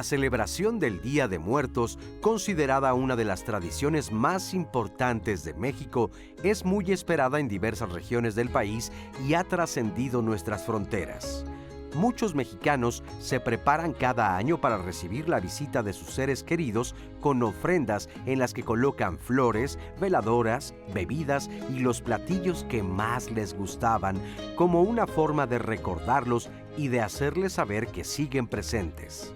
La 0.00 0.04
celebración 0.04 0.78
del 0.78 1.02
Día 1.02 1.28
de 1.28 1.38
Muertos, 1.38 1.98
considerada 2.22 2.94
una 2.94 3.16
de 3.16 3.26
las 3.26 3.44
tradiciones 3.44 4.10
más 4.10 4.54
importantes 4.54 5.44
de 5.44 5.52
México, 5.52 6.10
es 6.42 6.64
muy 6.64 6.90
esperada 6.90 7.38
en 7.38 7.48
diversas 7.48 7.92
regiones 7.92 8.34
del 8.34 8.48
país 8.48 8.90
y 9.28 9.34
ha 9.34 9.44
trascendido 9.44 10.22
nuestras 10.22 10.64
fronteras. 10.64 11.44
Muchos 11.94 12.34
mexicanos 12.34 13.04
se 13.20 13.40
preparan 13.40 13.92
cada 13.92 14.38
año 14.38 14.58
para 14.58 14.78
recibir 14.78 15.28
la 15.28 15.38
visita 15.38 15.82
de 15.82 15.92
sus 15.92 16.08
seres 16.08 16.44
queridos 16.44 16.94
con 17.20 17.42
ofrendas 17.42 18.08
en 18.24 18.38
las 18.38 18.54
que 18.54 18.62
colocan 18.62 19.18
flores, 19.18 19.78
veladoras, 20.00 20.72
bebidas 20.94 21.50
y 21.68 21.80
los 21.80 22.00
platillos 22.00 22.64
que 22.70 22.82
más 22.82 23.30
les 23.30 23.52
gustaban 23.52 24.16
como 24.56 24.80
una 24.80 25.06
forma 25.06 25.46
de 25.46 25.58
recordarlos 25.58 26.48
y 26.78 26.88
de 26.88 27.02
hacerles 27.02 27.52
saber 27.52 27.88
que 27.88 28.02
siguen 28.02 28.48
presentes. 28.48 29.34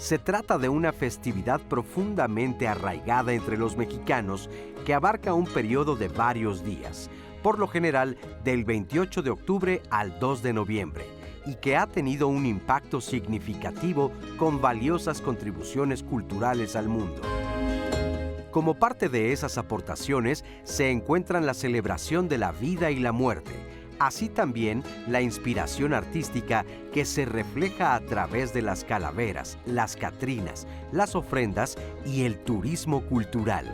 Se 0.00 0.18
trata 0.18 0.56
de 0.56 0.70
una 0.70 0.94
festividad 0.94 1.60
profundamente 1.60 2.66
arraigada 2.66 3.34
entre 3.34 3.58
los 3.58 3.76
mexicanos 3.76 4.48
que 4.86 4.94
abarca 4.94 5.34
un 5.34 5.44
periodo 5.44 5.94
de 5.94 6.08
varios 6.08 6.64
días, 6.64 7.10
por 7.42 7.58
lo 7.58 7.68
general 7.68 8.16
del 8.42 8.64
28 8.64 9.20
de 9.20 9.28
octubre 9.28 9.82
al 9.90 10.18
2 10.18 10.42
de 10.42 10.54
noviembre, 10.54 11.04
y 11.44 11.56
que 11.56 11.76
ha 11.76 11.86
tenido 11.86 12.28
un 12.28 12.46
impacto 12.46 13.02
significativo 13.02 14.10
con 14.38 14.62
valiosas 14.62 15.20
contribuciones 15.20 16.02
culturales 16.02 16.76
al 16.76 16.88
mundo. 16.88 17.20
Como 18.50 18.76
parte 18.76 19.10
de 19.10 19.32
esas 19.32 19.58
aportaciones 19.58 20.46
se 20.64 20.90
encuentran 20.90 21.44
la 21.44 21.52
celebración 21.52 22.26
de 22.26 22.38
la 22.38 22.52
vida 22.52 22.90
y 22.90 23.00
la 23.00 23.12
muerte, 23.12 23.52
así 24.00 24.28
también 24.28 24.82
la 25.06 25.20
inspiración 25.20 25.94
artística 25.94 26.64
que 26.92 27.04
se 27.04 27.24
refleja 27.24 27.94
a 27.94 28.00
través 28.00 28.52
de 28.52 28.62
las 28.62 28.82
calaveras, 28.82 29.58
las 29.66 29.94
catrinas, 29.94 30.66
las 30.90 31.14
ofrendas 31.14 31.76
y 32.04 32.24
el 32.24 32.38
turismo 32.38 33.02
cultural. 33.02 33.72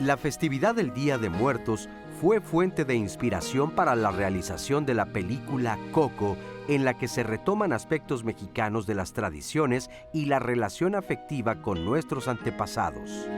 La 0.00 0.16
festividad 0.16 0.74
del 0.74 0.92
Día 0.92 1.18
de 1.18 1.30
Muertos 1.30 1.88
fue 2.20 2.40
fuente 2.40 2.84
de 2.84 2.96
inspiración 2.96 3.70
para 3.70 3.94
la 3.94 4.10
realización 4.10 4.86
de 4.86 4.94
la 4.94 5.06
película 5.06 5.78
Coco, 5.92 6.36
en 6.68 6.84
la 6.84 6.96
que 6.96 7.08
se 7.08 7.22
retoman 7.22 7.72
aspectos 7.72 8.24
mexicanos 8.24 8.86
de 8.86 8.94
las 8.94 9.12
tradiciones 9.12 9.90
y 10.12 10.26
la 10.26 10.38
relación 10.38 10.94
afectiva 10.94 11.60
con 11.62 11.84
nuestros 11.84 12.28
antepasados. 12.28 13.28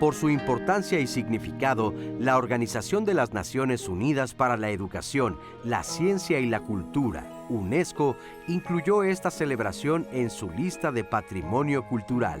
Por 0.00 0.14
su 0.14 0.30
importancia 0.30 1.00
y 1.00 1.08
significado, 1.08 1.92
la 2.20 2.38
Organización 2.38 3.04
de 3.04 3.14
las 3.14 3.32
Naciones 3.32 3.88
Unidas 3.88 4.32
para 4.32 4.56
la 4.56 4.70
Educación, 4.70 5.36
la 5.64 5.82
Ciencia 5.82 6.38
y 6.38 6.46
la 6.46 6.60
Cultura, 6.60 7.26
UNESCO, 7.48 8.16
incluyó 8.46 9.02
esta 9.02 9.32
celebración 9.32 10.06
en 10.12 10.30
su 10.30 10.50
lista 10.50 10.92
de 10.92 11.02
patrimonio 11.02 11.84
cultural. 11.88 12.40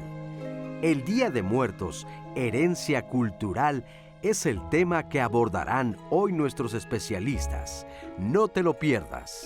El 0.82 1.04
Día 1.04 1.30
de 1.30 1.42
Muertos, 1.42 2.06
herencia 2.36 3.08
cultural, 3.08 3.84
es 4.22 4.46
el 4.46 4.60
tema 4.68 5.08
que 5.08 5.20
abordarán 5.20 5.96
hoy 6.10 6.32
nuestros 6.32 6.74
especialistas. 6.74 7.88
No 8.18 8.46
te 8.46 8.62
lo 8.62 8.78
pierdas. 8.78 9.44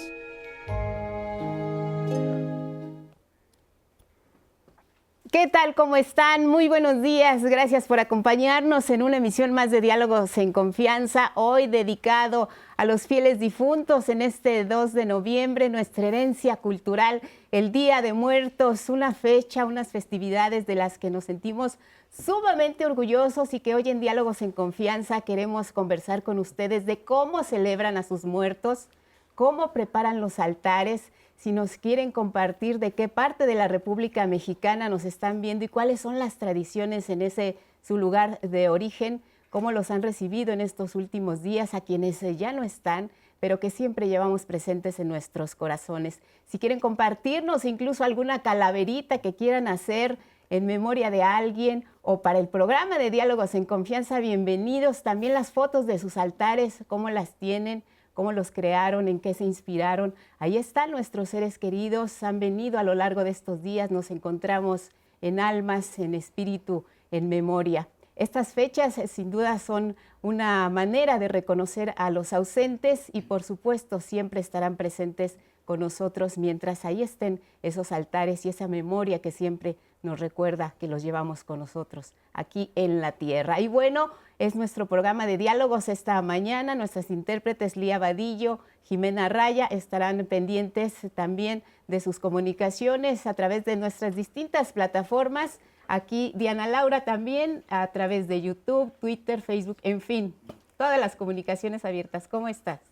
¿Qué 5.33 5.47
tal? 5.47 5.75
¿Cómo 5.75 5.97
están? 5.97 6.47
Muy 6.47 6.69
buenos 6.69 7.01
días. 7.01 7.43
Gracias 7.43 7.87
por 7.87 7.99
acompañarnos 7.99 8.91
en 8.91 9.03
una 9.03 9.17
emisión 9.17 9.51
más 9.51 9.71
de 9.71 9.81
Diálogos 9.81 10.37
en 10.37 10.53
Confianza, 10.53 11.33
hoy 11.37 11.69
dedicado 11.69 12.51
a 12.77 12.85
los 12.85 13.07
fieles 13.07 13.41
difuntos 13.41 14.11
en 14.11 14.21
este 14.21 14.67
2 14.67 14.93
de 14.93 15.07
noviembre, 15.07 15.71
nuestra 15.71 16.09
herencia 16.09 16.57
cultural, 16.57 17.23
el 17.51 17.73
Día 17.73 18.03
de 18.03 18.13
Muertos, 18.13 18.91
una 18.91 19.15
fecha, 19.15 19.65
unas 19.65 19.89
festividades 19.89 20.67
de 20.67 20.75
las 20.75 20.99
que 20.99 21.09
nos 21.09 21.25
sentimos 21.25 21.79
sumamente 22.11 22.85
orgullosos 22.85 23.55
y 23.55 23.61
que 23.61 23.75
hoy 23.75 23.89
en 23.89 24.01
Diálogos 24.01 24.43
en 24.43 24.53
Confianza 24.53 25.23
queremos 25.23 25.73
conversar 25.73 26.23
con 26.23 26.39
ustedes 26.39 26.85
de 26.85 27.05
cómo 27.05 27.43
celebran 27.43 27.97
a 27.97 28.03
sus 28.03 28.27
muertos, 28.27 28.89
cómo 29.35 29.73
preparan 29.73 30.21
los 30.21 30.39
altares 30.39 31.11
si 31.43 31.51
nos 31.51 31.77
quieren 31.77 32.13
compartir 32.13 32.79
de 32.79 32.93
qué 32.93 33.09
parte 33.09 33.47
de 33.47 33.57
la 33.57 33.67
República 33.67 34.29
Mexicana 34.29 34.89
nos 34.89 35.05
están 35.05 35.41
viendo 35.41 35.65
y 35.65 35.69
cuáles 35.69 36.01
son 36.01 36.21
las 36.21 36.37
tradiciones 36.37 37.11
en 37.11 37.21
ese 37.21 37.57
su 37.83 37.99
lugar 37.99 38.39
de 38.43 38.69
origen, 38.69 39.23
cómo 39.51 39.73
los 39.73 39.91
han 39.91 40.03
recibido 40.03 40.53
en 40.53 40.61
estos 40.61 40.95
últimos 40.95 41.43
días 41.43 41.75
a 41.75 41.81
quienes 41.81 42.21
ya 42.39 42.53
no 42.53 42.63
están, 42.63 43.11
pero 43.41 43.59
que 43.59 43.71
siempre 43.71 44.07
llevamos 44.07 44.47
presentes 44.47 45.01
en 45.01 45.09
nuestros 45.09 45.57
corazones. 45.57 46.21
Si 46.47 46.61
quieren 46.61 46.79
compartirnos 46.79 47.65
incluso 47.65 48.05
alguna 48.05 48.43
calaverita 48.43 49.19
que 49.19 49.35
quieran 49.35 49.67
hacer 49.67 50.19
en 50.49 50.65
memoria 50.65 51.11
de 51.11 51.25
alguien 51.25 51.85
o 52.03 52.23
para 52.23 52.39
el 52.39 52.47
programa 52.47 52.99
de 52.99 53.11
diálogos 53.11 53.57
en 53.57 53.65
confianza, 53.65 54.21
bienvenidos. 54.21 55.03
También 55.03 55.35
las 55.35 55.51
fotos 55.51 55.87
de 55.87 55.99
sus 55.99 56.17
altares, 56.19 56.85
cómo 56.87 57.11
las 57.11 57.35
tienen, 57.35 57.83
cómo 58.15 58.33
los 58.33 58.51
crearon, 58.51 59.09
en 59.09 59.21
qué 59.21 59.35
se 59.35 59.45
inspiraron. 59.45 60.15
Ahí 60.39 60.57
están 60.57 60.91
nuestros 60.91 61.31
seres 61.31 61.59
queridos, 61.59 62.23
han 62.23 62.41
venido 62.41 62.79
a 62.79 62.83
lo 62.83 62.95
largo 62.95 63.25
de 63.25 63.31
estos 63.31 63.63
días, 63.63 63.91
nos 63.91 64.11
encontramos 64.11 64.91
en 65.21 65.41
almas, 65.41 65.99
en 65.99 66.15
espíritu, 66.15 66.85
en 67.11 67.29
memoria. 67.29 67.89
Estas 68.17 68.53
fechas 68.53 68.99
eh, 68.99 69.07
sin 69.09 69.31
duda 69.31 69.59
son 69.59 69.97
una 70.21 70.69
manera 70.69 71.19
de 71.19 71.29
reconocer 71.29 71.95
a 71.97 72.11
los 72.11 72.33
ausentes 72.33 73.11
y 73.13 73.23
por 73.23 73.43
supuesto 73.43 74.01
siempre 74.01 74.41
estarán 74.41 74.77
presentes 74.77 75.39
con 75.65 75.81
nosotros 75.81 76.39
mientras 76.39 76.85
ahí 76.85 77.03
estén 77.03 77.41
esos 77.63 77.93
altares 77.93 78.45
y 78.45 78.49
esa 78.49 78.69
memoria 78.69 79.21
que 79.21 79.31
siempre 79.31 79.77
nos 80.03 80.21
recuerda 80.21 80.75
que 80.79 80.89
los 80.89 81.03
llevamos 81.03 81.45
con 81.45 81.61
nosotros 81.61 82.13
aquí 82.33 82.71
en 82.75 83.01
la 83.01 83.13
tierra. 83.13 83.61
Y 83.61 83.69
bueno, 83.69 84.11
es 84.39 84.57
nuestro 84.57 84.87
programa 84.87 85.27
de 85.27 85.39
diálogos 85.39 85.89
esta 85.89 86.21
mañana. 86.23 86.75
Nuestras 86.75 87.11
intérpretes 87.11 87.77
Lía 87.77 87.99
Vadillo, 87.99 88.59
Jimena 88.83 89.29
Raya 89.29 89.67
estarán 89.67 90.27
pendientes 90.27 90.95
también 91.15 91.63
de 91.87 92.01
sus 92.01 92.19
comunicaciones 92.19 93.27
a 93.27 93.35
través 93.35 93.65
de 93.65 93.77
nuestras 93.77 94.17
distintas 94.17 94.73
plataformas. 94.73 95.61
Aquí 95.87 96.33
Diana 96.35 96.67
Laura 96.67 97.05
también 97.05 97.65
a 97.69 97.87
través 97.89 98.27
de 98.27 98.43
YouTube, 98.43 98.93
Twitter, 98.99 99.43
Facebook, 99.43 99.79
en 99.83 100.01
fin, 100.01 100.35
todas 100.77 100.99
las 100.99 101.17
comunicaciones 101.17 101.85
abiertas. 101.85 102.27
¿Cómo 102.27 102.49
estás? 102.49 102.92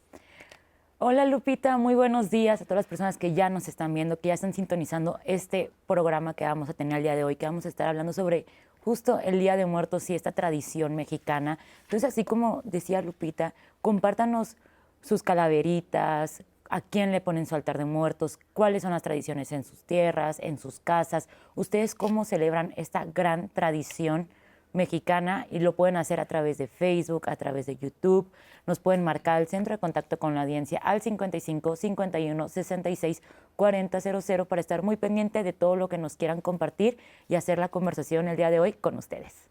Hola 1.02 1.24
Lupita, 1.24 1.78
muy 1.78 1.94
buenos 1.94 2.28
días 2.28 2.60
a 2.60 2.66
todas 2.66 2.80
las 2.80 2.86
personas 2.86 3.16
que 3.16 3.32
ya 3.32 3.48
nos 3.48 3.68
están 3.68 3.94
viendo, 3.94 4.20
que 4.20 4.28
ya 4.28 4.34
están 4.34 4.52
sintonizando 4.52 5.18
este 5.24 5.70
programa 5.86 6.34
que 6.34 6.44
vamos 6.44 6.68
a 6.68 6.74
tener 6.74 6.98
el 6.98 7.02
día 7.02 7.16
de 7.16 7.24
hoy, 7.24 7.36
que 7.36 7.46
vamos 7.46 7.64
a 7.64 7.70
estar 7.70 7.88
hablando 7.88 8.12
sobre 8.12 8.44
justo 8.84 9.18
el 9.18 9.40
Día 9.40 9.56
de 9.56 9.64
Muertos 9.64 10.10
y 10.10 10.14
esta 10.14 10.32
tradición 10.32 10.94
mexicana. 10.94 11.58
Entonces, 11.84 12.10
así 12.10 12.22
como 12.22 12.60
decía 12.64 13.00
Lupita, 13.00 13.54
compártanos 13.80 14.58
sus 15.00 15.22
calaveritas, 15.22 16.44
a 16.68 16.82
quién 16.82 17.12
le 17.12 17.22
ponen 17.22 17.46
su 17.46 17.54
altar 17.54 17.78
de 17.78 17.86
muertos, 17.86 18.38
cuáles 18.52 18.82
son 18.82 18.90
las 18.90 19.00
tradiciones 19.00 19.52
en 19.52 19.64
sus 19.64 19.82
tierras, 19.84 20.38
en 20.38 20.58
sus 20.58 20.80
casas, 20.80 21.30
ustedes 21.54 21.94
cómo 21.94 22.26
celebran 22.26 22.74
esta 22.76 23.06
gran 23.06 23.48
tradición 23.48 24.28
mexicana 24.72 25.46
y 25.50 25.58
lo 25.58 25.74
pueden 25.74 25.96
hacer 25.96 26.20
a 26.20 26.26
través 26.26 26.58
de 26.58 26.66
Facebook, 26.66 27.28
a 27.28 27.36
través 27.36 27.66
de 27.66 27.76
YouTube. 27.76 28.30
Nos 28.66 28.78
pueden 28.78 29.04
marcar 29.04 29.40
el 29.40 29.48
centro 29.48 29.74
de 29.74 29.78
contacto 29.78 30.18
con 30.18 30.34
la 30.34 30.42
audiencia 30.42 30.78
al 30.78 31.00
55 31.00 31.76
51 31.76 32.48
66 32.48 33.22
40 33.56 34.00
00 34.00 34.44
para 34.46 34.60
estar 34.60 34.82
muy 34.82 34.96
pendiente 34.96 35.42
de 35.42 35.52
todo 35.52 35.76
lo 35.76 35.88
que 35.88 35.98
nos 35.98 36.16
quieran 36.16 36.40
compartir 36.40 36.98
y 37.28 37.34
hacer 37.34 37.58
la 37.58 37.68
conversación 37.68 38.28
el 38.28 38.36
día 38.36 38.50
de 38.50 38.60
hoy 38.60 38.72
con 38.72 38.96
ustedes. 38.96 39.50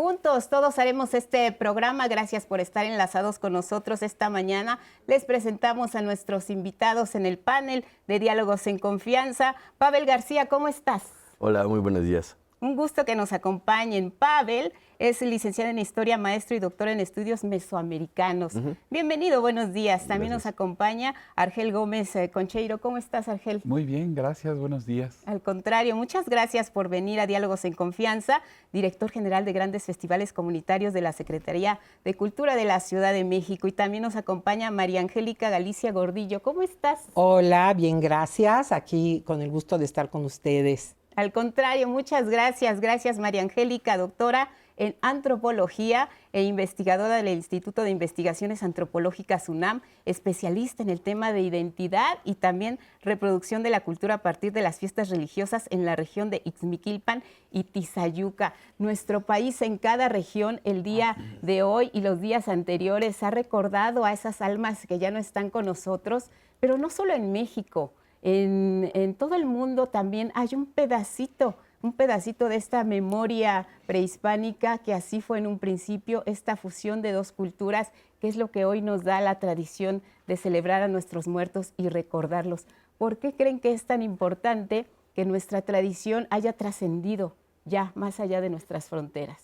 Juntos 0.00 0.48
todos 0.48 0.78
haremos 0.78 1.12
este 1.12 1.52
programa. 1.52 2.08
Gracias 2.08 2.46
por 2.46 2.60
estar 2.60 2.86
enlazados 2.86 3.38
con 3.38 3.52
nosotros 3.52 4.02
esta 4.02 4.30
mañana. 4.30 4.78
Les 5.06 5.26
presentamos 5.26 5.94
a 5.94 6.00
nuestros 6.00 6.48
invitados 6.48 7.14
en 7.14 7.26
el 7.26 7.38
panel 7.38 7.84
de 8.08 8.18
Diálogos 8.18 8.66
en 8.66 8.78
Confianza. 8.78 9.56
Pavel 9.76 10.06
García, 10.06 10.46
¿cómo 10.46 10.68
estás? 10.68 11.02
Hola, 11.38 11.68
muy 11.68 11.80
buenos 11.80 12.02
días. 12.02 12.38
Un 12.62 12.76
gusto 12.76 13.06
que 13.06 13.16
nos 13.16 13.32
acompañen. 13.32 14.10
Pavel 14.10 14.74
es 14.98 15.22
licenciado 15.22 15.70
en 15.70 15.78
Historia, 15.78 16.18
maestro 16.18 16.54
y 16.54 16.58
doctor 16.58 16.88
en 16.88 17.00
estudios 17.00 17.42
mesoamericanos. 17.42 18.52
Bienvenido, 18.90 19.40
buenos 19.40 19.72
días. 19.72 20.06
También 20.06 20.30
nos 20.30 20.44
acompaña 20.44 21.14
Argel 21.36 21.72
Gómez 21.72 22.14
eh, 22.16 22.30
Concheiro. 22.30 22.78
¿Cómo 22.78 22.98
estás, 22.98 23.28
Argel? 23.28 23.62
Muy 23.64 23.86
bien, 23.86 24.14
gracias, 24.14 24.58
buenos 24.58 24.84
días. 24.84 25.22
Al 25.24 25.40
contrario, 25.40 25.96
muchas 25.96 26.28
gracias 26.28 26.70
por 26.70 26.90
venir 26.90 27.18
a 27.18 27.26
Diálogos 27.26 27.64
en 27.64 27.72
Confianza, 27.72 28.42
director 28.74 29.10
general 29.10 29.46
de 29.46 29.54
grandes 29.54 29.84
festivales 29.84 30.34
comunitarios 30.34 30.92
de 30.92 31.00
la 31.00 31.14
Secretaría 31.14 31.80
de 32.04 32.12
Cultura 32.12 32.56
de 32.56 32.66
la 32.66 32.80
Ciudad 32.80 33.14
de 33.14 33.24
México. 33.24 33.68
Y 33.68 33.72
también 33.72 34.02
nos 34.02 34.16
acompaña 34.16 34.70
María 34.70 35.00
Angélica 35.00 35.48
Galicia 35.48 35.92
Gordillo. 35.92 36.42
¿Cómo 36.42 36.60
estás? 36.60 37.06
Hola, 37.14 37.72
bien, 37.72 38.00
gracias. 38.00 38.70
Aquí 38.70 39.22
con 39.24 39.40
el 39.40 39.48
gusto 39.48 39.78
de 39.78 39.86
estar 39.86 40.10
con 40.10 40.26
ustedes. 40.26 40.99
Al 41.16 41.32
contrario, 41.32 41.88
muchas 41.88 42.28
gracias. 42.28 42.80
Gracias, 42.80 43.18
María 43.18 43.42
Angélica, 43.42 43.96
doctora 43.96 44.50
en 44.80 44.96
antropología 45.02 46.08
e 46.32 46.42
investigadora 46.42 47.16
del 47.16 47.28
Instituto 47.28 47.82
de 47.82 47.90
Investigaciones 47.90 48.62
Antropológicas 48.62 49.50
UNAM, 49.50 49.82
especialista 50.06 50.82
en 50.82 50.88
el 50.88 51.02
tema 51.02 51.34
de 51.34 51.42
identidad 51.42 52.18
y 52.24 52.36
también 52.36 52.78
reproducción 53.02 53.62
de 53.62 53.68
la 53.68 53.80
cultura 53.80 54.14
a 54.14 54.22
partir 54.22 54.52
de 54.52 54.62
las 54.62 54.78
fiestas 54.78 55.10
religiosas 55.10 55.66
en 55.70 55.84
la 55.84 55.96
región 55.96 56.30
de 56.30 56.40
Ixmiquilpan 56.46 57.22
y 57.50 57.64
Tizayuca. 57.64 58.54
Nuestro 58.78 59.20
país 59.20 59.60
en 59.60 59.76
cada 59.76 60.08
región 60.08 60.62
el 60.64 60.82
día 60.82 61.14
de 61.42 61.62
hoy 61.62 61.90
y 61.92 62.00
los 62.00 62.22
días 62.22 62.48
anteriores 62.48 63.22
ha 63.22 63.30
recordado 63.30 64.06
a 64.06 64.14
esas 64.14 64.40
almas 64.40 64.86
que 64.86 64.98
ya 64.98 65.10
no 65.10 65.18
están 65.18 65.50
con 65.50 65.66
nosotros, 65.66 66.30
pero 66.58 66.78
no 66.78 66.88
solo 66.88 67.12
en 67.12 67.32
México, 67.32 67.92
en, 68.22 69.14
todo 69.18 69.34
el 69.34 69.46
mundo 69.46 69.86
también 69.86 70.32
hay 70.34 70.48
un 70.52 70.66
pedacito 70.66 71.56
un 71.82 71.92
pedacito 71.94 72.48
de 72.48 72.56
esta 72.56 72.84
memoria 72.84 73.66
prehispánica 73.86 74.78
que 74.78 74.92
así 74.92 75.20
fue 75.20 75.38
en 75.38 75.46
un 75.46 75.58
principio, 75.58 76.22
esta 76.26 76.56
fusión 76.56 77.00
de 77.00 77.12
dos 77.12 77.32
culturas, 77.32 77.90
que 78.20 78.28
es 78.28 78.36
lo 78.36 78.50
que 78.50 78.66
hoy 78.66 78.82
nos 78.82 79.02
da 79.02 79.20
la 79.20 79.38
tradición 79.38 80.02
de 80.26 80.36
celebrar 80.36 80.82
a 80.82 80.88
nuestros 80.88 81.26
muertos 81.26 81.72
y 81.78 81.88
recordarlos. 81.88 82.66
¿Por 82.98 83.16
qué 83.16 83.32
creen 83.32 83.60
que 83.60 83.72
es 83.72 83.84
tan 83.84 84.02
importante 84.02 84.86
que 85.14 85.24
nuestra 85.24 85.62
tradición 85.62 86.26
haya 86.30 86.52
trascendido 86.52 87.34
ya 87.64 87.92
más 87.94 88.20
allá 88.20 88.42
de 88.42 88.50
nuestras 88.50 88.88
fronteras? 88.90 89.38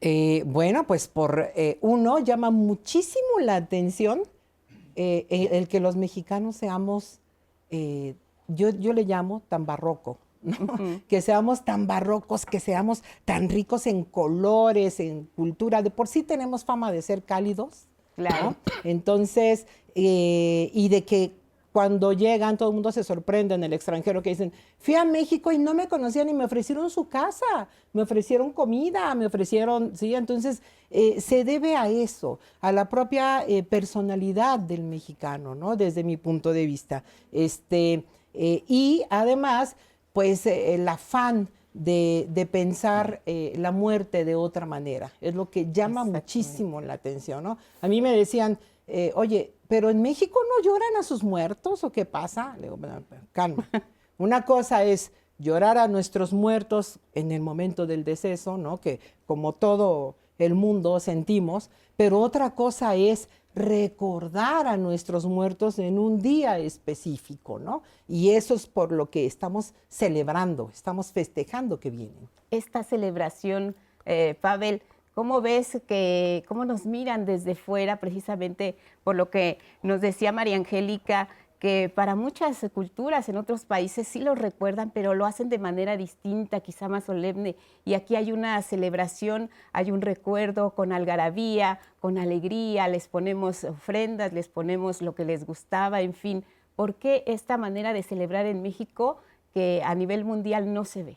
Eh, 0.00 0.42
bueno, 0.46 0.86
pues 0.86 1.08
por 1.08 1.50
eh, 1.56 1.78
uno 1.80 2.18
llama 2.18 2.50
muchísimo 2.50 3.40
la 3.40 3.56
atención 3.56 4.22
eh, 4.98 5.48
el, 5.52 5.68
que 5.68 5.80
los 5.80 5.96
mexicanos 5.96 6.56
seamos, 6.56 7.20
yo, 7.70 8.70
yo 8.70 8.92
le 8.92 9.04
llamo 9.04 9.42
tan 9.48 9.66
barroco, 9.66 10.18
que 11.08 11.20
seamos 11.20 11.64
tan 11.64 11.86
barrocos, 11.86 12.46
que 12.46 12.60
seamos 12.60 13.02
tan 13.24 13.48
ricos 13.48 13.86
en 13.86 14.04
colores, 14.04 15.00
en 15.00 15.24
cultura. 15.36 15.82
De 15.82 15.90
por 15.90 16.08
sí 16.08 16.22
tenemos 16.22 16.64
fama 16.64 16.92
de 16.92 17.02
ser 17.02 17.22
cálidos. 17.22 17.86
Claro. 18.16 18.56
Entonces, 18.84 19.66
eh, 19.94 20.70
y 20.74 20.88
de 20.88 21.04
que 21.04 21.32
cuando 21.72 22.12
llegan, 22.12 22.56
todo 22.56 22.70
el 22.70 22.74
mundo 22.74 22.92
se 22.92 23.04
sorprende 23.04 23.54
en 23.54 23.64
el 23.64 23.72
extranjero 23.72 24.22
que 24.22 24.30
dicen, 24.30 24.52
fui 24.78 24.94
a 24.94 25.04
México 25.04 25.52
y 25.52 25.58
no 25.58 25.74
me 25.74 25.88
conocían 25.88 26.28
y 26.28 26.34
me 26.34 26.44
ofrecieron 26.44 26.90
su 26.90 27.08
casa, 27.08 27.68
me 27.92 28.02
ofrecieron 28.02 28.52
comida, 28.52 29.14
me 29.14 29.26
ofrecieron, 29.26 29.96
sí, 29.96 30.14
entonces 30.14 30.62
eh, 30.90 31.20
se 31.20 31.44
debe 31.44 31.76
a 31.76 31.88
eso, 31.88 32.38
a 32.60 32.72
la 32.72 32.88
propia 32.88 33.44
eh, 33.46 33.62
personalidad 33.62 34.58
del 34.58 34.82
mexicano, 34.82 35.54
¿no? 35.54 35.76
Desde 35.76 36.04
mi 36.04 36.16
punto 36.16 36.52
de 36.52 36.66
vista. 36.66 37.04
Este, 37.32 38.04
y 38.34 39.04
además, 39.10 39.76
pues 40.12 40.46
eh, 40.46 40.74
el 40.74 40.88
afán 40.88 41.48
de, 41.74 42.48
pensar 42.50 43.22
eh, 43.26 43.52
la 43.56 43.70
muerte 43.70 44.24
de 44.24 44.34
otra 44.34 44.66
manera. 44.66 45.12
Es 45.20 45.34
lo 45.34 45.48
que 45.50 45.70
llama 45.70 46.04
muchísimo 46.04 46.80
la 46.80 46.94
atención, 46.94 47.44
¿no? 47.44 47.58
A 47.80 47.88
mí 47.88 48.02
me 48.02 48.10
decían, 48.16 48.58
eh, 48.88 49.12
oye, 49.14 49.52
pero 49.68 49.90
en 49.90 50.02
México 50.02 50.40
no 50.48 50.64
lloran 50.64 50.96
a 50.98 51.02
sus 51.02 51.22
muertos 51.22 51.84
o 51.84 51.92
qué 51.92 52.04
pasa? 52.04 52.56
Le 52.56 52.62
digo, 52.64 52.78
calma. 53.32 53.68
Una 54.18 54.44
cosa 54.44 54.82
es 54.82 55.12
llorar 55.38 55.78
a 55.78 55.86
nuestros 55.86 56.32
muertos 56.32 56.98
en 57.14 57.30
el 57.30 57.40
momento 57.40 57.86
del 57.86 58.02
deceso, 58.02 58.56
¿no? 58.56 58.80
Que 58.80 58.98
como 59.26 59.52
todo 59.52 60.16
el 60.38 60.54
mundo 60.54 60.98
sentimos, 61.00 61.70
pero 61.96 62.20
otra 62.20 62.54
cosa 62.54 62.94
es 62.96 63.28
recordar 63.54 64.66
a 64.66 64.76
nuestros 64.76 65.26
muertos 65.26 65.78
en 65.78 65.98
un 65.98 66.20
día 66.20 66.58
específico, 66.58 67.58
¿no? 67.58 67.82
Y 68.06 68.30
eso 68.30 68.54
es 68.54 68.66
por 68.66 68.92
lo 68.92 69.10
que 69.10 69.26
estamos 69.26 69.74
celebrando, 69.88 70.70
estamos 70.72 71.12
festejando 71.12 71.80
que 71.80 71.90
vienen. 71.90 72.28
Esta 72.50 72.84
celebración, 72.84 73.74
eh, 74.04 74.36
Pavel, 74.40 74.82
¿cómo 75.18 75.40
ves 75.40 75.82
que, 75.88 76.44
cómo 76.46 76.64
nos 76.64 76.86
miran 76.86 77.26
desde 77.26 77.56
fuera 77.56 77.96
precisamente 77.96 78.76
por 79.02 79.16
lo 79.16 79.30
que 79.30 79.58
nos 79.82 80.00
decía 80.00 80.30
María 80.30 80.54
Angélica, 80.54 81.28
que 81.58 81.90
para 81.92 82.14
muchas 82.14 82.64
culturas 82.72 83.28
en 83.28 83.36
otros 83.36 83.64
países 83.64 84.06
sí 84.06 84.20
lo 84.20 84.36
recuerdan, 84.36 84.92
pero 84.92 85.14
lo 85.14 85.26
hacen 85.26 85.48
de 85.48 85.58
manera 85.58 85.96
distinta, 85.96 86.60
quizá 86.60 86.86
más 86.86 87.02
solemne. 87.02 87.56
Y 87.84 87.94
aquí 87.94 88.14
hay 88.14 88.30
una 88.30 88.62
celebración, 88.62 89.50
hay 89.72 89.90
un 89.90 90.02
recuerdo 90.02 90.70
con 90.76 90.92
algarabía, 90.92 91.80
con 91.98 92.16
alegría, 92.16 92.86
les 92.86 93.08
ponemos 93.08 93.64
ofrendas, 93.64 94.32
les 94.32 94.46
ponemos 94.46 95.02
lo 95.02 95.16
que 95.16 95.24
les 95.24 95.46
gustaba, 95.46 96.00
en 96.00 96.14
fin. 96.14 96.44
¿Por 96.76 96.94
qué 96.94 97.24
esta 97.26 97.56
manera 97.56 97.92
de 97.92 98.04
celebrar 98.04 98.46
en 98.46 98.62
México 98.62 99.18
que 99.52 99.82
a 99.84 99.96
nivel 99.96 100.24
mundial 100.24 100.72
no 100.72 100.84
se 100.84 101.02
ve? 101.02 101.16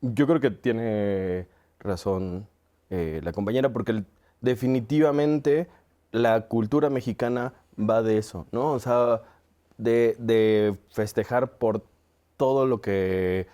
Yo 0.00 0.26
creo 0.26 0.40
que 0.40 0.50
tiene 0.50 1.46
razón 1.78 2.48
eh, 2.90 3.20
la 3.22 3.32
compañera, 3.32 3.72
porque 3.72 4.04
definitivamente 4.40 5.68
la 6.12 6.48
cultura 6.48 6.90
mexicana 6.90 7.54
va 7.78 8.02
de 8.02 8.18
eso, 8.18 8.46
¿no? 8.52 8.72
O 8.72 8.78
sea, 8.78 9.22
de, 9.78 10.76
festejar 10.90 11.52
por 11.52 11.84
todo 12.36 12.66
lo 12.66 12.80
que 12.80 13.46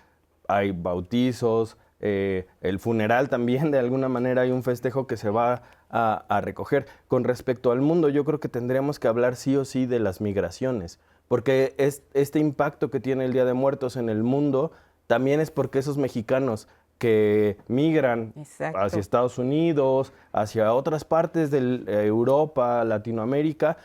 hay 0.47 0.71
bautizos, 0.71 1.77
eh, 1.99 2.47
el 2.61 2.79
funeral 2.79 3.29
también 3.29 3.71
de 3.71 3.79
alguna 3.79 4.07
manera 4.07 4.43
hay 4.43 4.51
un 4.51 4.63
festejo 4.63 5.07
que 5.07 5.17
se 5.17 5.29
va 5.29 5.63
a, 5.89 6.41
recoger. 6.41 6.85
Con 7.07 7.23
respecto 7.23 7.71
al 7.71 7.81
mundo, 7.81 8.09
yo 8.09 8.25
creo 8.25 8.39
que 8.39 8.49
tendríamos 8.49 8.99
que 8.99 9.07
hablar 9.07 9.35
sí 9.35 9.55
o 9.55 9.65
sí 9.65 9.85
de 9.85 9.99
las 9.99 10.19
migraciones, 10.21 10.99
porque 11.27 11.75
es, 11.77 12.03
este 12.13 12.39
impacto 12.39 12.89
que 12.89 12.99
tiene 12.99 13.25
el 13.25 13.33
Día 13.33 13.45
de 13.45 13.53
Muertos 13.53 13.95
en 13.95 14.09
el 14.09 14.23
mundo 14.23 14.71
también 15.07 15.39
es 15.39 15.51
porque 15.51 15.79
esos 15.79 15.97
mexicanos 15.97 16.67
que 16.97 17.57
migran 17.67 18.33
hacia 18.75 18.99
Estados 18.99 19.37
Unidos, 19.37 20.13
hacia 20.31 20.73
otras 20.73 21.05
partes 21.05 21.51
de 21.51 21.83
Europa, 22.05 22.83
Latinoamérica, 22.83 23.77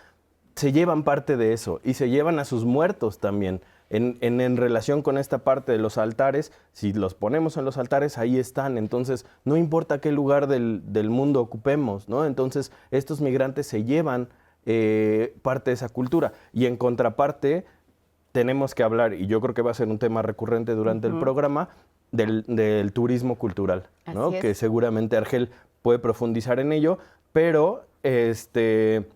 se 0.54 0.72
llevan 0.72 1.02
parte 1.02 1.36
de 1.36 1.52
eso 1.52 1.80
y 1.84 1.94
se 1.94 2.10
llevan 2.10 2.38
a 2.38 2.44
sus 2.44 2.64
muertos 2.64 3.18
también. 3.18 3.60
En, 3.90 4.16
en, 4.22 4.56
relación 4.56 5.02
con 5.02 5.18
esta 5.18 5.44
parte 5.44 5.70
de 5.72 5.76
los 5.76 5.98
altares, 5.98 6.50
si 6.72 6.94
los 6.94 7.12
ponemos 7.12 7.58
en 7.58 7.66
los 7.66 7.76
altares, 7.76 8.16
ahí 8.16 8.38
están. 8.38 8.78
Entonces, 8.78 9.26
no 9.44 9.58
importa 9.58 10.00
qué 10.00 10.12
lugar 10.12 10.46
del, 10.46 10.80
del 10.94 11.10
mundo 11.10 11.42
ocupemos, 11.42 12.08
¿no? 12.08 12.24
Entonces, 12.24 12.72
estos 12.90 13.20
migrantes 13.20 13.66
se 13.66 13.84
llevan 13.84 14.30
eh, 14.64 15.36
parte 15.42 15.72
de 15.72 15.74
esa 15.74 15.90
cultura. 15.90 16.32
Y 16.54 16.64
en 16.64 16.78
contraparte, 16.78 17.66
tenemos 18.32 18.74
que 18.74 18.82
hablar, 18.82 19.12
y 19.12 19.26
yo 19.26 19.40
creo 19.42 19.54
que 19.54 19.62
va 19.62 19.72
a 19.72 19.74
ser 19.74 19.88
un 19.88 19.98
tema 19.98 20.22
recurrente 20.22 20.74
durante 20.74 21.08
el 21.08 21.18
programa, 21.18 21.68
del, 22.12 22.44
del 22.46 22.92
turismo 22.92 23.36
cultural, 23.36 23.88
¿no? 24.14 24.30
Que 24.30 24.54
seguramente 24.54 25.16
Argel 25.16 25.50
puede 25.82 25.98
profundizar 25.98 26.60
en 26.60 26.72
ello, 26.72 26.98
pero 27.32 27.84
este 28.02 29.08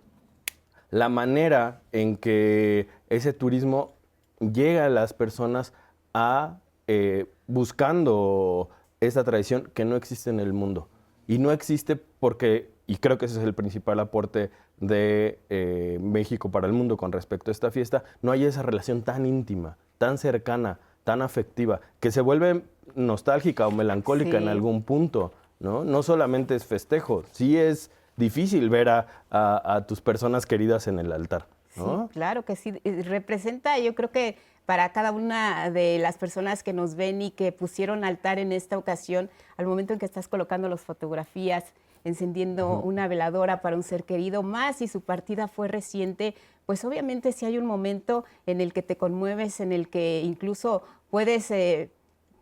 la 0.91 1.09
manera 1.09 1.83
en 1.93 2.17
que 2.17 2.89
ese 3.09 3.33
turismo 3.33 3.95
llega 4.41 4.87
a 4.87 4.89
las 4.89 5.13
personas 5.13 5.73
a 6.15 6.59
eh, 6.87 7.27
buscando 7.47 8.71
esta 9.01 9.25
tradición 9.25 9.71
que 9.75 9.85
no 9.85 9.97
existe 9.97 10.31
en 10.31 10.41
el 10.41 10.53
mundo. 10.53 10.89
Y 11.27 11.39
no 11.39 11.51
existe 11.51 11.97
porque, 11.97 12.71
y 12.87 12.97
creo 12.97 13.19
que 13.19 13.27
ese 13.27 13.39
es 13.39 13.45
el 13.45 13.55
principal 13.55 13.99
aporte 13.99 14.51
de 14.79 15.41
eh, 15.51 15.99
México 16.01 16.51
para 16.51 16.67
el 16.67 16.73
mundo 16.73 16.97
con 16.97 17.13
respecto 17.13 17.51
a 17.51 17.53
esta 17.53 17.71
fiesta, 17.71 18.05
no 18.23 18.31
hay 18.31 18.45
esa 18.45 18.63
relación 18.63 19.03
tan 19.03 19.27
íntima, 19.27 19.77
tan 19.99 20.19
cercana, 20.19 20.79
tan 21.07 21.23
afectiva, 21.23 21.81
que 22.01 22.11
se 22.11 22.21
vuelve 22.21 22.65
nostálgica 22.97 23.69
o 23.69 23.71
melancólica 23.71 24.39
en 24.39 24.49
algún 24.49 24.83
punto, 24.83 25.33
¿no? 25.61 25.85
No 25.85 26.03
solamente 26.03 26.57
es 26.57 26.65
festejo, 26.65 27.23
sí 27.31 27.57
es 27.57 27.93
difícil 28.17 28.69
ver 28.71 28.89
a, 28.89 29.85
tus 29.87 30.01
personas 30.01 30.47
queridas 30.47 30.89
en 30.89 30.99
el 30.99 31.13
altar. 31.13 31.47
Sí, 31.73 31.83
claro 32.13 32.45
que 32.45 32.57
sí. 32.57 32.73
Representa, 33.05 33.79
yo 33.79 33.95
creo 33.95 34.11
que 34.11 34.37
para 34.65 34.91
cada 34.91 35.13
una 35.13 35.71
de 35.71 36.01
las 36.01 36.19
personas 36.19 36.65
que 36.65 36.73
nos 36.73 36.97
ven 36.97 37.23
y 37.23 37.31
que 37.31 37.53
pusieron 37.53 38.03
altar 38.03 38.41
en 38.41 38.51
esta 38.51 38.77
ocasión, 38.77 39.31
al 39.59 39.67
momento 39.67 39.93
en 39.93 40.01
que 40.01 40.07
estás 40.07 40.27
colocando 40.27 40.69
las 40.69 40.81
fotografías, 40.81 41.67
encendiendo 42.03 42.81
una 42.81 43.07
veladora 43.07 43.63
para 43.63 43.77
un 43.77 43.85
ser 43.85 44.03
querido, 44.03 44.43
más 44.43 44.77
si 44.77 44.89
su 44.89 45.03
partida 45.03 45.47
fue 45.47 45.69
reciente, 45.69 46.35
pues 46.67 46.85
obviamente 46.85 47.33
si 47.33 47.47
hay 47.47 47.59
un 47.59 47.67
momento 47.67 48.25
en 48.47 48.61
el 48.61 48.73
que 48.73 48.83
te 48.83 48.97
conmueves, 48.97 49.61
en 49.61 49.73
el 49.73 49.89
que 49.89 50.21
incluso 50.25 50.83
puedes 51.11 51.51
eh, 51.51 51.91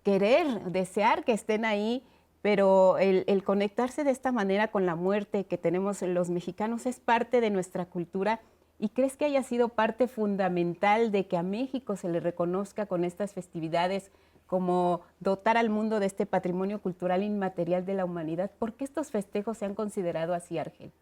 querer, 0.02 0.70
desear 0.70 1.24
que 1.24 1.32
estén 1.32 1.64
ahí 1.64 2.04
pero 2.44 2.98
el, 2.98 3.42
conectarse 3.42 4.04
de 4.04 4.10
esta 4.10 4.30
manera 4.30 4.68
con 4.68 4.84
la 4.84 4.96
muerte 4.96 5.46
que 5.46 5.56
tenemos 5.56 6.02
los 6.02 6.28
mexicanos 6.28 6.84
es 6.84 7.00
parte 7.00 7.40
de 7.40 7.48
nuestra 7.48 7.86
cultura. 7.86 8.42
¿Y 8.78 8.90
crees 8.90 9.16
que 9.16 9.24
haya 9.24 9.42
sido 9.42 9.70
parte 9.70 10.08
fundamental 10.08 11.10
de 11.10 11.26
que 11.26 11.38
a 11.38 11.42
México 11.42 11.96
se 11.96 12.10
le 12.10 12.20
reconozca 12.20 12.84
con 12.84 13.02
estas 13.02 13.32
festividades 13.32 14.10
como 14.46 15.00
dotar 15.20 15.56
al 15.56 15.70
mundo 15.70 16.00
de 16.00 16.04
este 16.04 16.26
patrimonio 16.26 16.82
cultural 16.82 17.22
inmaterial 17.22 17.86
de 17.86 17.94
la 17.94 18.04
humanidad? 18.04 18.50
¿Por 18.58 18.74
qué 18.74 18.84
estos 18.84 19.10
festejos 19.10 19.56
se 19.56 19.64
han 19.64 19.74
considerado 19.74 20.34
así, 20.34 20.58
Argel? 20.58 20.92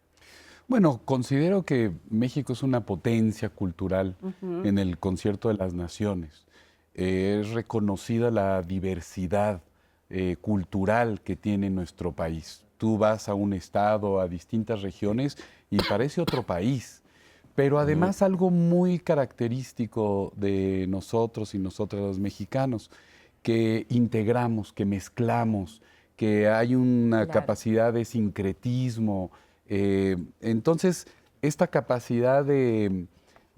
Bueno, 0.69 1.01
considero 1.03 1.63
que 1.63 1.91
México 2.09 2.53
es 2.53 2.63
una 2.63 2.85
potencia 2.85 3.49
cultural 3.49 4.15
en 4.41 4.77
el 4.77 4.97
concierto 4.97 5.49
de 5.49 5.55
las 5.55 5.73
naciones. 5.73 6.45
Eh, 6.95 7.39
es 7.41 7.51
reconocida 7.51 8.31
la 8.31 8.61
diversidad 8.61 9.61
eh, 10.09 10.35
cultural 10.39 11.21
que 11.21 11.35
tiene 11.35 11.69
nuestro 11.69 12.11
país. 12.11 12.65
Tú 12.77 12.97
vas 12.97 13.29
a 13.29 13.33
un 13.33 13.53
estado, 13.53 14.19
a 14.19 14.27
distintas 14.27 14.81
regiones 14.81 15.37
y 15.69 15.77
parece 15.77 16.21
otro 16.21 16.43
país. 16.43 17.01
Pero 17.55 17.77
además 17.77 18.21
algo 18.21 18.49
muy 18.49 18.99
característico 18.99 20.33
de 20.35 20.87
nosotros 20.89 21.53
y 21.53 21.59
nosotras 21.59 22.01
los 22.01 22.19
mexicanos, 22.19 22.89
que 23.43 23.85
integramos, 23.89 24.73
que 24.73 24.85
mezclamos, 24.85 25.81
que 26.15 26.47
hay 26.47 26.75
una 26.75 27.27
capacidad 27.27 27.93
de 27.93 28.05
sincretismo. 28.05 29.31
Eh, 29.67 30.17
entonces, 30.41 31.05
esta 31.41 31.67
capacidad 31.67 32.43
de, 32.45 33.07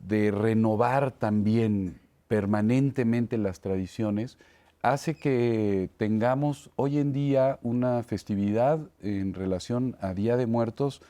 renovar 0.07 1.11
también 1.11 1.99
permanentemente 2.27 3.37
las 3.37 3.59
tradiciones 3.59 4.37
hace 4.81 5.15
que 5.15 5.89
tengamos 5.97 6.69
hoy 6.75 6.99
en 6.99 7.11
día 7.11 7.59
una 7.63 8.03
festividad 8.03 8.79
en 9.01 9.33
relación 9.33 9.97
a 9.99 10.13
Día 10.13 10.37
de 10.37 10.45
Muertos 10.45 11.01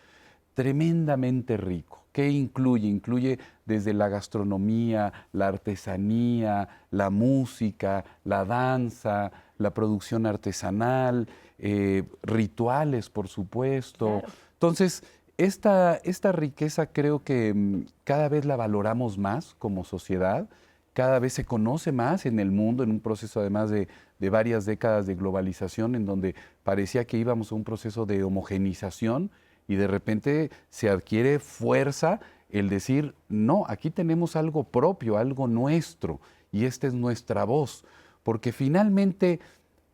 tremendamente 0.53 1.57
rico. 1.57 2.05
¿Qué 2.13 2.29
incluye? 2.29 2.87
Incluye 2.87 3.39
desde 3.65 3.93
la 3.93 4.07
gastronomía, 4.07 5.11
la 5.33 5.49
artesanía, 5.49 6.69
la 6.89 7.09
música, 7.09 8.05
la 8.23 8.45
danza, 8.45 9.33
la 9.57 9.73
producción 9.73 10.25
artesanal, 10.25 11.27
eh, 11.59 12.03
rituales, 12.23 13.09
por 13.09 13.27
supuesto. 13.27 14.21
Entonces, 14.53 15.03
esta, 15.37 15.95
esta 16.05 16.31
riqueza 16.31 16.87
creo 16.87 17.23
que 17.23 17.53
mm, 17.53 17.87
cada 18.05 18.29
vez 18.29 18.45
la 18.45 18.55
valoramos 18.55 19.17
más 19.17 19.53
como 19.59 19.83
sociedad, 19.83 20.47
cada 20.95 21.19
vez 21.19 21.33
se 21.33 21.43
conoce 21.43 21.91
más 21.91 22.25
en 22.25 22.39
el 22.39 22.51
mundo, 22.51 22.81
en 22.81 22.89
un 22.89 23.01
proceso 23.01 23.41
además 23.41 23.69
de, 23.69 23.89
de 24.17 24.29
varias 24.29 24.65
décadas 24.65 25.05
de 25.05 25.15
globalización, 25.15 25.93
en 25.93 26.05
donde 26.05 26.35
parecía 26.63 27.05
que 27.05 27.17
íbamos 27.17 27.51
a 27.51 27.55
un 27.55 27.65
proceso 27.65 28.05
de 28.05 28.23
homogenización 28.23 29.29
y 29.67 29.75
de 29.75 29.87
repente 29.87 30.51
se 30.69 30.89
adquiere 30.89 31.39
fuerza 31.39 32.21
el 32.49 32.69
decir, 32.69 33.13
no, 33.27 33.65
aquí 33.67 33.91
tenemos 33.91 34.37
algo 34.37 34.63
propio, 34.63 35.17
algo 35.17 35.47
nuestro, 35.47 36.21
y 36.53 36.63
esta 36.63 36.87
es 36.87 36.93
nuestra 36.93 37.43
voz, 37.43 37.83
porque 38.23 38.53
finalmente 38.53 39.41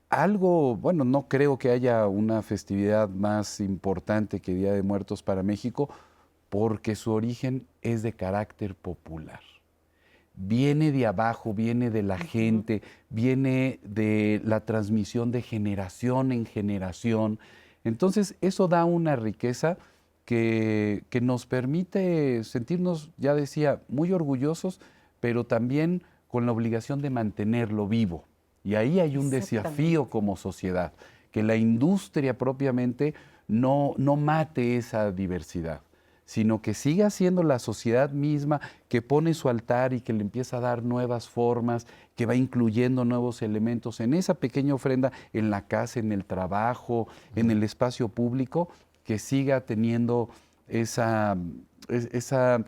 algo, 0.07 0.75
bueno, 0.75 1.03
no 1.03 1.27
creo 1.27 1.57
que 1.57 1.71
haya 1.71 2.05
una 2.05 2.43
festividad 2.43 3.09
más 3.09 3.59
importante 3.59 4.39
que 4.39 4.53
Día 4.53 4.73
de 4.73 4.83
Muertos 4.83 5.23
para 5.23 5.41
México, 5.41 5.89
porque 6.49 6.93
su 6.95 7.11
origen 7.11 7.65
es 7.81 8.03
de 8.03 8.13
carácter 8.13 8.75
popular. 8.75 9.39
Viene 10.43 10.91
de 10.91 11.05
abajo, 11.05 11.53
viene 11.53 11.91
de 11.91 12.03
la 12.03 12.17
gente, 12.17 12.81
viene 13.09 13.79
de 13.83 14.41
la 14.43 14.65
transmisión 14.65 15.31
de 15.31 15.41
generación 15.41 16.31
en 16.31 16.45
generación, 16.45 17.39
entonces, 17.83 18.35
eso 18.41 18.67
da 18.67 18.85
una 18.85 19.15
riqueza 19.15 19.77
que, 20.25 21.03
nos 21.21 21.45
permite 21.45 22.43
sentirnos, 22.43 23.11
ya 23.17 23.33
decía, 23.33 23.81
muy 23.87 24.11
orgullosos, 24.11 24.79
pero 25.19 25.45
también 25.45 26.03
con 26.27 26.45
la 26.45 26.51
obligación 26.51 27.01
de 27.01 27.09
mantenerlo 27.09 27.87
vivo. 27.87 28.25
Y 28.63 28.75
ahí 28.75 28.99
hay 28.99 29.17
un 29.17 29.29
desafío 29.29 30.09
como 30.09 30.37
sociedad, 30.37 30.93
que 31.31 31.43
la 31.43 31.55
industria 31.55 32.37
propiamente 32.37 33.13
no, 33.47 33.93
no 33.97 34.15
mate 34.15 34.77
esa 34.77 35.11
diversidad 35.11 35.81
sino 36.31 36.61
que 36.61 36.73
siga 36.73 37.09
siendo 37.09 37.43
la 37.43 37.59
sociedad 37.59 38.11
misma 38.11 38.61
que 38.87 39.01
pone 39.01 39.33
su 39.33 39.49
altar 39.49 39.91
y 39.91 39.99
que 39.99 40.13
le 40.13 40.21
empieza 40.21 40.55
a 40.55 40.59
dar 40.61 40.81
nuevas 40.81 41.27
formas, 41.27 41.87
que 42.15 42.25
va 42.25 42.35
incluyendo 42.35 43.03
nuevos 43.03 43.41
elementos 43.41 43.99
en 43.99 44.13
esa 44.13 44.35
pequeña 44.35 44.73
ofrenda, 44.73 45.11
en 45.33 45.49
la 45.49 45.67
casa, 45.67 45.99
en 45.99 46.13
el 46.13 46.23
trabajo, 46.23 47.09
en 47.35 47.51
el 47.51 47.63
espacio 47.63 48.07
público, 48.07 48.69
que 49.03 49.19
siga 49.19 49.59
teniendo 49.65 50.29
esa, 50.69 51.35
esa 51.89 52.63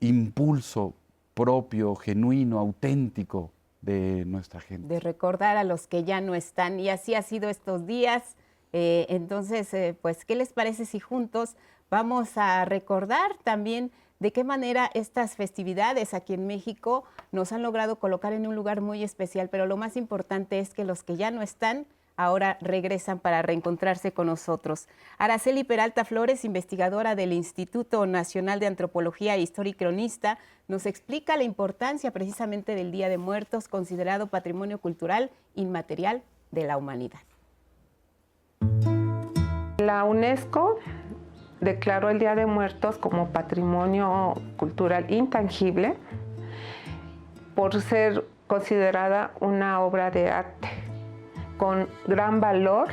impulso 0.00 0.94
propio, 1.34 1.94
genuino, 1.94 2.58
auténtico 2.58 3.52
de 3.80 4.24
nuestra 4.24 4.58
gente. 4.58 4.88
De 4.88 4.98
recordar 4.98 5.56
a 5.56 5.62
los 5.62 5.86
que 5.86 6.02
ya 6.02 6.20
no 6.20 6.34
están. 6.34 6.80
Y 6.80 6.88
así 6.88 7.14
ha 7.14 7.22
sido 7.22 7.48
estos 7.48 7.86
días. 7.86 8.34
Eh, 8.72 9.06
entonces, 9.08 9.72
eh, 9.72 9.96
pues, 10.02 10.24
¿qué 10.24 10.34
les 10.34 10.52
parece 10.52 10.84
si 10.84 10.98
juntos 10.98 11.54
Vamos 11.90 12.36
a 12.36 12.64
recordar 12.64 13.36
también 13.44 13.92
de 14.18 14.32
qué 14.32 14.44
manera 14.44 14.90
estas 14.94 15.36
festividades 15.36 16.14
aquí 16.14 16.34
en 16.34 16.46
México 16.46 17.04
nos 17.32 17.52
han 17.52 17.62
logrado 17.62 17.98
colocar 17.98 18.32
en 18.32 18.46
un 18.46 18.54
lugar 18.54 18.80
muy 18.80 19.02
especial, 19.02 19.48
pero 19.50 19.66
lo 19.66 19.76
más 19.76 19.96
importante 19.96 20.60
es 20.60 20.72
que 20.72 20.84
los 20.84 21.02
que 21.02 21.16
ya 21.16 21.30
no 21.30 21.42
están 21.42 21.86
ahora 22.16 22.58
regresan 22.60 23.18
para 23.18 23.42
reencontrarse 23.42 24.12
con 24.12 24.28
nosotros. 24.28 24.88
Araceli 25.18 25.64
Peralta 25.64 26.04
Flores, 26.04 26.44
investigadora 26.44 27.14
del 27.14 27.32
Instituto 27.32 28.06
Nacional 28.06 28.60
de 28.60 28.66
Antropología 28.66 29.34
e 29.34 29.40
Historia 29.40 29.70
y 29.72 29.74
Cronista, 29.74 30.38
nos 30.68 30.86
explica 30.86 31.36
la 31.36 31.42
importancia 31.42 32.10
precisamente 32.10 32.74
del 32.74 32.92
Día 32.92 33.08
de 33.08 33.18
Muertos, 33.18 33.68
considerado 33.68 34.28
patrimonio 34.28 34.78
cultural 34.78 35.30
inmaterial 35.54 36.22
de 36.50 36.64
la 36.64 36.76
humanidad. 36.76 37.20
La 39.78 40.04
UNESCO 40.04 40.78
declaró 41.64 42.10
el 42.10 42.18
Día 42.18 42.34
de 42.34 42.46
Muertos 42.46 42.98
como 42.98 43.30
patrimonio 43.30 44.34
cultural 44.56 45.10
intangible 45.10 45.94
por 47.54 47.80
ser 47.80 48.24
considerada 48.46 49.32
una 49.40 49.80
obra 49.80 50.10
de 50.10 50.30
arte 50.30 50.68
con 51.56 51.88
gran 52.06 52.40
valor 52.40 52.88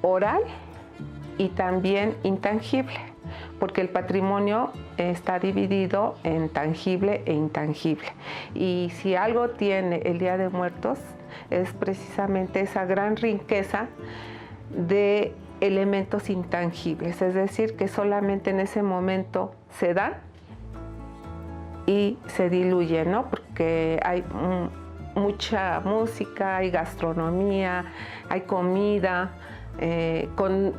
oral 0.00 0.42
y 1.38 1.48
también 1.50 2.16
intangible, 2.22 2.98
porque 3.58 3.80
el 3.80 3.88
patrimonio 3.88 4.72
está 4.96 5.38
dividido 5.38 6.16
en 6.24 6.48
tangible 6.48 7.22
e 7.26 7.34
intangible. 7.34 8.08
Y 8.54 8.90
si 8.94 9.14
algo 9.14 9.50
tiene 9.50 10.02
el 10.04 10.18
Día 10.18 10.36
de 10.36 10.48
Muertos 10.48 10.98
es 11.50 11.72
precisamente 11.72 12.60
esa 12.60 12.84
gran 12.84 13.16
riqueza 13.16 13.88
de 14.70 15.34
elementos 15.62 16.28
intangibles, 16.28 17.22
es 17.22 17.34
decir, 17.34 17.76
que 17.76 17.88
solamente 17.88 18.50
en 18.50 18.60
ese 18.60 18.82
momento 18.82 19.54
se 19.70 19.94
dan 19.94 20.14
y 21.86 22.18
se 22.26 22.50
diluyen, 22.50 23.12
¿no? 23.12 23.30
Porque 23.30 24.00
hay 24.04 24.24
mucha 25.14 25.80
música, 25.80 26.56
hay 26.56 26.70
gastronomía, 26.70 27.84
hay 28.28 28.42
comida, 28.42 29.32
eh, 29.78 30.28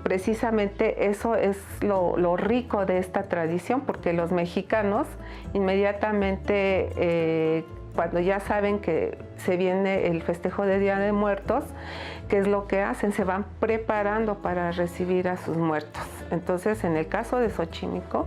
precisamente 0.03 1.07
eso 1.07 1.35
es 1.35 1.57
lo, 1.81 2.35
rico 2.35 2.85
de 2.85 2.97
esta 2.97 3.23
tradición, 3.23 3.81
porque 3.81 4.11
los 4.11 4.31
mexicanos 4.31 5.07
inmediatamente 5.53 6.89
eh, 6.97 7.63
cuando 7.95 8.19
ya 8.19 8.39
saben 8.39 8.79
que 8.79 9.17
se 9.37 9.55
viene 9.55 10.07
el 10.07 10.21
festejo 10.23 10.65
de 10.65 10.79
Día 10.79 10.97
de 10.97 11.11
Muertos, 11.11 11.63
¿qué 12.33 12.39
es 12.39 12.47
lo 12.47 12.65
que 12.65 12.81
hacen? 12.81 13.13
Se 13.13 13.23
van 13.23 13.45
preparando 13.59 14.39
para 14.39 14.71
recibir 14.71 15.27
a 15.27 15.37
sus 15.37 15.55
muertos. 15.55 16.01
Entonces, 16.31 16.83
en 16.83 16.97
el 16.97 17.07
caso 17.07 17.37
de 17.37 17.51
Xochimilco, 17.51 18.25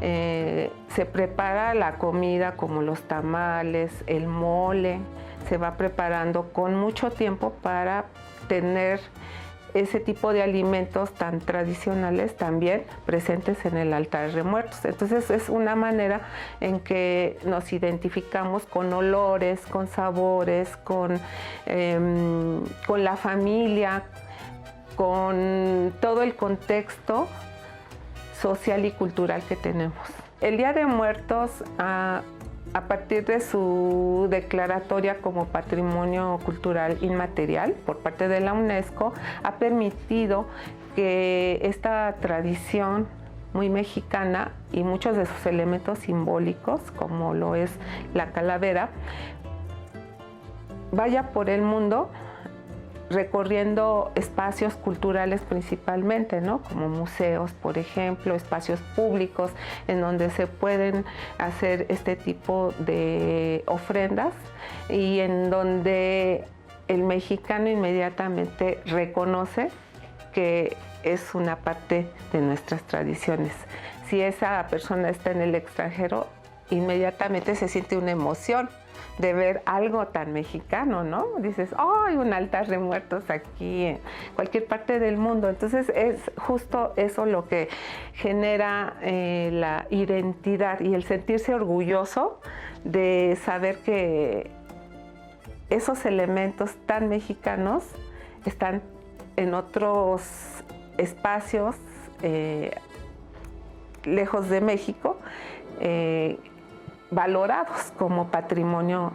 eh, 0.00 0.72
se 0.88 1.06
prepara 1.06 1.72
la 1.72 1.94
comida 1.98 2.56
como 2.56 2.82
los 2.82 3.02
tamales, 3.02 3.92
el 4.08 4.26
mole, 4.26 4.98
se 5.48 5.56
va 5.56 5.76
preparando 5.76 6.52
con 6.52 6.74
mucho 6.74 7.12
tiempo 7.12 7.52
para 7.62 8.06
tener 8.48 8.98
ese 9.74 9.98
tipo 9.98 10.32
de 10.32 10.42
alimentos 10.42 11.12
tan 11.12 11.40
tradicionales 11.40 12.36
también 12.36 12.84
presentes 13.04 13.64
en 13.64 13.76
el 13.76 13.92
altar 13.92 14.32
de 14.32 14.44
muertos. 14.44 14.84
Entonces 14.84 15.30
es 15.30 15.48
una 15.48 15.74
manera 15.74 16.22
en 16.60 16.80
que 16.80 17.38
nos 17.44 17.72
identificamos 17.72 18.66
con 18.66 18.92
olores, 18.92 19.60
con 19.66 19.88
sabores, 19.88 20.76
con, 20.78 21.20
em, 21.66 22.62
con 22.86 23.02
la 23.02 23.16
familia, 23.16 24.04
con 24.94 25.92
todo 26.00 26.22
el 26.22 26.36
contexto 26.36 27.26
social 28.40 28.84
y 28.84 28.92
cultural 28.92 29.42
que 29.48 29.56
tenemos. 29.56 30.06
El 30.40 30.56
Día 30.56 30.72
de 30.72 30.86
Muertos 30.86 31.50
ah, 31.78 32.22
a 32.74 32.82
partir 32.82 33.24
de 33.24 33.40
su 33.40 34.26
declaratoria 34.28 35.18
como 35.22 35.46
patrimonio 35.46 36.40
cultural 36.44 36.98
inmaterial 37.00 37.72
por 37.72 37.98
parte 37.98 38.28
de 38.28 38.40
la 38.40 38.52
UNESCO, 38.52 39.14
ha 39.42 39.52
permitido 39.52 40.46
que 40.96 41.60
esta 41.62 42.16
tradición 42.20 43.06
muy 43.52 43.70
mexicana 43.70 44.50
y 44.72 44.82
muchos 44.82 45.16
de 45.16 45.26
sus 45.26 45.46
elementos 45.46 46.00
simbólicos, 46.00 46.80
como 46.90 47.32
lo 47.32 47.54
es 47.54 47.70
la 48.12 48.32
calavera, 48.32 48.88
vaya 50.90 51.30
por 51.32 51.50
el 51.50 51.62
mundo 51.62 52.10
recorriendo 53.10 54.12
espacios 54.14 54.74
culturales 54.74 55.40
principalmente, 55.42 56.40
¿no? 56.40 56.62
Como 56.62 56.88
museos, 56.88 57.52
por 57.52 57.78
ejemplo, 57.78 58.34
espacios 58.34 58.80
públicos 58.96 59.50
en 59.88 60.00
donde 60.00 60.30
se 60.30 60.46
pueden 60.46 61.04
hacer 61.38 61.86
este 61.88 62.16
tipo 62.16 62.72
de 62.78 63.62
ofrendas 63.66 64.32
y 64.88 65.20
en 65.20 65.50
donde 65.50 66.44
el 66.88 67.02
mexicano 67.02 67.68
inmediatamente 67.68 68.80
reconoce 68.86 69.70
que 70.32 70.76
es 71.02 71.34
una 71.34 71.56
parte 71.56 72.08
de 72.32 72.40
nuestras 72.40 72.82
tradiciones. 72.82 73.52
Si 74.08 74.20
esa 74.20 74.66
persona 74.68 75.10
está 75.10 75.30
en 75.30 75.40
el 75.42 75.54
extranjero, 75.54 76.26
inmediatamente 76.70 77.54
se 77.54 77.68
siente 77.68 77.96
una 77.96 78.10
emoción 78.10 78.68
de 79.18 79.32
ver 79.32 79.62
algo 79.64 80.08
tan 80.08 80.32
mexicano, 80.32 81.04
¿no? 81.04 81.26
Dices, 81.38 81.72
oh, 81.78 82.02
hay 82.06 82.16
un 82.16 82.32
altar 82.32 82.66
de 82.66 82.78
muertos 82.78 83.30
aquí 83.30 83.84
en 83.84 84.00
cualquier 84.34 84.66
parte 84.66 84.98
del 84.98 85.16
mundo. 85.16 85.48
Entonces 85.48 85.90
es 85.94 86.18
justo 86.36 86.92
eso 86.96 87.24
lo 87.24 87.46
que 87.46 87.68
genera 88.14 88.94
eh, 89.02 89.50
la 89.52 89.86
identidad 89.90 90.80
y 90.80 90.94
el 90.94 91.04
sentirse 91.04 91.54
orgulloso 91.54 92.40
de 92.82 93.38
saber 93.44 93.78
que 93.78 94.50
esos 95.70 96.04
elementos 96.04 96.74
tan 96.86 97.08
mexicanos 97.08 97.84
están 98.44 98.82
en 99.36 99.54
otros 99.54 100.22
espacios 100.98 101.76
eh, 102.22 102.72
lejos 104.04 104.48
de 104.48 104.60
México. 104.60 105.18
Eh, 105.80 106.38
valorados 107.10 107.92
como 107.98 108.28
patrimonio 108.28 109.12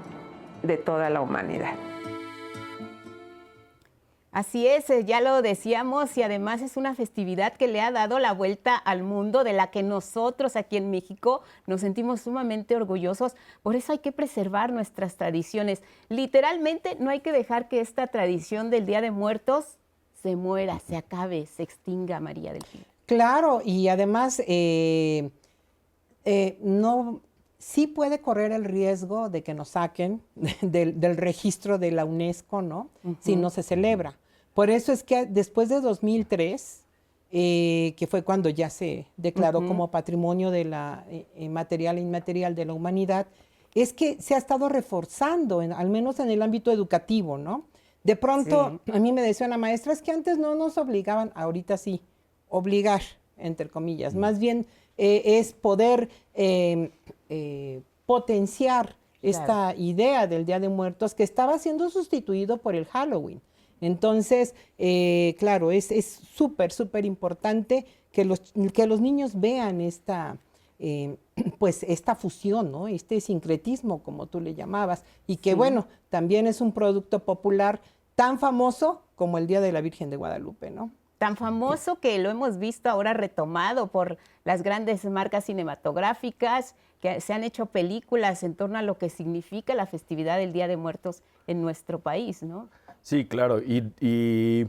de 0.64 0.78
toda 0.78 1.10
la 1.10 1.22
humanidad. 1.22 1.74
Así 4.32 4.68
es, 4.68 4.88
eh, 4.92 5.06
ya 5.06 5.22
lo 5.22 5.42
decíamos 5.42 6.16
y 6.16 6.22
además 6.22 6.62
es 6.62 6.78
una 6.78 6.94
festividad 6.94 7.54
que 7.54 7.68
le 7.68 7.82
ha 7.82 7.92
dado 7.92 8.20
la 8.20 8.32
vuelta 8.32 8.76
al 8.76 9.02
mundo, 9.02 9.44
de 9.44 9.54
la 9.54 9.72
que 9.72 9.82
nosotros 9.82 10.56
aquí 10.56 10.78
en 10.78 10.92
México 10.92 11.42
nos 11.66 11.82
sentimos 11.82 12.22
sumamente 12.22 12.76
orgullosos. 12.76 13.36
Por 13.64 13.76
eso 13.76 13.92
hay 13.92 14.00
que 14.00 14.12
preservar 14.12 14.72
nuestras 14.72 15.16
tradiciones. 15.16 15.82
Literalmente 16.10 16.96
no 17.00 17.10
hay 17.10 17.22
que 17.22 17.32
dejar 17.32 17.68
que 17.70 17.82
esta 17.82 18.06
tradición 18.06 18.70
del 18.70 18.86
Día 18.86 19.02
de 19.02 19.10
Muertos 19.10 19.80
se 20.22 20.36
muera, 20.36 20.80
se 20.80 20.96
acabe, 20.96 21.48
se 21.48 21.64
extinga, 21.64 22.20
María 22.20 22.54
del 22.54 22.64
Pilar. 22.72 22.88
Claro, 23.08 23.62
y 23.66 23.88
además 23.88 24.44
eh, 24.46 25.32
eh, 26.26 26.60
no 26.62 27.22
sí 27.60 27.86
puede 27.86 28.22
correr 28.22 28.52
el 28.52 28.64
riesgo 28.66 29.30
de 29.30 29.44
que 29.44 29.54
nos 29.54 29.70
saquen 29.70 30.22
del, 30.62 31.18
registro 31.18 31.78
de 31.78 31.92
la 31.92 32.06
UNESCO, 32.06 32.62
¿no? 32.62 32.90
Si 33.20 33.36
no 33.36 33.50
se 33.50 33.62
celebra. 33.62 34.18
Por 34.54 34.70
eso 34.70 34.92
es 34.92 35.04
que 35.04 35.26
después 35.26 35.70
de 35.70 35.82
2003, 35.82 36.82
eh, 37.32 37.94
que 37.98 38.08
fue 38.08 38.24
cuando 38.24 38.50
ya 38.50 38.70
se 38.70 39.06
declaró 39.16 39.66
como 39.66 39.92
patrimonio 39.92 40.50
de 40.50 40.66
la 40.66 41.06
eh, 41.10 41.28
eh, 41.36 41.50
material 41.50 41.98
e 41.98 42.02
inmaterial 42.02 42.56
de 42.56 42.66
la 42.66 42.74
humanidad, 42.74 43.28
es 43.76 43.94
que 43.94 44.20
se 44.20 44.34
ha 44.34 44.38
estado 44.38 44.68
reforzando, 44.68 45.60
al 45.60 45.90
menos 45.90 46.20
en 46.20 46.32
el 46.32 46.42
ámbito 46.42 46.72
educativo, 46.72 47.38
¿no? 47.38 47.66
De 48.04 48.16
pronto, 48.16 48.80
a 48.92 49.00
mí 49.00 49.12
me 49.12 49.22
decía 49.22 49.46
una 49.46 49.58
maestra, 49.58 49.94
es 49.94 50.02
que 50.02 50.12
antes 50.12 50.38
no 50.38 50.56
nos 50.56 50.78
obligaban, 50.78 51.32
ahorita 51.36 51.78
sí, 51.78 52.02
obligar, 52.48 53.02
entre 53.38 53.70
comillas. 53.70 54.16
Más 54.16 54.40
bien 54.40 54.66
es 55.00 55.54
poder 55.54 56.10
em, 56.34 56.92
eh, 57.30 57.82
potenciar 58.06 58.96
esta 59.22 59.76
idea 59.76 60.28
del 60.28 60.46
Día 60.46 60.60
de 60.60 60.70
Muertos 60.70 61.14
que 61.14 61.24
estaba 61.24 61.60
siendo 61.60 61.90
sustituido 61.90 62.58
por 62.58 62.76
el 62.76 62.86
Halloween. 62.86 63.42
Entonces, 63.82 64.56
eh, 64.78 65.36
claro, 65.40 65.72
es 65.72 65.88
súper, 66.34 66.72
súper 66.72 67.06
importante 67.06 67.86
que 68.12 68.26
los, 68.26 68.54
que 68.74 68.88
los 68.88 69.02
niños 69.02 69.40
vean 69.40 69.82
esta, 69.82 70.38
eh, 70.80 71.18
pues 71.60 71.84
esta 71.84 72.16
fusión, 72.16 72.72
¿no? 72.72 72.88
este 72.88 73.22
sincretismo, 73.22 74.04
como 74.04 74.28
tú 74.28 74.40
le 74.40 74.54
llamabas, 74.54 75.04
y 75.28 75.38
que 75.38 75.54
bueno, 75.54 75.88
también 76.10 76.48
es 76.48 76.62
un 76.62 76.72
producto 76.72 77.20
popular 77.20 77.82
tan 78.16 78.40
famoso 78.40 79.02
como 79.16 79.38
el 79.38 79.48
Día 79.48 79.62
de 79.62 79.72
la 79.72 79.82
Virgen 79.82 80.10
de 80.10 80.18
Guadalupe, 80.18 80.72
¿no? 80.72 80.92
Tan 81.20 81.36
famoso 81.36 82.00
que 82.00 82.18
lo 82.18 82.32
hemos 82.32 82.58
visto 82.58 82.90
ahora 82.90 83.14
retomado 83.14 83.88
por 83.88 84.18
las 84.46 84.64
grandes 84.64 85.06
marcas 85.06 85.46
cinematográficas, 85.46 86.76
que 87.02 87.22
se 87.22 87.34
han 87.34 87.44
hecho 87.44 87.68
películas 87.68 88.42
en 88.44 88.56
torno 88.56 88.78
a 88.78 88.82
lo 88.82 88.98
que 88.98 89.10
significa 89.10 89.76
la 89.76 89.86
festividad 89.86 90.38
del 90.38 90.54
Día 90.54 90.68
de 90.68 90.78
Muertos 90.78 91.22
en 91.46 91.62
nuestro 91.62 92.00
país, 92.00 92.42
¿no? 92.42 92.70
Sí, 93.02 93.26
claro, 93.26 93.60
y, 93.60 94.68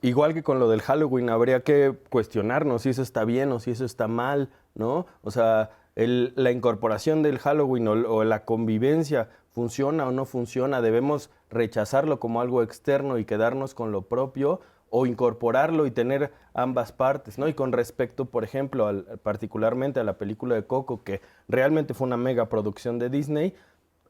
igual 0.00 0.34
que 0.34 0.42
con 0.42 0.60
lo 0.60 0.68
del 0.68 0.82
Halloween, 0.82 1.30
habría 1.30 1.60
que 1.60 1.94
cuestionarnos 2.10 2.82
si 2.82 2.90
eso 2.90 3.02
está 3.02 3.24
bien 3.24 3.50
o 3.50 3.58
si 3.58 3.72
eso 3.72 3.84
está 3.84 4.06
mal, 4.06 4.50
¿no? 4.74 5.06
O 5.22 5.32
sea, 5.32 5.70
la 5.96 6.52
incorporación 6.52 7.24
del 7.24 7.40
Halloween 7.40 7.88
o 7.88 8.22
la 8.22 8.44
convivencia 8.44 9.28
funciona 9.50 10.06
o 10.06 10.12
no 10.12 10.24
funciona, 10.24 10.80
debemos 10.80 11.30
rechazarlo 11.50 12.20
como 12.20 12.40
algo 12.40 12.62
externo 12.62 13.18
y 13.18 13.24
quedarnos 13.24 13.74
con 13.74 13.90
lo 13.90 14.02
propio 14.02 14.60
o 14.90 15.06
incorporarlo 15.06 15.86
y 15.86 15.90
tener 15.90 16.32
ambas 16.54 16.92
partes, 16.92 17.38
¿no? 17.38 17.48
Y 17.48 17.54
con 17.54 17.72
respecto, 17.72 18.26
por 18.26 18.44
ejemplo, 18.44 19.04
particularmente 19.22 20.00
a 20.00 20.04
la 20.04 20.18
película 20.18 20.54
de 20.54 20.66
Coco, 20.66 21.04
que 21.04 21.20
realmente 21.48 21.94
fue 21.94 22.06
una 22.06 22.16
mega 22.16 22.48
producción 22.48 22.98
de 22.98 23.10
Disney, 23.10 23.54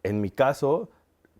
en 0.02 0.20
mi 0.20 0.30
caso, 0.30 0.90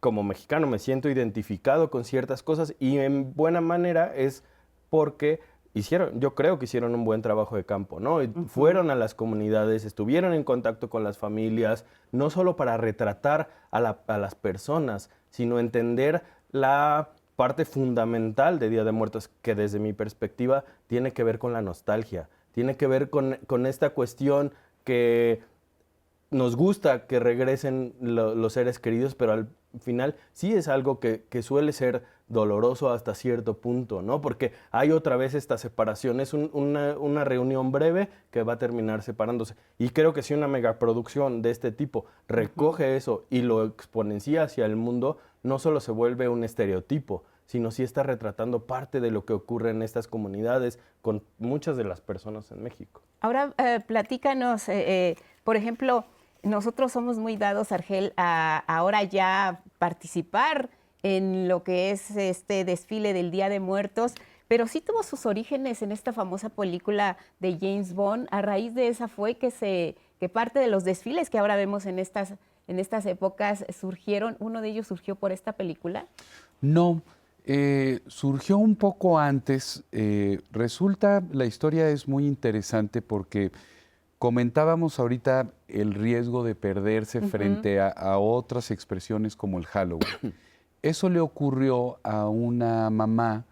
como 0.01 0.23
mexicano, 0.23 0.67
me 0.67 0.79
siento 0.79 1.09
identificado 1.09 1.91
con 1.91 2.05
ciertas 2.05 2.43
cosas 2.43 2.75
y 2.79 2.99
en 2.99 3.35
buena 3.35 3.61
manera 3.61 4.15
es 4.15 4.45
porque 4.91 5.41
hicieron, 5.75 6.21
yo 6.21 6.35
creo 6.35 6.59
que 6.59 6.65
hicieron 6.65 6.95
un 6.95 7.05
buen 7.05 7.23
trabajo 7.23 7.57
de 7.57 7.65
campo, 7.65 8.01
¿no? 8.01 8.19
Fueron 8.47 8.91
a 8.91 8.95
las 8.95 9.15
comunidades, 9.15 9.85
estuvieron 9.85 10.33
en 10.33 10.45
contacto 10.45 10.89
con 10.91 11.05
las 11.05 11.19
familias, 11.19 11.85
no 12.13 12.31
solo 12.31 12.57
para 12.57 12.77
retratar 12.77 13.51
a, 13.71 13.79
a 13.79 14.19
las 14.19 14.35
personas, 14.35 15.11
sino 15.31 15.59
entender 15.59 16.23
la 16.51 17.11
parte 17.39 17.65
fundamental 17.65 18.59
de 18.59 18.69
Día 18.69 18.83
de 18.83 18.91
Muertos 18.91 19.31
que 19.43 19.55
desde 19.55 19.79
mi 19.79 19.93
perspectiva 19.93 20.65
tiene 20.89 21.13
que 21.13 21.23
ver 21.23 21.39
con 21.39 21.53
la 21.53 21.63
nostalgia, 21.63 22.29
tiene 22.51 22.77
que 22.77 22.89
ver 22.89 23.11
con, 23.11 23.39
esta 23.65 23.91
cuestión 23.91 24.53
que 24.83 25.41
nos 26.33 26.57
gusta 26.57 27.07
que 27.07 27.21
regresen 27.21 27.95
los 28.01 28.53
seres 28.53 28.81
queridos, 28.81 29.15
pero 29.15 29.35
al 29.35 29.49
final 29.79 30.17
sí 30.33 30.53
es 30.53 30.67
algo 30.67 30.99
que, 30.99 31.23
suele 31.41 31.73
ser 31.73 32.03
doloroso 32.27 32.91
hasta 32.91 33.15
cierto 33.15 33.59
punto, 33.59 34.03
¿no? 34.03 34.21
Porque 34.21 34.51
hay 34.73 34.91
otra 34.91 35.17
vez 35.17 35.35
esta 35.35 35.59
separación, 35.59 36.19
es 36.19 36.35
una, 36.35 36.99
una, 36.99 37.23
reunión 37.23 37.71
breve 37.71 38.09
que 38.33 38.43
va 38.43 38.55
a 38.55 38.59
terminar 38.59 39.05
separándose. 39.05 39.55
Y 39.79 39.91
creo 39.91 40.13
que 40.13 40.23
si 40.23 40.35
una 40.35 40.49
megaproducción 40.49 41.41
de 41.41 41.53
este 41.53 41.71
tipo 41.71 42.05
recoge 42.27 42.97
eso 42.97 43.27
y 43.31 43.43
lo 43.43 43.65
exponencia 43.65 44.43
hacia 44.43 44.67
el 44.67 44.75
mundo, 44.75 45.19
no 45.43 45.59
solo 45.59 45.81
se 45.81 45.93
vuelve 45.93 46.29
un 46.29 46.45
estereotipo, 46.45 47.25
sino 47.47 47.71
sí 47.71 47.83
está 47.83 48.03
retratando 48.03 48.67
parte 48.67 49.01
de 49.01 49.11
lo 49.11 49.25
que 49.25 49.33
ocurre 49.33 49.71
en 49.71 49.83
estas 49.83 50.07
comunidades 50.07 50.79
con 51.01 51.25
muchas 51.39 51.77
de 51.77 51.85
las 51.85 52.01
personas 52.01 52.51
en 52.53 52.63
México. 52.63 53.03
Ahora, 53.21 53.55
eh, 53.59 53.81
platícanos, 53.87 54.69
eh, 54.69 54.85
eh, 54.87 55.17
por 55.45 55.57
ejemplo, 55.57 56.05
nosotros 56.43 56.93
somos 56.93 57.19
muy 57.19 57.37
dados, 57.37 57.73
Argel, 57.73 58.13
a 58.17 58.59
ahora 58.67 59.03
ya 59.03 59.63
participar 59.79 60.69
en 61.03 61.49
lo 61.49 61.63
que 61.63 61.91
es 61.91 62.11
este 62.17 62.65
desfile 62.65 63.13
del 63.13 63.31
Día 63.31 63.49
de 63.49 63.61
Muertos, 63.61 64.15
pero 64.47 64.67
sí 64.67 64.81
tuvo 64.81 65.03
sus 65.03 65.27
orígenes 65.27 65.83
en 65.83 65.93
esta 65.93 66.13
famosa 66.13 66.49
película 66.49 67.17
de 67.39 67.59
James 67.61 67.95
Bond. 67.95 68.29
A 68.31 68.43
raíz 68.43 68.75
de 68.75 68.89
esa 68.89 69.09
fue 69.09 69.37
que 69.37 69.51
se 69.51 69.97
que 70.19 70.29
parte 70.29 70.59
de 70.59 70.67
los 70.67 70.85
desfiles 70.85 71.31
que 71.31 71.39
ahora 71.39 71.57
vemos 71.57 71.87
en 71.87 71.99
estas 71.99 72.35
en 72.69 72.79
estas 72.79 73.07
épocas 73.07 73.65
surgieron, 73.77 74.37
uno 74.39 74.61
de 74.61 74.69
ellos 74.69 74.87
surgió 74.87 75.17
por 75.17 75.33
esta 75.33 75.55
película? 75.55 76.07
No, 76.61 77.03
eh, 77.51 78.01
surgió 78.09 78.59
un 78.59 78.77
poco 78.77 79.19
antes. 79.19 79.83
Eh, 79.91 80.43
resulta, 80.53 81.23
la 81.33 81.47
historia 81.47 81.89
es 81.89 82.07
muy 82.07 82.27
interesante 82.27 83.01
porque 83.01 83.53
comentábamos 84.19 84.99
ahorita 84.99 85.51
el 85.67 85.95
riesgo 85.95 86.45
de 86.45 86.55
perderse 86.55 87.23
frente 87.23 87.81
a, 87.81 88.19
otras 88.19 88.71
expresiones 88.71 89.35
como 89.35 89.59
el 89.59 89.65
Halloween. 89.65 90.35
Eso 90.83 91.09
le 91.09 91.21
ocurrió 91.21 91.99
a 92.03 92.29
una 92.29 92.91
mamá 92.91 93.47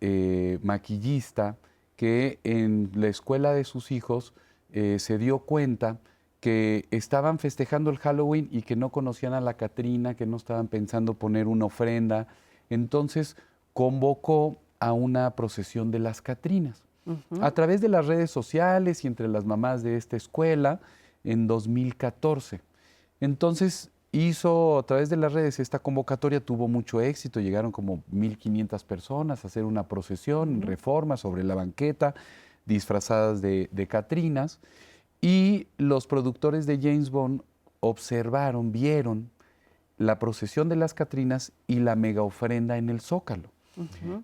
eh, 0.00 0.60
maquillista 0.62 1.56
que 1.96 2.38
en 2.44 2.92
la 2.94 3.08
escuela 3.08 3.52
de 3.52 3.64
sus 3.64 3.90
hijos 3.90 4.32
se 4.72 5.18
dio 5.18 5.40
cuenta 5.40 5.98
que 6.40 6.88
estaban 6.90 7.38
festejando 7.38 7.90
el 7.90 7.98
Halloween 7.98 8.48
y 8.50 8.62
que 8.62 8.76
no 8.76 8.88
conocían 8.90 9.34
a 9.34 9.40
la 9.40 9.54
Catrina, 9.54 10.14
que 10.14 10.26
no 10.26 10.36
estaban 10.36 10.68
pensando 10.68 11.14
poner 11.14 11.46
una 11.46 11.66
ofrenda. 11.66 12.26
Entonces 12.70 13.36
convocó 13.74 14.58
a 14.78 14.92
una 14.92 15.30
procesión 15.36 15.90
de 15.90 15.98
las 15.98 16.22
Catrinas. 16.22 16.82
A 17.40 17.50
través 17.50 17.80
de 17.80 17.88
las 17.88 18.06
redes 18.06 18.30
sociales 18.30 19.04
y 19.04 19.08
entre 19.08 19.26
las 19.26 19.44
mamás 19.44 19.82
de 19.82 19.96
esta 19.96 20.16
escuela 20.16 20.80
en 21.24 21.48
2014. 21.48 22.60
Entonces, 23.20 23.90
hizo 24.12 24.78
a 24.78 24.82
través 24.84 25.08
de 25.08 25.16
las 25.16 25.32
redes 25.32 25.60
esta 25.60 25.78
convocatoria, 25.78 26.40
tuvo 26.40 26.68
mucho 26.68 27.00
éxito, 27.00 27.40
llegaron 27.40 27.72
como 27.72 28.02
1.500 28.12 28.84
personas 28.84 29.44
a 29.44 29.48
hacer 29.48 29.64
una 29.64 29.88
procesión 29.88 30.50
en 30.50 30.62
reforma 30.62 31.16
sobre 31.16 31.44
la 31.44 31.54
banqueta, 31.54 32.14
disfrazadas 32.64 33.40
de, 33.40 33.68
de 33.72 33.86
Catrinas, 33.86 34.60
y 35.20 35.66
los 35.76 36.06
productores 36.06 36.66
de 36.66 36.78
James 36.78 37.10
Bond 37.10 37.42
observaron, 37.80 38.72
vieron 38.72 39.30
la 39.98 40.18
procesión 40.18 40.68
de 40.68 40.76
las 40.76 40.94
Catrinas 40.94 41.52
y 41.66 41.80
la 41.80 41.94
mega 41.94 42.22
ofrenda 42.22 42.78
en 42.78 42.88
el 42.88 43.00
Zócalo, 43.00 43.50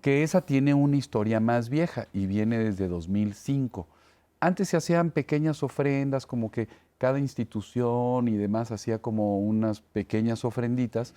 que 0.00 0.22
esa 0.22 0.40
tiene 0.40 0.74
una 0.74 0.96
historia 0.96 1.38
más 1.40 1.68
vieja 1.68 2.08
y 2.12 2.26
viene 2.26 2.58
desde 2.58 2.88
2005. 2.88 3.86
Antes 4.40 4.70
se 4.70 4.76
hacían 4.76 5.10
pequeñas 5.10 5.62
ofrendas, 5.62 6.26
como 6.26 6.50
que 6.50 6.68
cada 6.98 7.18
institución 7.18 8.28
y 8.28 8.36
demás 8.36 8.70
hacía 8.70 8.98
como 8.98 9.38
unas 9.40 9.80
pequeñas 9.80 10.44
ofrenditas. 10.44 11.14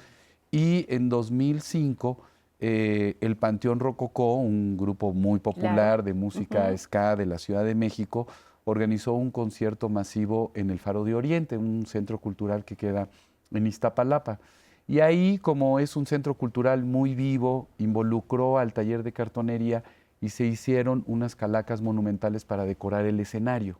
Y 0.51 0.85
en 0.89 1.09
2005, 1.09 2.19
eh, 2.59 3.15
el 3.21 3.37
Panteón 3.37 3.79
Rococó, 3.79 4.35
un 4.35 4.75
grupo 4.77 5.13
muy 5.13 5.39
popular 5.39 6.03
de 6.03 6.13
música 6.13 6.75
ska 6.77 7.15
de 7.15 7.25
la 7.25 7.39
Ciudad 7.39 7.63
de 7.63 7.75
México, 7.75 8.27
organizó 8.65 9.13
un 9.13 9.31
concierto 9.31 9.89
masivo 9.89 10.51
en 10.53 10.69
el 10.69 10.79
Faro 10.79 11.03
de 11.03 11.15
Oriente, 11.15 11.57
un 11.57 11.85
centro 11.85 12.19
cultural 12.19 12.65
que 12.65 12.75
queda 12.75 13.09
en 13.51 13.67
Iztapalapa. 13.67 14.39
Y 14.87 15.01
ahí, 15.01 15.37
como 15.37 15.79
es 15.79 15.95
un 15.95 16.05
centro 16.05 16.33
cultural 16.33 16.83
muy 16.83 17.13
vivo, 17.13 17.67
involucró 17.77 18.57
al 18.57 18.73
taller 18.73 19.03
de 19.03 19.13
cartonería 19.13 19.83
y 20.21 20.29
se 20.29 20.45
hicieron 20.45 21.03
unas 21.07 21.35
calacas 21.35 21.81
monumentales 21.81 22.43
para 22.43 22.65
decorar 22.65 23.05
el 23.05 23.19
escenario. 23.19 23.77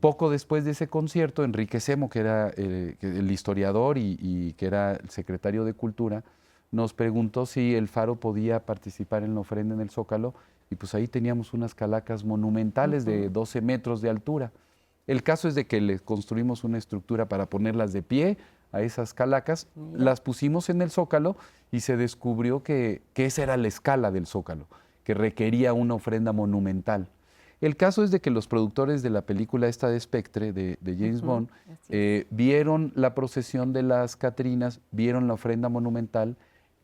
Poco 0.00 0.30
después 0.30 0.64
de 0.64 0.72
ese 0.72 0.88
concierto, 0.88 1.44
Enrique 1.44 1.80
Semo, 1.80 2.10
que 2.10 2.18
era 2.18 2.52
eh, 2.56 2.96
el 3.00 3.30
historiador 3.30 3.96
y, 3.96 4.54
que 4.58 4.66
era 4.66 4.92
el 4.92 5.08
secretario 5.08 5.64
de 5.64 5.72
Cultura, 5.72 6.22
nos 6.70 6.92
preguntó 6.92 7.46
si 7.46 7.74
el 7.74 7.88
Faro 7.88 8.16
podía 8.16 8.66
participar 8.66 9.22
en 9.22 9.34
la 9.34 9.40
ofrenda 9.40 9.74
en 9.74 9.80
el 9.80 9.90
Zócalo 9.90 10.34
y 10.74 10.76
pues 10.76 10.92
ahí 10.96 11.06
teníamos 11.06 11.52
unas 11.52 11.72
calacas 11.72 12.24
monumentales 12.24 13.04
de 13.04 13.28
12 13.28 13.60
metros 13.60 14.02
de 14.02 14.10
altura. 14.10 14.50
El 15.06 15.22
caso 15.22 15.46
es 15.46 15.54
de 15.54 15.68
que 15.68 15.80
le 15.80 16.00
construimos 16.00 16.64
una 16.64 16.78
estructura 16.78 17.28
para 17.28 17.46
ponerlas 17.46 17.92
de 17.92 18.02
pie 18.02 18.38
a 18.72 18.82
esas 18.82 19.14
calacas, 19.14 19.68
las 19.92 20.20
pusimos 20.20 20.68
en 20.70 20.82
el 20.82 20.90
Zócalo 20.90 21.36
y 21.70 21.78
se 21.78 21.96
descubrió 21.96 22.64
que, 22.64 23.02
que 23.12 23.26
esa 23.26 23.44
era 23.44 23.56
la 23.56 23.68
escala 23.68 24.10
del 24.10 24.26
Zócalo, 24.26 24.66
que 25.04 25.14
requería 25.14 25.72
una 25.72 25.94
ofrenda 25.94 26.32
monumental. 26.32 27.06
El 27.60 27.76
caso 27.76 28.02
es 28.02 28.10
de 28.10 28.20
que 28.20 28.30
los 28.30 28.48
productores 28.48 29.04
de 29.04 29.10
la 29.10 29.22
película 29.22 29.68
esta 29.68 29.88
de 29.88 30.00
Spectre, 30.00 30.52
de, 30.52 30.76
James 30.84 31.22
Bond, 31.22 31.50
eh, 31.88 32.26
vieron 32.30 32.92
la 32.96 33.14
procesión 33.14 33.72
de 33.72 33.84
las 33.84 34.16
Catrinas, 34.16 34.80
vieron 34.90 35.28
la 35.28 35.34
ofrenda 35.34 35.68
monumental, 35.68 36.36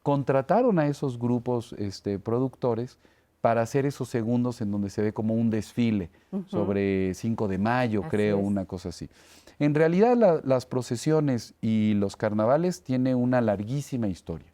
contrataron 0.04 0.78
a 0.78 0.86
esos 0.86 1.18
grupos 1.18 1.72
este, 1.72 2.20
productores 2.20 2.98
para 3.40 3.62
hacer 3.62 3.86
esos 3.86 4.08
segundos 4.08 4.60
en 4.60 4.70
donde 4.70 4.90
se 4.90 5.02
ve 5.02 5.12
como 5.12 5.34
un 5.34 5.50
desfile 5.50 6.10
sobre 6.46 7.14
5 7.14 7.48
de 7.48 7.58
mayo, 7.58 8.02
creo, 8.02 8.38
una 8.38 8.66
cosa 8.66 8.90
así. 8.90 9.08
En 9.58 9.74
realidad 9.74 10.42
las 10.44 10.66
procesiones 10.66 11.54
y 11.60 11.94
los 11.94 12.16
carnavales 12.16 12.82
tienen 12.82 13.16
una 13.16 13.40
larguísima 13.40 14.08
historia 14.08 14.48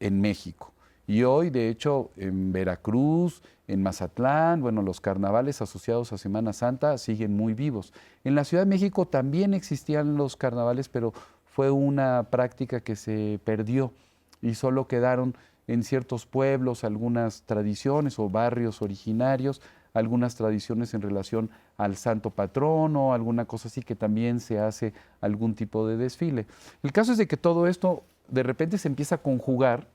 en 0.00 0.20
México. 0.20 0.72
Y 1.06 1.24
hoy, 1.24 1.50
de 1.50 1.68
hecho, 1.68 2.12
en 2.16 2.52
Veracruz, 2.52 3.42
en 3.66 3.82
Mazatlán, 3.82 4.60
bueno, 4.60 4.80
los 4.80 5.00
carnavales 5.00 5.60
asociados 5.60 6.12
a 6.12 6.18
Semana 6.18 6.52
Santa 6.52 6.98
siguen 6.98 7.36
muy 7.36 7.52
vivos. 7.52 7.92
En 8.22 8.34
la 8.34 8.44
Ciudad 8.44 8.62
de 8.62 8.68
México 8.68 9.06
también 9.06 9.52
existían 9.52 10.16
los 10.16 10.36
carnavales, 10.36 10.88
pero 10.88 11.12
fue 11.46 11.70
una 11.70 12.28
práctica 12.30 12.80
que 12.80 12.96
se 12.96 13.40
perdió 13.44 13.92
y 14.40 14.54
solo 14.54 14.86
quedaron 14.86 15.36
en 15.70 15.84
ciertos 15.84 16.26
pueblos 16.26 16.82
algunas 16.82 17.42
tradiciones 17.42 18.18
o 18.18 18.28
barrios 18.28 18.82
originarios, 18.82 19.62
algunas 19.94 20.34
tradiciones 20.34 20.94
en 20.94 21.00
relación 21.00 21.48
al 21.76 21.94
santo 21.96 22.30
patrono, 22.30 23.14
alguna 23.14 23.44
cosa 23.44 23.68
así 23.68 23.80
que 23.80 23.94
también 23.94 24.40
se 24.40 24.58
hace 24.58 24.92
algún 25.20 25.54
tipo 25.54 25.86
de 25.86 25.96
desfile. 25.96 26.46
El 26.82 26.90
caso 26.90 27.12
es 27.12 27.18
de 27.18 27.28
que 27.28 27.36
todo 27.36 27.68
esto 27.68 28.02
de 28.28 28.42
repente 28.42 28.78
se 28.78 28.88
empieza 28.88 29.16
a 29.16 29.22
conjugar 29.22 29.86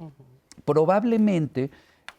probablemente 0.64 1.72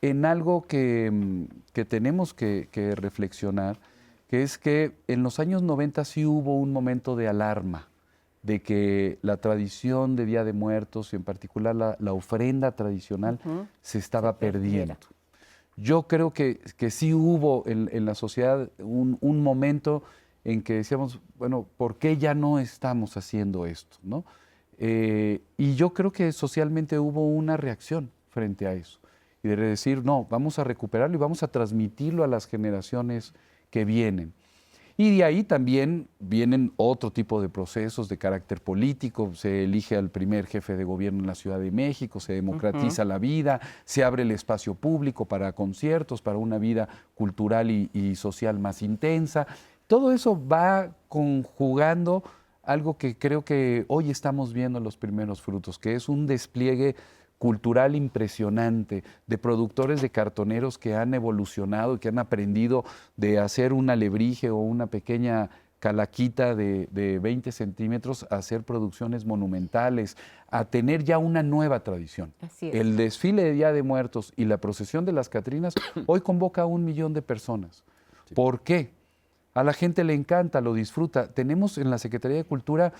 en 0.02 0.26
algo 0.26 0.66
que, 0.66 1.10
mm, 1.10 1.80
tenemos 1.88 2.34
que, 2.34 2.68
reflexionar, 2.94 3.78
que 4.28 4.42
es 4.42 4.58
que 4.58 4.92
en 5.08 5.22
los 5.22 5.40
años 5.40 5.62
90 5.62 6.04
sí 6.04 6.26
hubo 6.26 6.58
un 6.58 6.74
momento 6.74 7.16
de 7.16 7.28
alarma 7.28 7.88
de 8.46 8.62
que 8.62 9.18
la 9.22 9.38
tradición 9.38 10.14
de 10.14 10.24
Día 10.24 10.44
de 10.44 10.52
Muertos, 10.52 11.12
y 11.12 11.16
en 11.16 11.24
particular 11.24 11.74
la, 11.74 12.12
ofrenda 12.12 12.72
tradicional, 12.72 13.40
se 13.82 13.98
estaba 13.98 14.38
perdiendo. 14.38 14.96
Yo 15.76 16.04
creo 16.04 16.32
que, 16.32 16.60
que 16.76 16.90
sí 16.90 17.12
hubo 17.12 17.64
en, 17.66 18.04
la 18.04 18.14
sociedad 18.14 18.70
un, 18.78 19.42
momento 19.42 20.04
en 20.44 20.62
que 20.62 20.74
decíamos, 20.74 21.20
bueno, 21.36 21.66
¿por 21.76 21.96
qué 21.96 22.18
ya 22.18 22.34
no 22.34 22.60
estamos 22.60 23.16
haciendo 23.16 23.66
esto? 23.66 23.96
¿no? 24.04 24.24
Eh, 24.78 25.42
y 25.56 25.74
yo 25.74 25.92
creo 25.92 26.12
que 26.12 26.30
socialmente 26.30 27.00
hubo 27.00 27.26
una 27.26 27.56
reacción 27.56 28.12
frente 28.28 28.68
a 28.68 28.74
eso. 28.74 29.00
Y 29.42 29.48
de 29.48 29.56
decir, 29.56 30.04
no, 30.04 30.24
vamos 30.30 30.60
a 30.60 30.64
recuperarlo 30.64 31.16
y 31.16 31.20
vamos 31.20 31.42
a 31.42 31.48
transmitirlo 31.48 32.22
a 32.22 32.28
las 32.28 32.46
generaciones 32.46 33.34
que 33.70 33.84
vienen. 33.84 34.34
Y 34.98 35.18
de 35.18 35.24
ahí 35.24 35.44
también 35.44 36.08
vienen 36.18 36.72
otro 36.76 37.10
tipo 37.10 37.42
de 37.42 37.50
procesos 37.50 38.08
de 38.08 38.16
carácter 38.16 38.62
político. 38.62 39.34
Se 39.34 39.64
elige 39.64 39.96
al 39.96 40.08
primer 40.08 40.46
jefe 40.46 40.74
de 40.76 40.84
gobierno 40.84 41.20
en 41.20 41.26
la 41.26 41.34
Ciudad 41.34 41.58
de 41.60 41.70
México, 41.70 42.18
se 42.18 42.32
democratiza 42.32 43.04
la 43.04 43.18
vida, 43.18 43.60
se 43.84 44.04
abre 44.04 44.22
el 44.22 44.30
espacio 44.30 44.74
público 44.74 45.26
para 45.26 45.52
conciertos, 45.52 46.22
para 46.22 46.38
una 46.38 46.58
vida 46.58 46.88
cultural 47.14 47.70
y, 47.70 47.90
y 47.92 48.14
social 48.14 48.58
más 48.58 48.80
intensa. 48.80 49.46
Todo 49.86 50.12
eso 50.12 50.40
va 50.48 50.96
conjugando 51.08 52.24
algo 52.62 52.96
que 52.96 53.16
creo 53.16 53.44
que 53.44 53.84
hoy 53.88 54.10
estamos 54.10 54.52
viendo 54.52 54.80
los 54.80 54.96
primeros 54.96 55.40
frutos, 55.40 55.78
que 55.78 55.94
es 55.94 56.08
un 56.08 56.26
despliegue 56.26 56.96
cultural 57.46 57.94
impresionante 57.94 59.04
de 59.28 59.38
productores 59.38 60.02
de 60.02 60.10
cartoneros 60.10 60.78
que 60.78 60.96
han 60.96 61.14
evolucionado 61.14 61.94
y 61.94 61.98
que 62.00 62.08
han 62.08 62.18
aprendido 62.18 62.84
de 63.16 63.38
hacer 63.38 63.72
un 63.72 63.88
alebrije 63.88 64.50
o 64.50 64.56
una 64.56 64.88
pequeña 64.88 65.50
calaquita 65.78 66.56
de, 66.56 67.20
20 67.22 67.52
centímetros 67.52 68.26
a 68.30 68.38
hacer 68.38 68.64
producciones 68.64 69.24
monumentales, 69.24 70.16
a 70.50 70.64
tener 70.64 71.04
ya 71.04 71.18
una 71.18 71.44
nueva 71.44 71.84
tradición. 71.84 72.34
El 72.60 72.96
desfile 72.96 73.44
de 73.44 73.52
Día 73.52 73.70
de 73.70 73.84
Muertos 73.84 74.32
y 74.34 74.46
la 74.46 74.56
procesión 74.56 75.04
de 75.04 75.12
las 75.12 75.28
Catrinas 75.28 75.74
hoy 76.06 76.22
convoca 76.22 76.62
a 76.62 76.66
un 76.66 76.84
millón 76.84 77.12
de 77.12 77.22
personas. 77.22 77.84
¿Por 78.34 78.62
qué? 78.62 78.90
A 79.54 79.62
la 79.62 79.72
gente 79.72 80.02
le 80.02 80.14
encanta, 80.14 80.60
lo 80.60 80.74
disfruta. 80.74 81.28
Tenemos 81.28 81.78
en 81.78 81.90
la 81.90 81.98
Secretaría 81.98 82.38
de 82.38 82.44
Cultura 82.44 82.92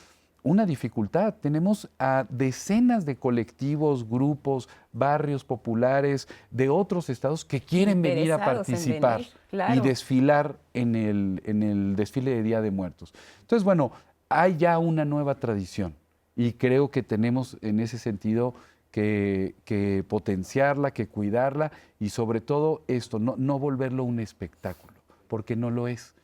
una 0.47 0.65
dificultad. 0.65 1.35
Tenemos 1.35 1.89
a 1.99 2.25
decenas 2.31 3.05
de 3.05 3.17
colectivos, 3.17 4.09
grupos, 4.09 4.69
barrios 4.93 5.45
populares 5.45 6.29
de 6.51 6.69
otros 6.69 7.11
estados 7.11 7.45
que 7.45 7.61
quieren 7.61 8.01
venir 8.01 8.33
a 8.33 8.39
participar 8.39 9.23
y 9.53 9.81
desfilar 9.81 10.57
en 10.73 10.95
el, 10.95 11.43
en 11.45 11.63
el 11.63 11.97
desfile 11.97 12.31
de 12.31 12.43
Día 12.45 12.61
de 12.61 12.71
Muertos. 12.71 13.13
Entonces, 13.41 13.65
bueno, 13.65 13.91
hay 14.29 14.57
ya 14.57 14.79
una 14.79 15.05
nueva 15.05 15.35
tradición 15.35 15.95
y 16.37 16.53
creo 16.53 16.91
que 16.93 17.03
tenemos 17.03 17.59
en 17.61 17.81
ese 17.81 17.99
sentido 17.99 18.55
que, 18.93 20.05
potenciarla, 20.09 20.93
que 20.93 21.09
cuidarla 21.09 21.73
y 21.99 22.11
sobre 22.11 22.41
todo 22.41 22.83
esto, 22.87 23.19
no, 23.19 23.35
no 23.37 23.59
volverlo 23.59 24.05
un 24.05 24.21
espectáculo, 24.21 24.95
porque 25.27 25.57
no 25.57 25.71
lo 25.71 25.89
es. 25.89 26.15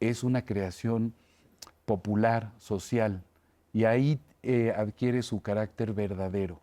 Es 0.00 0.24
una 0.24 0.44
creación 0.44 1.14
popular, 1.86 2.50
social, 2.58 3.22
y 3.72 3.84
ahí 3.84 4.20
eh, 4.42 4.72
adquiere 4.76 5.22
su 5.22 5.40
carácter 5.40 5.92
verdadero. 5.92 6.60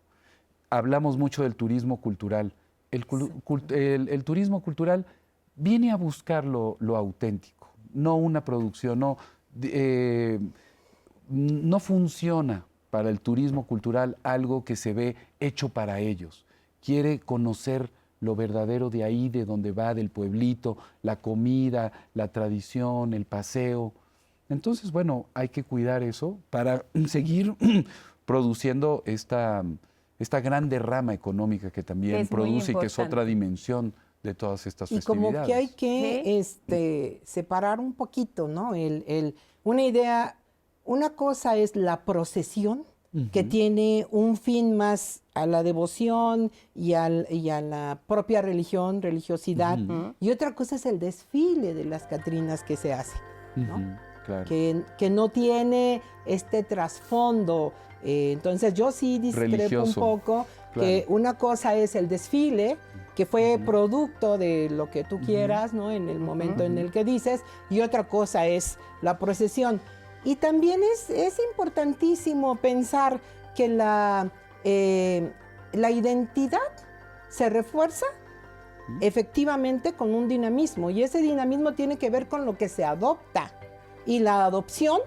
Hablamos 0.70 1.16
mucho 1.16 1.42
del 1.42 1.56
turismo 1.56 2.00
cultural. 2.00 2.52
El, 2.90 4.24
turismo 4.24 4.62
cultural 4.62 5.06
viene 5.56 5.90
a 5.92 5.96
buscar 5.96 6.44
lo, 6.44 6.76
auténtico, 6.96 7.70
no 7.92 8.16
una 8.16 8.44
producción, 8.44 8.98
no, 8.98 9.16
eh, 9.62 10.38
no 11.28 11.78
funciona 11.80 12.64
para 12.90 13.10
el 13.10 13.20
turismo 13.20 13.66
cultural 13.66 14.16
algo 14.22 14.64
que 14.64 14.76
se 14.76 14.92
ve 14.92 15.16
hecho 15.38 15.68
para 15.68 16.00
ellos. 16.00 16.44
Quiere 16.80 17.20
conocer 17.20 17.90
lo 18.20 18.36
verdadero 18.36 18.90
de 18.90 19.04
ahí, 19.04 19.28
de 19.28 19.44
donde 19.44 19.72
va, 19.72 19.94
del 19.94 20.10
pueblito, 20.10 20.76
la 21.02 21.16
comida, 21.16 21.92
la 22.14 22.28
tradición, 22.28 23.14
el 23.14 23.24
paseo. 23.24 23.92
Entonces, 24.50 24.92
bueno, 24.92 25.26
hay 25.32 25.48
que 25.48 25.62
cuidar 25.64 26.02
eso 26.02 26.36
para 26.50 26.84
seguir 27.06 27.54
produciendo 28.26 29.02
esta, 29.06 29.64
esta 30.18 30.40
gran 30.40 30.68
derrama 30.68 31.14
económica 31.14 31.70
que 31.70 31.82
también 31.82 32.16
produce 32.28 32.72
y 32.72 32.74
que 32.74 32.86
es 32.86 32.98
otra 33.08 33.24
dimensión 33.24 33.94
de 34.22 34.34
todas 34.34 34.66
estas 34.66 34.92
y 34.92 34.96
como 35.06 35.30
que 35.46 35.54
hay 35.54 35.68
que 35.68 36.38
este, 36.38 37.20
separar 37.24 37.80
un 37.80 37.94
poquito, 37.94 38.48
¿no? 38.48 38.74
El, 38.74 39.34
una 39.64 39.82
idea, 39.82 40.36
una 40.84 41.10
cosa 41.10 41.56
es 41.56 41.74
la 41.76 42.04
procesión 42.04 42.84
que 43.32 43.42
tiene 43.42 44.06
un 44.12 44.36
fin 44.36 44.76
más 44.76 45.22
a 45.34 45.44
la 45.46 45.64
devoción 45.64 46.52
y, 46.76 46.92
al- 46.92 47.26
y 47.28 47.50
a 47.50 47.60
la 47.60 47.98
propia 48.06 48.40
religión, 48.40 49.02
religiosidad. 49.02 49.78
Y 50.20 50.30
otra 50.30 50.54
cosa 50.54 50.76
es 50.76 50.86
el 50.86 51.00
desfile 51.00 51.74
de 51.74 51.84
las 51.86 52.04
Catrinas 52.06 52.62
que 52.62 52.76
se 52.76 52.92
hace, 52.92 53.16
¿no? 53.56 53.98
Claro. 54.30 54.48
que, 54.48 54.82
que 54.98 55.10
no 55.10 55.28
tiene 55.28 56.02
este 56.26 56.62
trasfondo. 56.62 57.72
Eh, 58.02 58.32
entonces 58.32 58.72
yo 58.74 58.92
sí 58.92 59.18
discrepo 59.18 59.56
Religioso, 59.56 60.00
un 60.00 60.06
poco 60.06 60.46
que 60.74 61.04
una 61.08 61.36
cosa 61.36 61.74
es 61.74 61.96
el 61.96 62.08
desfile, 62.08 62.78
que 63.16 63.26
fue 63.26 63.58
producto 63.64 64.38
de 64.38 64.68
lo 64.70 64.88
que 64.90 65.02
tú 65.04 65.20
quieras, 65.20 65.74
¿no? 65.74 65.90
En 65.90 66.08
el 66.08 66.20
momento 66.20 66.64
en 66.64 66.78
el 66.78 66.90
que 66.92 67.04
dices, 67.04 67.42
y 67.68 67.80
otra 67.80 68.04
cosa 68.04 68.46
es 68.46 68.78
la 69.02 69.18
procesión. 69.18 69.80
Y 70.24 70.36
también 70.36 70.80
es, 70.94 71.10
es 71.10 71.38
importantísimo 71.50 72.56
pensar 72.56 73.20
que 73.54 73.68
la, 73.68 74.30
eh, 74.64 75.32
la 75.72 75.90
identidad 75.90 76.58
se 77.28 77.50
refuerza 77.50 78.06
efectivamente 79.00 79.92
con 79.92 80.14
un 80.14 80.28
dinamismo 80.28 80.90
y 80.90 81.02
ese 81.02 81.20
dinamismo 81.22 81.74
tiene 81.74 81.96
que 81.96 82.10
ver 82.10 82.26
con 82.26 82.44
lo 82.44 82.56
que 82.56 82.68
se 82.68 82.84
adopta 82.84 83.52
y 84.10 84.18
la 84.18 84.44
adopción 84.44 84.98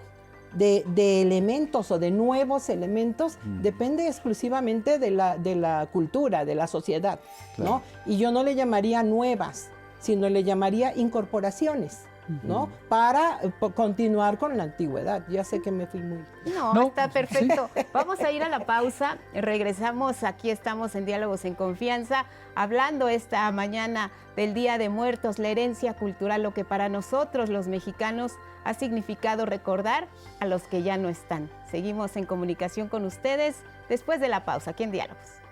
de, 0.53 0.85
de 0.95 1.21
elementos 1.21 1.91
o 1.91 1.99
de 1.99 2.09
nuevos 2.09 2.69
elementos 2.69 3.37
depende 3.61 4.07
exclusivamente 4.07 4.97
de 4.97 5.11
la, 5.11 5.37
de 5.37 5.55
la 5.55 5.89
cultura, 5.91 6.45
de 6.45 6.55
la 6.55 6.67
sociedad, 6.67 7.19
¿no? 7.57 7.81
Y 8.05 8.17
yo 8.17 8.31
no 8.31 8.43
le 8.43 8.55
llamaría 8.55 9.03
nuevas, 9.03 9.67
sino 9.99 10.29
le 10.29 10.45
llamaría 10.45 10.95
incorporaciones, 10.95 12.05
¿no? 12.27 12.69
Para 12.89 13.39
eh, 13.43 13.51
continuar 13.75 14.37
con 14.37 14.57
la 14.57 14.63
antigüedad. 14.63 15.23
Ya 15.29 15.43
sé 15.43 15.61
que 15.61 15.71
me 15.71 15.87
fui 15.87 16.01
muy... 16.01 16.23
No, 16.53 16.73
No, 16.73 16.87
está 16.87 17.09
perfecto. 17.09 17.69
Vamos 17.93 18.19
a 18.21 18.31
ir 18.31 18.43
a 18.43 18.49
la 18.49 18.65
pausa. 18.65 19.17
Regresamos. 19.33 20.23
Aquí 20.23 20.49
estamos 20.49 20.95
en 20.95 21.05
Diálogos 21.05 21.45
en 21.45 21.55
Confianza, 21.55 22.25
hablando 22.55 23.07
esta 23.07 23.51
mañana 23.51 24.11
del 24.35 24.53
Día 24.53 24.77
de 24.77 24.89
Muertos, 24.89 25.39
la 25.39 25.49
herencia 25.49 25.93
cultural, 25.93 26.43
lo 26.43 26.53
que 26.53 26.65
para 26.65 26.89
nosotros 26.89 27.49
los 27.49 27.67
mexicanos 27.67 28.33
ha 28.63 28.73
significado 28.73 29.45
recordar 29.45 30.07
a 30.39 30.45
los 30.45 30.63
que 30.63 30.83
ya 30.83 30.97
no 30.97 31.09
están. 31.09 31.49
Seguimos 31.69 32.15
en 32.15 32.25
comunicación 32.25 32.87
con 32.87 33.05
ustedes 33.05 33.57
después 33.89 34.19
de 34.19 34.29
la 34.29 34.45
pausa, 34.45 34.71
aquí 34.71 34.83
en 34.83 34.91
Diálogos. 34.91 35.43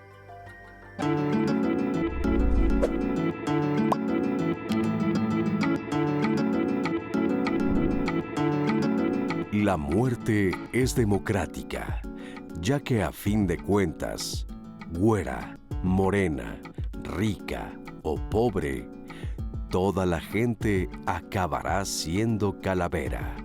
La 9.52 9.76
muerte 9.76 10.50
es 10.72 10.94
democrática, 10.94 12.00
ya 12.62 12.80
que 12.80 13.02
a 13.02 13.12
fin 13.12 13.46
de 13.46 13.58
cuentas, 13.58 14.46
güera, 14.94 15.58
morena, 15.82 16.58
rica 17.02 17.70
o 18.02 18.16
pobre, 18.30 18.88
toda 19.68 20.06
la 20.06 20.22
gente 20.22 20.88
acabará 21.04 21.84
siendo 21.84 22.62
calavera. 22.62 23.36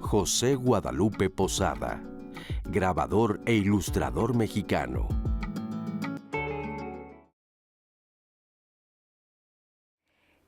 José 0.00 0.54
Guadalupe 0.54 1.28
Posada, 1.28 2.02
grabador 2.64 3.38
e 3.44 3.52
ilustrador 3.52 4.34
mexicano. 4.34 5.08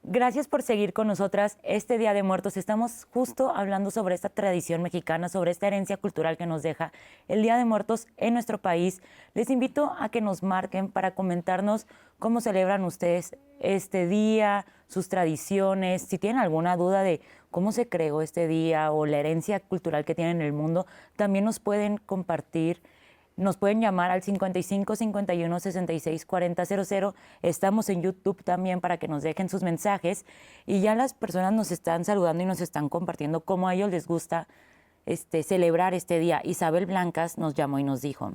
Gracias 0.09 0.47
por 0.47 0.63
seguir 0.63 0.93
con 0.93 1.09
nosotras 1.09 1.59
este 1.65 1.99
Día 1.99 2.15
de 2.15 2.23
Muertos. 2.23 2.57
Estamos 2.57 3.09
justo 3.11 3.51
hablando 3.53 3.91
sobre 3.91 4.15
esta 4.15 4.29
tradición 4.29 4.81
mexicana, 4.81 5.29
sobre 5.29 5.51
esta 5.51 5.67
herencia 5.67 5.97
cultural 5.97 6.37
que 6.37 6.47
nos 6.47 6.63
deja 6.63 6.93
el 7.27 7.43
Día 7.43 7.57
de 7.57 7.65
Muertos 7.65 8.07
en 8.17 8.35
nuestro 8.35 8.59
país. 8.59 9.03
Les 9.35 9.51
invito 9.51 9.97
a 9.99 10.09
que 10.09 10.21
nos 10.21 10.45
marquen 10.45 10.93
para 10.93 11.17
comentarnos 11.17 11.89
cómo 12.21 12.41
celebran 12.41 12.85
ustedes 12.85 13.37
este 13.59 14.07
día, 14.07 14.65
sus 14.87 15.09
tradiciones, 15.09 16.03
si 16.03 16.19
tienen 16.19 16.41
alguna 16.41 16.77
duda 16.77 17.03
de 17.03 17.21
cómo 17.51 17.73
se 17.73 17.89
creó 17.89 18.23
este 18.23 18.47
día 18.47 18.93
o 18.93 19.07
la 19.07 19.19
herencia 19.19 19.59
cultural 19.59 20.05
que 20.05 20.15
tiene 20.15 20.31
en 20.31 20.41
el 20.41 20.53
mundo, 20.53 20.87
también 21.17 21.45
nos 21.45 21.59
pueden 21.59 21.97
compartir 21.99 22.81
nos 23.37 23.57
pueden 23.59 23.81
llamar 23.81 24.11
al 24.11 24.23
55 24.23 24.97
51 24.97 25.61
66 25.61 26.27
40 26.27 26.65
00. 26.65 27.15
Estamos 27.43 27.89
en 27.89 28.03
YouTube 28.03 28.43
también 28.43 28.81
para 28.81 28.97
que 28.97 29.09
nos 29.09 29.23
dejen 29.23 29.49
sus 29.49 29.63
mensajes. 29.63 30.25
Y 30.65 30.81
ya 30.81 30.95
las 30.95 31.15
personas 31.15 31.53
nos 31.53 31.71
están 31.71 32.05
saludando 32.05 32.43
y 32.43 32.47
nos 32.47 32.61
están 32.61 32.89
compartiendo 32.89 33.41
cómo 33.41 33.69
a 33.69 33.75
ellos 33.75 33.91
les 33.91 34.07
gusta 34.07 34.49
este, 35.05 35.43
celebrar 35.43 35.95
este 35.95 36.19
día. 36.19 36.41
Isabel 36.45 36.87
Blancas 36.87 37.39
nos 37.39 37.55
llamó 37.55 37.79
y 37.79 37.85
nos 37.85 38.01
dijo, 38.01 38.33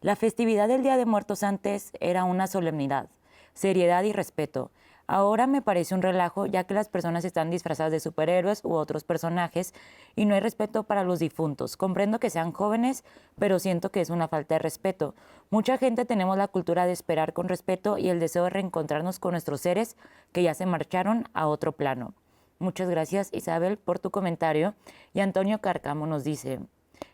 la 0.00 0.16
festividad 0.16 0.68
del 0.68 0.82
Día 0.82 0.96
de 0.96 1.06
Muertos 1.06 1.42
antes 1.42 1.92
era 1.98 2.24
una 2.24 2.46
solemnidad, 2.46 3.08
seriedad 3.54 4.04
y 4.04 4.12
respeto. 4.12 4.70
Ahora 5.06 5.46
me 5.46 5.60
parece 5.60 5.94
un 5.94 6.00
relajo 6.00 6.46
ya 6.46 6.64
que 6.64 6.74
las 6.74 6.88
personas 6.88 7.24
están 7.24 7.50
disfrazadas 7.50 7.92
de 7.92 8.00
superhéroes 8.00 8.64
u 8.64 8.72
otros 8.72 9.04
personajes 9.04 9.74
y 10.16 10.24
no 10.24 10.34
hay 10.34 10.40
respeto 10.40 10.84
para 10.84 11.04
los 11.04 11.18
difuntos. 11.18 11.76
Comprendo 11.76 12.18
que 12.18 12.30
sean 12.30 12.52
jóvenes, 12.52 13.04
pero 13.38 13.58
siento 13.58 13.90
que 13.90 14.00
es 14.00 14.08
una 14.08 14.28
falta 14.28 14.54
de 14.54 14.60
respeto. 14.60 15.14
Mucha 15.50 15.76
gente 15.76 16.06
tenemos 16.06 16.38
la 16.38 16.48
cultura 16.48 16.86
de 16.86 16.92
esperar 16.92 17.34
con 17.34 17.48
respeto 17.48 17.98
y 17.98 18.08
el 18.08 18.18
deseo 18.18 18.44
de 18.44 18.50
reencontrarnos 18.50 19.18
con 19.18 19.32
nuestros 19.32 19.60
seres 19.60 19.96
que 20.32 20.42
ya 20.42 20.54
se 20.54 20.64
marcharon 20.64 21.28
a 21.34 21.48
otro 21.48 21.72
plano. 21.72 22.14
Muchas 22.58 22.88
gracias 22.88 23.28
Isabel 23.32 23.76
por 23.76 23.98
tu 23.98 24.10
comentario. 24.10 24.74
Y 25.12 25.20
Antonio 25.20 25.60
Carcamo 25.60 26.06
nos 26.06 26.24
dice, 26.24 26.60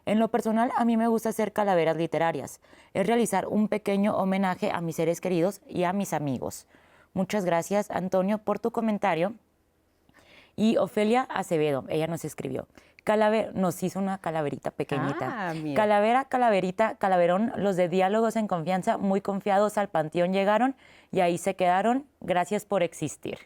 en 0.07 0.19
lo 0.19 0.29
personal, 0.29 0.71
a 0.77 0.85
mí 0.85 0.97
me 0.97 1.09
gusta 1.09 1.31
hacer 1.31 1.53
calaveras 1.53 1.97
literarias. 1.97 2.61
Es 2.95 3.07
realizar 3.07 3.47
un 3.49 3.69
pequeño 3.69 4.17
homenaje 4.17 4.71
a 4.71 4.81
mis 4.81 4.97
seres 4.97 5.21
queridos 5.21 5.61
y 5.67 5.85
a 5.85 5.93
mis 5.93 6.13
amigos. 6.13 6.67
Muchas 7.13 7.45
gracias, 7.45 7.91
Antonio, 7.91 8.39
por 8.39 8.59
tu 8.59 8.71
comentario. 8.71 9.35
Y 10.57 10.77
Ofelia 10.77 11.23
Acevedo, 11.23 11.85
ella 11.89 12.07
nos 12.07 12.25
escribió. 12.25 12.67
Calaver 13.05 13.55
nos 13.55 13.83
hizo 13.83 13.99
una 13.99 14.19
calaverita 14.19 14.71
pequeñita. 14.71 15.51
Ah. 15.51 15.55
Calavera, 15.75 16.27
calaverita, 16.27 16.97
calaverón, 16.97 17.53
los 17.57 17.77
de 17.77 17.89
diálogos 17.89 18.37
en 18.37 18.47
confianza, 18.47 18.99
muy 18.99 19.21
confiados 19.21 19.79
al 19.79 19.89
panteón 19.89 20.33
llegaron 20.33 20.77
y 21.11 21.21
ahí 21.21 21.39
se 21.39 21.57
quedaron. 21.57 22.05
Gracias 22.21 22.65
por 22.67 22.83
existir. 22.83 23.39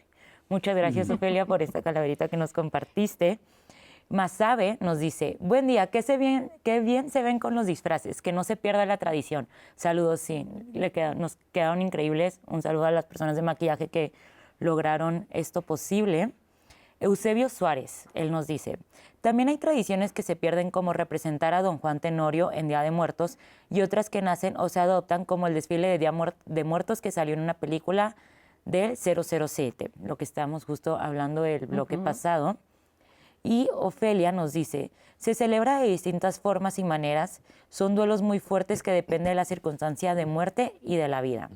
Muchas 0.49 0.75
gracias, 0.75 1.09
Ofelia, 1.09 1.45
por 1.45 1.61
esta 1.61 1.81
calaverita 1.81 2.27
que 2.27 2.37
nos 2.37 2.53
compartiste. 2.53 3.39
Masabe 4.09 4.77
nos 4.81 4.99
dice, 4.99 5.35
buen 5.39 5.65
día, 5.67 5.87
qué, 5.87 6.01
se 6.03 6.17
bien, 6.17 6.51
qué 6.63 6.79
bien 6.79 7.09
se 7.09 7.23
ven 7.23 7.39
con 7.39 7.55
los 7.55 7.65
disfraces, 7.65 8.21
que 8.21 8.31
no 8.31 8.43
se 8.43 8.55
pierda 8.55 8.85
la 8.85 8.97
tradición. 8.97 9.47
Saludos, 9.75 10.21
sí, 10.21 10.47
le 10.73 10.91
queda- 10.91 11.15
nos 11.15 11.37
quedaron 11.51 11.81
increíbles. 11.81 12.39
Un 12.45 12.61
saludo 12.61 12.85
a 12.85 12.91
las 12.91 13.05
personas 13.05 13.35
de 13.35 13.41
maquillaje 13.41 13.87
que 13.87 14.13
lograron 14.59 15.27
esto 15.31 15.63
posible. 15.63 16.31
Eusebio 16.99 17.49
Suárez, 17.49 18.07
él 18.13 18.31
nos 18.31 18.47
dice, 18.47 18.77
también 19.21 19.49
hay 19.49 19.57
tradiciones 19.57 20.13
que 20.13 20.21
se 20.21 20.35
pierden 20.35 20.69
como 20.71 20.93
representar 20.93 21.53
a 21.55 21.61
don 21.63 21.79
Juan 21.79 21.99
Tenorio 21.99 22.51
en 22.51 22.67
Día 22.67 22.81
de 22.83 22.91
Muertos 22.91 23.37
y 23.71 23.81
otras 23.81 24.09
que 24.11 24.21
nacen 24.21 24.55
o 24.57 24.69
se 24.69 24.79
adoptan 24.79 25.25
como 25.25 25.47
el 25.47 25.55
desfile 25.55 25.87
de 25.87 25.97
Día 25.97 26.13
de 26.45 26.63
Muertos 26.63 27.01
que 27.01 27.11
salió 27.11 27.33
en 27.33 27.41
una 27.41 27.55
película 27.55 28.15
del 28.65 28.95
007, 28.95 29.91
lo 30.03 30.15
que 30.15 30.23
estábamos 30.23 30.63
justo 30.63 30.95
hablando 30.97 31.41
del 31.41 31.65
bloque 31.65 31.97
pasado. 32.03 32.57
Y 33.45 33.69
Ofelia 33.75 34.31
nos 34.31 34.53
dice, 34.53 34.89
se 35.17 35.35
celebra 35.35 35.79
de 35.79 35.87
distintas 35.87 36.39
formas 36.39 36.79
y 36.79 36.83
maneras, 36.83 37.41
son 37.69 37.93
duelos 37.93 38.23
muy 38.23 38.39
fuertes 38.39 38.81
que 38.81 38.89
dependen 38.89 39.29
de 39.31 39.35
la 39.35 39.45
circunstancia 39.45 40.15
de 40.15 40.25
muerte 40.25 40.79
y 40.81 40.95
de 40.95 41.07
la 41.07 41.21
vida. 41.21 41.49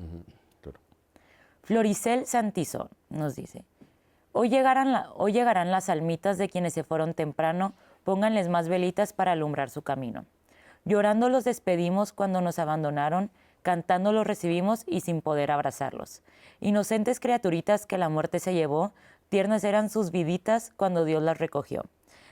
Floricel 1.62 2.26
Santizo 2.26 2.90
nos 3.08 3.34
dice, 3.36 3.64
hoy 4.32 4.48
llegarán, 4.48 4.92
la- 4.92 5.10
hoy 5.16 5.32
llegarán 5.32 5.70
las 5.70 5.88
almitas 5.88 6.38
de 6.38 6.48
quienes 6.48 6.74
se 6.74 6.84
fueron 6.84 7.14
temprano, 7.14 7.74
pónganles 8.04 8.48
más 8.48 8.68
velitas 8.68 9.12
para 9.12 9.32
alumbrar 9.32 9.68
su 9.68 9.82
camino. 9.82 10.24
Llorando 10.84 11.28
los 11.28 11.44
despedimos 11.44 12.12
cuando 12.12 12.40
nos 12.40 12.58
abandonaron, 12.58 13.30
cantando 13.62 14.12
los 14.12 14.26
recibimos 14.26 14.84
y 14.86 15.00
sin 15.00 15.20
poder 15.22 15.50
abrazarlos. 15.50 16.22
Inocentes 16.60 17.20
criaturitas 17.20 17.84
que 17.86 17.98
la 17.98 18.08
muerte 18.08 18.38
se 18.38 18.54
llevó, 18.54 18.92
tiernas 19.30 19.64
eran 19.64 19.88
sus 19.88 20.10
viditas 20.10 20.72
cuando 20.76 21.06
Dios 21.06 21.22
las 21.22 21.38
recogió. 21.38 21.84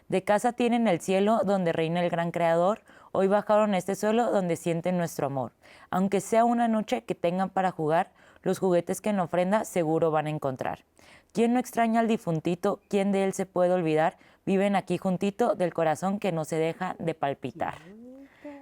De 0.09 0.25
casa 0.25 0.53
tienen 0.53 0.89
el 0.89 1.01
cielo 1.01 1.41
donde 1.45 1.73
reina 1.73 2.03
el 2.03 2.11
gran 2.11 2.31
creador, 2.31 2.83
hoy 3.13 3.29
bajaron 3.29 3.73
a 3.75 3.79
este 3.79 3.95
suelo 3.95 4.31
donde 4.31 4.57
sienten 4.57 4.99
nuestro 4.99 5.27
amor. 5.27 5.53
Aunque 5.91 6.21
sea 6.21 6.45
una 6.45 6.67
noche 6.69 7.05
que 7.05 7.15
tengan 7.15 7.51
para 7.51 7.71
jugar, 7.71 8.11
los 8.43 8.59
juguetes 8.59 9.01
que 9.01 9.11
en 9.11 9.21
ofrenda 9.21 9.65
seguro 9.65 10.11
van 10.11 10.27
a 10.27 10.31
encontrar. 10.31 10.85
¿Quién 11.33 11.53
no 11.53 11.61
extraña 11.61 12.01
al 12.01 12.09
difuntito? 12.09 12.81
¿Quién 12.89 13.13
de 13.13 13.25
él 13.25 13.33
se 13.33 13.47
puede 13.47 13.73
olvidar? 13.73 14.17
Viven 14.47 14.77
aquí 14.77 14.97
juntito 14.97 15.55
del 15.55 15.75
corazón 15.75 16.19
que 16.19 16.33
no 16.33 16.45
se 16.47 16.57
deja 16.57 16.97
de 16.99 17.15
palpitar. 17.15 17.75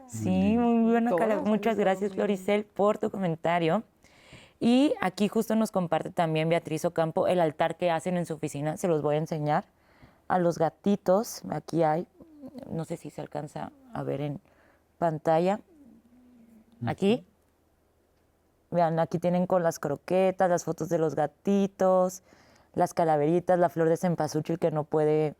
Sí, 0.09 0.57
muy 0.57 0.94
cala- 1.16 1.37
Muchas 1.42 1.77
gracias, 1.77 2.12
Floricel, 2.12 2.64
por 2.64 2.99
tu 2.99 3.11
comentario. 3.11 3.83
Y 4.58 4.94
aquí 5.00 5.28
justo 5.28 5.54
nos 5.54 5.70
comparte 5.70 6.10
también 6.10 6.48
Beatriz 6.48 6.84
Ocampo 6.84 7.26
el 7.26 7.40
altar 7.40 7.76
que 7.76 7.90
hacen 7.90 8.16
en 8.16 8.26
su 8.26 8.34
oficina. 8.34 8.76
Se 8.76 8.88
los 8.88 9.02
voy 9.02 9.16
a 9.16 9.18
enseñar 9.18 9.64
a 10.28 10.38
los 10.38 10.58
gatitos. 10.58 11.42
Aquí 11.50 11.82
hay, 11.82 12.06
no 12.70 12.84
sé 12.84 12.96
si 12.96 13.10
se 13.10 13.20
alcanza 13.20 13.70
a 13.92 14.02
ver 14.02 14.20
en 14.20 14.40
pantalla. 14.98 15.60
Aquí. 16.86 17.26
Vean, 18.70 18.98
aquí 18.98 19.18
tienen 19.18 19.46
con 19.46 19.62
las 19.62 19.78
croquetas, 19.78 20.50
las 20.50 20.64
fotos 20.64 20.88
de 20.88 20.98
los 20.98 21.14
gatitos, 21.14 22.22
las 22.74 22.94
calaveritas, 22.94 23.58
la 23.58 23.68
flor 23.68 23.88
de 23.88 23.96
cempasúchil 23.96 24.58
que 24.58 24.70
no 24.70 24.84
puede 24.84 25.34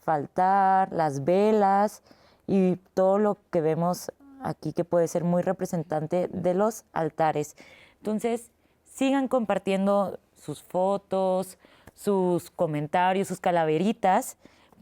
faltar, 0.00 0.90
las 0.92 1.24
velas 1.24 2.02
y 2.46 2.76
todo 2.94 3.18
lo 3.18 3.38
que 3.50 3.60
vemos 3.60 4.10
aquí 4.42 4.72
que 4.72 4.84
puede 4.84 5.08
ser 5.08 5.24
muy 5.24 5.42
representante 5.42 6.28
de 6.28 6.54
los 6.54 6.84
altares. 6.92 7.54
Entonces, 7.98 8.50
sigan 8.92 9.28
compartiendo 9.28 10.18
sus 10.36 10.62
fotos, 10.62 11.58
sus 11.94 12.50
comentarios, 12.50 13.28
sus 13.28 13.40
calaveritas 13.40 14.36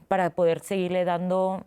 para 0.08 0.30
poder 0.30 0.60
seguirle 0.60 1.04
dando 1.04 1.64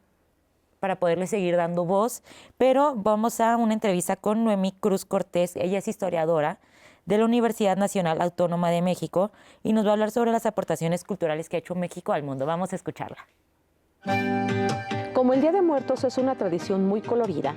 para 0.80 0.96
poderle 0.96 1.28
seguir 1.28 1.58
dando 1.58 1.86
voz, 1.86 2.24
pero 2.58 2.96
vamos 2.96 3.40
a 3.40 3.56
una 3.56 3.74
entrevista 3.74 4.16
con 4.16 4.44
Noemí 4.44 4.72
Cruz 4.72 5.06
Cortés, 5.06 5.56
ella 5.56 5.78
es 5.78 5.88
historiadora 5.88 6.58
de 7.06 7.20
la 7.20 7.26
Universidad 7.26 7.78
Nacional 7.78 8.20
Autónoma 8.20 8.72
de 8.72 8.82
México 8.82 9.32
y 9.62 9.74
nos 9.74 9.86
va 9.86 9.90
a 9.90 9.94
hablar 9.94 10.10
sobre 10.10 10.32
las 10.32 10.48
aportaciones 10.48 11.04
culturales 11.04 11.50
que 11.50 11.58
ha 11.58 11.60
hecho 11.60 11.76
México 11.76 12.14
al 12.14 12.24
mundo. 12.24 12.48
Vamos 12.48 12.74
a 12.74 12.76
escucharla. 12.76 13.28
Como 15.14 15.34
el 15.34 15.42
Día 15.42 15.52
de 15.52 15.62
Muertos 15.62 16.04
es 16.04 16.18
una 16.18 16.36
tradición 16.36 16.88
muy 16.88 17.02
colorida, 17.02 17.54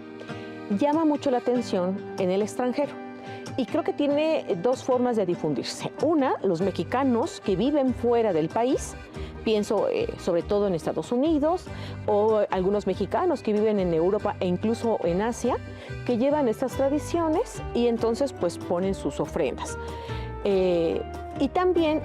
llama 0.79 1.07
mucho 1.07 1.31
la 1.31 1.39
atención 1.39 1.99
en 2.19 2.31
el 2.31 2.43
extranjero. 2.43 2.93
Y 3.57 3.67
creo 3.67 3.85
que 3.85 3.93
tiene 3.93 4.45
dos 4.63 4.83
formas 4.83 5.17
de 5.17 5.27
difundirse. 5.27 5.93
Una, 6.03 6.37
los 6.43 6.61
mexicanos 6.61 7.41
que 7.41 7.55
viven 7.55 7.95
fuera 7.95 8.33
del 8.33 8.49
país, 8.49 8.95
pienso 9.45 9.89
eh, 9.89 10.13
sobre 10.19 10.43
todo 10.43 10.67
en 10.67 10.75
Estados 10.75 11.13
Unidos, 11.13 11.67
o 12.07 12.43
algunos 12.51 12.87
mexicanos 12.87 13.43
que 13.43 13.53
viven 13.53 13.79
en 13.79 13.95
Europa 13.95 14.35
e 14.41 14.47
incluso 14.47 14.99
en 15.05 15.23
Asia, 15.23 15.57
que 16.05 16.19
llevan 16.19 16.49
estas 16.49 16.73
tradiciones 16.73 17.63
y 17.75 17.87
entonces 17.87 18.33
pues 18.33 18.59
ponen 18.59 18.95
sus 18.95 19.21
ofrendas. 19.21 19.79
Eh, 20.43 21.01
y 21.39 21.49
también 21.49 22.03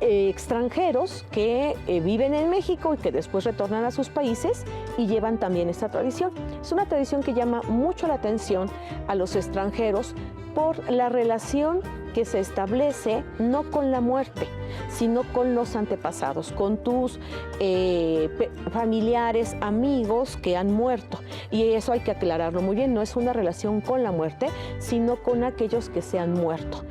eh, 0.00 0.28
extranjeros 0.28 1.24
que 1.32 1.74
eh, 1.86 2.00
viven 2.00 2.32
en 2.34 2.50
México 2.50 2.94
y 2.94 2.98
que 2.98 3.10
después 3.10 3.44
retornan 3.44 3.84
a 3.84 3.90
sus 3.90 4.08
países 4.08 4.64
y 4.96 5.06
llevan 5.06 5.38
también 5.38 5.68
esta 5.68 5.90
tradición. 5.90 6.30
Es 6.60 6.70
una 6.70 6.86
tradición 6.86 7.22
que 7.22 7.34
llama 7.34 7.62
mucho 7.62 8.06
la 8.06 8.14
atención 8.14 8.70
a 9.08 9.14
los 9.14 9.34
extranjeros 9.34 10.14
por 10.54 10.88
la 10.90 11.08
relación 11.08 11.80
que 12.14 12.24
se 12.24 12.40
establece 12.40 13.22
no 13.38 13.70
con 13.70 13.90
la 13.90 14.00
muerte, 14.00 14.46
sino 14.88 15.22
con 15.32 15.54
los 15.54 15.76
antepasados, 15.76 16.52
con 16.52 16.78
tus 16.78 17.20
eh, 17.60 18.50
familiares, 18.72 19.56
amigos 19.60 20.36
que 20.36 20.56
han 20.56 20.72
muerto. 20.72 21.20
Y 21.50 21.62
eso 21.72 21.92
hay 21.92 22.00
que 22.00 22.10
aclararlo 22.10 22.60
muy 22.60 22.76
bien, 22.76 22.94
no 22.94 23.02
es 23.02 23.16
una 23.16 23.32
relación 23.32 23.80
con 23.80 24.02
la 24.02 24.12
muerte, 24.12 24.46
sino 24.78 25.16
con 25.16 25.44
aquellos 25.44 25.90
que 25.90 26.02
se 26.02 26.18
han 26.18 26.32
muerto 26.34 26.84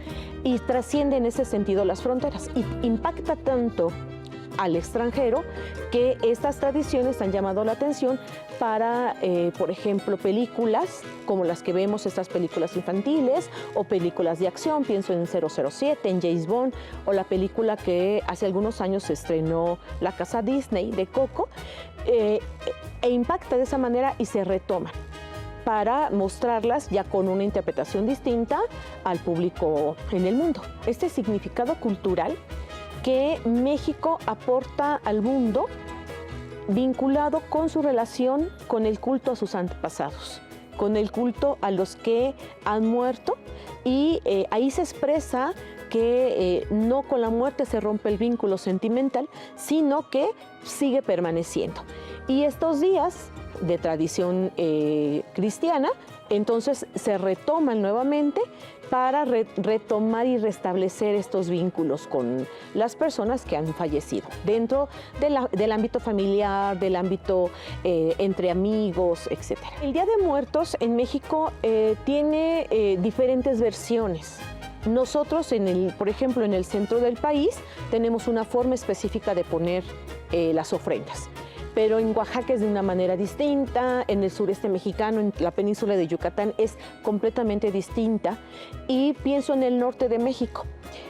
y 0.48 0.60
trasciende 0.60 1.18
en 1.18 1.26
ese 1.26 1.44
sentido 1.44 1.84
las 1.84 2.02
fronteras 2.02 2.50
y 2.56 2.64
impacta 2.86 3.36
tanto 3.36 3.90
al 4.58 4.78
extranjero 4.78 5.44
que 5.92 6.18
estas 6.24 6.56
tradiciones 6.56 7.22
han 7.22 7.34
llamado 7.34 7.66
la 7.66 7.74
atención 7.74 8.18
para, 8.58 9.18
eh, 9.22 9.52
por 9.58 9.72
ejemplo, 9.72 10.16
películas 10.16 11.02
como 11.26 11.44
las 11.44 11.62
que 11.64 11.74
vemos, 11.74 12.06
estas 12.06 12.30
películas 12.30 12.78
infantiles 12.78 13.50
o 13.76 13.84
películas 13.84 14.40
de 14.40 14.48
acción, 14.48 14.86
pienso 14.86 15.12
en 15.12 15.28
007, 15.28 16.10
en 16.10 16.22
James 16.22 16.48
Bond 16.48 16.74
o 17.06 17.12
la 17.12 17.26
película 17.26 17.76
que 17.76 18.24
hace 18.26 18.46
algunos 18.46 18.80
años 18.80 19.04
se 19.04 19.14
estrenó 19.14 19.80
La 20.00 20.14
Casa 20.14 20.42
Disney 20.42 20.92
de 20.92 21.08
Coco, 21.08 21.50
eh, 22.06 22.40
e 23.02 23.10
impacta 23.10 23.58
de 23.58 23.64
esa 23.64 23.78
manera 23.78 24.16
y 24.18 24.26
se 24.26 24.46
retoma 24.46 24.94
para 25.67 26.12
mostrarlas 26.12 26.89
ya 26.89 27.03
con 27.03 27.27
una 27.27 27.43
interpretación 27.43 28.08
distinta 28.08 28.58
al 29.03 29.19
público 29.19 29.97
en 30.13 30.25
el 30.25 30.34
mundo. 30.34 30.62
Este 30.86 31.10
significado 31.10 31.75
cultural 31.75 32.38
que 33.03 33.41
México 33.43 34.17
aporta 34.27 34.95
al 35.03 35.21
mundo 35.21 35.65
vinculado 36.69 37.41
con 37.49 37.67
su 37.67 37.82
relación 37.82 38.49
con 38.67 38.86
el 38.86 39.01
culto 39.01 39.34
a 39.34 39.36
sus 39.36 39.56
antepasados, 39.56 40.41
con 40.77 40.95
el 40.95 41.12
culto 41.12 41.58
a 41.60 41.69
los 41.69 41.97
que 41.97 42.34
han 42.63 42.88
muerto 42.88 43.36
y 43.84 44.21
eh, 44.23 44.45
ahí 44.51 44.71
se 44.71 44.84
expresa 44.84 45.53
que 45.89 46.60
eh, 46.60 46.67
no 46.69 47.01
con 47.01 47.19
la 47.19 47.30
muerte 47.30 47.65
se 47.65 47.82
rompe 47.82 48.08
el 48.08 48.17
vínculo 48.17 48.58
sentimental, 48.58 49.27
sino 49.58 50.10
que 50.10 50.30
sigue 50.63 51.01
permaneciendo. 51.01 51.82
Y 52.30 52.43
estos 52.43 52.80
días 52.80 53.32
de 53.62 53.78
tradición 53.78 54.52
eh, 54.58 55.24
cristiana, 55.34 55.89
entonces 56.30 56.86
se 56.96 57.17
retoman 57.17 57.82
nuevamente 57.82 58.41
para 58.89 59.26
retomar 59.26 60.26
y 60.28 60.38
restablecer 60.38 61.15
estos 61.15 61.50
vínculos 61.50 62.08
con 62.08 62.48
las 62.74 62.96
personas 62.96 63.43
que 63.43 63.58
han 63.58 63.74
fallecido, 63.74 64.28
dentro 64.46 64.88
del 65.20 65.72
ámbito 65.72 66.00
familiar, 66.00 66.80
del 66.80 66.96
ámbito 66.96 67.50
eh, 67.84 68.15
entre 68.17 68.50
amigos, 68.50 69.28
etc. 69.30 69.58
El 69.82 69.91
Día 69.91 70.06
de 70.06 70.24
Muertos 70.24 70.78
en 70.80 70.96
México 70.96 71.52
eh, 71.63 71.96
tiene 72.06 72.98
diferentes 73.02 73.60
versiones. 73.60 74.39
Nosotros, 74.86 75.52
en 75.52 75.67
el, 75.67 75.93
por 75.98 76.08
ejemplo, 76.08 76.46
en 76.46 76.54
el 76.54 76.63
centro 76.63 77.02
del 77.02 77.17
país, 77.17 77.58
tenemos 77.91 78.30
una 78.30 78.46
forma 78.46 78.76
específica 78.76 79.36
de 79.36 79.43
poner 79.43 79.84
las 80.32 80.72
ofrendas 80.72 81.30
pero 81.78 82.00
en 82.00 82.18
Oaxaca 82.18 82.56
es 82.56 82.62
de 82.62 82.66
una 82.66 82.82
manera 82.82 83.16
distinta, 83.16 84.04
en 84.08 84.24
el 84.24 84.32
sureste 84.32 84.68
mexicano, 84.68 85.20
en 85.20 85.32
la 85.38 85.52
península 85.52 85.96
de 85.96 86.08
Yucatán 86.08 86.56
es 86.58 86.76
completamente 87.04 87.72
distinta 87.72 88.40
y 88.88 89.13
pienso 89.13 89.54
en 89.54 89.62
el 89.62 89.78
norte 89.78 90.10
de 90.10 90.18
México. 90.18 90.66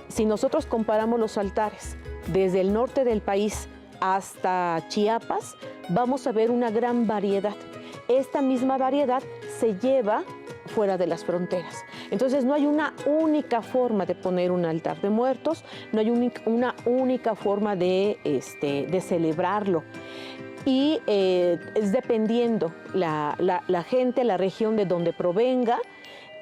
Si 0.09 0.25
nosotros 0.25 0.65
comparamos 0.65 1.21
los 1.21 1.37
altares 1.37 1.95
desde 2.33 2.59
el 2.59 2.73
norte 2.73 3.05
del 3.05 3.21
país 3.21 3.69
hasta 4.01 4.83
Chiapas, 4.89 5.55
vamos 5.87 6.27
a 6.27 6.33
ver 6.33 6.51
una 6.51 6.69
gran 6.69 7.07
variedad. 7.07 7.55
Esta 8.09 8.41
misma 8.41 8.77
variedad 8.77 9.23
se 9.59 9.75
lleva 9.75 10.25
fuera 10.65 10.97
de 10.97 11.07
las 11.07 11.23
fronteras. 11.23 11.85
Entonces 12.11 12.43
no 12.43 12.53
hay 12.53 12.65
una 12.65 12.93
única 13.05 13.61
forma 13.61 14.05
de 14.05 14.15
poner 14.15 14.51
un 14.51 14.65
altar 14.65 14.99
de 14.99 15.09
muertos, 15.09 15.63
no 15.93 16.01
hay 16.01 16.09
una 16.45 16.75
única 16.85 17.35
forma 17.35 17.77
de, 17.77 18.19
este, 18.25 18.85
de 18.85 18.99
celebrarlo 18.99 19.85
y 20.67 20.99
eh, 21.07 21.57
es 21.75 21.93
dependiendo 21.93 22.73
la, 22.93 23.85
gente, 23.87 24.25
la 24.25 24.35
región 24.35 24.75
de 24.75 24.85
donde 24.85 25.13
provenga, 25.13 25.79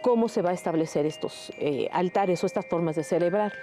cómo 0.02 0.30
se 0.30 0.42
va 0.42 0.50
a 0.50 0.54
establecer 0.54 1.06
estos 1.06 1.52
eh, 1.60 1.90
altares 1.92 2.44
o 2.44 2.48
estas 2.48 2.66
formas 2.66 2.96
de 2.96 3.04
celebrar. 3.04 3.54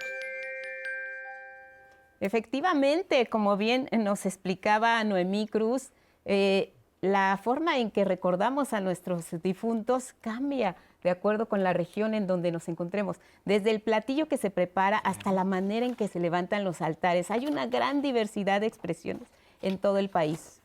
Efectivamente, 2.21 3.25
como 3.25 3.57
bien 3.57 3.89
nos 3.91 4.25
explicaba 4.25 5.03
Noemí 5.03 5.47
Cruz, 5.47 5.91
eh, 6.23 6.71
la 7.01 7.37
forma 7.43 7.79
en 7.79 7.91
que 7.91 8.05
recordamos 8.05 8.71
a 8.71 8.79
nuestros 8.79 9.25
difuntos 9.43 10.13
cambia 10.21 10.77
de 11.03 11.09
acuerdo 11.09 11.49
con 11.49 11.61
la 11.61 11.73
región 11.73 12.13
en 12.13 12.25
donde 12.25 12.53
nos 12.53 12.69
encontremos, 12.69 13.17
desde 13.43 13.71
el 13.71 13.81
platillo 13.81 14.29
que 14.29 14.37
se 14.37 14.49
prepara 14.49 14.97
hasta 14.99 15.33
la 15.33 15.43
manera 15.43 15.85
en 15.85 15.95
que 15.95 16.07
se 16.07 16.21
levantan 16.21 16.63
los 16.63 16.81
altares. 16.81 17.31
Hay 17.31 17.47
una 17.47 17.65
gran 17.65 18.01
diversidad 18.01 18.61
de 18.61 18.67
expresiones 18.67 19.27
en 19.63 19.77
todo 19.79 19.97
el 19.97 20.09
país. 20.09 20.61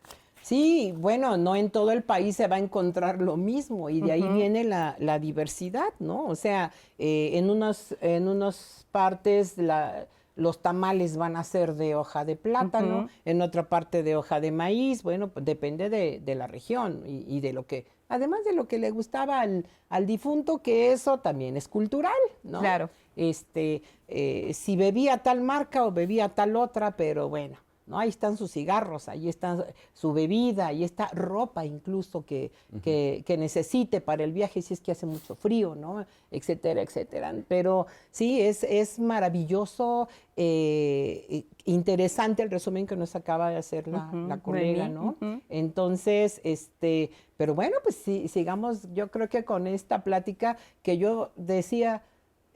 Sí, 0.48 0.94
bueno, 0.96 1.36
no 1.36 1.56
en 1.56 1.68
todo 1.68 1.92
el 1.92 2.02
país 2.02 2.36
se 2.36 2.48
va 2.48 2.56
a 2.56 2.58
encontrar 2.58 3.20
lo 3.20 3.36
mismo 3.36 3.90
y 3.90 4.00
de 4.00 4.12
ahí 4.12 4.26
viene 4.28 4.64
la, 4.64 5.18
diversidad, 5.18 5.92
¿no? 5.98 6.24
O 6.24 6.36
sea, 6.36 6.72
eh, 6.98 7.32
en, 7.34 7.50
unas, 7.50 7.94
en 8.00 8.28
unas 8.28 8.86
partes 8.90 9.56
los 10.36 10.62
tamales 10.62 11.18
van 11.18 11.36
a 11.36 11.44
ser 11.44 11.74
de 11.74 11.94
hoja 11.94 12.24
de 12.24 12.36
plátano, 12.36 13.10
en 13.26 13.42
otra 13.42 13.68
parte 13.68 14.02
de 14.02 14.16
hoja 14.16 14.40
de 14.40 14.50
maíz, 14.50 15.02
bueno, 15.02 15.28
pues 15.28 15.44
depende 15.44 15.90
de, 15.90 16.34
la 16.34 16.46
región 16.46 17.02
y, 17.06 17.40
de 17.40 17.52
lo 17.52 17.66
que, 17.66 17.84
además 18.08 18.42
de 18.46 18.54
lo 18.54 18.68
que 18.68 18.78
le 18.78 18.90
gustaba 18.90 19.42
al, 19.42 20.06
difunto, 20.06 20.62
que 20.62 20.92
eso 20.92 21.18
también 21.18 21.58
es 21.58 21.68
cultural, 21.68 22.12
¿no? 22.42 22.60
Claro. 22.60 22.88
Este, 23.16 23.82
eh, 24.06 24.54
si 24.54 24.76
bebía 24.76 25.18
tal 25.18 25.42
marca 25.42 25.84
o 25.84 25.92
bebía 25.92 26.30
tal 26.30 26.56
otra, 26.56 26.96
pero 26.96 27.28
bueno 27.28 27.58
¿no? 27.88 27.98
Ahí 27.98 28.08
están 28.08 28.36
sus 28.36 28.52
cigarros, 28.52 29.08
ahí 29.08 29.28
está 29.28 29.66
su 29.94 30.12
bebida, 30.12 30.68
ahí 30.68 30.84
está 30.84 31.08
ropa 31.08 31.64
incluso 31.64 32.24
que, 32.24 32.52
que, 32.82 33.36
necesite 33.38 34.00
para 34.00 34.24
el 34.24 34.32
viaje 34.32 34.62
si 34.62 34.74
es 34.74 34.80
que 34.80 34.92
hace 34.92 35.06
mucho 35.06 35.34
frío, 35.34 35.74
¿no? 35.74 36.04
Etcétera, 36.30 36.82
etcétera. 36.82 37.34
Pero 37.48 37.86
sí, 38.10 38.40
es, 38.40 38.64
es 38.64 38.98
maravilloso, 38.98 40.08
eh, 40.36 41.44
interesante 41.64 42.42
el 42.42 42.50
resumen 42.50 42.86
que 42.86 42.96
nos 42.96 43.16
acaba 43.16 43.50
de 43.50 43.56
hacer 43.56 43.88
la, 43.88 44.40
colega, 44.42 44.88
¿no? 44.88 45.16
Entonces, 45.48 46.40
este, 46.44 47.10
pero 47.36 47.54
bueno, 47.54 47.76
pues 47.82 47.96
sí, 47.96 48.28
sigamos, 48.28 48.92
yo 48.94 49.10
creo 49.10 49.28
que 49.28 49.44
con 49.44 49.66
esta 49.66 50.02
plática 50.04 50.56
que 50.82 50.98
yo 50.98 51.30
decía, 51.36 52.02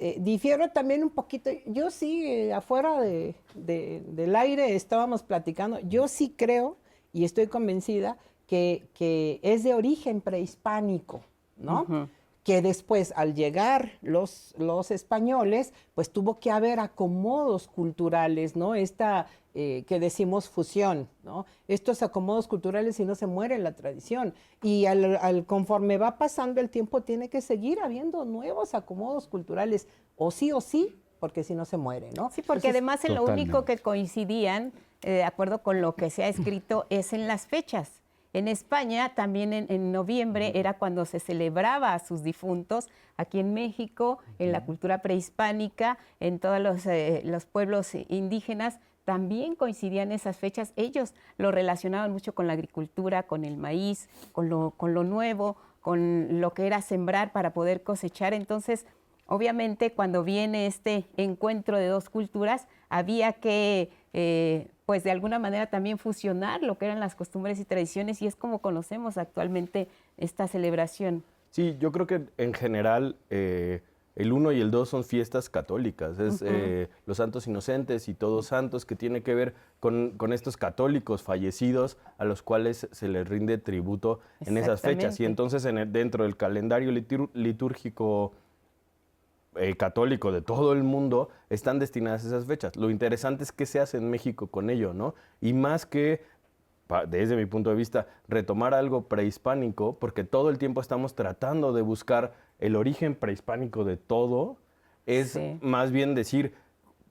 eh, 0.04 0.16
difiero 0.18 0.68
también 0.70 1.04
un 1.04 1.10
poquito, 1.10 1.48
yo 1.64 1.88
sí, 1.92 2.26
eh, 2.26 2.52
afuera 2.52 3.00
del 3.00 4.34
aire 4.34 4.74
estábamos 4.74 5.22
platicando, 5.22 5.78
yo 5.78 6.08
sí 6.08 6.34
creo 6.36 6.76
y 7.12 7.24
estoy 7.24 7.46
convencida 7.46 8.18
que, 8.48 9.38
es 9.44 9.62
de 9.62 9.74
origen 9.74 10.20
prehispánico, 10.20 11.22
¿no? 11.56 12.08
que 12.42 12.62
después 12.62 13.12
al 13.14 13.36
llegar 13.36 13.92
los, 14.02 14.56
los 14.58 14.90
españoles, 14.90 15.72
pues 15.94 16.10
tuvo 16.10 16.40
que 16.40 16.50
haber 16.50 16.80
acomodos 16.80 17.68
culturales, 17.68 18.56
¿no? 18.56 18.74
Esta 18.74 19.28
eh, 19.54 19.84
que 19.86 20.00
decimos 20.00 20.48
fusión, 20.48 21.10
¿no? 21.22 21.44
Estos 21.68 22.02
acomodos 22.02 22.48
culturales 22.48 22.98
y 23.00 23.04
no 23.04 23.14
se 23.14 23.26
muere 23.26 23.58
la 23.58 23.74
tradición. 23.74 24.32
Y 24.62 24.86
al, 24.86 25.44
conforme 25.44 25.98
va 25.98 26.16
pasando 26.16 26.60
el 26.62 26.70
tiempo 26.70 27.02
tiene 27.02 27.28
que 27.28 27.42
seguir 27.42 27.80
habiendo 27.80 28.24
nuevos 28.24 28.74
acomodos 28.74 29.28
culturales, 29.28 29.88
o 30.16 30.30
sí 30.30 30.52
o 30.52 30.62
sí, 30.62 30.96
porque 31.20 31.44
si 31.44 31.54
no 31.54 31.66
se 31.66 31.76
muere, 31.76 32.08
¿no? 32.16 32.30
Sí, 32.30 32.40
porque 32.40 32.68
además 32.68 33.04
en 33.04 33.14
lo 33.14 33.24
único 33.24 33.66
que 33.66 33.76
coincidían, 33.76 34.72
eh, 35.02 35.10
de 35.10 35.24
acuerdo 35.24 35.62
con 35.62 35.82
lo 35.82 35.96
que 35.96 36.08
se 36.08 36.24
ha 36.24 36.28
escrito, 36.28 36.86
es 36.88 37.12
en 37.12 37.28
las 37.28 37.46
fechas. 37.46 38.00
En 38.32 38.48
España 38.48 39.14
también 39.14 39.52
en, 39.52 39.92
noviembre 39.92 40.52
era 40.54 40.78
cuando 40.78 41.04
se 41.04 41.20
celebraba 41.20 41.92
a 41.92 41.98
sus 41.98 42.22
difuntos. 42.22 42.88
Aquí 43.18 43.38
en 43.38 43.52
México, 43.52 44.18
en 44.38 44.52
la 44.52 44.64
cultura 44.64 45.02
prehispánica, 45.02 45.98
en 46.20 46.38
todos 46.38 46.58
los, 46.58 46.86
eh, 46.86 47.20
los 47.26 47.44
pueblos 47.44 47.94
indígenas, 48.08 48.78
también 49.04 49.54
coincidían 49.54 50.12
esas 50.12 50.36
fechas. 50.36 50.72
Ellos 50.76 51.14
lo 51.36 51.50
relacionaban 51.50 52.12
mucho 52.12 52.34
con 52.34 52.46
la 52.46 52.52
agricultura, 52.52 53.24
con 53.24 53.44
el 53.44 53.56
maíz, 53.56 54.08
con 54.32 54.48
lo, 54.48 54.72
con 54.76 54.94
lo 54.94 55.04
nuevo, 55.04 55.56
con 55.80 56.40
lo 56.40 56.52
que 56.52 56.66
era 56.66 56.80
sembrar 56.82 57.32
para 57.32 57.52
poder 57.52 57.82
cosechar. 57.82 58.34
Entonces, 58.34 58.86
obviamente, 59.26 59.92
cuando 59.92 60.24
viene 60.24 60.66
este 60.66 61.06
encuentro 61.16 61.76
de 61.76 61.88
dos 61.88 62.08
culturas, 62.08 62.68
había 62.88 63.32
que 63.32 63.90
eh, 64.12 64.68
pues 64.86 65.04
de 65.04 65.10
alguna 65.10 65.38
manera 65.38 65.66
también 65.68 65.98
fusionar 65.98 66.62
lo 66.62 66.76
que 66.76 66.84
eran 66.84 67.00
las 67.00 67.14
costumbres 67.14 67.58
y 67.58 67.64
tradiciones 67.64 68.20
y 68.20 68.26
es 68.26 68.36
como 68.36 68.58
conocemos 68.58 69.16
actualmente 69.16 69.88
esta 70.18 70.48
celebración. 70.48 71.24
Sí, 71.50 71.76
yo 71.78 71.92
creo 71.92 72.06
que 72.06 72.26
en 72.36 72.52
general 72.52 73.16
eh, 73.30 73.82
el 74.14 74.32
1 74.32 74.52
y 74.52 74.60
el 74.60 74.70
2 74.70 74.88
son 74.88 75.04
fiestas 75.04 75.48
católicas, 75.48 76.18
es 76.18 76.42
eh, 76.42 76.88
los 77.06 77.16
santos 77.16 77.46
inocentes 77.46 78.08
y 78.08 78.14
todos 78.14 78.46
santos 78.46 78.84
que 78.84 78.94
tiene 78.94 79.22
que 79.22 79.34
ver 79.34 79.54
con, 79.80 80.14
estos 80.32 80.56
católicos 80.56 81.22
fallecidos 81.22 81.96
a 82.18 82.24
los 82.24 82.42
cuales 82.42 82.88
se 82.92 83.08
les 83.08 83.26
rinde 83.26 83.58
tributo 83.58 84.20
en 84.40 84.58
esas 84.58 84.82
fechas. 84.82 85.18
Y 85.18 85.24
entonces 85.24 85.64
en 85.64 85.92
dentro 85.92 86.24
del 86.24 86.36
calendario 86.36 86.92
litúrgico 86.92 88.32
eh, 89.54 89.76
católico 89.76 90.32
de 90.32 90.40
todo 90.40 90.72
el 90.72 90.82
mundo 90.82 91.28
están 91.50 91.78
destinadas 91.78 92.24
esas 92.24 92.46
fechas. 92.46 92.74
Lo 92.76 92.88
interesante 92.88 93.44
es 93.44 93.52
qué 93.52 93.66
se 93.66 93.80
hace 93.80 93.98
en 93.98 94.08
México 94.08 94.46
con 94.46 94.70
ello, 94.70 94.94
¿no? 94.94 95.14
Y 95.42 95.52
más 95.52 95.84
que, 95.84 96.22
desde 97.08 97.36
mi 97.36 97.44
punto 97.44 97.68
de 97.68 97.76
vista, 97.76 98.06
retomar 98.28 98.72
algo 98.72 99.08
prehispánico, 99.08 99.98
porque 99.98 100.24
todo 100.24 100.48
el 100.48 100.56
tiempo 100.56 100.80
estamos 100.80 101.14
tratando 101.14 101.74
de 101.74 101.82
buscar 101.82 102.32
el 102.62 102.76
origen 102.76 103.16
prehispánico 103.16 103.84
de 103.84 103.96
todo, 103.96 104.56
es 105.04 105.36
más 105.60 105.90
bien 105.90 106.14
decir, 106.14 106.54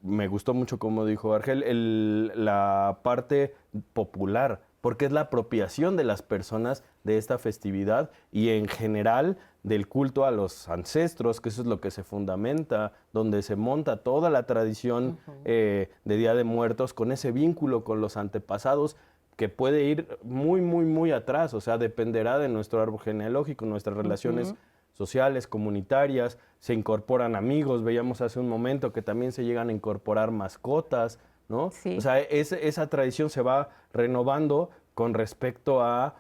me 0.02 0.30
gustó 0.30 0.54
mucho 0.54 0.80
como 0.80 1.06
dijo 1.06 1.34
Argel, 1.34 2.32
la 2.46 3.00
parte 3.04 3.54
popular, 3.92 4.62
porque 4.80 5.06
es 5.06 5.12
la 5.12 5.22
apropiación 5.22 5.98
de 5.98 6.06
las 6.06 6.22
personas 6.22 6.86
de 7.04 7.18
esta 7.18 7.38
festividad 7.38 8.12
y 8.32 8.50
en 8.50 8.70
general 8.70 9.38
del 9.64 9.90
culto 9.90 10.24
a 10.24 10.32
los 10.32 10.70
ancestros, 10.70 11.42
que 11.42 11.50
eso 11.50 11.64
es 11.64 11.68
lo 11.68 11.82
que 11.82 11.92
se 11.92 12.06
fundamenta, 12.06 12.94
donde 13.12 13.42
se 13.42 13.58
monta 13.58 13.98
toda 13.98 14.30
la 14.30 14.48
tradición 14.48 15.20
eh, 15.44 15.92
de 16.06 16.16
Día 16.16 16.34
de 16.34 16.46
Muertos 16.46 16.94
con 16.94 17.12
ese 17.12 17.34
vínculo 17.34 17.84
con 17.84 18.00
los 18.00 18.16
antepasados 18.16 18.96
que 19.36 19.50
puede 19.50 19.84
ir 19.84 20.08
muy, 20.24 20.62
muy, 20.62 20.86
muy 20.86 21.12
atrás, 21.12 21.54
o 21.54 21.60
sea, 21.60 21.78
dependerá 21.78 22.38
de 22.38 22.48
nuestro 22.48 22.82
árbol 22.82 23.02
genealógico, 23.02 23.66
nuestras 23.66 23.98
relaciones 23.98 24.56
sociales, 25.02 25.48
comunitarias, 25.48 26.38
se 26.60 26.76
incorporan 26.76 27.36
amigos, 27.36 27.84
veíamos 27.84 28.22
hace 28.22 28.40
un 28.40 28.48
momento 28.48 28.94
que 28.94 29.02
también 29.02 29.32
se 29.32 29.44
llegan 29.44 29.70
a 29.70 29.72
incorporar 29.72 30.30
mascotas, 30.30 31.18
¿no? 31.50 31.72
O 31.98 32.02
sea, 32.02 32.20
esa 32.20 32.88
tradición 32.88 33.32
se 33.32 33.42
va 33.42 33.70
renovando 33.94 34.70
con 34.94 35.16
respecto 35.16 35.82
a 35.82 36.16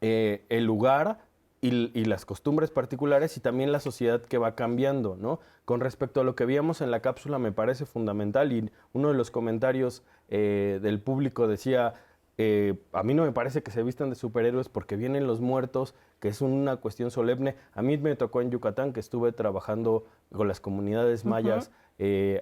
eh, 0.00 0.44
el 0.50 0.64
lugar 0.64 1.18
y, 1.62 2.04
las 2.04 2.24
costumbres 2.24 2.70
particulares 2.70 3.36
y 3.36 3.40
también 3.40 3.72
la 3.72 3.80
sociedad 3.80 4.22
que 4.22 4.38
va 4.38 4.54
cambiando, 4.54 5.16
¿no? 5.16 5.40
Con 5.64 5.80
respecto 5.80 6.20
a 6.20 6.24
lo 6.24 6.36
que 6.36 6.44
veíamos 6.44 6.80
en 6.80 6.92
la 6.92 7.00
cápsula 7.00 7.38
me 7.38 7.50
parece 7.50 7.86
fundamental 7.86 8.52
y 8.52 8.70
uno 8.92 9.08
de 9.08 9.14
los 9.14 9.30
comentarios 9.30 10.04
eh, 10.28 10.78
del 10.80 11.00
público 11.00 11.48
decía, 11.48 11.94
eh, 12.38 12.82
a 12.92 13.02
mí 13.02 13.14
no 13.14 13.24
me 13.24 13.32
parece 13.32 13.62
que 13.62 13.70
se 13.70 13.82
vistan 13.82 14.10
de 14.10 14.16
superhéroes 14.16 14.68
porque 14.68 14.96
vienen 14.96 15.26
los 15.26 15.40
muertos, 15.40 15.94
que 16.20 16.28
es 16.28 16.40
una 16.40 16.76
cuestión 16.76 17.10
solemne. 17.10 17.56
A 17.72 17.82
mí 17.82 17.98
me 17.98 18.16
tocó 18.16 18.40
en 18.40 18.50
Yucatán 18.50 18.92
que 18.92 19.00
estuve 19.00 19.32
trabajando 19.32 20.06
con 20.32 20.48
las 20.48 20.60
comunidades 20.60 21.24
mayas 21.24 21.70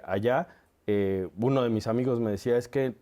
allá. 0.05 0.49
uno 0.87 1.63
de 1.63 1.69
mis 1.69 1.87
amigos 1.87 2.21
me 2.21 2.31
decía, 2.31 2.57
es 2.57 2.69
que 2.69 2.95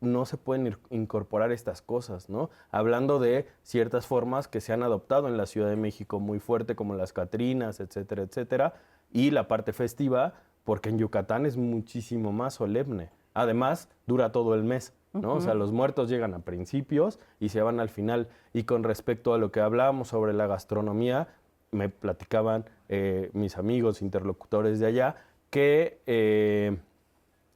no 0.00 0.26
se 0.26 0.36
pueden 0.36 0.76
incorporar 0.90 1.52
estas 1.52 1.82
cosas, 1.82 2.28
¿no? 2.28 2.50
Hablando 2.70 3.18
de 3.18 3.46
ciertas 3.62 4.06
formas 4.06 4.48
que 4.48 4.60
se 4.60 4.72
han 4.72 4.82
adoptado 4.82 5.28
en 5.28 5.36
la 5.36 5.46
Ciudad 5.46 5.68
de 5.68 5.76
México 5.76 6.20
muy 6.20 6.38
fuerte, 6.38 6.76
como 6.76 6.94
las 6.94 7.12
Catrinas, 7.12 7.80
etcétera, 7.80 8.22
etcétera, 8.22 8.74
y 9.10 9.30
la 9.30 9.48
parte 9.48 9.72
festiva, 9.72 10.34
porque 10.64 10.90
en 10.90 10.98
Yucatán 10.98 11.46
es 11.46 11.56
muchísimo 11.56 12.32
más 12.32 12.54
solemne. 12.54 13.10
Además, 13.34 13.88
dura 14.06 14.32
todo 14.32 14.54
el 14.54 14.64
mes, 14.64 14.94
¿no? 15.20 15.34
O 15.34 15.40
sea, 15.40 15.54
los 15.54 15.72
muertos 15.72 16.08
llegan 16.08 16.34
a 16.34 16.40
principios 16.40 17.18
y 17.40 17.48
se 17.50 17.62
van 17.62 17.80
al 17.80 17.88
final. 17.88 18.28
Y 18.52 18.64
con 18.64 18.84
respecto 18.84 19.34
a 19.34 19.38
lo 19.38 19.50
que 19.50 19.60
hablábamos 19.60 20.08
sobre 20.08 20.32
la 20.32 20.46
gastronomía, 20.46 21.28
me 21.70 21.88
platicaban 21.88 22.64
eh, 22.88 23.30
mis 23.32 23.56
amigos 23.56 24.02
interlocutores 24.02 24.80
de 24.80 24.86
allá 24.86 25.16
que 25.50 26.00
eh, 26.06 26.76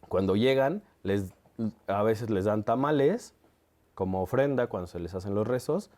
cuando 0.08 0.36
llegan 0.36 0.82
les 1.02 1.32
a 1.86 2.02
veces 2.02 2.30
les 2.30 2.44
dan 2.44 2.64
tamales 2.64 3.34
como 3.94 4.22
ofrenda 4.22 4.66
cuando 4.68 4.86
se 4.86 4.98
les 4.98 5.14
hacen 5.14 5.34
los 5.34 5.46
rezos 5.46 5.90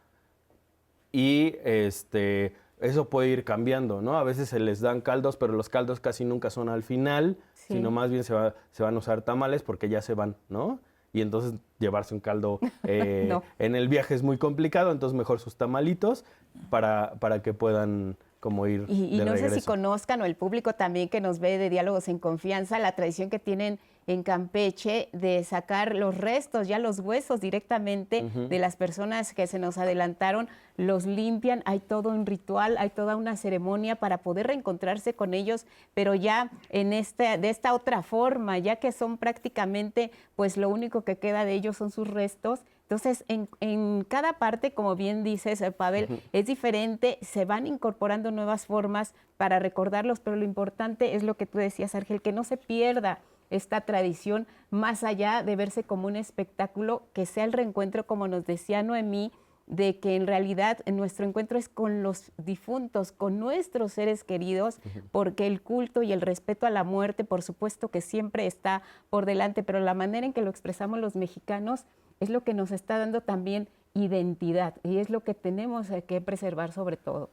y 1.12 1.56
este 1.64 2.54
eso 2.80 3.08
puede 3.08 3.28
ir 3.28 3.44
cambiando, 3.44 4.02
¿no? 4.02 4.18
A 4.18 4.24
veces 4.24 4.48
se 4.48 4.58
les 4.58 4.80
dan 4.80 5.02
caldos, 5.02 5.36
pero 5.36 5.52
los 5.52 5.68
caldos 5.68 6.00
casi 6.00 6.24
nunca 6.24 6.50
son 6.50 6.68
al 6.68 6.82
final, 6.82 7.36
sino 7.54 7.92
más 7.92 8.10
bien 8.10 8.24
se, 8.24 8.34
se, 8.72 8.82
van 8.82 8.96
a 8.96 8.98
usar 8.98 9.22
tamales 9.22 9.62
porque 9.62 9.88
ya 9.88 10.02
se 10.02 10.14
van, 10.14 10.34
¿no? 10.48 10.80
Y 11.12 11.20
entonces 11.20 11.54
llevarse 11.78 12.14
un 12.14 12.20
caldo 12.20 12.58
eh, 12.84 13.38
en 13.58 13.74
el 13.74 13.88
viaje 13.88 14.14
es 14.14 14.22
muy 14.22 14.38
complicado, 14.38 14.92
entonces 14.92 15.16
mejor 15.16 15.40
sus 15.40 15.56
tamalitos 15.56 16.24
para, 16.70 17.14
para 17.18 17.42
que 17.42 17.54
puedan 17.54 18.16
como 18.42 18.66
ir. 18.66 18.86
Y, 18.88 19.04
y 19.14 19.24
no 19.24 19.36
sé 19.36 19.50
si 19.50 19.62
conozcan 19.62 20.20
o 20.20 20.24
el 20.24 20.34
público 20.34 20.72
también 20.72 21.08
que 21.08 21.20
nos 21.20 21.38
ve 21.38 21.58
de 21.58 21.70
diálogos 21.70 22.08
en 22.08 22.18
confianza, 22.18 22.80
la 22.80 22.90
tradición 22.90 23.30
que 23.30 23.38
tienen 23.38 23.78
en 24.08 24.24
Campeche 24.24 25.08
de 25.12 25.44
sacar 25.44 25.94
los 25.94 26.18
restos, 26.18 26.66
ya 26.66 26.80
los 26.80 26.98
huesos 26.98 27.40
directamente 27.40 28.22
de 28.22 28.58
las 28.58 28.74
personas 28.74 29.32
que 29.32 29.46
se 29.46 29.60
nos 29.60 29.78
adelantaron, 29.78 30.48
los 30.76 31.06
limpian, 31.06 31.62
hay 31.66 31.78
todo 31.78 32.08
un 32.08 32.26
ritual, 32.26 32.76
hay 32.78 32.90
toda 32.90 33.14
una 33.14 33.36
ceremonia 33.36 33.94
para 33.94 34.18
poder 34.18 34.48
reencontrarse 34.48 35.14
con 35.14 35.34
ellos, 35.34 35.64
pero 35.94 36.16
ya 36.16 36.50
en 36.70 36.92
este, 36.92 37.38
de 37.38 37.48
esta 37.48 37.74
otra 37.74 38.02
forma, 38.02 38.58
ya 38.58 38.74
que 38.76 38.90
son 38.90 39.18
prácticamente, 39.18 40.10
pues 40.34 40.56
lo 40.56 40.68
único 40.68 41.02
que 41.02 41.16
queda 41.16 41.44
de 41.44 41.52
ellos 41.52 41.76
son 41.76 41.92
sus 41.92 42.08
restos. 42.08 42.64
Entonces, 42.92 43.24
en, 43.28 44.04
cada 44.04 44.34
parte, 44.34 44.74
como 44.74 44.96
bien 44.96 45.24
dices, 45.24 45.62
eh, 45.62 45.72
Pavel, 45.72 46.20
es 46.34 46.44
diferente, 46.44 47.16
se 47.22 47.46
van 47.46 47.66
incorporando 47.66 48.30
nuevas 48.30 48.66
formas 48.66 49.14
para 49.38 49.58
recordarlos, 49.58 50.20
pero 50.20 50.36
lo 50.36 50.44
importante 50.44 51.14
es 51.14 51.22
lo 51.22 51.38
que 51.38 51.46
tú 51.46 51.56
decías, 51.56 51.94
Argel, 51.94 52.20
que 52.20 52.32
no 52.32 52.44
se 52.44 52.58
pierda 52.58 53.20
esta 53.48 53.80
tradición, 53.80 54.46
más 54.68 55.04
allá 55.04 55.42
de 55.42 55.56
verse 55.56 55.84
como 55.84 56.06
un 56.06 56.16
espectáculo, 56.16 57.04
que 57.14 57.24
sea 57.24 57.44
el 57.44 57.54
reencuentro, 57.54 58.06
como 58.06 58.28
nos 58.28 58.44
decía 58.44 58.82
Noemí, 58.82 59.32
de 59.66 59.98
que 60.00 60.16
en 60.16 60.26
realidad 60.26 60.78
nuestro 60.86 61.26
encuentro 61.26 61.58
es 61.58 61.68
con 61.68 62.02
los 62.02 62.32
difuntos, 62.36 63.12
con 63.12 63.38
nuestros 63.38 63.92
seres 63.92 64.24
queridos, 64.24 64.78
porque 65.10 65.46
el 65.46 65.62
culto 65.62 66.02
y 66.02 66.12
el 66.12 66.20
respeto 66.20 66.66
a 66.66 66.70
la 66.70 66.84
muerte, 66.84 67.24
por 67.24 67.42
supuesto 67.42 67.88
que 67.88 68.00
siempre 68.00 68.46
está 68.46 68.82
por 69.10 69.26
delante, 69.26 69.62
pero 69.62 69.80
la 69.80 69.94
manera 69.94 70.26
en 70.26 70.32
que 70.32 70.42
lo 70.42 70.50
expresamos 70.50 70.98
los 70.98 71.16
mexicanos 71.16 71.84
es 72.20 72.28
lo 72.28 72.44
que 72.44 72.54
nos 72.54 72.70
está 72.70 72.98
dando 72.98 73.20
también 73.20 73.68
identidad 73.94 74.74
y 74.82 74.98
es 74.98 75.10
lo 75.10 75.20
que 75.20 75.34
tenemos 75.34 75.88
que 76.06 76.20
preservar 76.20 76.72
sobre 76.72 76.96
todo. 76.96 77.30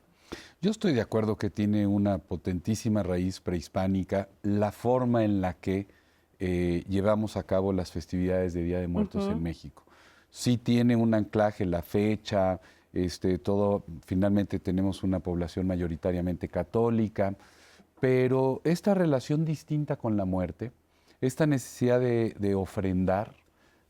Yo 0.61 0.71
estoy 0.71 0.93
de 0.93 1.01
acuerdo 1.01 1.37
que 1.37 1.49
tiene 1.49 1.87
una 1.87 2.17
potentísima 2.19 3.03
raíz 3.03 3.39
prehispánica 3.39 4.29
la 4.41 4.71
forma 4.71 5.23
en 5.23 5.41
la 5.41 5.53
que 5.53 5.87
eh, 6.39 6.83
llevamos 6.87 7.37
a 7.37 7.43
cabo 7.43 7.73
las 7.73 7.91
festividades 7.91 8.53
de 8.53 8.63
Día 8.63 8.79
de 8.79 8.87
Muertos 8.87 9.27
en 9.27 9.41
México. 9.41 9.83
Sí 10.31 10.57
tiene 10.57 10.95
un 10.95 11.13
anclaje 11.13 11.65
la 11.65 11.81
fecha, 11.81 12.59
este, 12.93 13.37
todo, 13.37 13.83
finalmente 14.05 14.59
tenemos 14.59 15.03
una 15.03 15.19
población 15.19 15.67
mayoritariamente 15.67 16.47
católica, 16.47 17.35
pero 17.99 18.61
esta 18.63 18.93
relación 18.93 19.45
distinta 19.45 19.95
con 19.95 20.17
la 20.17 20.25
muerte, 20.25 20.71
esta 21.21 21.45
necesidad 21.45 21.99
de, 21.99 22.55
ofrendar, 22.55 23.35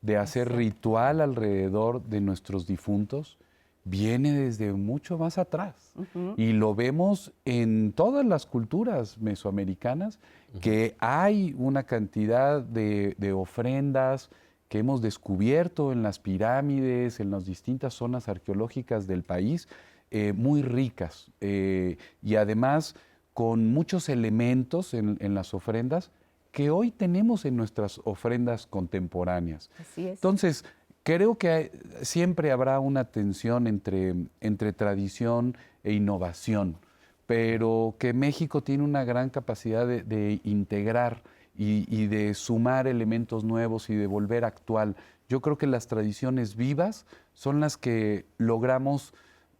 de 0.01 0.17
hacer 0.17 0.51
ritual 0.51 1.21
alrededor 1.21 2.03
de 2.03 2.21
nuestros 2.21 2.65
difuntos, 2.65 3.37
viene 3.85 4.33
desde 4.33 4.73
mucho 4.73 5.17
más 5.17 5.37
atrás. 5.37 5.93
Y 6.37 6.53
lo 6.53 6.75
vemos 6.75 7.31
en 7.45 7.93
todas 7.93 8.25
las 8.25 8.45
culturas 8.45 9.17
mesoamericanas, 9.19 10.19
que 10.61 10.95
hay 10.99 11.55
una 11.57 11.83
cantidad 11.83 12.61
de, 12.61 13.33
ofrendas 13.33 14.29
que 14.69 14.79
hemos 14.79 15.01
descubierto 15.01 15.91
en 15.91 16.03
las 16.03 16.19
pirámides, 16.19 17.19
en 17.19 17.31
las 17.31 17.45
distintas 17.45 17.93
zonas 17.93 18.29
arqueológicas 18.29 19.07
del 19.07 19.23
país, 19.23 19.67
eh, 20.11 20.33
muy 20.33 20.61
ricas. 20.61 21.31
Eh, 21.41 21.97
y 22.23 22.35
además 22.35 22.95
con 23.33 23.73
muchos 23.73 24.09
elementos 24.09 24.93
en, 24.93 25.17
en 25.19 25.33
las 25.33 25.53
ofrendas 25.53 26.11
que 26.51 26.69
hoy 26.69 26.91
tenemos 26.91 27.45
en 27.45 27.55
nuestras 27.55 28.01
ofrendas 28.03 28.65
contemporáneas. 28.65 29.69
Así 29.79 30.07
es. 30.07 30.13
Entonces, 30.13 30.65
creo 31.03 31.35
que 31.35 31.71
siempre 32.01 32.51
habrá 32.51 32.79
una 32.79 33.05
tensión 33.05 33.67
entre, 33.67 34.13
entre 34.41 34.73
tradición 34.73 35.57
e 35.83 35.93
innovación, 35.93 36.77
pero 37.25 37.95
que 37.99 38.13
México 38.13 38.61
tiene 38.61 38.83
una 38.83 39.03
gran 39.03 39.29
capacidad 39.29 39.87
de, 39.87 40.41
integrar 40.43 41.21
y, 41.59 41.85
y, 41.93 42.07
de 42.07 42.33
sumar 42.33 42.87
elementos 42.87 43.43
nuevos 43.43 43.89
y 43.89 43.95
de 43.95 44.07
volver 44.07 44.45
actual. 44.45 44.95
Yo 45.27 45.41
creo 45.41 45.57
que 45.57 45.67
las 45.67 45.87
tradiciones 45.87 46.55
vivas 46.55 47.05
son 47.33 47.59
las 47.59 47.75
que 47.75 48.25
logramos 48.37 49.13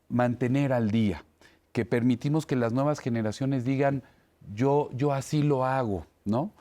mantener 0.08 0.72
al 0.72 0.92
día, 0.92 1.26
que 1.74 1.84
permitimos 1.84 2.46
que 2.46 2.56
las 2.56 2.72
nuevas 2.72 3.00
generaciones 3.00 3.66
digan, 3.66 4.04
yo, 4.54 4.90
yo 4.94 5.12
así 5.12 5.44
lo 5.44 5.66
hago, 5.66 6.06
¿no? 6.24 6.54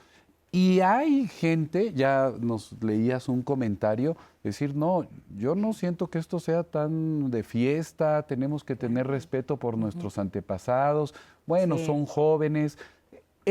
Y 0.50 0.80
hay 0.80 1.28
gente, 1.28 1.92
ya 1.92 2.32
nos 2.40 2.74
leías 2.82 3.28
un 3.28 3.42
comentario, 3.42 4.16
decir, 4.42 4.74
no, 4.74 5.06
yo 5.36 5.54
no 5.54 5.74
siento 5.74 6.08
que 6.08 6.18
esto 6.18 6.40
sea 6.40 6.62
tan 6.64 7.30
de 7.30 7.42
fiesta, 7.42 8.22
tenemos 8.22 8.64
que 8.64 8.74
tener 8.74 9.06
respeto 9.06 9.58
por 9.58 9.76
nuestros 9.76 10.16
antepasados, 10.16 11.14
bueno, 11.46 11.76
son 11.76 12.06
jóvenes, 12.06 12.78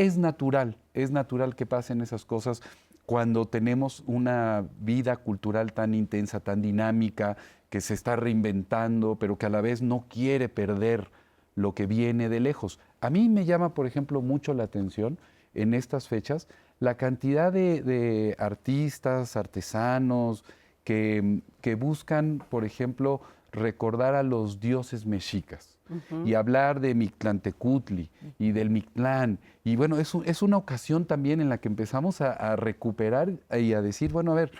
es 0.05 0.17
natural, 0.17 0.77
es 0.93 1.11
natural 1.11 1.55
que 1.55 1.65
pasen 1.65 2.01
esas 2.01 2.25
cosas 2.25 2.61
cuando 3.05 3.47
tenemos 3.47 4.03
una 4.05 4.65
vida 4.79 5.17
cultural 5.17 5.73
tan 5.73 5.93
intensa, 5.93 6.39
tan 6.39 6.61
dinámica, 6.61 7.37
que 7.69 7.81
se 7.81 7.93
está 7.93 8.15
reinventando, 8.15 9.15
pero 9.15 9.37
que 9.37 9.45
a 9.45 9.49
la 9.49 9.61
vez 9.61 9.81
no 9.81 10.05
quiere 10.09 10.49
perder 10.49 11.09
lo 11.55 11.73
que 11.73 11.85
viene 11.85 12.29
de 12.29 12.39
lejos. 12.39 12.79
A 13.01 13.09
mí 13.09 13.27
me 13.27 13.45
llama, 13.45 13.73
por 13.73 13.87
ejemplo, 13.87 14.21
mucho 14.21 14.53
la 14.53 14.63
atención 14.63 15.17
en 15.53 15.73
estas 15.73 16.07
fechas 16.07 16.47
la 16.79 16.95
cantidad 16.95 17.51
de, 17.51 18.35
artistas, 18.39 19.35
artesanos, 19.35 20.43
que, 20.83 21.41
buscan, 21.77 22.41
por 22.49 22.63
ejemplo, 22.63 23.21
recordar 23.51 24.15
a 24.15 24.23
los 24.23 24.59
dioses 24.59 25.05
mexicas 25.05 25.77
y 26.25 26.33
hablar 26.33 26.81
de 26.81 26.93
Mictlantecutli 26.93 28.09
y 28.37 28.51
del 28.51 28.69
Mictlán. 28.69 29.39
Y 29.63 29.77
bueno, 29.77 29.97
es, 29.97 30.13
es, 30.25 30.41
una 30.41 30.57
ocasión 30.57 31.05
también 31.05 31.39
en 31.39 31.47
la 31.49 31.59
que 31.59 31.69
empezamos 31.69 32.19
a, 32.19 32.33
a, 32.33 32.55
recuperar 32.57 33.31
y 33.57 33.73
a 33.73 33.81
decir, 33.81 34.11
bueno, 34.11 34.33
a 34.33 34.35
ver, 34.35 34.51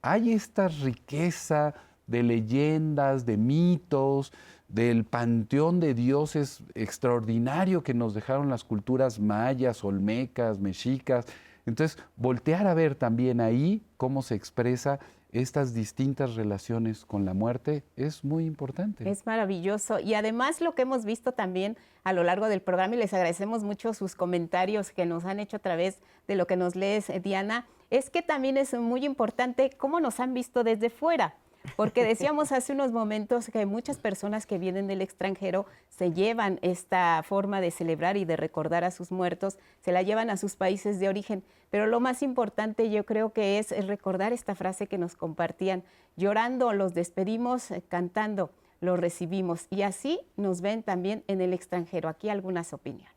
hay 0.00 0.32
esta 0.32 0.68
riqueza 0.68 1.74
de 2.06 2.22
leyendas, 2.22 3.26
de 3.26 3.36
mitos, 3.36 4.32
del 4.68 5.04
panteón 5.04 5.80
de 5.80 5.94
dioses 5.94 6.62
extraordinario 6.74 7.82
que 7.82 7.94
nos 7.94 8.14
dejaron 8.14 8.48
las 8.48 8.62
culturas 8.62 9.18
mayas, 9.18 9.84
olmecas, 9.84 10.60
mexicas, 10.60 11.26
entonces, 11.66 11.98
voltear 12.14 12.68
a 12.68 12.74
ver 12.74 12.94
también 12.94 13.40
ahí 13.40 13.82
cómo 13.96 14.22
se 14.22 14.36
expresa 14.36 15.00
estas 15.38 15.74
distintas 15.74 16.34
relaciones 16.34 17.04
con 17.04 17.24
la 17.24 17.34
muerte 17.34 17.84
es 17.96 18.24
muy 18.24 18.46
importante. 18.46 19.08
Es 19.08 19.26
maravilloso. 19.26 19.98
Y 19.98 20.14
además 20.14 20.60
lo 20.60 20.74
que 20.74 20.82
hemos 20.82 21.04
visto 21.04 21.32
también 21.32 21.76
a 22.04 22.12
lo 22.12 22.22
largo 22.22 22.48
del 22.48 22.62
programa, 22.62 22.94
y 22.94 22.98
les 22.98 23.12
agradecemos 23.12 23.64
mucho 23.64 23.92
sus 23.92 24.14
comentarios 24.14 24.90
que 24.90 25.06
nos 25.06 25.24
han 25.24 25.40
hecho 25.40 25.56
a 25.56 25.60
través 25.60 25.98
de 26.28 26.36
lo 26.36 26.46
que 26.46 26.56
nos 26.56 26.76
lees, 26.76 27.10
Diana, 27.22 27.66
es 27.90 28.10
que 28.10 28.22
también 28.22 28.56
es 28.56 28.74
muy 28.74 29.04
importante 29.04 29.70
cómo 29.76 30.00
nos 30.00 30.20
han 30.20 30.32
visto 30.32 30.64
desde 30.64 30.90
fuera. 30.90 31.34
Porque 31.74 32.04
decíamos 32.04 32.52
hace 32.52 32.72
unos 32.72 32.92
momentos 32.92 33.48
que 33.48 33.66
muchas 33.66 33.98
personas 33.98 34.46
que 34.46 34.58
vienen 34.58 34.86
del 34.86 35.02
extranjero 35.02 35.66
se 35.88 36.12
llevan 36.12 36.58
esta 36.62 37.22
forma 37.22 37.60
de 37.60 37.70
celebrar 37.70 38.16
y 38.16 38.24
de 38.24 38.36
recordar 38.36 38.84
a 38.84 38.90
sus 38.90 39.10
muertos, 39.10 39.58
se 39.82 39.92
la 39.92 40.02
llevan 40.02 40.30
a 40.30 40.36
sus 40.36 40.56
países 40.56 41.00
de 41.00 41.08
origen. 41.08 41.42
Pero 41.70 41.86
lo 41.86 42.00
más 42.00 42.22
importante 42.22 42.90
yo 42.90 43.04
creo 43.04 43.32
que 43.32 43.58
es 43.58 43.70
recordar 43.86 44.32
esta 44.32 44.54
frase 44.54 44.86
que 44.86 44.98
nos 44.98 45.16
compartían, 45.16 45.82
llorando 46.16 46.72
los 46.72 46.94
despedimos, 46.94 47.70
eh, 47.70 47.82
cantando 47.86 48.50
los 48.80 48.98
recibimos. 48.98 49.66
Y 49.70 49.82
así 49.82 50.20
nos 50.36 50.60
ven 50.60 50.82
también 50.82 51.24
en 51.26 51.40
el 51.40 51.52
extranjero. 51.52 52.08
Aquí 52.08 52.28
algunas 52.28 52.72
opiniones. 52.72 53.12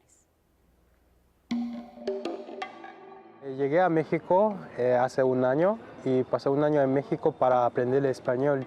Eh, 3.44 3.56
llegué 3.58 3.82
a 3.82 3.90
México 3.90 4.56
eh, 4.78 4.94
hace 4.94 5.24
un 5.24 5.46
año 5.46 5.78
y 6.06 6.24
pasé 6.24 6.50
un 6.50 6.64
año 6.64 6.82
en 6.82 6.94
México 6.94 7.32
para 7.32 7.66
aprender 7.66 8.00
el 8.00 8.12
español. 8.12 8.66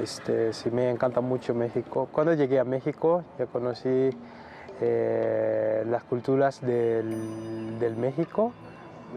Este, 0.00 0.52
sí, 0.52 0.70
me 0.70 0.90
encanta 0.90 1.20
mucho 1.20 1.54
México. 1.54 2.08
Cuando 2.12 2.34
llegué 2.34 2.58
a 2.58 2.64
México 2.64 3.24
ya 3.38 3.46
conocí 3.46 4.10
eh, 4.80 5.84
las 5.86 6.04
culturas 6.04 6.60
del, 6.60 7.78
del, 7.78 7.96
México, 7.96 8.52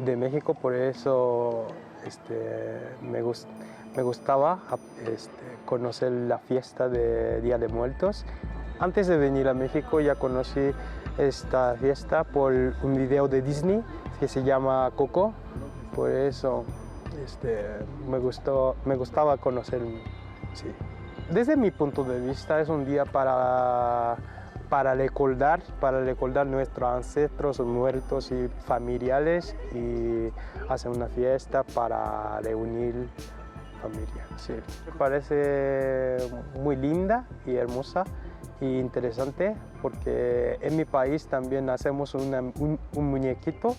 de 0.03 0.17
México, 0.17 0.55
por 0.55 0.73
eso 0.73 1.67
este, 2.05 2.81
me, 3.01 3.21
me, 3.21 4.03
gustaba 4.03 4.59
este, 5.07 5.31
conocer 5.65 6.11
la 6.11 6.39
fiesta 6.39 6.89
de 6.89 7.39
Día 7.41 7.57
de 7.57 7.69
Muertos. 7.69 8.25
Antes 8.79 9.07
de 9.07 9.17
venir 9.17 9.47
a 9.47 9.53
México 9.53 10.01
ya 10.01 10.15
conocí 10.15 10.71
esta 11.17 11.75
fiesta 11.75 12.23
por 12.23 12.51
un 12.51 12.95
video 12.95 13.27
de 13.27 13.41
Disney 13.41 13.83
que 14.19 14.27
se 14.27 14.43
llama 14.43 14.91
Coco, 14.95 15.33
por 15.95 16.09
eso 16.09 16.65
este, 17.23 17.63
me, 18.09 18.17
gustó, 18.19 18.75
me 18.85 18.95
gustaba 18.95 19.37
conocer. 19.37 19.81
Desde 21.31 21.55
mi 21.55 21.71
punto 21.71 22.03
de 22.03 22.19
vista 22.19 22.59
es 22.59 22.69
un 22.69 22.85
día 22.85 23.05
para, 23.05 24.17
para 24.69 24.93
recordar, 24.95 25.61
para 25.79 26.01
recordar 26.01 26.45
nuestros 26.47 26.89
ancestros 26.89 27.59
muertos 27.59 28.31
y 28.31 28.47
familiares 28.65 29.55
y 29.73 30.31
hacer 30.69 30.91
una 30.91 31.07
fiesta 31.07 31.63
para 31.63 32.39
reunir 32.41 33.07
familia. 33.81 34.27
Me 34.85 34.97
parece 34.97 36.17
muy 36.61 36.75
linda 36.75 37.27
y 37.45 37.55
hermosa 37.55 38.03
y 38.61 38.79
interesante 38.79 39.55
porque 39.81 40.57
en 40.61 40.77
mi 40.77 40.85
país 40.85 41.27
también 41.27 41.69
hacemos 41.69 42.15
un 42.15 42.79
muñequito 42.93 43.75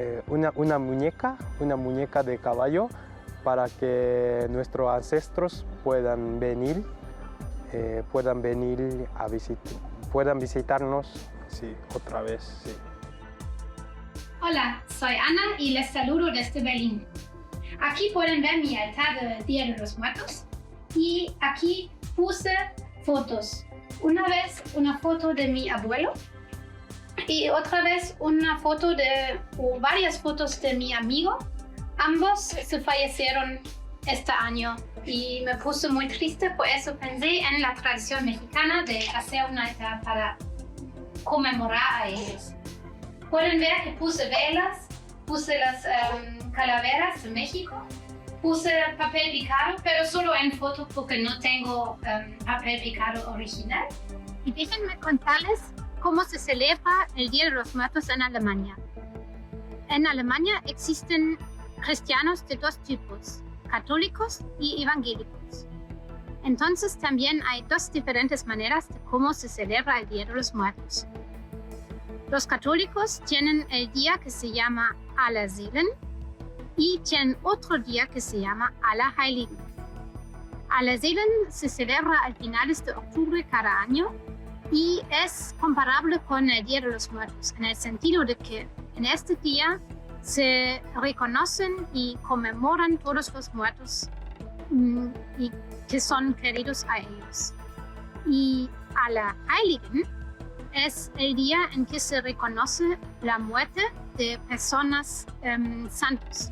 eh, 0.00 0.22
una, 0.28 0.50
una, 0.54 0.78
muñeca, 0.78 1.36
una 1.58 1.76
muñeca 1.76 2.22
de 2.22 2.38
caballo 2.38 2.88
para 3.44 3.68
que 3.68 4.46
nuestros 4.48 4.88
ancestros 4.88 5.66
puedan 5.84 6.40
venir, 6.40 6.82
eh, 7.74 8.02
puedan 8.10 8.40
venir 8.40 9.06
a 9.14 9.28
visitar, 9.28 9.74
puedan 10.10 10.38
visitarnos 10.38 11.06
sí, 11.48 11.74
otra 11.94 12.22
vez. 12.22 12.62
Sí. 12.64 12.72
Hola, 14.40 14.82
soy 14.88 15.16
Ana 15.16 15.42
y 15.58 15.72
les 15.72 15.90
saludo 15.90 16.30
desde 16.32 16.62
Berlín. 16.62 17.04
Aquí 17.78 18.04
pueden 18.14 18.40
ver 18.40 18.56
mi 18.56 18.74
altar 18.78 19.20
del 19.20 19.44
Día 19.44 19.66
de 19.66 19.76
los 19.76 19.98
Muertos 19.98 20.46
y 20.94 21.30
aquí 21.42 21.90
puse 22.16 22.54
fotos. 23.04 23.66
Una 24.00 24.26
vez 24.28 24.62
una 24.74 24.96
foto 24.96 25.34
de 25.34 25.48
mi 25.48 25.68
abuelo 25.68 26.14
y 27.30 27.48
otra 27.48 27.82
vez 27.82 28.16
una 28.18 28.58
foto 28.58 28.92
de, 28.92 29.40
o 29.56 29.78
varias 29.78 30.18
fotos 30.18 30.60
de 30.60 30.74
mi 30.74 30.92
amigo. 30.92 31.38
Ambos 31.96 32.40
se 32.40 32.80
fallecieron 32.80 33.60
este 34.06 34.32
año 34.32 34.74
y 35.06 35.42
me 35.44 35.54
puse 35.58 35.88
muy 35.88 36.08
triste, 36.08 36.50
por 36.50 36.66
eso 36.66 36.96
pensé 36.96 37.38
en 37.38 37.62
la 37.62 37.74
tradición 37.74 38.24
mexicana 38.24 38.82
de 38.82 39.08
hacer 39.10 39.44
una 39.48 39.66
altar 39.66 40.00
para 40.02 40.36
conmemorar 41.22 42.02
a 42.02 42.08
ellos. 42.08 42.52
Pueden 43.30 43.60
ver 43.60 43.84
que 43.84 43.92
puse 43.92 44.28
velas, 44.28 44.88
puse 45.24 45.56
las 45.56 45.84
em, 45.84 46.50
calaveras 46.50 47.22
de 47.22 47.30
México, 47.30 47.86
puse 48.42 48.72
papel 48.98 49.30
picado, 49.30 49.76
pero 49.84 50.04
solo 50.04 50.34
en 50.34 50.50
foto 50.50 50.88
porque 50.92 51.22
no 51.22 51.38
tengo 51.38 51.96
em, 52.04 52.36
papel 52.38 52.82
picado 52.82 53.30
original. 53.30 53.86
Y 54.44 54.50
déjenme 54.50 54.98
contarles 54.98 55.60
cómo 56.00 56.24
se 56.24 56.38
celebra 56.38 57.06
el 57.14 57.30
Día 57.30 57.46
de 57.46 57.50
los 57.52 57.74
Muertos 57.74 58.08
en 58.08 58.22
Alemania. 58.22 58.76
En 59.88 60.06
Alemania 60.06 60.62
existen 60.66 61.38
cristianos 61.82 62.46
de 62.48 62.56
dos 62.56 62.78
tipos, 62.82 63.40
católicos 63.68 64.40
y 64.58 64.82
evangélicos. 64.82 65.66
Entonces 66.42 66.98
también 66.98 67.42
hay 67.46 67.62
dos 67.62 67.92
diferentes 67.92 68.46
maneras 68.46 68.88
de 68.88 68.98
cómo 69.10 69.34
se 69.34 69.48
celebra 69.48 70.00
el 70.00 70.08
Día 70.08 70.24
de 70.24 70.34
los 70.34 70.54
Muertos. 70.54 71.06
Los 72.30 72.46
católicos 72.46 73.20
tienen 73.26 73.66
el 73.70 73.92
día 73.92 74.18
que 74.18 74.30
se 74.30 74.52
llama 74.52 74.96
Allerseelen 75.16 75.86
y 76.76 76.98
tienen 77.00 77.36
otro 77.42 77.78
día 77.78 78.06
que 78.06 78.20
se 78.20 78.40
llama 78.40 78.72
Allerheiligen. 78.82 79.58
Alazelen 80.70 81.28
se 81.48 81.68
celebra 81.68 82.20
al 82.24 82.34
finales 82.36 82.84
de 82.84 82.92
octubre 82.92 83.44
cada 83.50 83.80
año 83.80 84.12
y 84.72 85.02
es 85.24 85.54
comparable 85.60 86.20
con 86.20 86.48
el 86.48 86.64
Día 86.64 86.80
de 86.80 86.88
los 86.92 87.10
Muertos, 87.10 87.54
en 87.58 87.64
el 87.64 87.76
sentido 87.76 88.24
de 88.24 88.36
que 88.36 88.68
en 88.96 89.04
este 89.04 89.36
día 89.36 89.80
se 90.22 90.82
reconocen 91.00 91.86
y 91.92 92.16
conmemoran 92.22 92.98
todos 92.98 93.32
los 93.32 93.54
muertos 93.54 94.08
mm, 94.70 95.08
que 95.88 96.00
son 96.00 96.34
queridos 96.34 96.84
a 96.88 96.98
ellos. 96.98 97.52
Y 98.26 98.68
a 98.94 99.10
la 99.10 99.36
Heiligen 99.48 100.04
es 100.72 101.10
el 101.16 101.34
día 101.34 101.58
en 101.74 101.86
que 101.86 101.98
se 101.98 102.20
reconoce 102.20 102.98
la 103.22 103.38
muerte 103.38 103.82
de 104.16 104.38
personas 104.48 105.26
um, 105.42 105.88
santos. 105.88 106.50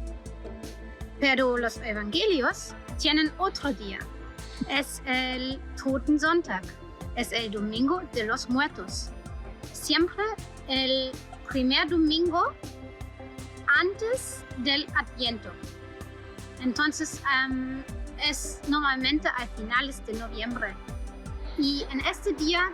Pero 1.21 1.57
los 1.57 1.77
evangelios 1.79 2.75
tienen 2.99 3.31
otro 3.39 3.73
día. 3.73 3.99
Es 4.69 5.03
el 5.07 5.61
Totensonntag. 5.83 6.63
Es 7.19 7.33
el 7.33 7.51
domingo 7.51 8.01
de 8.13 8.25
los 8.25 8.49
muertos. 8.49 9.11
Siempre 9.73 10.23
el 10.69 11.11
primer 11.49 11.89
domingo 11.89 12.55
antes 13.67 14.45
del 14.59 14.87
Adviento. 14.95 15.51
Entonces 16.61 17.21
um, 17.51 17.83
es 18.25 18.61
normalmente 18.69 19.27
a 19.27 19.49
finales 19.57 20.07
de 20.07 20.13
noviembre. 20.13 20.77
Y 21.59 21.85
en 21.91 22.07
este 22.07 22.33
día 22.35 22.71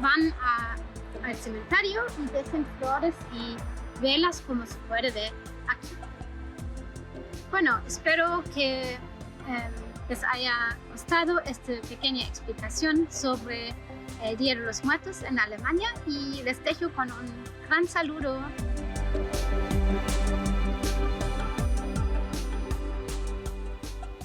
van 0.00 0.34
a, 0.42 0.76
al 1.24 1.34
cementerio 1.36 2.02
y 2.18 2.30
dejan 2.30 2.66
flores 2.78 3.14
y 3.32 3.56
velas 4.02 4.42
como 4.42 4.66
se 4.66 4.74
puede 4.86 5.10
ver 5.12 5.32
aquí. 5.66 5.96
Bueno, 7.50 7.80
espero 7.86 8.44
que 8.54 8.92
eh, 8.92 8.98
les 10.08 10.24
haya 10.24 10.78
gustado 10.90 11.40
esta 11.40 11.72
pequeña 11.88 12.26
explicación 12.26 13.06
sobre 13.10 13.74
el 14.24 14.36
Día 14.36 14.54
de 14.54 14.62
los 14.62 14.84
Muertos 14.84 15.22
en 15.22 15.38
Alemania 15.38 15.88
y 16.06 16.42
les 16.42 16.62
dejo 16.64 16.90
con 16.94 17.12
un 17.12 17.44
gran 17.68 17.86
saludo. 17.86 18.40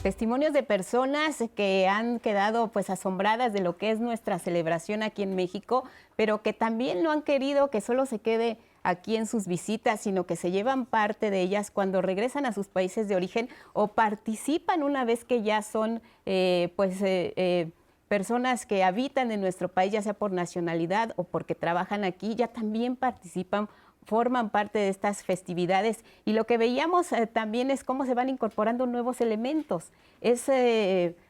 testimonios 0.01 0.51
de 0.51 0.63
personas 0.63 1.41
que 1.55 1.87
han 1.87 2.19
quedado 2.19 2.67
pues 2.73 2.89
asombradas 2.89 3.53
de 3.53 3.61
lo 3.61 3.77
que 3.77 3.89
es 3.89 4.01
nuestra 4.01 4.37
celebración 4.37 5.01
aquí 5.01 5.23
en 5.23 5.33
México, 5.33 5.85
pero 6.17 6.41
que 6.41 6.51
también 6.51 7.03
no 7.03 7.11
han 7.11 7.21
querido 7.21 7.69
que 7.69 7.79
solo 7.79 8.05
se 8.05 8.19
quede 8.19 8.57
aquí 8.83 9.15
en 9.15 9.25
sus 9.25 9.47
visitas, 9.47 10.01
sino 10.01 10.25
que 10.25 10.35
se 10.35 10.51
llevan 10.51 10.85
parte 10.85 11.31
de 11.31 11.41
ellas 11.41 11.71
cuando 11.71 12.01
regresan 12.01 12.45
a 12.45 12.53
sus 12.53 12.67
países 12.67 13.07
de 13.07 13.15
origen 13.15 13.49
o 13.71 13.89
participan 13.89 14.83
una 14.83 15.05
vez 15.05 15.23
que 15.23 15.41
ya 15.41 15.61
son 15.61 16.01
eh, 16.25 16.71
pues 16.75 17.01
eh, 17.01 17.33
eh, 17.37 17.69
personas 18.09 18.65
que 18.65 18.83
habitan 18.83 19.31
en 19.31 19.41
nuestro 19.41 19.69
país, 19.69 19.93
ya 19.93 20.01
sea 20.01 20.13
por 20.13 20.31
nacionalidad 20.31 21.13
o 21.15 21.23
porque 21.23 21.55
trabajan 21.55 22.03
aquí, 22.03 22.35
ya 22.35 22.49
también 22.49 22.95
participan 22.95 23.69
forman 24.05 24.49
parte 24.49 24.79
de 24.79 24.89
estas 24.89 25.23
festividades 25.23 26.03
y 26.25 26.33
lo 26.33 26.43
que 26.45 26.57
veíamos 26.57 27.07
también 27.31 27.71
es 27.71 27.85
cómo 27.85 28.05
se 28.05 28.13
van 28.13 28.27
incorporando 28.27 28.85
nuevos 28.85 29.21
elementos. 29.21 29.93
Es 30.19 30.51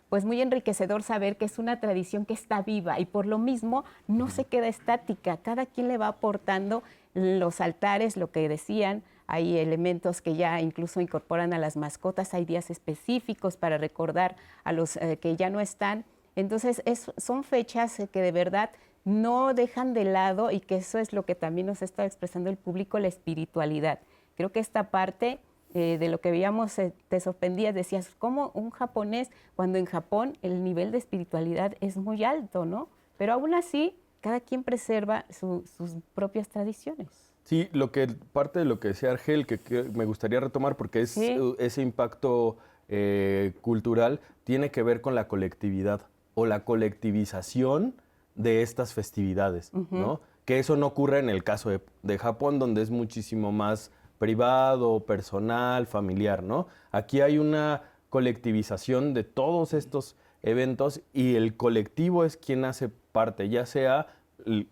pues 0.10 0.26
muy 0.26 0.42
enriquecedor 0.42 1.04
saber 1.04 1.38
que 1.38 1.46
es 1.46 1.60
una 1.60 1.80
tradición 1.80 2.26
que 2.26 2.34
está 2.34 2.64
viva 2.64 3.00
y 3.00 3.06
por 3.06 3.28
lo 3.28 3.38
mismo 3.38 3.84
no 4.08 4.28
se 4.28 4.46
queda 4.46 4.68
estática, 4.68 5.38
cada 5.38 5.68
quien 5.68 5.88
le 5.88 6.00
va 6.00 6.08
aportando 6.08 6.82
los 7.14 7.62
altares, 7.62 8.18
lo 8.18 8.32
que 8.32 8.50
decían, 8.50 9.04
hay 9.28 9.58
elementos 9.58 10.22
que 10.22 10.36
ya 10.36 10.60
incluso 10.62 11.02
incorporan 11.02 11.54
a 11.54 11.58
las 11.58 11.78
mascotas, 11.78 12.34
hay 12.34 12.46
días 12.46 12.70
específicos 12.70 13.58
para 13.58 13.78
recordar 13.78 14.36
a 14.64 14.72
los 14.74 14.98
eh, 14.98 15.18
que 15.18 15.36
ya 15.36 15.50
no 15.50 15.60
están. 15.60 16.06
Entonces 16.36 16.82
son 17.18 17.44
fechas 17.44 18.02
que 18.12 18.22
de 18.22 18.32
verdad 18.32 18.72
no 19.06 19.54
dejan 19.54 19.94
de 19.94 20.06
lado 20.06 20.52
y 20.52 20.60
que 20.60 20.78
eso 20.78 20.98
es 20.98 21.14
lo 21.14 21.24
que 21.24 21.36
también 21.36 21.68
nos 21.68 21.82
está 21.82 22.06
expresando 22.06 22.50
el 22.50 22.58
público, 22.58 23.00
la 23.00 23.08
espiritualidad. 23.08 24.00
Creo 24.36 24.52
que 24.52 24.60
esta 24.60 24.90
parte 24.90 25.40
eh, 25.74 25.98
de 26.00 26.10
lo 26.10 26.22
que 26.22 26.32
veíamos 26.32 26.78
eh, 26.80 26.94
te 27.08 27.20
sorprendía, 27.20 27.74
decías, 27.74 28.12
¿cómo 28.18 28.52
un 28.54 28.70
japonés, 28.70 29.30
cuando 29.56 29.78
en 29.78 29.86
Japón 29.86 30.38
el 30.42 30.64
nivel 30.64 30.92
de 30.92 31.00
espiritualidad 31.00 31.76
es 31.82 31.98
muy 31.98 32.24
alto, 32.24 32.66
¿no? 32.66 32.90
Pero 33.18 33.34
aún 33.34 33.54
así, 33.54 33.96
cada 34.24 34.40
quien 34.40 34.64
preserva 34.64 35.26
sus 35.30 35.98
propias 36.16 36.48
tradiciones. 36.48 37.10
Sí, 37.44 37.68
lo 37.74 37.92
que 37.92 38.08
parte 38.08 38.60
de 38.60 38.66
lo 38.66 38.80
que 38.80 38.88
decía 38.88 39.12
Argel, 39.12 39.46
que, 39.46 39.60
me 39.94 40.06
gustaría 40.06 40.40
retomar 40.40 40.78
porque 40.78 41.02
es, 41.02 41.18
ese 41.18 41.82
impacto 41.82 42.56
eh, 42.88 43.52
cultural 43.60 44.22
tiene 44.46 44.72
que 44.72 44.82
ver 44.82 45.02
con 45.02 45.14
la 45.14 45.28
colectividad 45.28 46.08
o 46.36 46.46
la 46.46 46.64
colectivización 46.64 47.96
de 48.36 48.62
estas 48.62 48.94
festividades, 48.94 49.72
¿no? 49.92 50.22
Que 50.46 50.58
eso 50.60 50.78
no 50.78 50.88
ocurre 50.88 51.20
en 51.20 51.30
el 51.30 51.44
caso 51.44 51.70
de, 52.02 52.18
Japón, 52.18 52.60
donde 52.60 52.82
es 52.82 52.92
muchísimo 52.92 53.52
más 53.52 53.92
privado, 54.20 55.02
personal, 55.02 55.86
familiar, 55.86 56.44
¿no? 56.44 56.68
Aquí 56.92 57.20
hay 57.20 57.40
una 57.40 57.84
colectivización 58.10 59.14
de 59.14 59.26
todos 59.26 59.74
estos 59.74 60.16
eventos 60.44 61.02
y 61.12 61.36
el 61.36 61.58
colectivo 61.58 62.24
es 62.24 62.38
quien 62.38 62.64
hace 62.64 62.90
parte, 63.14 63.48
ya 63.48 63.66
sea 63.66 64.08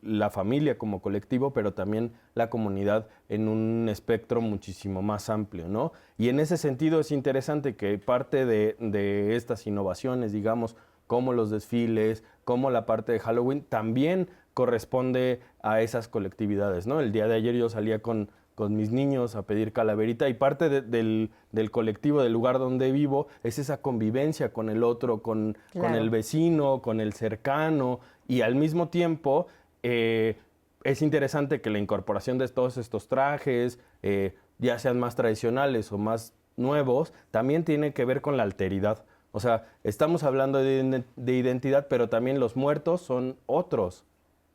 la 0.02 0.30
familia 0.30 0.78
como 0.78 1.02
colectivo, 1.02 1.54
pero 1.54 1.74
también 1.74 2.12
la 2.34 2.50
comunidad 2.50 3.08
en 3.30 3.48
un 3.48 3.88
espectro 3.90 4.42
muchísimo 4.42 5.02
más 5.02 5.30
amplio, 5.30 5.70
¿no? 5.70 5.94
Y 6.18 6.28
en 6.28 6.42
ese 6.42 6.58
sentido 6.58 7.00
es 7.00 7.12
interesante 7.12 7.76
que 7.76 7.98
parte 7.98 8.46
de, 8.46 8.76
de 8.80 9.38
estas 9.38 9.66
innovaciones, 9.68 10.34
digamos, 10.34 10.76
como 11.08 11.32
los 11.32 11.50
desfiles, 11.52 12.24
como 12.44 12.70
la 12.70 12.86
parte 12.86 13.14
de 13.14 13.20
Halloween, 13.20 13.64
también 13.64 14.30
corresponde 14.54 15.40
a 15.62 15.82
esas 15.82 16.08
colectividades, 16.08 16.88
¿no? 16.88 17.00
El 17.00 17.12
día 17.12 17.28
de 17.28 17.36
ayer 17.36 17.56
yo 17.56 17.70
salía 17.70 18.02
con, 18.02 18.30
con 18.56 18.76
mis 18.76 18.92
niños 18.92 19.36
a 19.36 19.44
pedir 19.44 19.74
calaverita 19.74 20.28
y 20.30 20.34
parte 20.34 20.70
del, 20.70 21.32
colectivo, 21.72 22.22
del 22.22 22.34
lugar 22.34 22.60
donde 22.60 22.92
vivo, 22.92 23.28
es 23.44 23.60
esa 23.60 23.82
convivencia 23.82 24.54
con 24.54 24.70
el 24.70 24.84
otro, 24.84 25.22
con, 25.22 25.58
con 25.74 25.96
el 25.96 26.10
vecino, 26.10 26.82
con 26.82 27.00
el 27.00 27.14
cercano 27.14 28.02
y 28.32 28.44
al 28.44 28.56
mismo 28.56 28.88
tiempo 28.88 29.48
eh, 29.84 30.38
es 30.86 31.02
interesante 31.02 31.60
que 31.60 31.70
la 31.70 31.80
incorporación 31.80 32.38
de 32.38 32.48
todos 32.48 32.78
estos 32.78 33.10
trajes, 33.10 33.78
eh, 34.04 34.36
ya 34.58 34.80
sean 34.80 34.98
más 34.98 35.18
tradicionales 35.18 35.92
o 35.92 35.98
más 35.98 36.34
nuevos, 36.56 37.12
también 37.32 37.66
tiene 37.66 37.94
que 37.94 38.06
ver 38.06 38.22
con 38.22 38.38
la 38.38 38.44
alteridad. 38.44 39.04
O 39.34 39.42
sea, 39.42 39.68
estamos 39.84 40.24
hablando 40.24 40.60
de, 40.60 41.04
identidad, 41.18 41.88
pero 41.90 42.08
también 42.08 42.40
los 42.40 42.56
muertos 42.56 43.02
son 43.02 43.36
otros. 43.48 44.06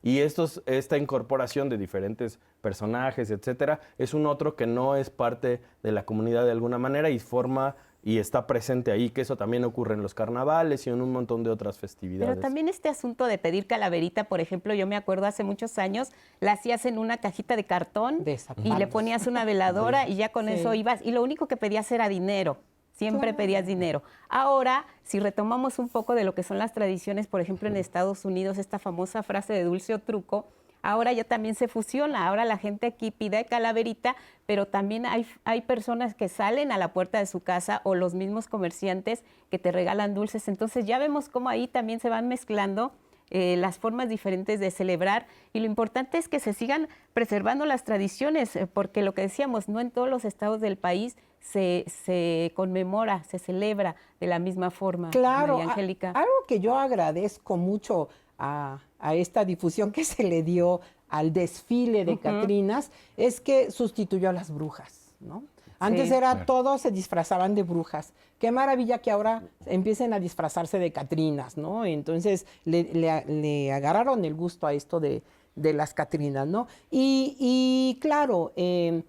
Y 0.03 0.20
estos, 0.20 0.62
esta 0.64 0.97
incorporación 0.97 1.68
de 1.68 1.77
diferentes 1.77 2.39
personajes, 2.62 3.31
etcétera, 3.31 3.81
es 3.99 4.14
un 4.14 4.24
otro 4.24 4.57
que 4.57 4.66
no 4.66 4.97
es 4.97 5.11
parte 5.11 5.61
de 5.83 5.93
la 5.93 6.07
comunidad 6.07 6.47
de 6.47 6.53
alguna 6.53 6.79
manera 6.79 7.11
y 7.11 7.18
forma 7.18 7.77
y 8.07 8.21
está 8.21 8.47
presente 8.47 8.93
ahí, 8.93 9.11
que 9.11 9.23
eso 9.23 9.37
también 9.37 9.65
ocurre 9.65 9.95
en 9.95 10.01
los 10.01 10.15
carnavales 10.15 10.87
y 10.87 10.91
en 10.91 11.03
un 11.03 11.11
montón 11.11 11.43
de 11.43 11.51
otras 11.51 11.77
festividades. 11.77 12.29
Pero 12.29 12.41
también 12.41 12.69
este 12.69 12.89
asunto 12.89 13.27
de 13.27 13.37
pedir 13.37 13.67
calaverita, 13.67 14.29
por 14.29 14.41
ejemplo, 14.41 14.73
yo 14.75 14.87
me 14.87 14.95
acuerdo 14.95 15.27
hace 15.27 15.43
muchos 15.43 15.77
años, 15.77 16.13
la 16.39 16.53
hacías 16.53 16.87
en 16.87 16.99
una 16.99 17.17
cajita 17.17 17.57
de 17.57 17.65
cartón 17.65 18.25
y 18.63 18.73
le 18.77 18.87
ponías 18.87 19.27
una 19.27 19.45
veladora 19.45 20.09
y 20.09 20.15
ya 20.15 20.29
con 20.29 20.49
eso 20.49 20.73
ibas, 20.73 21.01
y 21.03 21.11
lo 21.11 21.21
único 21.21 21.49
que 21.49 21.57
pedías 21.57 21.91
era 21.91 22.09
dinero. 22.09 22.59
Siempre 22.93 23.35
pedías 23.35 23.67
dinero. 23.67 24.05
Ahora, 24.29 24.87
si 25.03 25.19
retomamos 25.19 25.81
un 25.81 25.89
poco 25.89 26.15
de 26.15 26.23
lo 26.23 26.33
que 26.33 26.45
son 26.45 26.59
las 26.59 26.73
tradiciones, 26.73 27.27
por 27.27 27.41
ejemplo, 27.41 27.69
en 27.69 27.77
Estados 27.77 28.25
Unidos, 28.25 28.57
esta 28.57 28.79
famosa 28.79 29.25
frase 29.25 29.53
de 29.53 29.65
dulce 29.65 29.93
o 29.95 29.99
truco, 29.99 30.47
ahora 30.87 31.12
ya 31.12 31.24
también 31.24 31.55
se 31.55 31.68
fusiona. 31.68 32.28
Ahora 32.28 32.45
la 32.45 32.59
gente 32.59 32.87
aquí 32.87 33.11
pide 33.11 33.45
calaverita, 33.45 34.16
pero 34.47 34.66
también 34.66 35.05
hay, 35.05 35.26
hay 35.45 35.62
personas 35.62 36.14
que 36.14 36.28
salen 36.28 36.72
a 36.72 36.78
la 36.78 36.93
puerta 36.93 37.18
de 37.18 37.26
su 37.26 37.41
casa 37.41 37.80
o 37.84 37.95
los 37.95 38.14
mismos 38.14 38.47
comerciantes 38.47 39.24
que 39.51 39.59
te 39.59 39.72
regalan 39.72 40.14
dulces. 40.14 40.49
Entonces 40.49 40.87
ya 40.87 40.99
vemos 40.99 41.28
cómo 41.28 41.49
ahí 41.49 41.66
también 41.66 42.01
se 42.01 42.09
van 42.09 42.28
mezclando 42.28 42.93
eh, 43.30 43.57
las 43.57 43.78
formas 43.78 44.09
diferentes 44.09 44.61
de 44.61 44.70
celebrar 44.70 45.26
y 45.53 45.59
lo 45.59 45.66
importante 45.66 46.16
es 46.16 46.28
que 46.28 46.39
se 46.39 46.53
sigan 46.53 46.89
preservando 47.12 47.66
las 47.66 47.82
tradiciones, 47.82 48.55
eh, 48.55 48.68
porque 48.68 49.03
lo 49.03 49.14
que 49.14 49.22
decíamos, 49.22 49.68
no 49.68 49.80
en 49.80 49.91
todos 49.91 50.09
los 50.09 50.24
estados 50.24 50.61
del 50.61 50.78
país 50.78 51.16
se, 51.41 52.53
conmemora, 52.55 53.24
se 53.24 53.41
celebra 53.41 53.97
de 54.20 54.28
la 54.28 54.39
misma 54.39 54.70
forma. 54.70 55.11
Claro, 55.11 55.59
Angélica. 55.59 56.11
algo 56.11 56.47
que 56.47 56.61
yo 56.61 56.78
agradezco 56.78 57.57
mucho 57.57 58.09
a, 58.39 58.80
esta 59.14 59.45
difusión 59.45 59.93
que 59.93 60.05
se 60.05 60.24
le 60.24 60.43
dio 60.43 60.80
al 61.09 61.32
desfile 61.32 62.05
de 62.05 62.18
Catrinas 62.18 62.91
es 63.16 63.41
que 63.41 63.70
sustituyó 63.70 64.30
a 64.30 64.32
las 64.32 64.51
brujas, 64.51 65.14
¿no? 65.20 65.45
Antes 65.78 66.11
era 66.11 66.47
todos 66.47 66.80
se 66.80 66.91
disfrazaban 66.91 67.55
de 67.55 67.62
brujas. 67.62 68.12
Qué 68.39 68.51
maravilla 68.51 68.99
que 68.99 69.11
ahora 69.11 69.43
empiecen 69.66 70.12
a 70.12 70.20
disfrazarse 70.20 70.78
de 70.78 70.91
Catrinas, 70.93 71.57
¿no? 71.57 71.84
Entonces 71.84 72.47
le, 72.64 73.70
agarraron 73.72 74.24
el 74.24 74.34
gusto 74.34 74.66
a 74.66 74.72
esto 74.72 75.01
de, 75.01 75.22
las 75.55 75.95
Catrinas, 75.95 76.47
¿no? 76.47 76.66
Y, 76.91 77.99
claro, 78.01 78.53
eh, 78.57 79.03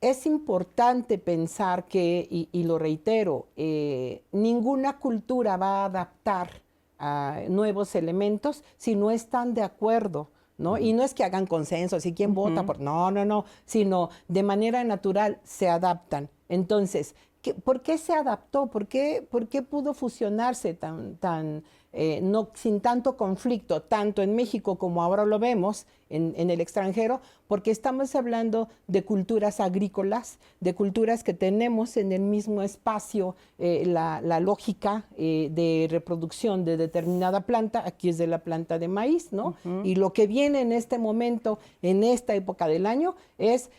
es 0.00 0.26
importante 0.26 1.18
pensar 1.18 1.86
que, 1.86 2.26
y, 2.30 2.62
lo 2.64 2.78
reitero, 2.78 3.46
eh, 3.56 4.22
ninguna 4.32 4.98
cultura 4.98 5.56
va 5.56 5.82
a 5.82 5.84
adaptar 5.86 6.62
a 7.02 7.40
nuevos 7.48 7.94
elementos 7.96 8.62
si 8.78 8.94
no 8.94 9.10
están 9.10 9.52
de 9.52 9.62
acuerdo. 9.62 10.30
¿no? 10.56 10.78
Y 10.78 10.92
no 10.92 11.02
es 11.02 11.12
que 11.12 11.24
hagan 11.24 11.46
consenso, 11.46 11.98
si 11.98 12.14
quién 12.14 12.34
vota 12.34 12.62
por... 12.64 12.78
No, 12.78 13.10
no, 13.10 13.24
no, 13.24 13.44
sino 13.66 14.10
de 14.28 14.44
manera 14.44 14.84
natural 14.84 15.40
se 15.42 15.68
adaptan. 15.68 16.30
Entonces, 16.48 17.16
¿por 17.50 17.82
qué 17.82 17.98
se 17.98 18.12
adaptó? 18.12 18.68
¿Por 18.68 18.86
qué, 18.86 19.26
por 19.28 19.48
qué 19.48 19.62
pudo 19.62 19.94
fusionarse 19.94 20.74
tan, 20.74 21.16
tan 21.16 21.64
eh, 21.92 22.20
no, 22.22 22.48
sin 22.54 22.80
tanto 22.80 23.16
conflicto, 23.16 23.82
tanto 23.82 24.22
en 24.22 24.34
México 24.34 24.76
como 24.76 25.02
ahora 25.02 25.24
lo 25.26 25.38
vemos 25.38 25.86
en, 26.08 26.50
el 26.50 26.60
extranjero? 26.60 27.20
Porque 27.48 27.72
estamos 27.72 28.14
hablando 28.14 28.68
de 28.86 29.04
culturas 29.04 29.58
agrícolas, 29.58 30.38
de 30.60 30.74
culturas 30.74 31.24
que 31.24 31.34
tenemos 31.34 31.96
en 31.96 32.12
el 32.12 32.22
mismo 32.22 32.62
espacio 32.62 33.34
eh, 33.58 33.84
la, 33.86 34.20
lógica 34.40 35.06
eh, 35.16 35.48
de 35.50 35.88
reproducción 35.90 36.64
de 36.64 36.76
determinada 36.76 37.40
planta, 37.40 37.82
aquí 37.84 38.08
es 38.08 38.18
de 38.18 38.28
la 38.28 38.38
planta 38.38 38.78
de 38.78 38.88
maíz, 38.88 39.32
¿no? 39.32 39.56
Y 39.84 39.96
lo 39.96 40.12
que 40.12 40.26
viene 40.26 40.60
en 40.60 40.72
este 40.72 40.98
momento, 40.98 41.58
en 41.82 42.04
esta 42.04 42.34
época 42.34 42.68
del 42.68 42.86
año, 42.86 43.16
es 43.38 43.70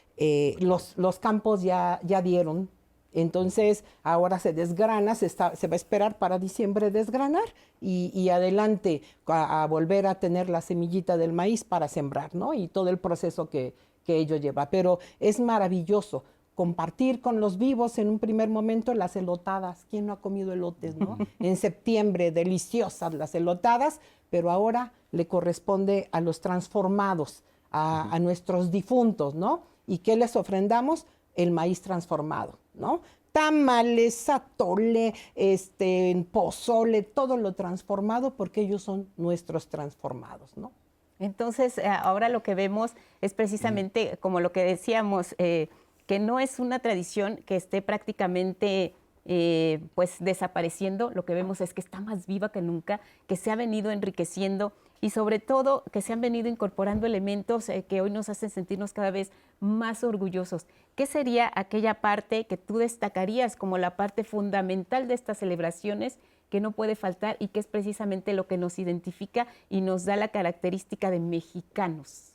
los, 0.59 0.93
los 0.97 1.17
campos 1.17 1.63
ya, 1.63 1.99
ya 2.03 2.21
dieron 2.21 2.69
entonces, 3.13 3.83
ahora 4.03 4.39
se 4.39 4.53
desgrana, 4.53 5.15
se, 5.15 5.27
va 5.37 5.51
a 5.51 5.75
esperar 5.75 6.17
para 6.17 6.39
diciembre 6.39 6.91
desgranar 6.91 7.43
y, 7.79 8.29
adelante 8.29 9.01
a, 9.27 9.65
volver 9.69 10.07
a 10.07 10.15
tener 10.15 10.49
la 10.49 10.61
semillita 10.61 11.17
del 11.17 11.33
maíz 11.33 11.63
para 11.63 11.87
sembrar, 11.87 12.33
¿no? 12.35 12.53
Y 12.53 12.67
todo 12.67 12.89
el 12.89 12.97
proceso 12.97 13.49
que, 13.49 13.73
ello 14.05 14.35
lleva. 14.35 14.69
Pero 14.69 14.99
es 15.21 15.39
maravilloso 15.39 16.25
compartir 16.55 17.21
con 17.21 17.39
los 17.39 17.57
vivos 17.57 17.97
en 17.97 18.09
un 18.09 18.19
primer 18.19 18.49
momento 18.49 18.93
las 18.93 19.15
elotadas. 19.15 19.85
¿Quién 19.89 20.07
no 20.07 20.13
ha 20.13 20.21
comido 20.21 20.51
elotes, 20.51 20.97
no? 20.97 21.17
en 21.39 21.55
septiembre, 21.55 22.31
deliciosas 22.31 23.13
las 23.13 23.33
elotadas, 23.33 24.01
pero 24.29 24.51
ahora 24.51 24.91
le 25.11 25.27
corresponde 25.27 26.09
a 26.11 26.19
los 26.19 26.41
transformados, 26.41 27.43
a, 27.71 28.13
a 28.13 28.19
nuestros 28.19 28.71
difuntos, 28.71 29.35
¿no? 29.35 29.61
¿Y 29.87 29.99
qué 29.99 30.15
les 30.15 30.35
ofrendamos? 30.35 31.05
El 31.35 31.51
maíz 31.51 31.81
transformado. 31.81 32.59
¿no? 32.73 33.01
Tamales, 33.31 34.29
atole, 34.29 35.13
este, 35.35 36.25
pozole, 36.31 37.01
todo 37.01 37.37
lo 37.37 37.53
transformado 37.53 38.35
porque 38.35 38.61
ellos 38.61 38.83
son 38.83 39.09
nuestros 39.17 39.67
transformados, 39.67 40.55
¿no? 40.55 40.71
Entonces, 41.19 41.77
eh, 41.77 41.87
ahora 41.87 42.29
lo 42.29 42.43
que 42.43 42.53
vemos 42.53 42.91
es 43.21 43.33
precisamente, 43.33 44.17
como 44.19 44.39
lo 44.39 44.51
que 44.51 44.63
decíamos, 44.63 45.35
eh, 45.37 45.69
que 46.05 46.19
no 46.19 46.39
es 46.39 46.59
una 46.59 46.79
tradición 46.79 47.37
que 47.45 47.55
esté 47.55 47.81
prácticamente 47.81 48.93
eh, 49.25 49.79
pues 49.95 50.17
desapareciendo, 50.19 51.11
lo 51.13 51.23
que 51.25 51.33
vemos 51.33 51.61
es 51.61 51.73
que 51.73 51.81
está 51.81 52.01
más 52.01 52.27
viva 52.27 52.51
que 52.51 52.61
nunca, 52.61 52.99
que 53.27 53.35
se 53.35 53.51
ha 53.51 53.55
venido 53.55 53.91
enriqueciendo 53.91 54.73
y 54.99 55.09
sobre 55.09 55.39
todo 55.39 55.83
que 55.91 56.01
se 56.01 56.13
han 56.13 56.21
venido 56.21 56.47
incorporando 56.47 57.05
elementos 57.05 57.69
eh, 57.69 57.85
que 57.87 58.01
hoy 58.01 58.09
nos 58.09 58.29
hacen 58.29 58.49
sentirnos 58.49 58.93
cada 58.93 59.11
vez 59.11 59.31
más 59.59 60.03
orgullosos. 60.03 60.65
¿Qué 60.95 61.05
sería 61.05 61.51
aquella 61.55 61.95
parte 61.95 62.45
que 62.45 62.57
tú 62.57 62.77
destacarías 62.77 63.55
como 63.55 63.77
la 63.77 63.95
parte 63.95 64.23
fundamental 64.23 65.07
de 65.07 65.13
estas 65.13 65.39
celebraciones 65.39 66.19
que 66.49 66.61
no 66.61 66.71
puede 66.71 66.95
faltar 66.95 67.35
y 67.39 67.47
que 67.47 67.59
es 67.59 67.67
precisamente 67.67 68.33
lo 68.33 68.47
que 68.47 68.57
nos 68.57 68.77
identifica 68.77 69.47
y 69.69 69.81
nos 69.81 70.05
da 70.05 70.15
la 70.15 70.27
característica 70.27 71.09
de 71.09 71.19
mexicanos? 71.19 72.33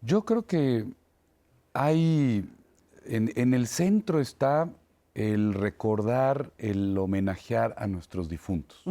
Yo 0.00 0.24
creo 0.24 0.44
que 0.44 0.86
hay, 1.72 2.44
en, 3.04 3.54
el 3.54 3.66
centro 3.66 4.20
está 4.20 4.68
el 5.14 5.54
recordar, 5.54 6.52
el 6.58 6.96
homenajear 6.98 7.74
a 7.78 7.86
nuestros 7.86 8.28
difuntos 8.28 8.82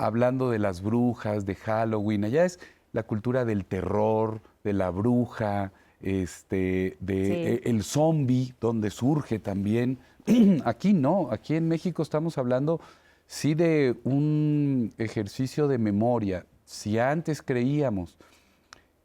hablando 0.00 0.50
de 0.50 0.58
las 0.58 0.80
brujas, 0.80 1.44
de 1.44 1.54
Halloween, 1.54 2.24
allá 2.24 2.46
es 2.46 2.58
la 2.92 3.02
cultura 3.02 3.44
del 3.44 3.66
terror, 3.66 4.40
de 4.64 4.72
la 4.72 4.90
bruja, 4.90 5.72
este, 6.00 6.96
de 7.00 7.54
e, 7.54 7.60
el 7.64 7.82
zombie, 7.82 8.54
donde 8.60 8.90
surge 8.90 9.38
también. 9.38 9.98
aquí 10.64 10.94
no, 10.94 11.28
aquí 11.30 11.54
en 11.54 11.68
México 11.68 12.02
estamos 12.02 12.38
hablando 12.38 12.80
sí 13.26 13.54
de 13.54 13.94
un 14.04 14.92
ejercicio 14.96 15.68
de 15.68 15.76
memoria. 15.76 16.46
Si 16.64 16.98
antes 16.98 17.42
creíamos 17.42 18.16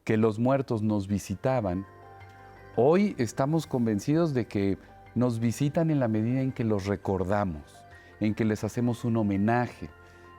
que 0.06 0.16
los 0.16 0.40
muertos 0.40 0.82
nos 0.82 1.08
visitaban, 1.08 1.86
hoy 2.78 3.16
estamos 3.18 3.68
convencidos 3.68 4.34
de 4.34 4.46
que 4.46 4.78
nos 5.16 5.40
visitan 5.40 5.90
en 5.90 6.00
la 6.00 6.08
medida 6.08 6.42
en 6.42 6.52
que 6.52 6.64
los 6.64 6.86
recordamos, 6.86 7.84
en 8.20 8.36
que 8.36 8.46
les 8.46 8.64
hacemos 8.64 9.06
un 9.06 9.18
homenaje. 9.18 9.90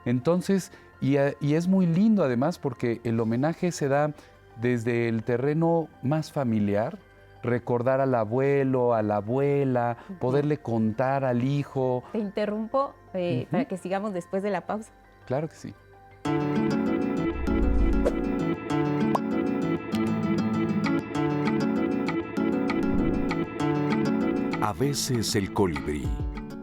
Entonces, 0.05 0.71
eh, 1.01 1.35
y, 1.41 1.53
es 1.53 1.67
muy 1.67 1.85
lindo 1.85 2.23
además 2.23 2.57
porque 2.59 3.01
el 3.03 3.19
homenaje 3.19 3.71
se 3.71 3.87
da 3.87 4.13
desde 4.61 5.09
el 5.09 5.23
terreno 5.23 5.87
más 6.01 6.31
familiar, 6.31 6.97
recordar 7.43 8.01
al 8.01 8.15
abuelo, 8.15 8.93
a 8.93 9.01
la 9.03 9.17
abuela, 9.17 9.97
poderle 10.19 10.57
contar 10.57 11.25
al 11.25 11.43
hijo. 11.43 12.03
Te 12.11 12.19
interrumpo 12.19 12.93
eh, 13.13 13.47
para 13.51 13.65
que 13.65 13.77
sigamos 13.77 14.13
después 14.13 14.41
de 14.43 14.49
la 14.49 14.61
pausa. 14.61 14.91
Claro 15.25 15.49
que 15.49 15.55
sí. 15.55 15.73
A 24.67 24.73
veces 24.73 25.33
el 25.37 25.53
colibrí 25.53 26.05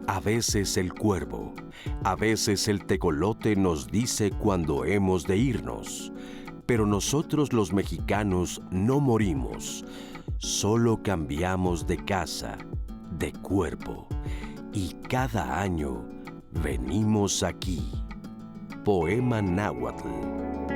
a 0.06 0.20
veces 0.20 0.76
el 0.76 0.92
cuervo, 0.92 1.54
a 2.02 2.14
veces 2.14 2.68
el 2.68 2.84
tecolote 2.84 3.56
nos 3.56 3.90
dice 3.90 4.30
cuando 4.30 4.84
hemos 4.84 5.24
de 5.24 5.38
irnos, 5.38 6.12
pero 6.66 6.84
nosotros 6.84 7.54
los 7.54 7.72
mexicanos 7.72 8.60
no 8.70 9.00
morimos, 9.00 9.86
solo 10.36 11.02
cambiamos 11.02 11.86
de 11.86 11.96
casa, 11.96 12.58
de 13.18 13.32
cuerpo, 13.32 14.06
y 14.74 14.92
cada 15.08 15.62
año 15.62 16.04
venimos 16.62 17.42
aquí. 17.42 17.90
Poema 18.84 19.40
náhuatl. 19.40 20.73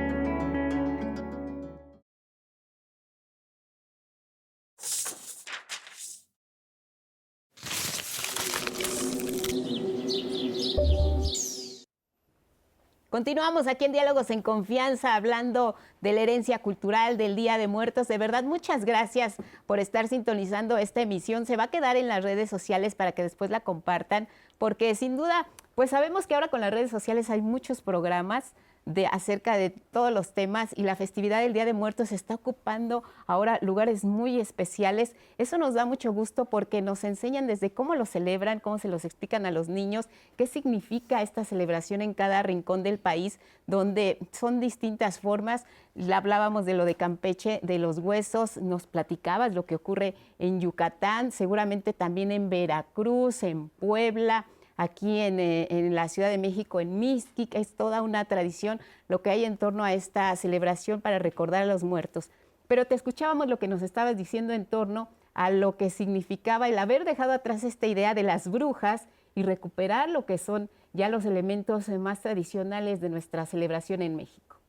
Continuamos 13.09 13.65
aquí 13.65 13.85
en 13.85 13.91
Diálogos 13.91 14.29
en 14.29 14.43
Confianza 14.43 15.15
hablando 15.15 15.73
de 15.99 16.13
la 16.13 16.21
herencia 16.21 16.59
cultural 16.59 17.17
del 17.17 17.35
Día 17.35 17.57
de 17.57 17.67
Muertos. 17.67 18.07
De 18.07 18.19
verdad, 18.19 18.43
muchas 18.43 18.85
gracias 18.85 19.37
por 19.65 19.79
estar 19.79 20.07
sintonizando 20.07 20.77
esta 20.77 21.01
emisión. 21.01 21.47
Se 21.47 21.57
va 21.57 21.63
a 21.63 21.71
quedar 21.71 21.97
en 21.97 22.07
las 22.07 22.23
redes 22.23 22.51
sociales 22.51 22.93
para 22.93 23.13
que 23.13 23.23
después 23.23 23.49
la 23.49 23.61
compartan, 23.61 24.27
porque 24.59 24.93
sin 24.93 25.17
duda, 25.17 25.47
pues 25.73 25.89
sabemos 25.89 26.27
que 26.27 26.35
ahora 26.35 26.49
con 26.49 26.61
las 26.61 26.69
redes 26.69 26.91
sociales 26.91 27.31
hay 27.31 27.41
muchos 27.41 27.81
programas 27.81 28.53
de 28.85 29.05
acerca 29.05 29.55
de 29.55 29.69
todos 29.69 30.11
los 30.11 30.33
temas 30.33 30.71
y 30.75 30.83
la 30.83 30.95
festividad 30.95 31.41
del 31.41 31.53
Día 31.53 31.65
de 31.65 31.73
Muertos 31.73 32.11
está 32.11 32.35
ocupando 32.35 33.03
ahora 33.27 33.59
lugares 33.61 34.03
muy 34.03 34.39
especiales. 34.39 35.15
Eso 35.37 35.57
nos 35.57 35.75
da 35.75 35.85
mucho 35.85 36.11
gusto 36.11 36.45
porque 36.45 36.81
nos 36.81 37.03
enseñan 37.03 37.45
desde 37.45 37.71
cómo 37.71 37.95
lo 37.95 38.05
celebran, 38.05 38.59
cómo 38.59 38.79
se 38.79 38.87
los 38.87 39.05
explican 39.05 39.45
a 39.45 39.51
los 39.51 39.69
niños, 39.69 40.07
qué 40.37 40.47
significa 40.47 41.21
esta 41.21 41.43
celebración 41.43 42.01
en 42.01 42.13
cada 42.13 42.41
rincón 42.41 42.81
del 42.81 42.97
país, 42.97 43.39
donde 43.67 44.17
son 44.31 44.59
distintas 44.59 45.19
formas. 45.19 45.65
Hablábamos 46.11 46.65
de 46.65 46.73
lo 46.73 46.85
de 46.85 46.95
Campeche, 46.95 47.59
de 47.61 47.77
los 47.77 47.99
huesos, 47.99 48.57
nos 48.57 48.87
platicabas 48.87 49.53
lo 49.53 49.65
que 49.65 49.75
ocurre 49.75 50.15
en 50.39 50.61
Yucatán, 50.61 51.31
seguramente 51.31 51.93
también 51.93 52.31
en 52.31 52.49
Veracruz, 52.49 53.43
en 53.43 53.69
Puebla 53.69 54.47
aquí 54.79 55.19
eh, 55.19 55.67
en, 55.69 55.93
la 55.93 56.07
Ciudad 56.07 56.29
de 56.29 56.37
México, 56.37 56.79
en 56.79 56.99
Mixquic, 56.99 57.53
es 57.53 57.75
toda 57.75 58.01
una 58.01 58.23
tradición 58.25 58.79
lo 59.09 59.21
que 59.21 59.29
hay 59.29 59.43
en 59.43 59.57
torno 59.57 59.83
a 59.83 59.93
esta 59.93 60.33
celebración 60.37 61.01
para 61.01 61.19
recordar 61.19 61.63
a 61.63 61.65
los 61.65 61.83
muertos. 61.83 62.29
Pero 62.69 62.85
te 62.85 62.95
escuchábamos 62.95 63.47
lo 63.47 63.59
que 63.59 63.67
nos 63.67 63.81
estabas 63.81 64.15
diciendo 64.15 64.53
en 64.53 64.65
torno 64.65 65.09
a 65.33 65.51
lo 65.51 65.75
que 65.75 65.89
significaba 65.89 66.69
el 66.69 66.79
haber 66.79 67.03
dejado 67.03 67.33
atrás 67.33 67.65
esta 67.65 67.87
idea 67.87 68.13
de 68.13 68.23
las 68.23 68.47
brujas 68.47 69.07
y 69.35 69.43
recuperar 69.43 70.09
lo 70.09 70.25
que 70.25 70.37
son 70.37 70.69
ya 70.93 71.09
los 71.09 71.25
elementos 71.25 71.89
más 71.89 72.21
tradicionales 72.21 73.01
de 73.01 73.09
nuestra 73.09 73.45
celebración 73.45 74.01
en 74.01 74.15
México. 74.15 74.61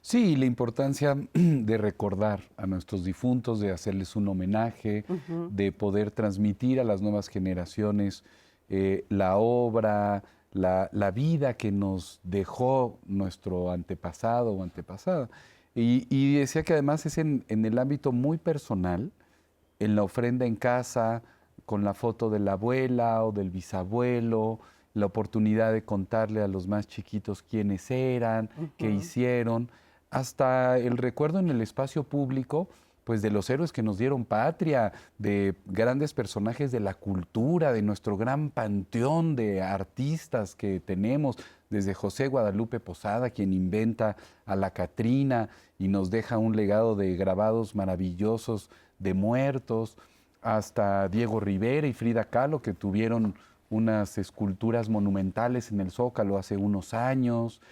Sí, 0.00 0.34
la 0.36 0.46
importancia 0.46 1.14
de 1.34 1.76
recordar 1.76 2.40
a 2.56 2.66
nuestros 2.66 3.04
difuntos, 3.04 3.60
de 3.60 3.70
hacerles 3.70 4.16
un 4.16 4.28
homenaje, 4.28 5.04
de 5.50 5.72
poder 5.72 6.10
transmitir 6.10 6.80
a 6.80 6.84
las 6.84 7.02
nuevas 7.02 7.28
generaciones 7.28 8.24
eh, 8.68 9.06
la 9.08 9.36
obra, 9.36 10.22
la, 10.52 11.10
vida 11.10 11.54
que 11.54 11.72
nos 11.72 12.20
dejó 12.22 12.98
nuestro 13.06 13.70
antepasado 13.70 14.52
o 14.52 14.62
antepasada. 14.62 15.28
Y, 15.74 16.36
decía 16.38 16.64
que 16.64 16.72
además 16.72 17.06
es 17.06 17.18
en, 17.18 17.44
el 17.48 17.78
ámbito 17.78 18.12
muy 18.12 18.38
personal, 18.38 19.12
en 19.78 19.94
la 19.94 20.02
ofrenda 20.02 20.44
en 20.44 20.56
casa, 20.56 21.22
con 21.64 21.84
la 21.84 21.94
foto 21.94 22.30
de 22.30 22.40
la 22.40 22.52
abuela 22.52 23.24
o 23.24 23.32
del 23.32 23.50
bisabuelo, 23.50 24.58
la 24.94 25.06
oportunidad 25.06 25.72
de 25.72 25.84
contarle 25.84 26.42
a 26.42 26.48
los 26.48 26.66
más 26.66 26.88
chiquitos 26.88 27.42
quiénes 27.42 27.90
eran, 27.90 28.50
qué 28.76 28.90
hicieron, 28.90 29.70
hasta 30.10 30.78
el 30.78 30.96
recuerdo 30.96 31.38
en 31.38 31.50
el 31.50 31.60
espacio 31.60 32.02
público 32.02 32.68
pues 33.08 33.22
de 33.22 33.30
los 33.30 33.48
héroes 33.48 33.72
que 33.72 33.82
nos 33.82 33.96
dieron 33.96 34.26
patria, 34.26 34.92
de 35.16 35.54
grandes 35.64 36.12
personajes 36.12 36.70
de 36.70 36.78
la 36.78 36.92
cultura, 36.92 37.72
de 37.72 37.80
nuestro 37.80 38.18
gran 38.18 38.50
panteón 38.50 39.34
de 39.34 39.62
artistas 39.62 40.54
que 40.54 40.78
tenemos, 40.78 41.38
desde 41.70 41.94
José 41.94 42.28
Guadalupe 42.28 42.80
Posada, 42.80 43.30
quien 43.30 43.54
inventa 43.54 44.18
a 44.44 44.56
la 44.56 44.72
Catrina 44.72 45.48
y 45.78 45.88
nos 45.88 46.10
deja 46.10 46.36
un 46.36 46.54
legado 46.54 46.96
de 46.96 47.16
grabados 47.16 47.74
maravillosos 47.74 48.68
de 48.98 49.14
muertos, 49.14 49.96
hasta 50.42 51.08
Diego 51.08 51.40
Rivera 51.40 51.86
y 51.86 51.94
Frida 51.94 52.24
Kahlo, 52.24 52.60
que 52.60 52.74
tuvieron 52.74 53.36
unas 53.70 54.18
esculturas 54.18 54.90
monumentales 54.90 55.72
en 55.72 55.80
el 55.80 55.92
Zócalo 55.92 56.36
hace 56.36 56.58
unos 56.58 56.92
años. 56.92 57.62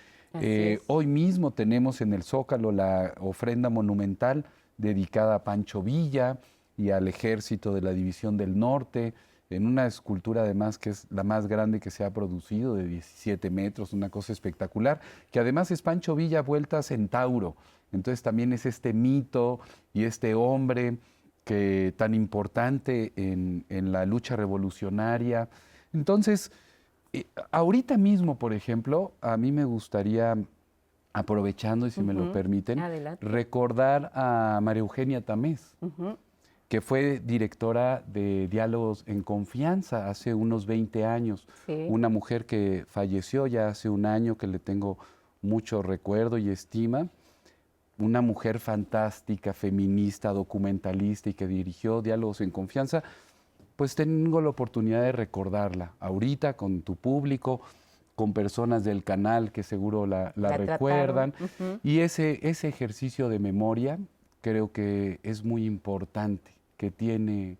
Eh, 0.40 0.80
hoy 0.86 1.06
mismo 1.06 1.50
tenemos 1.50 2.00
en 2.00 2.14
el 2.14 2.22
Zócalo 2.22 2.72
la 2.72 3.12
ofrenda 3.20 3.68
monumental 3.68 4.46
dedicada 4.76 5.36
a 5.36 5.44
Pancho 5.44 5.82
Villa 5.82 6.38
y 6.76 6.90
al 6.90 7.08
ejército 7.08 7.74
de 7.74 7.82
la 7.82 7.92
División 7.92 8.36
del 8.36 8.58
Norte, 8.58 9.14
en 9.48 9.66
una 9.66 9.86
escultura 9.86 10.42
además 10.42 10.78
que 10.78 10.90
es 10.90 11.06
la 11.10 11.22
más 11.22 11.46
grande 11.46 11.80
que 11.80 11.90
se 11.90 12.04
ha 12.04 12.12
producido, 12.12 12.74
de 12.74 12.86
17 12.86 13.50
metros, 13.50 13.92
una 13.92 14.10
cosa 14.10 14.32
espectacular, 14.32 15.00
que 15.30 15.38
además 15.38 15.70
es 15.70 15.82
Pancho 15.82 16.16
Villa 16.16 16.42
vuelta 16.42 16.78
a 16.78 16.82
centauro. 16.82 17.56
Entonces 17.92 18.22
también 18.22 18.52
es 18.52 18.66
este 18.66 18.92
mito 18.92 19.60
y 19.92 20.04
este 20.04 20.34
hombre 20.34 20.98
que 21.44 21.94
tan 21.96 22.12
importante 22.12 23.12
en, 23.14 23.64
la 23.68 24.04
lucha 24.04 24.34
revolucionaria. 24.34 25.48
Entonces, 25.92 26.50
eh, 27.12 27.26
ahorita 27.52 27.96
mismo, 27.96 28.36
por 28.36 28.52
ejemplo, 28.52 29.14
a 29.20 29.36
mí 29.36 29.52
me 29.52 29.64
gustaría 29.64 30.36
aprovechando, 31.16 31.86
y 31.86 31.90
si 31.90 32.02
me 32.02 32.12
lo 32.12 32.30
permiten, 32.30 32.78
recordar 33.22 34.12
a 34.14 34.60
María 34.62 34.80
Eugenia 34.80 35.22
Tamés, 35.22 35.74
que 36.68 36.82
fue 36.82 37.20
directora 37.24 38.04
de 38.06 38.48
Diálogos 38.48 39.02
en 39.06 39.22
Confianza 39.22 40.10
hace 40.10 40.34
unos 40.34 40.66
20 40.66 41.06
años. 41.06 41.48
Una 41.88 42.10
mujer 42.10 42.44
que 42.44 42.84
falleció 42.90 43.46
ya 43.46 43.68
hace 43.68 43.88
un 43.88 44.04
año, 44.04 44.36
que 44.36 44.46
le 44.46 44.58
tengo 44.58 44.98
mucho 45.40 45.80
recuerdo 45.80 46.36
y 46.36 46.50
estima. 46.50 47.08
Una 47.98 48.20
mujer 48.20 48.60
fantástica, 48.60 49.54
feminista, 49.54 50.34
documentalista 50.34 51.30
y 51.30 51.34
que 51.34 51.46
dirigió 51.46 52.02
Diálogos 52.02 52.42
en 52.42 52.50
Confianza. 52.50 53.02
Pues 53.76 53.94
tengo 53.94 54.42
la 54.42 54.50
oportunidad 54.50 55.00
de 55.00 55.12
recordarla 55.12 55.92
ahorita 55.98 56.58
con 56.58 56.82
tu 56.82 56.96
público 56.96 57.62
con 58.16 58.32
personas 58.32 58.82
del 58.82 59.04
canal 59.04 59.52
que 59.52 59.62
seguro 59.62 60.06
la, 60.06 60.32
recuerdan. 60.34 61.34
Y 61.84 62.00
ese, 62.00 62.40
ese 62.42 62.66
ejercicio 62.66 63.28
de 63.28 63.38
memoria 63.38 63.98
creo 64.40 64.72
que 64.72 65.20
es 65.22 65.44
muy 65.44 65.64
importante 65.64 66.50
que 66.78 66.90
tiene 66.90 67.58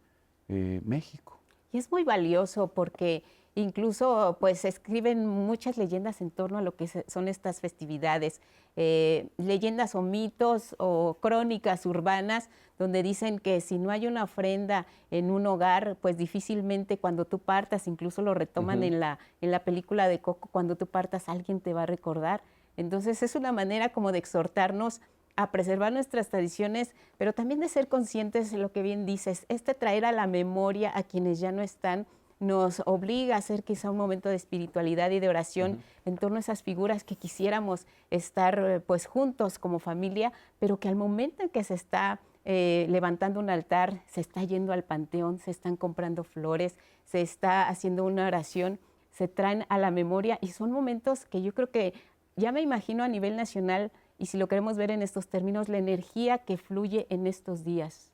eh, 0.48 0.80
México. 0.84 1.38
Y 1.72 1.78
es 1.78 1.90
muy 1.92 2.04
valioso 2.04 2.68
porque 2.68 3.22
incluso 3.56 4.36
pues 4.38 4.64
escriben 4.64 5.26
muchas 5.26 5.76
leyendas 5.78 6.20
en 6.20 6.30
torno 6.30 6.58
a 6.58 6.62
lo 6.62 6.76
que 6.76 6.86
son 6.86 7.26
estas 7.26 7.60
festividades, 7.60 8.40
eh, 8.76 9.28
leyendas 9.38 9.94
o 9.94 10.02
mitos 10.02 10.76
o 10.78 11.16
crónicas 11.20 11.86
urbanas 11.86 12.50
donde 12.78 13.02
dicen 13.02 13.38
que 13.38 13.62
si 13.62 13.78
no 13.78 13.90
hay 13.90 14.06
una 14.06 14.24
ofrenda 14.24 14.86
en 15.10 15.30
un 15.30 15.46
hogar, 15.46 15.96
pues 16.00 16.18
difícilmente 16.18 16.98
cuando 16.98 17.24
tú 17.24 17.38
partas, 17.38 17.88
incluso 17.88 18.20
lo 18.20 18.34
retoman 18.34 18.82
en, 18.82 19.00
la, 19.00 19.18
en 19.40 19.50
la 19.50 19.64
película 19.64 20.08
de 20.08 20.20
Coco, 20.20 20.50
cuando 20.52 20.76
tú 20.76 20.86
partas 20.86 21.30
alguien 21.30 21.60
te 21.60 21.72
va 21.72 21.84
a 21.84 21.86
recordar. 21.86 22.42
Entonces 22.76 23.22
es 23.22 23.34
una 23.34 23.52
manera 23.52 23.88
como 23.88 24.12
de 24.12 24.18
exhortarnos 24.18 25.00
a 25.36 25.50
preservar 25.50 25.92
nuestras 25.92 26.28
tradiciones, 26.28 26.94
pero 27.16 27.32
también 27.32 27.60
de 27.60 27.68
ser 27.68 27.88
conscientes 27.88 28.50
de 28.50 28.58
lo 28.58 28.72
que 28.72 28.82
bien 28.82 29.06
dices, 29.06 29.46
este 29.48 29.74
traer 29.74 30.04
a 30.04 30.12
la 30.12 30.26
memoria 30.26 30.92
a 30.94 31.02
quienes 31.02 31.40
ya 31.40 31.52
no 31.52 31.62
están 31.62 32.06
nos 32.38 32.82
obliga 32.84 33.34
a 33.34 33.38
hacer 33.38 33.64
quizá 33.64 33.90
un 33.90 33.96
momento 33.96 34.28
de 34.28 34.36
espiritualidad 34.36 35.10
y 35.10 35.20
de 35.20 35.28
oración 35.28 35.80
en 36.04 36.18
torno 36.18 36.36
a 36.36 36.40
esas 36.40 36.62
figuras 36.62 37.04
que 37.04 37.16
quisiéramos 37.16 37.86
estar 38.10 38.82
pues 38.86 39.06
juntos 39.06 39.58
como 39.58 39.78
familia, 39.78 40.32
pero 40.58 40.78
que 40.78 40.88
al 40.88 40.96
momento 40.96 41.42
en 41.42 41.48
que 41.48 41.64
se 41.64 41.74
está 41.74 42.20
eh, 42.44 42.86
levantando 42.88 43.40
un 43.40 43.50
altar, 43.50 44.02
se 44.06 44.20
está 44.20 44.44
yendo 44.44 44.72
al 44.72 44.84
panteón, 44.84 45.38
se 45.38 45.50
están 45.50 45.76
comprando 45.76 46.22
flores, 46.22 46.76
se 47.04 47.20
está 47.20 47.68
haciendo 47.68 48.04
una 48.04 48.26
oración, 48.26 48.78
se 49.10 49.28
traen 49.28 49.64
a 49.68 49.78
la 49.78 49.90
memoria 49.90 50.38
y 50.40 50.48
son 50.48 50.70
momentos 50.70 51.24
que 51.24 51.42
yo 51.42 51.54
creo 51.54 51.70
que 51.70 51.94
ya 52.36 52.52
me 52.52 52.60
imagino 52.60 53.02
a 53.02 53.08
nivel 53.08 53.34
nacional 53.34 53.90
y 54.18 54.26
si 54.26 54.38
lo 54.38 54.46
queremos 54.46 54.76
ver 54.76 54.90
en 54.90 55.02
estos 55.02 55.26
términos, 55.26 55.68
la 55.68 55.78
energía 55.78 56.38
que 56.38 56.56
fluye 56.56 57.06
en 57.10 57.26
estos 57.26 57.64
días. 57.64 58.12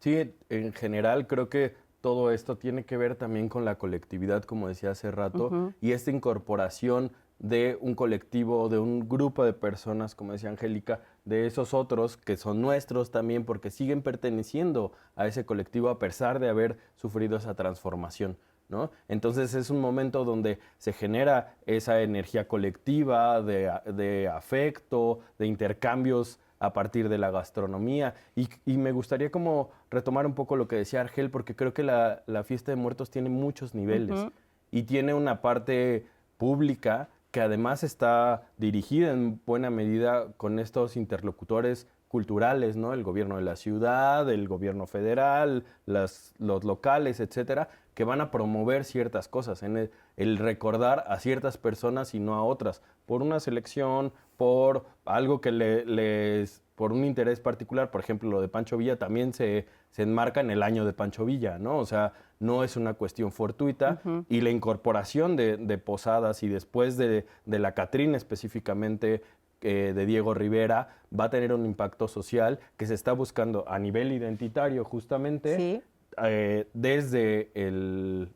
Sí, 0.00 0.34
en 0.50 0.72
general 0.72 1.26
creo 1.26 1.48
que 1.48 1.74
todo 2.06 2.30
esto 2.30 2.56
tiene 2.56 2.84
que 2.84 2.96
ver 2.96 3.16
también 3.16 3.48
con 3.48 3.64
la 3.64 3.78
colectividad, 3.78 4.44
como 4.44 4.68
decía 4.68 4.92
hace 4.92 5.10
rato, 5.10 5.74
y 5.80 5.90
esta 5.90 6.12
incorporación 6.12 7.10
de 7.40 7.76
un 7.80 7.96
colectivo, 7.96 8.68
de 8.68 8.78
un 8.78 9.08
grupo 9.08 9.44
de 9.44 9.52
personas, 9.52 10.14
como 10.14 10.30
decía 10.30 10.50
Angélica, 10.50 11.00
de 11.24 11.48
esos 11.48 11.74
otros 11.74 12.16
que 12.16 12.36
son 12.36 12.62
nuestros 12.62 13.10
también 13.10 13.44
porque 13.44 13.72
siguen 13.72 14.02
perteneciendo 14.02 14.92
a 15.16 15.26
ese 15.26 15.44
colectivo 15.44 15.88
a 15.88 15.98
pesar 15.98 16.38
de 16.38 16.48
haber 16.48 16.78
sufrido 16.94 17.38
esa 17.38 17.56
transformación. 17.56 18.38
¿no? 18.68 18.92
Entonces 19.08 19.54
es 19.54 19.68
un 19.70 19.80
momento 19.80 20.24
donde 20.24 20.60
se 20.78 20.92
genera 20.92 21.56
esa 21.66 22.02
energía 22.02 22.46
colectiva 22.46 23.42
de, 23.42 24.28
afecto, 24.32 25.18
de 25.40 25.46
intercambios 25.48 26.38
a 26.58 26.72
partir 26.72 27.08
de 27.08 27.18
la 27.18 27.30
gastronomía. 27.30 28.14
Y, 28.34 28.48
me 28.76 28.92
gustaría 28.92 29.30
como 29.30 29.70
retomar 29.90 30.26
un 30.26 30.34
poco 30.34 30.56
lo 30.56 30.68
que 30.68 30.76
decía 30.76 31.00
Argel, 31.00 31.30
porque 31.30 31.54
creo 31.54 31.74
que 31.74 31.82
la, 31.82 32.22
fiesta 32.44 32.72
de 32.72 32.76
muertos 32.76 33.10
tiene 33.10 33.28
muchos 33.28 33.74
niveles 33.74 34.26
y 34.70 34.84
tiene 34.84 35.14
una 35.14 35.40
parte 35.40 36.06
pública 36.36 37.08
que 37.30 37.40
además 37.40 37.84
está 37.84 38.44
dirigida 38.56 39.12
en 39.12 39.40
buena 39.44 39.70
medida 39.70 40.32
con 40.36 40.58
estos 40.58 40.96
interlocutores 40.96 41.86
culturales, 42.08 42.76
¿no? 42.76 42.92
El 42.92 43.02
gobierno 43.02 43.36
de 43.36 43.42
la 43.42 43.56
ciudad, 43.56 44.30
el 44.30 44.48
gobierno 44.48 44.86
federal, 44.86 45.64
los 45.84 46.64
locales, 46.64 47.20
etcétera, 47.20 47.68
que 47.96 48.04
van 48.04 48.20
a 48.20 48.30
promover 48.30 48.84
ciertas 48.84 49.26
cosas, 49.26 49.62
en 49.62 49.90
el, 50.16 50.38
recordar 50.38 51.04
a 51.08 51.18
ciertas 51.18 51.56
personas 51.56 52.14
y 52.14 52.20
no 52.20 52.34
a 52.34 52.42
otras, 52.42 52.82
por 53.06 53.22
una 53.22 53.40
selección, 53.40 54.12
por 54.36 54.86
algo 55.04 55.40
que 55.40 55.52
les 55.52 56.62
por 56.76 56.92
un 56.92 57.04
interés 57.06 57.40
particular, 57.40 57.90
por 57.90 58.02
ejemplo, 58.02 58.28
lo 58.30 58.42
de 58.42 58.48
Pancho 58.48 58.76
Villa 58.76 58.98
también 58.98 59.32
se, 59.32 59.66
se 59.92 60.02
enmarca 60.02 60.40
en 60.40 60.50
el 60.50 60.62
año 60.62 60.84
de 60.84 60.92
Pancho 60.92 61.24
Villa, 61.24 61.58
¿no? 61.58 61.78
O 61.78 61.86
sea, 61.86 62.12
no 62.38 62.64
es 62.64 62.76
una 62.76 62.94
cuestión 62.94 63.32
fortuita 63.32 64.02
y 64.28 64.42
la 64.42 64.50
incorporación 64.50 65.36
de, 65.36 65.78
Posadas 65.78 66.42
y 66.42 66.48
después 66.48 66.96
de, 66.98 67.24
la 67.46 67.72
Catrina 67.72 68.18
específicamente 68.18 69.22
eh, 69.62 69.92
de 69.96 70.06
Diego 70.06 70.34
Rivera 70.34 70.98
va 71.18 71.24
a 71.24 71.30
tener 71.30 71.52
un 71.52 71.64
impacto 71.64 72.08
social 72.08 72.58
que 72.76 72.86
se 72.86 72.92
está 72.92 73.12
buscando 73.12 73.64
a 73.68 73.78
nivel 73.78 74.12
identitario 74.12 74.84
justamente 74.84 75.82
eh, 76.22 76.68
desde 76.74 77.50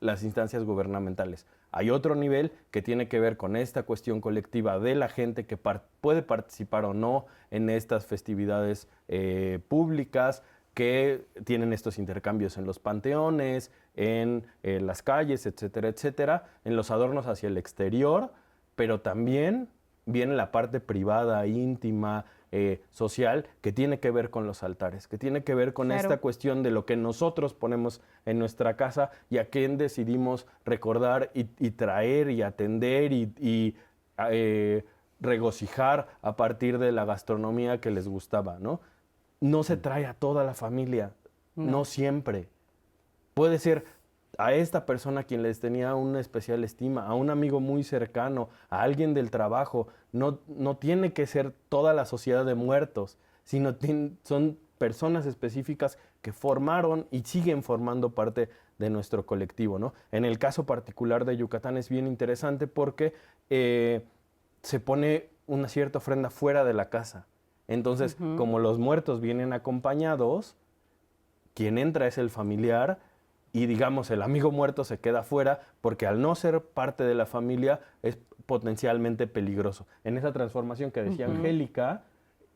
las 0.00 0.22
instancias 0.22 0.64
gubernamentales. 0.64 1.46
Hay 1.72 1.90
otro 1.90 2.14
nivel 2.14 2.52
que 2.70 2.82
tiene 2.82 3.08
que 3.08 3.20
ver 3.20 3.36
con 3.36 3.56
esta 3.56 3.84
cuestión 3.84 4.20
colectiva 4.20 4.78
de 4.78 4.94
la 4.94 5.08
gente 5.08 5.46
que 5.46 5.56
puede 5.56 6.22
participar 6.22 6.84
o 6.84 6.94
no 6.94 7.26
en 7.50 7.70
estas 7.70 8.06
festividades 8.06 8.88
eh, 9.08 9.60
públicas, 9.68 10.42
que 10.74 11.26
tienen 11.44 11.72
estos 11.72 11.98
intercambios 11.98 12.56
en 12.56 12.64
los 12.64 12.78
panteones, 12.78 13.72
en, 13.96 14.46
las 14.62 15.02
calles, 15.02 15.46
etcétera, 15.46 15.88
etcétera, 15.88 16.46
en 16.64 16.76
los 16.76 16.90
adornos 16.90 17.26
hacia 17.26 17.48
el 17.48 17.58
exterior, 17.58 18.32
pero 18.76 19.00
también 19.00 19.68
viene 20.06 20.34
la 20.34 20.52
parte 20.52 20.80
privada, 20.80 21.46
íntima, 21.46 22.24
eh, 22.52 22.82
social 22.90 23.46
que 23.60 23.70
tiene 23.70 24.00
que 24.00 24.10
ver 24.10 24.30
con 24.30 24.44
los 24.44 24.64
altares, 24.64 25.06
que 25.06 25.18
tiene 25.18 25.44
que 25.44 25.54
ver 25.54 25.72
con 25.72 25.92
esta 25.92 26.16
cuestión 26.16 26.64
de 26.64 26.72
lo 26.72 26.84
que 26.84 26.96
nosotros 26.96 27.54
ponemos 27.54 28.00
en 28.26 28.40
nuestra 28.40 28.76
casa 28.76 29.12
y 29.30 29.38
a 29.38 29.46
quién 29.50 29.78
decidimos 29.78 30.48
recordar 30.64 31.30
y, 31.32 31.44
traer 31.70 32.28
y 32.28 32.42
atender 32.42 33.12
y, 33.12 33.76
eh, 34.30 34.84
regocijar 35.20 36.08
a 36.22 36.34
partir 36.34 36.78
de 36.78 36.90
la 36.90 37.04
gastronomía 37.04 37.80
que 37.80 37.92
les 37.92 38.08
gustaba, 38.08 38.58
¿no? 38.58 38.80
No 39.40 39.62
se 39.62 39.76
trae 39.76 40.06
a 40.06 40.14
toda 40.14 40.42
la 40.42 40.54
familia, 40.54 41.12
no 41.54 41.84
siempre. 41.84 42.48
Puede 43.34 43.60
ser 43.60 43.84
a 44.40 44.54
esta 44.54 44.86
persona 44.86 45.20
a 45.20 45.24
quien 45.24 45.42
les 45.42 45.60
tenía 45.60 45.94
una 45.94 46.18
especial 46.18 46.64
estima, 46.64 47.06
a 47.06 47.14
un 47.14 47.28
amigo 47.28 47.60
muy 47.60 47.84
cercano, 47.84 48.48
a 48.70 48.82
alguien 48.82 49.12
del 49.12 49.30
trabajo. 49.30 49.88
No, 50.12 50.38
no 50.48 50.78
tiene 50.78 51.12
que 51.12 51.26
ser 51.26 51.52
toda 51.68 51.92
la 51.92 52.06
sociedad 52.06 52.46
de 52.46 52.54
muertos, 52.54 53.18
sino 53.44 53.76
son 54.22 54.58
personas 54.78 55.26
específicas 55.26 55.98
que 56.22 56.32
formaron 56.32 57.06
y 57.10 57.20
siguen 57.20 57.62
formando 57.62 58.10
parte 58.14 58.48
de 58.78 58.88
nuestro 58.88 59.26
colectivo. 59.26 59.78
¿no? 59.78 59.92
En 60.10 60.24
el 60.24 60.38
caso 60.38 60.64
particular 60.64 61.26
de 61.26 61.36
Yucatán 61.36 61.76
es 61.76 61.90
bien 61.90 62.06
interesante 62.06 62.66
porque 62.66 63.12
eh, 63.50 64.06
se 64.62 64.80
pone 64.80 65.28
una 65.46 65.68
cierta 65.68 65.98
ofrenda 65.98 66.30
fuera 66.30 66.64
de 66.64 66.72
la 66.72 66.88
casa. 66.88 67.26
Entonces, 67.68 68.16
como 68.36 68.58
los 68.58 68.78
muertos 68.78 69.20
vienen 69.20 69.52
acompañados, 69.52 70.56
quien 71.54 71.78
entra 71.78 72.06
es 72.06 72.18
el 72.18 72.30
familiar 72.30 72.98
y 73.52 73.66
digamos 73.66 74.10
el 74.10 74.22
amigo 74.22 74.50
muerto 74.50 74.84
se 74.84 74.98
queda 74.98 75.22
fuera 75.22 75.60
porque 75.80 76.06
al 76.06 76.20
no 76.20 76.34
ser 76.34 76.60
parte 76.60 77.04
de 77.04 77.14
la 77.14 77.26
familia 77.26 77.80
es 78.02 78.18
potencialmente 78.46 79.26
peligroso. 79.26 79.86
En 80.04 80.16
esa 80.18 80.32
transformación 80.32 80.90
que 80.90 81.02
decía 81.02 81.26
Angélica, 81.26 82.02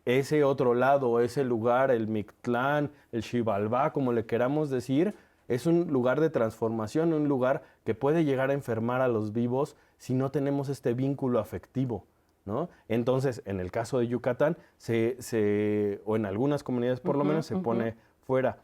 ese 0.05 0.45
otro 0.45 0.75
lado, 0.75 1.21
ese 1.21 1.45
lugar, 1.45 1.91
el 1.91 2.09
Mictlán, 2.09 2.91
el 3.13 3.23
Xibalbá, 3.23 3.93
como 3.93 4.13
le 4.13 4.27
queramos 4.27 4.71
decir, 4.71 5.15
es 5.49 5.67
un 5.67 5.93
lugar 5.93 6.21
de 6.21 6.31
transformación, 6.31 7.13
un 7.13 7.29
lugar 7.29 7.63
que 7.85 7.95
puede 7.95 8.25
llegar 8.25 8.51
a 8.51 8.55
enfermar 8.55 9.01
a 9.01 9.09
los 9.09 9.33
vivos 9.33 9.77
si 9.99 10.15
no 10.15 10.31
tenemos 10.31 10.69
este 10.69 10.95
vínculo 10.95 11.39
afectivo. 11.39 12.05
¿no? 12.45 12.69
Entonces, 12.89 13.43
en 13.47 13.61
el 13.61 13.71
caso 13.71 13.99
de 13.99 14.09
Yucatán, 14.09 14.57
se, 14.77 16.01
o 16.05 16.17
en 16.17 16.27
algunas 16.27 16.63
comunidades 16.63 17.01
por 17.01 17.17
lo 17.17 17.25
menos, 17.25 17.47
se 17.47 17.57
pone 17.57 17.95
fuera 18.27 18.59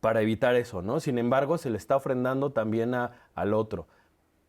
para 0.00 0.22
evitar 0.22 0.54
eso, 0.54 0.82
¿no? 0.82 1.00
Sin 1.00 1.18
embargo, 1.18 1.58
se 1.58 1.70
le 1.70 1.76
está 1.76 1.96
ofrendando 1.96 2.50
también 2.50 2.94
a, 2.94 3.12
al 3.34 3.54
otro. 3.54 3.86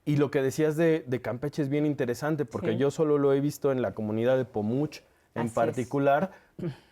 Y 0.06 0.18
lo 0.18 0.32
que 0.32 0.42
decías 0.42 0.78
de, 0.78 1.06
Campeche 1.22 1.62
es 1.62 1.70
bien 1.70 1.86
interesante, 1.86 2.46
porque 2.46 2.78
yo 2.78 2.90
solo 2.90 3.18
lo 3.18 3.34
he 3.34 3.40
visto 3.40 3.72
en 3.72 3.82
la 3.82 3.94
comunidad 3.94 4.38
de 4.38 4.46
Pomuch 4.46 5.02
en 5.36 5.50
particular. 5.50 6.32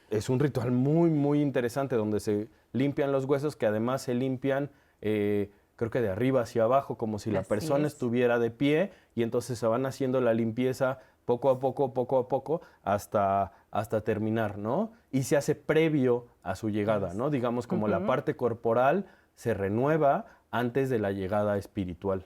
Es. 0.10 0.30
un 0.30 0.40
ritual 0.40 0.72
muy, 0.72 1.10
muy 1.10 1.42
interesante, 1.42 1.96
donde 1.96 2.20
se 2.20 2.50
limpian 2.72 3.12
los 3.12 3.26
huesos, 3.26 3.56
que 3.56 3.66
además 3.66 4.04
se 4.04 4.14
limpian, 4.14 4.70
eh, 5.02 5.52
creo 5.76 5.90
que 5.90 6.02
de 6.02 6.10
arriba 6.10 6.42
hacia 6.42 6.64
abajo, 6.64 6.98
como 6.98 7.18
si 7.18 7.32
la 7.32 7.44
persona 7.44 7.88
estuviera 7.88 8.38
de 8.38 8.52
pie, 8.52 8.92
y 9.16 9.24
entonces 9.24 9.58
se 9.58 9.66
van 9.66 9.88
haciendo 9.88 10.22
la 10.22 10.34
limpieza 10.36 11.00
poco 11.30 11.52
a 11.52 11.60
poco, 11.60 11.94
poco 11.94 12.18
a 12.18 12.28
poco, 12.28 12.62
hasta, 12.82 13.52
hasta 13.70 14.02
terminar, 14.02 14.58
¿no? 14.58 14.94
Y 15.12 15.22
se 15.22 15.38
hace 15.38 15.54
previo 15.54 16.26
a 16.42 16.56
su 16.56 16.72
llegada, 16.72 17.14
¿no? 17.14 17.30
Digamos 17.30 17.68
como 17.68 17.88
la 17.88 18.08
parte 18.08 18.36
corporal 18.36 19.06
se 19.36 19.54
renueva 19.54 20.26
antes 20.50 20.90
de 20.90 20.98
la 20.98 21.12
llegada 21.12 21.60
espiritual. 21.60 22.26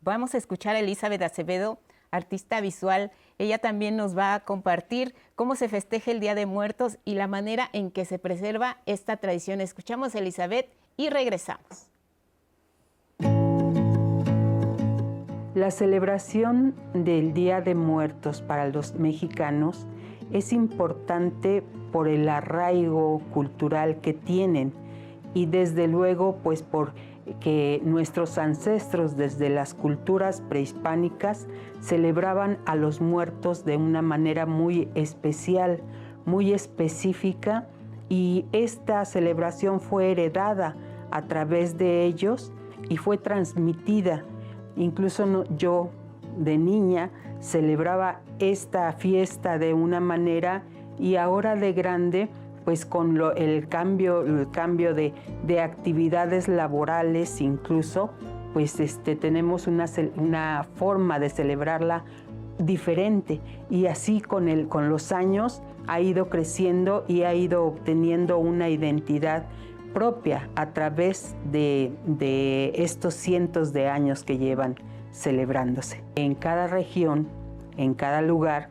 Vamos 0.00 0.34
a 0.34 0.38
escuchar 0.38 0.74
a 0.74 0.78
Elizabeth 0.78 1.20
Acevedo, 1.20 1.80
artista 2.10 2.62
visual. 2.62 3.12
Ella 3.36 3.58
también 3.58 3.98
nos 3.98 4.16
va 4.16 4.32
a 4.32 4.40
compartir 4.40 5.14
cómo 5.34 5.54
se 5.54 5.68
festeja 5.68 6.10
el 6.10 6.20
Día 6.20 6.34
de 6.34 6.46
Muertos 6.46 6.96
y 7.04 7.16
la 7.16 7.26
manera 7.26 7.68
en 7.74 7.90
que 7.90 8.06
se 8.06 8.18
preserva 8.18 8.78
esta 8.86 9.18
tradición. 9.18 9.60
Escuchamos 9.60 10.14
a 10.14 10.18
Elizabeth 10.18 10.70
y 10.96 11.10
regresamos. 11.10 11.89
La 15.54 15.72
celebración 15.72 16.76
del 16.94 17.34
Día 17.34 17.60
de 17.60 17.74
Muertos 17.74 18.40
para 18.40 18.68
los 18.68 18.94
mexicanos 18.94 19.88
es 20.30 20.52
importante 20.52 21.64
por 21.90 22.06
el 22.06 22.28
arraigo 22.28 23.20
cultural 23.32 23.96
que 24.00 24.12
tienen 24.12 24.72
y 25.34 25.46
desde 25.46 25.88
luego 25.88 26.36
pues 26.44 26.62
por 26.62 26.92
que 27.40 27.80
nuestros 27.84 28.38
ancestros 28.38 29.16
desde 29.16 29.50
las 29.50 29.74
culturas 29.74 30.40
prehispánicas 30.40 31.48
celebraban 31.80 32.58
a 32.64 32.76
los 32.76 33.00
muertos 33.00 33.64
de 33.64 33.76
una 33.76 34.02
manera 34.02 34.46
muy 34.46 34.88
especial, 34.94 35.80
muy 36.26 36.52
específica 36.52 37.66
y 38.08 38.44
esta 38.52 39.04
celebración 39.04 39.80
fue 39.80 40.12
heredada 40.12 40.76
a 41.10 41.22
través 41.22 41.76
de 41.76 42.04
ellos 42.04 42.52
y 42.88 42.98
fue 42.98 43.18
transmitida 43.18 44.24
Incluso 44.80 45.44
yo 45.58 45.90
de 46.38 46.56
niña 46.56 47.10
celebraba 47.40 48.20
esta 48.38 48.90
fiesta 48.92 49.58
de 49.58 49.74
una 49.74 50.00
manera 50.00 50.62
y 50.98 51.16
ahora 51.16 51.54
de 51.54 51.74
grande, 51.74 52.30
pues 52.64 52.86
con 52.86 53.20
el 53.36 53.68
cambio, 53.68 54.22
el 54.22 54.50
cambio 54.50 54.94
de, 54.94 55.12
actividades 55.60 56.48
laborales 56.48 57.42
incluso, 57.42 58.10
pues 58.54 58.80
este, 58.80 59.16
tenemos 59.16 59.66
una, 59.66 60.64
forma 60.76 61.18
de 61.18 61.28
celebrarla 61.28 62.04
diferente. 62.58 63.38
Y 63.68 63.84
así 63.84 64.22
con, 64.22 64.64
con 64.64 64.88
los 64.88 65.12
años 65.12 65.62
ha 65.88 66.00
ido 66.00 66.30
creciendo 66.30 67.04
y 67.06 67.24
ha 67.24 67.34
ido 67.34 67.66
obteniendo 67.66 68.38
una 68.38 68.70
identidad 68.70 69.44
propia 69.92 70.48
a 70.54 70.70
través 70.70 71.34
de, 71.50 72.72
estos 72.74 73.14
cientos 73.14 73.72
de 73.72 73.88
años 73.88 74.24
que 74.24 74.38
llevan 74.38 74.76
celebrándose. 75.12 76.02
En 76.14 76.34
cada 76.34 76.66
región, 76.66 77.28
en 77.76 77.94
cada 77.94 78.22
lugar, 78.22 78.68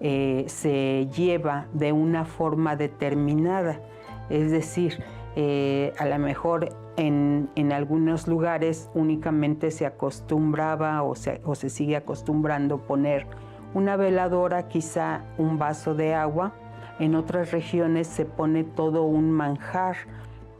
eh, 0.00 0.44
se 0.48 1.08
lleva 1.14 1.66
de 1.72 1.92
una 1.92 2.24
forma 2.24 2.76
determinada, 2.76 3.80
es 4.30 4.50
decir, 4.50 5.02
eh, 5.36 5.92
a 5.98 6.06
lo 6.06 6.18
mejor 6.18 6.70
en, 6.96 7.48
algunos 7.72 8.28
lugares 8.28 8.90
únicamente 8.94 9.70
se 9.70 9.86
acostumbraba 9.86 11.02
o 11.02 11.14
se, 11.14 11.40
o 11.44 11.54
se 11.54 11.70
sigue 11.70 11.96
acostumbrando 11.96 12.78
poner 12.78 13.26
una 13.74 13.96
veladora, 13.96 14.68
quizá 14.68 15.24
un 15.38 15.58
vaso 15.58 15.94
de 15.94 16.14
agua, 16.14 16.52
en 16.98 17.14
otras 17.14 17.50
regiones 17.50 18.06
se 18.06 18.24
pone 18.24 18.64
todo 18.64 19.04
un 19.04 19.30
manjar, 19.30 19.96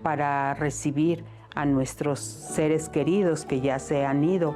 para 0.03 0.55
recibir 0.55 1.25
a 1.55 1.65
nuestros 1.65 2.21
seres 2.21 2.89
queridos 2.89 3.45
que 3.45 3.61
ya 3.61 3.79
se 3.79 4.05
han 4.05 4.25
ido. 4.25 4.55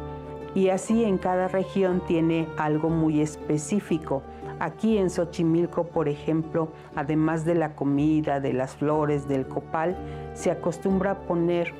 Y 0.55 0.71
así 0.71 1.05
en 1.05 1.19
cada 1.19 1.49
región 1.49 2.03
tiene 2.07 2.49
algo 2.57 2.89
muy 2.89 3.21
específico. 3.21 4.23
Aquí 4.59 4.97
en 4.97 5.11
Xochimilco, 5.11 5.85
por 5.85 6.09
ejemplo, 6.09 6.69
además 6.95 7.45
de 7.45 7.55
la 7.55 7.75
comida, 7.75 8.41
de 8.41 8.55
las 8.55 8.75
flores, 8.75 9.29
del 9.29 9.47
copal, 9.47 9.97
se 10.33 10.51
acostumbra 10.51 11.11
a 11.11 11.19
poner 11.21 11.75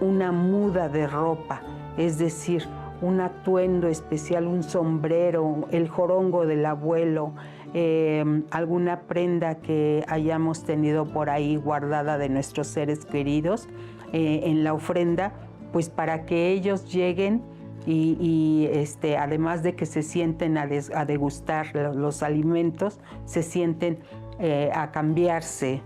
una 0.00 0.30
muda 0.30 0.88
de 0.90 1.06
ropa, 1.06 1.62
es 1.96 2.18
decir, 2.18 2.66
un 3.00 3.20
atuendo 3.20 3.88
especial, 3.88 4.46
un 4.46 4.62
sombrero, 4.62 5.66
el 5.70 5.88
jorongo 5.88 6.46
del 6.46 6.66
abuelo, 6.66 7.32
Em, 7.74 8.44
alguna 8.50 9.00
prenda 9.02 9.56
que 9.56 10.02
hayamos 10.08 10.64
tenido 10.64 11.04
por 11.04 11.28
ahí 11.28 11.56
guardada 11.56 12.16
de 12.16 12.30
nuestros 12.30 12.66
seres 12.66 13.04
queridos 13.04 13.68
eh, 14.12 14.40
en 14.44 14.64
la 14.64 14.72
ofrenda, 14.72 15.34
pues 15.70 15.90
para 15.90 16.24
que 16.24 16.50
ellos 16.50 16.90
lleguen 16.90 17.42
y, 17.86 18.68
este, 18.70 19.16
además 19.16 19.62
de 19.62 19.74
que 19.74 19.86
se 19.86 20.02
sienten 20.02 20.58
a, 20.58 20.66
degustar 20.66 21.74
los, 21.74 22.22
alimentos, 22.22 23.00
se 23.24 23.42
sienten 23.42 24.00
eh, 24.38 24.70
a 24.74 24.90
cambiarse. 24.90 25.80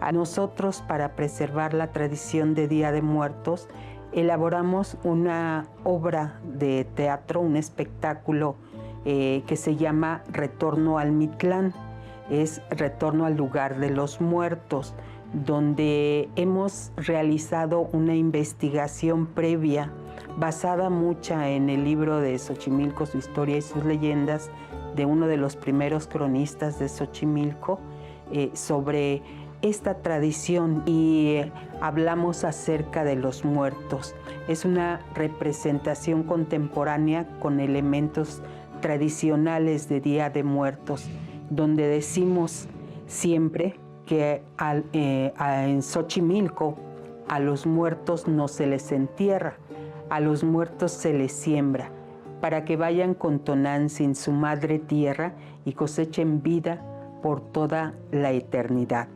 A 0.00 0.10
nosotros, 0.10 0.82
para 0.88 1.14
preservar 1.14 1.72
la 1.72 1.92
tradición 1.92 2.54
de 2.54 2.66
Día 2.66 2.90
de 2.90 3.02
Muertos, 3.02 3.68
elaboramos 4.12 4.96
una 5.04 5.68
obra 5.84 6.40
de 6.44 6.84
teatro, 6.84 7.40
un 7.40 7.56
espectáculo 7.56 8.56
eh, 9.04 9.42
que 9.46 9.56
se 9.56 9.76
llama 9.76 10.22
Retorno 10.30 10.98
al 10.98 11.12
Mitlán, 11.12 11.74
es 12.30 12.62
Retorno 12.70 13.26
al 13.26 13.36
lugar 13.36 13.78
de 13.78 13.90
los 13.90 14.20
muertos, 14.20 14.94
donde 15.32 16.28
hemos 16.36 16.92
realizado 16.96 17.80
una 17.92 18.14
investigación 18.14 19.26
previa 19.26 19.90
basada 20.36 20.90
mucha 20.90 21.50
en 21.50 21.68
el 21.70 21.84
libro 21.84 22.20
de 22.20 22.38
Xochimilco, 22.38 23.06
su 23.06 23.18
historia 23.18 23.56
y 23.56 23.62
sus 23.62 23.84
leyendas, 23.84 24.50
de 24.94 25.06
uno 25.06 25.26
de 25.26 25.36
los 25.36 25.56
primeros 25.56 26.06
cronistas 26.06 26.78
de 26.78 26.88
Xochimilco, 26.88 27.80
eh, 28.32 28.50
sobre 28.54 29.22
esta 29.62 29.94
tradición 29.94 30.82
y 30.86 31.36
eh, 31.36 31.52
hablamos 31.80 32.44
acerca 32.44 33.02
de 33.02 33.16
los 33.16 33.44
muertos. 33.44 34.14
Es 34.46 34.64
una 34.64 35.00
representación 35.14 36.22
contemporánea 36.22 37.26
con 37.40 37.60
elementos 37.60 38.42
tradicionales 38.84 39.88
de 39.88 39.98
Día 40.02 40.28
de 40.28 40.42
Muertos, 40.42 41.08
donde 41.48 41.88
decimos 41.88 42.68
siempre 43.06 43.80
que 44.04 44.42
eh, 44.92 45.32
en 45.38 45.80
Xochimilco 45.82 46.76
a 47.26 47.40
los 47.40 47.64
muertos 47.64 48.28
no 48.28 48.46
se 48.46 48.66
les 48.66 48.92
entierra, 48.92 49.56
a 50.10 50.20
los 50.20 50.44
muertos 50.44 50.92
se 50.92 51.14
les 51.14 51.32
siembra, 51.32 51.92
para 52.42 52.66
que 52.66 52.76
vayan 52.76 53.14
con 53.14 53.38
Tonantzin 53.38 54.10
en 54.10 54.14
su 54.14 54.32
madre 54.32 54.78
tierra 54.78 55.32
y 55.64 55.72
cosechen 55.72 56.42
vida 56.42 56.84
por 57.22 57.40
toda 57.40 57.94
la 58.12 58.32
eternidad, 58.32 59.08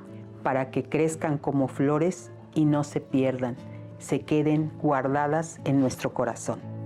para 0.42 0.70
que 0.70 0.84
crezcan 0.84 1.36
como 1.36 1.68
flores 1.68 2.32
y 2.54 2.64
no 2.64 2.84
se 2.84 3.02
pierdan, 3.02 3.54
se 3.98 4.20
queden 4.20 4.72
guardadas 4.80 5.60
en 5.66 5.78
nuestro 5.78 6.14
corazón 6.14 6.77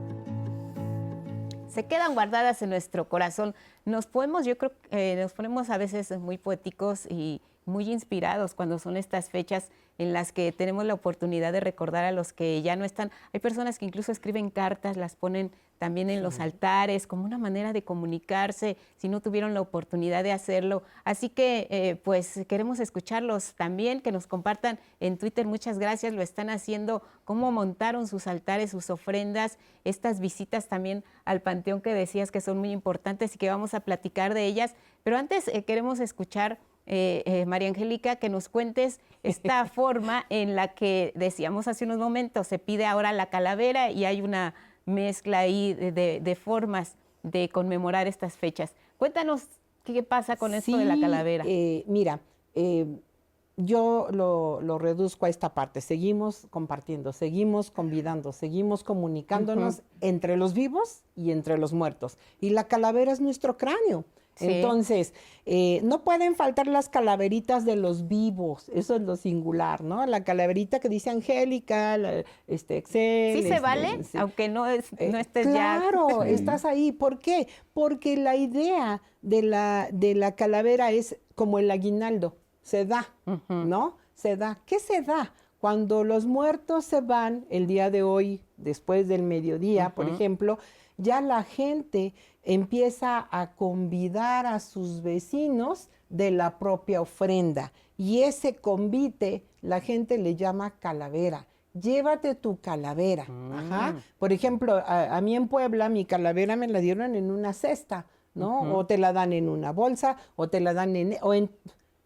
se 1.73 1.87
quedan 1.87 2.15
guardadas 2.15 2.61
en 2.63 2.71
nuestro 2.71 3.09
corazón. 3.09 3.55
Nos 3.85 4.07
podemos, 4.07 4.45
yo 4.45 4.59
creo, 4.59 4.73
eh, 4.91 5.17
nos 5.21 5.33
ponemos 5.33 5.71
a 5.71 5.79
veces 5.79 6.11
muy 6.19 6.37
poéticos 6.37 7.07
y 7.09 7.41
muy 7.65 7.91
inspirados 7.91 8.55
cuando 8.55 8.79
son 8.79 8.97
estas 8.97 9.31
fechas 9.31 9.71
en 9.97 10.13
las 10.13 10.33
que 10.33 10.53
tenemos 10.53 10.85
la 10.85 10.95
oportunidad 10.95 11.53
de 11.53 11.61
recordar 11.61 12.05
a 12.05 12.13
los 12.13 12.33
que 12.33 12.61
ya 12.61 12.77
no 12.77 12.85
están. 12.85 13.11
Hay 13.33 13.41
personas 13.41 13.79
que 13.79 13.87
incluso 13.87 14.13
escriben 14.13 14.51
cartas, 14.51 14.97
las 14.97 15.17
ponen 15.17 15.51
también 15.83 16.11
en 16.11 16.23
los 16.23 16.39
altares, 16.39 17.09
como 17.09 17.25
una 17.25 17.39
manera 17.39 17.73
de 17.73 17.83
comunicarse, 17.83 18.77
si 18.99 19.09
no 19.09 19.21
tuvieron 19.21 19.53
la 19.53 19.61
oportunidad 19.61 20.23
de 20.23 20.31
hacerlo. 20.31 20.85
Así 21.03 21.29
que, 21.29 21.67
eh, 21.71 21.97
pues, 21.97 22.43
queremos 22.47 22.79
escucharlos 22.79 23.55
también, 23.55 24.01
que 24.01 24.13
nos 24.13 24.29
compartan 24.29 24.79
en 25.01 25.19
Twitter. 25.19 25.45
Muchas 25.45 25.81
gracias, 25.81 26.13
lo 26.13 26.23
están 26.23 26.51
haciendo, 26.51 27.03
cómo 27.25 27.51
montaron 27.51 28.07
sus 28.07 28.29
altares, 28.29 28.71
sus 28.71 28.91
ofrendas, 28.91 29.59
estas 29.83 30.21
visitas 30.21 30.69
también 30.69 31.03
al 31.25 31.41
Panteón 31.41 31.81
que 31.81 31.93
decías 31.95 32.31
que 32.31 32.41
son 32.41 32.59
muy 32.59 32.71
importantes 32.71 33.35
y 33.35 33.39
que 33.39 33.51
vamos 33.51 33.75
a 33.75 33.81
platicar 33.81 34.35
de 34.35 34.47
ellas. 34.47 34.77
Pero 35.03 35.17
antes 35.17 35.49
eh, 35.49 35.65
queremos 35.65 35.99
escuchar 35.99 36.61
eh, 36.87 37.23
eh, 37.27 37.47
María 37.47 37.69
Angélica, 37.69 38.17
que 38.17 38.29
nos 38.29 38.49
cuentes 38.49 39.01
esta 39.23 39.65
forma 39.67 40.27
en 40.31 40.57
la 40.57 40.69
que 40.69 41.13
decíamos 41.15 41.69
hace 41.69 41.85
unos 41.85 41.99
momentos, 41.99 42.47
se 42.47 42.59
pide 42.59 42.87
ahora 42.87 43.13
la 43.13 43.27
calavera 43.27 43.91
y 43.91 44.05
hay 44.05 44.21
una 44.21 44.55
mezcla 44.87 45.41
ahí 45.41 45.75
de, 45.75 46.39
formas 46.43 46.97
de 47.23 47.49
conmemorar 47.49 48.07
estas 48.07 48.37
fechas. 48.37 48.75
Cuéntanos 48.97 49.45
qué 49.85 50.03
pasa 50.03 50.37
con 50.37 50.55
esto 50.55 50.77
de 50.77 50.85
la 50.85 50.99
calavera. 50.99 51.45
Eh, 51.47 51.85
mira, 51.87 52.21
yo 53.57 54.09
lo, 54.11 54.61
lo, 54.61 54.79
reduzco 54.79 55.27
a 55.27 55.29
esta 55.29 55.55
parte. 55.55 55.81
Seguimos 55.81 56.47
compartiendo, 56.51 57.13
seguimos 57.13 57.71
convidando, 57.71 58.33
seguimos 58.33 58.83
comunicándonos 58.83 59.83
entre 60.01 60.37
los 60.37 60.55
vivos 60.55 61.03
y 61.17 61.31
entre 61.31 61.59
los 61.59 61.73
muertos. 61.73 62.19
Y 62.41 62.51
la 62.51 62.65
calavera 62.65 63.13
es 63.13 63.21
nuestro 63.21 63.57
cráneo. 63.57 64.05
Entonces, 64.41 65.15
eh, 65.45 65.81
no 65.85 66.05
pueden 66.05 66.35
faltar 66.35 66.67
las 66.67 66.89
calaveritas 66.89 67.65
de 67.65 67.77
los 67.77 68.09
vivos, 68.09 68.71
eso 68.75 68.97
es 68.97 69.03
lo 69.03 69.17
singular, 69.17 69.83
¿no? 69.83 70.05
La 70.07 70.25
calaverita 70.25 70.81
que 70.81 70.89
dice 70.89 71.11
Angélica, 71.11 71.97
este 72.47 72.79
Excel. 72.79 73.37
¿Sí 73.37 73.43
se 73.43 73.49
este, 73.49 73.61
vale? 73.61 74.01
Aunque 74.15 74.49
no, 74.49 74.67
es, 74.67 74.91
no 74.93 75.19
estés 75.19 75.47
ya. 75.47 75.79
Claro, 75.81 76.23
estás 76.25 76.65
ahí. 76.65 76.93
¿Por 76.93 77.19
qué? 77.19 77.49
Porque 77.73 78.17
la 78.17 78.37
idea 78.37 79.03
de 79.21 79.43
la, 79.43 79.89
de 79.93 80.15
la 80.15 80.35
calavera 80.35 80.91
es 80.91 81.17
como 81.35 81.59
el 81.59 81.71
aguinaldo, 81.71 82.37
se 82.63 82.85
da, 82.85 83.09
¿no? 83.49 83.97
Se 84.15 84.37
da. 84.37 84.61
¿Qué 84.67 84.79
se 84.79 85.03
da? 85.03 85.33
Cuando 85.59 86.03
los 86.03 86.27
muertos 86.27 86.85
se 86.85 87.01
van 87.01 87.47
el 87.49 87.67
día 87.67 87.91
de 87.91 88.03
hoy, 88.03 88.43
después 88.57 89.07
del 89.07 89.23
mediodía, 89.23 89.91
por 89.95 90.09
ejemplo, 90.09 90.59
ya 91.03 91.21
la 91.21 91.43
gente 91.43 92.15
empieza 92.43 93.29
a 93.31 93.53
convidar 93.53 94.47
a 94.47 94.61
sus 94.61 95.03
vecinos 95.03 95.89
de 96.09 96.31
la 96.31 96.59
propia 96.59 97.01
ofrenda. 97.01 97.73
Y 97.97 98.23
ese 98.23 98.57
convite 98.57 99.45
la 99.61 99.81
gente 99.81 100.19
le 100.19 100.37
llama 100.37 100.79
calavera. 100.79 101.47
Llévate 101.75 102.35
tu 102.35 102.61
calavera. 102.61 103.23
Ajá. 103.23 103.93
Mm. 103.93 104.03
Por 104.19 104.33
ejemplo, 104.33 104.83
a, 104.85 105.21
mí 105.21 105.37
en 105.37 105.49
Puebla 105.49 105.89
mi 105.89 106.05
calavera 106.05 106.57
me 106.57 106.69
la 106.69 106.81
dieron 106.81 107.15
en 107.15 107.31
una 107.31 107.53
cesta, 107.53 108.07
¿no? 108.35 108.75
O 108.75 108.87
te 108.87 108.99
la 108.99 109.13
dan 109.13 109.33
en 109.33 109.49
una 109.49 109.73
bolsa, 109.73 110.17
o 110.37 110.49
te 110.49 110.61
la 110.61 110.75
dan 110.75 110.97
en, 110.97 111.17
o 111.23 111.33
en 111.33 111.51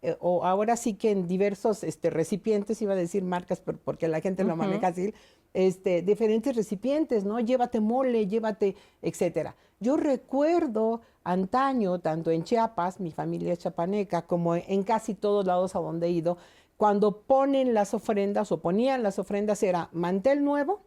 eh, 0.03 0.15
o 0.19 0.45
ahora 0.45 0.77
sí 0.77 0.93
que 0.93 1.09
en 1.09 1.27
diversos 1.27 1.83
este, 1.83 2.11
recipientes, 2.11 2.81
iba 2.83 2.93
a 2.93 2.95
decir 2.95 3.23
marcas 3.23 3.59
porque 3.59 4.07
la 4.07 4.21
gente 4.21 4.43
lo 4.43 4.55
maneja 4.55 4.87
así, 4.87 5.13
este, 5.57 6.03
diferentes 6.03 6.55
recipientes, 6.55 7.25
¿no? 7.25 7.39
Llévate 7.39 7.79
mole, 7.79 8.27
llévate, 8.27 8.75
etcétera. 9.01 9.55
Yo 9.79 9.97
recuerdo 9.97 11.01
antaño, 11.23 11.97
tanto 11.97 12.29
en 12.29 12.43
Chiapas, 12.43 12.99
mi 12.99 13.09
familia 13.09 13.53
es 13.53 13.59
chapaneca, 13.59 14.21
como 14.21 14.55
en 14.55 14.83
casi 14.83 15.15
todos 15.15 15.47
lados 15.47 15.75
a 15.75 15.79
donde 15.79 16.05
he 16.05 16.11
ido, 16.11 16.37
cuando 16.77 17.21
ponen 17.21 17.73
las 17.73 17.95
ofrendas 17.95 18.51
o 18.51 18.61
ponían 18.61 19.01
las 19.01 19.17
ofrendas 19.17 19.63
era 19.63 19.89
mantel 19.93 20.43
nuevo, 20.43 20.81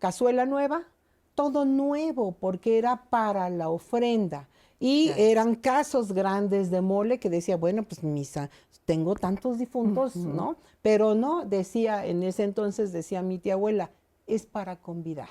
cazuela 0.00 0.44
nueva, 0.44 0.88
todo 1.36 1.64
nuevo, 1.64 2.32
porque 2.32 2.78
era 2.78 3.04
para 3.10 3.48
la 3.48 3.68
ofrenda. 3.68 4.48
Y 4.80 5.12
eran 5.16 5.54
casos 5.54 6.12
grandes 6.12 6.72
de 6.72 6.80
mole 6.80 7.20
que 7.20 7.30
decía, 7.30 7.56
bueno, 7.56 7.84
pues 7.84 8.02
misa, 8.02 8.50
tengo 8.86 9.14
tantos 9.14 9.58
difuntos, 9.58 10.16
¿no? 10.16 10.56
Pero 10.82 11.14
no, 11.14 11.44
decía, 11.44 12.06
en 12.06 12.24
ese 12.24 12.42
entonces 12.42 12.90
decía 12.90 13.22
mi 13.22 13.38
tía 13.38 13.52
abuela, 13.52 13.90
es 14.34 14.46
para 14.46 14.76
convidar, 14.76 15.30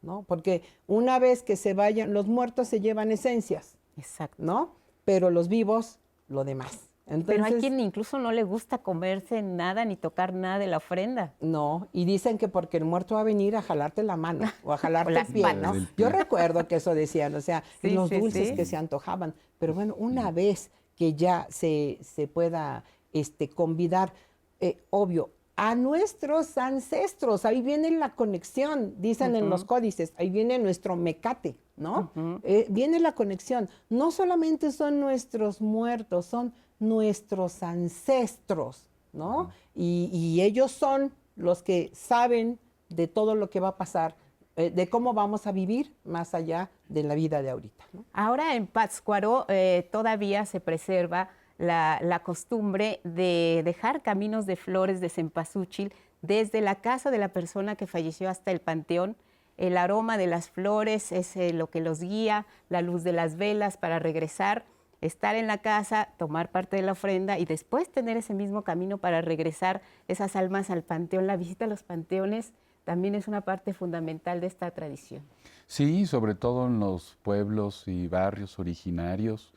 ¿no? 0.00 0.22
Porque 0.22 0.62
una 0.86 1.18
vez 1.18 1.42
que 1.42 1.56
se 1.56 1.74
vayan, 1.74 2.12
los 2.12 2.26
muertos 2.26 2.68
se 2.68 2.80
llevan 2.80 3.12
esencias, 3.12 3.76
Exacto. 3.96 4.42
¿no? 4.42 4.74
Pero 5.04 5.30
los 5.30 5.48
vivos, 5.48 5.98
lo 6.28 6.44
demás. 6.44 6.88
Pero 7.26 7.44
hay 7.44 7.54
quien 7.54 7.80
incluso 7.80 8.18
no 8.18 8.32
le 8.32 8.44
gusta 8.44 8.78
comerse 8.78 9.42
nada 9.42 9.84
ni 9.84 9.96
tocar 9.96 10.32
nada 10.32 10.58
de 10.58 10.68
la 10.68 10.76
ofrenda. 10.78 11.34
No, 11.40 11.88
y 11.92 12.04
dicen 12.04 12.38
que 12.38 12.48
porque 12.48 12.76
el 12.76 12.84
muerto 12.84 13.16
va 13.16 13.22
a 13.22 13.24
venir 13.24 13.56
a 13.56 13.62
jalarte 13.62 14.02
la 14.02 14.16
mano 14.16 14.50
o 14.64 14.72
a 14.72 14.78
jalarte 14.78 15.12
el 15.20 15.26
pie, 15.26 15.54
¿no? 15.54 15.74
Yo 15.96 16.08
recuerdo 16.08 16.66
que 16.68 16.76
eso 16.76 16.94
decían, 16.94 17.34
o 17.34 17.40
sea, 17.40 17.64
los 17.82 18.08
dulces 18.08 18.52
que 18.52 18.64
se 18.64 18.76
antojaban. 18.76 19.34
Pero 19.58 19.74
bueno, 19.74 19.94
una 19.98 20.30
vez 20.30 20.70
que 20.96 21.14
ya 21.14 21.46
se, 21.50 21.98
se 22.02 22.28
pueda 22.28 22.84
este, 23.12 23.48
convidar, 23.48 24.12
eh, 24.60 24.78
obvio, 24.90 25.30
a 25.62 25.76
nuestros 25.76 26.58
ancestros, 26.58 27.44
ahí 27.44 27.62
viene 27.62 27.92
la 27.92 28.16
conexión, 28.16 28.96
dicen 28.98 29.36
en 29.36 29.48
los 29.48 29.64
códices, 29.64 30.12
ahí 30.16 30.28
viene 30.28 30.58
nuestro 30.58 30.96
mecate, 30.96 31.56
¿no? 31.76 32.10
Eh, 32.42 32.66
viene 32.68 32.98
la 32.98 33.14
conexión. 33.14 33.68
No 33.88 34.10
solamente 34.10 34.72
son 34.72 34.98
nuestros 34.98 35.60
muertos, 35.60 36.26
son 36.26 36.52
nuestros 36.80 37.62
ancestros, 37.62 38.88
¿no? 39.12 39.50
y, 39.72 40.40
ellos 40.40 40.72
son 40.72 41.12
los 41.36 41.62
que 41.62 41.92
saben 41.94 42.58
de 42.88 43.06
todo 43.06 43.36
lo 43.36 43.48
que 43.48 43.60
va 43.60 43.68
a 43.68 43.76
pasar, 43.76 44.16
eh, 44.56 44.68
de 44.70 44.90
cómo 44.90 45.14
vamos 45.14 45.46
a 45.46 45.52
vivir 45.52 45.94
más 46.02 46.34
allá 46.34 46.72
de 46.88 47.04
la 47.04 47.14
vida 47.14 47.40
de 47.40 47.50
ahorita. 47.50 47.84
Ahora 48.12 48.56
en 48.56 48.66
Pátzcuaro 48.66 49.46
eh, 49.48 49.88
todavía 49.92 50.44
se 50.44 50.58
preserva 50.58 51.28
la, 51.58 52.20
costumbre 52.24 53.00
de 53.04 53.62
dejar 53.64 54.02
caminos 54.02 54.46
de 54.46 54.56
flores 54.56 55.00
de 55.00 55.08
cempasúchil 55.08 55.92
desde 56.20 56.60
la 56.60 56.76
casa 56.76 57.10
de 57.10 57.18
la 57.18 57.28
persona 57.28 57.76
que 57.76 57.86
falleció 57.86 58.28
hasta 58.28 58.50
el 58.50 58.60
panteón. 58.60 59.16
El 59.56 59.76
aroma 59.76 60.18
de 60.18 60.26
las 60.26 60.50
flores 60.50 61.12
es 61.12 61.36
eh, 61.36 61.52
lo 61.52 61.70
que 61.70 61.80
los 61.80 62.00
guía, 62.00 62.46
la 62.68 62.80
luz 62.80 63.04
de 63.04 63.12
las 63.12 63.36
velas 63.36 63.76
para 63.76 63.98
regresar 63.98 64.64
estar 65.02 65.34
en 65.34 65.48
la 65.48 65.58
casa, 65.58 66.08
tomar 66.16 66.50
parte 66.50 66.76
de 66.76 66.82
la 66.82 66.92
ofrenda 66.92 67.38
y 67.38 67.44
después 67.44 67.90
tener 67.90 68.16
ese 68.16 68.34
mismo 68.34 68.62
camino 68.62 68.98
para 68.98 69.20
regresar 69.20 69.82
esas 70.08 70.36
almas 70.36 70.70
al 70.70 70.82
panteón. 70.82 71.26
La 71.26 71.36
visita 71.36 71.66
a 71.66 71.68
los 71.68 71.82
panteones 71.82 72.52
también 72.84 73.14
es 73.14 73.28
una 73.28 73.42
parte 73.42 73.74
fundamental 73.74 74.40
de 74.40 74.46
esta 74.46 74.70
tradición. 74.70 75.22
Sí, 75.66 76.06
sobre 76.06 76.34
todo 76.34 76.66
en 76.66 76.78
los 76.78 77.18
pueblos 77.22 77.86
y 77.86 78.06
barrios 78.06 78.58
originarios 78.58 79.52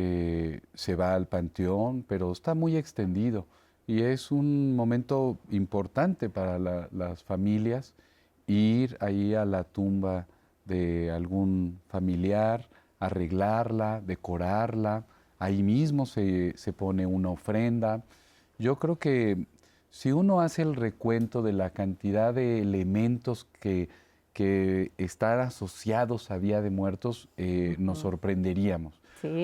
eh, 0.00 0.60
se 0.74 0.94
va 0.94 1.14
al 1.14 1.26
panteón, 1.26 2.04
pero 2.06 2.30
está 2.30 2.54
muy 2.54 2.76
extendido 2.76 3.46
y 3.84 4.02
es 4.02 4.30
un 4.30 4.76
momento 4.76 5.38
importante 5.50 6.30
para 6.30 6.56
las 6.92 7.24
familias 7.24 7.94
ir 8.46 8.96
ahí 9.00 9.34
a 9.34 9.44
la 9.44 9.64
tumba 9.64 10.28
de 10.66 11.10
algún 11.10 11.80
familiar, 11.88 12.68
arreglarla, 13.00 14.00
decorarla, 14.00 15.04
ahí 15.40 15.64
mismo 15.64 16.06
se, 16.06 16.54
pone 16.76 17.04
una 17.04 17.30
ofrenda. 17.30 18.04
Yo 18.56 18.78
creo 18.78 19.00
que 19.00 19.48
si 19.90 20.12
uno 20.12 20.42
hace 20.42 20.62
el 20.62 20.76
recuento 20.76 21.42
de 21.42 21.54
la 21.54 21.70
cantidad 21.70 22.32
de 22.32 22.60
elementos 22.60 23.48
que, 23.58 23.88
que 24.32 24.92
están 24.96 25.40
asociados 25.40 26.30
a 26.30 26.38
Día 26.38 26.62
de 26.62 26.70
Muertos, 26.70 27.28
eh, 27.36 27.74
nos 27.80 27.98
sorprenderíamos. 27.98 28.97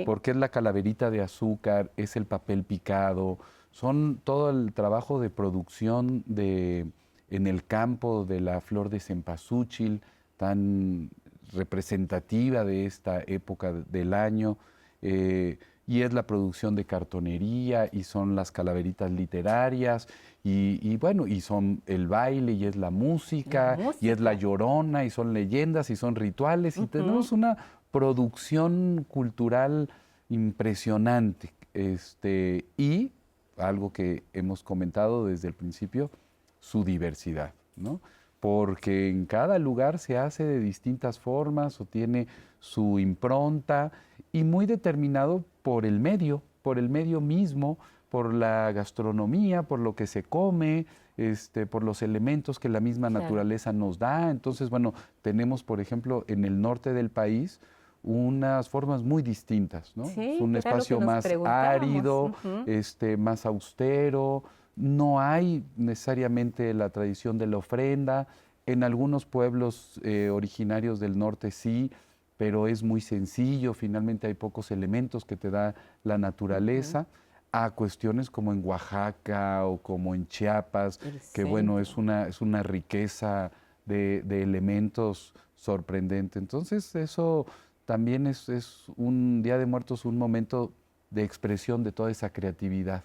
Porque 0.04 0.30
es 0.30 0.36
la 0.36 0.50
calaverita 0.50 1.10
de 1.10 1.20
azúcar, 1.20 1.90
es 1.96 2.16
el 2.16 2.26
papel 2.26 2.64
picado, 2.64 3.38
son 3.70 4.20
todo 4.22 4.50
el 4.50 4.72
trabajo 4.72 5.20
de 5.20 5.30
producción 5.30 6.22
de, 6.26 6.86
en 7.30 7.46
el 7.46 7.64
campo 7.64 8.24
de 8.24 8.40
la 8.40 8.60
flor 8.60 8.88
de 8.88 9.00
cempasúchil, 9.00 10.00
tan 10.36 11.10
representativa 11.52 12.64
de 12.64 12.86
esta 12.86 13.22
época 13.26 13.72
del 13.72 14.14
año. 14.14 14.58
Eh, 15.02 15.58
y 15.86 16.02
es 16.02 16.14
la 16.14 16.26
producción 16.26 16.74
de 16.74 16.86
cartonería 16.86 17.88
y 17.92 18.04
son 18.04 18.34
las 18.34 18.50
calaveritas 18.50 19.10
literarias 19.10 20.08
y, 20.42 20.96
bueno, 20.96 21.26
y 21.26 21.40
son 21.40 21.82
el 21.86 22.06
baile 22.06 22.52
y 22.52 22.66
es 22.66 22.76
la 22.76 22.90
música, 22.90 23.78
y 24.00 24.08
es 24.10 24.20
la 24.20 24.34
llorona 24.34 25.04
y 25.04 25.10
son 25.10 25.32
leyendas 25.32 25.90
y 25.90 25.96
son 25.96 26.14
rituales 26.14 26.76
y 26.76 26.86
tenemos 26.86 27.32
una 27.32 27.56
producción 27.94 29.06
cultural 29.08 29.88
impresionante. 30.28 31.54
Este, 31.74 32.64
y 32.76 33.12
algo 33.56 33.92
que 33.92 34.24
hemos 34.32 34.64
comentado 34.64 35.26
desde 35.26 35.46
el 35.46 35.54
principio, 35.54 36.10
su 36.58 36.82
diversidad, 36.82 37.54
¿no? 37.76 38.00
porque 38.40 39.08
en 39.08 39.26
cada 39.26 39.60
lugar 39.60 40.00
se 40.00 40.18
hace 40.18 40.42
de 40.44 40.58
distintas 40.58 41.20
formas 41.20 41.80
o 41.80 41.84
tiene 41.84 42.26
su 42.58 42.98
impronta 42.98 43.92
y 44.32 44.42
muy 44.42 44.66
determinado 44.66 45.44
por 45.62 45.86
el 45.86 46.00
medio, 46.00 46.42
por 46.62 46.80
el 46.80 46.88
medio 46.88 47.20
mismo, 47.20 47.78
por 48.10 48.34
la 48.34 48.72
gastronomía, 48.72 49.62
por 49.62 49.78
lo 49.78 49.94
que 49.94 50.08
se 50.08 50.24
come, 50.24 50.86
este, 51.16 51.66
por 51.66 51.84
los 51.84 52.02
elementos 52.02 52.58
que 52.58 52.68
la 52.68 52.80
misma 52.80 53.08
naturaleza 53.08 53.72
nos 53.72 53.98
da. 53.98 54.30
Entonces, 54.30 54.68
bueno, 54.68 54.94
tenemos, 55.22 55.62
por 55.62 55.80
ejemplo, 55.80 56.24
en 56.28 56.44
el 56.44 56.60
norte 56.60 56.92
del 56.92 57.10
país, 57.10 57.60
unas 58.04 58.68
formas 58.68 59.02
muy 59.02 59.22
distintas, 59.22 59.96
¿no? 59.96 60.04
Sí, 60.04 60.36
un 60.40 60.54
era 60.54 60.70
lo 60.70 60.76
espacio 60.76 61.00
más 61.00 61.26
árido, 61.44 62.34
este, 62.66 63.16
más 63.16 63.46
austero, 63.46 64.44
no 64.76 65.20
hay 65.20 65.64
necesariamente 65.76 66.74
la 66.74 66.90
tradición 66.90 67.38
de 67.38 67.46
la 67.46 67.56
ofrenda, 67.56 68.28
en 68.66 68.84
algunos 68.84 69.24
pueblos 69.24 70.00
eh, 70.04 70.30
originarios 70.30 71.00
del 71.00 71.18
norte 71.18 71.50
sí, 71.50 71.90
pero 72.36 72.68
es 72.68 72.82
muy 72.82 73.00
sencillo, 73.00 73.72
finalmente 73.72 74.26
hay 74.26 74.34
pocos 74.34 74.70
elementos 74.70 75.24
que 75.24 75.36
te 75.36 75.50
da 75.50 75.74
la 76.02 76.18
naturaleza, 76.18 77.06
a 77.52 77.70
cuestiones 77.70 78.30
como 78.30 78.52
en 78.52 78.62
Oaxaca 78.64 79.64
o 79.64 79.78
como 79.78 80.14
en 80.14 80.26
Chiapas, 80.26 80.98
El 81.04 81.20
que 81.32 81.44
bueno, 81.44 81.78
es 81.78 81.96
una, 81.96 82.26
es 82.26 82.40
una 82.40 82.62
riqueza 82.64 83.52
de, 83.86 84.22
de 84.24 84.42
elementos 84.42 85.34
sorprendente. 85.54 86.40
Entonces 86.40 86.94
eso 86.96 87.46
también 87.84 88.26
es, 88.26 88.48
es 88.48 88.84
un 88.96 89.42
Día 89.42 89.58
de 89.58 89.66
Muertos, 89.66 90.04
un 90.04 90.16
momento 90.18 90.72
de 91.10 91.22
expresión 91.22 91.84
de 91.84 91.92
toda 91.92 92.10
esa 92.10 92.30
creatividad. 92.30 93.04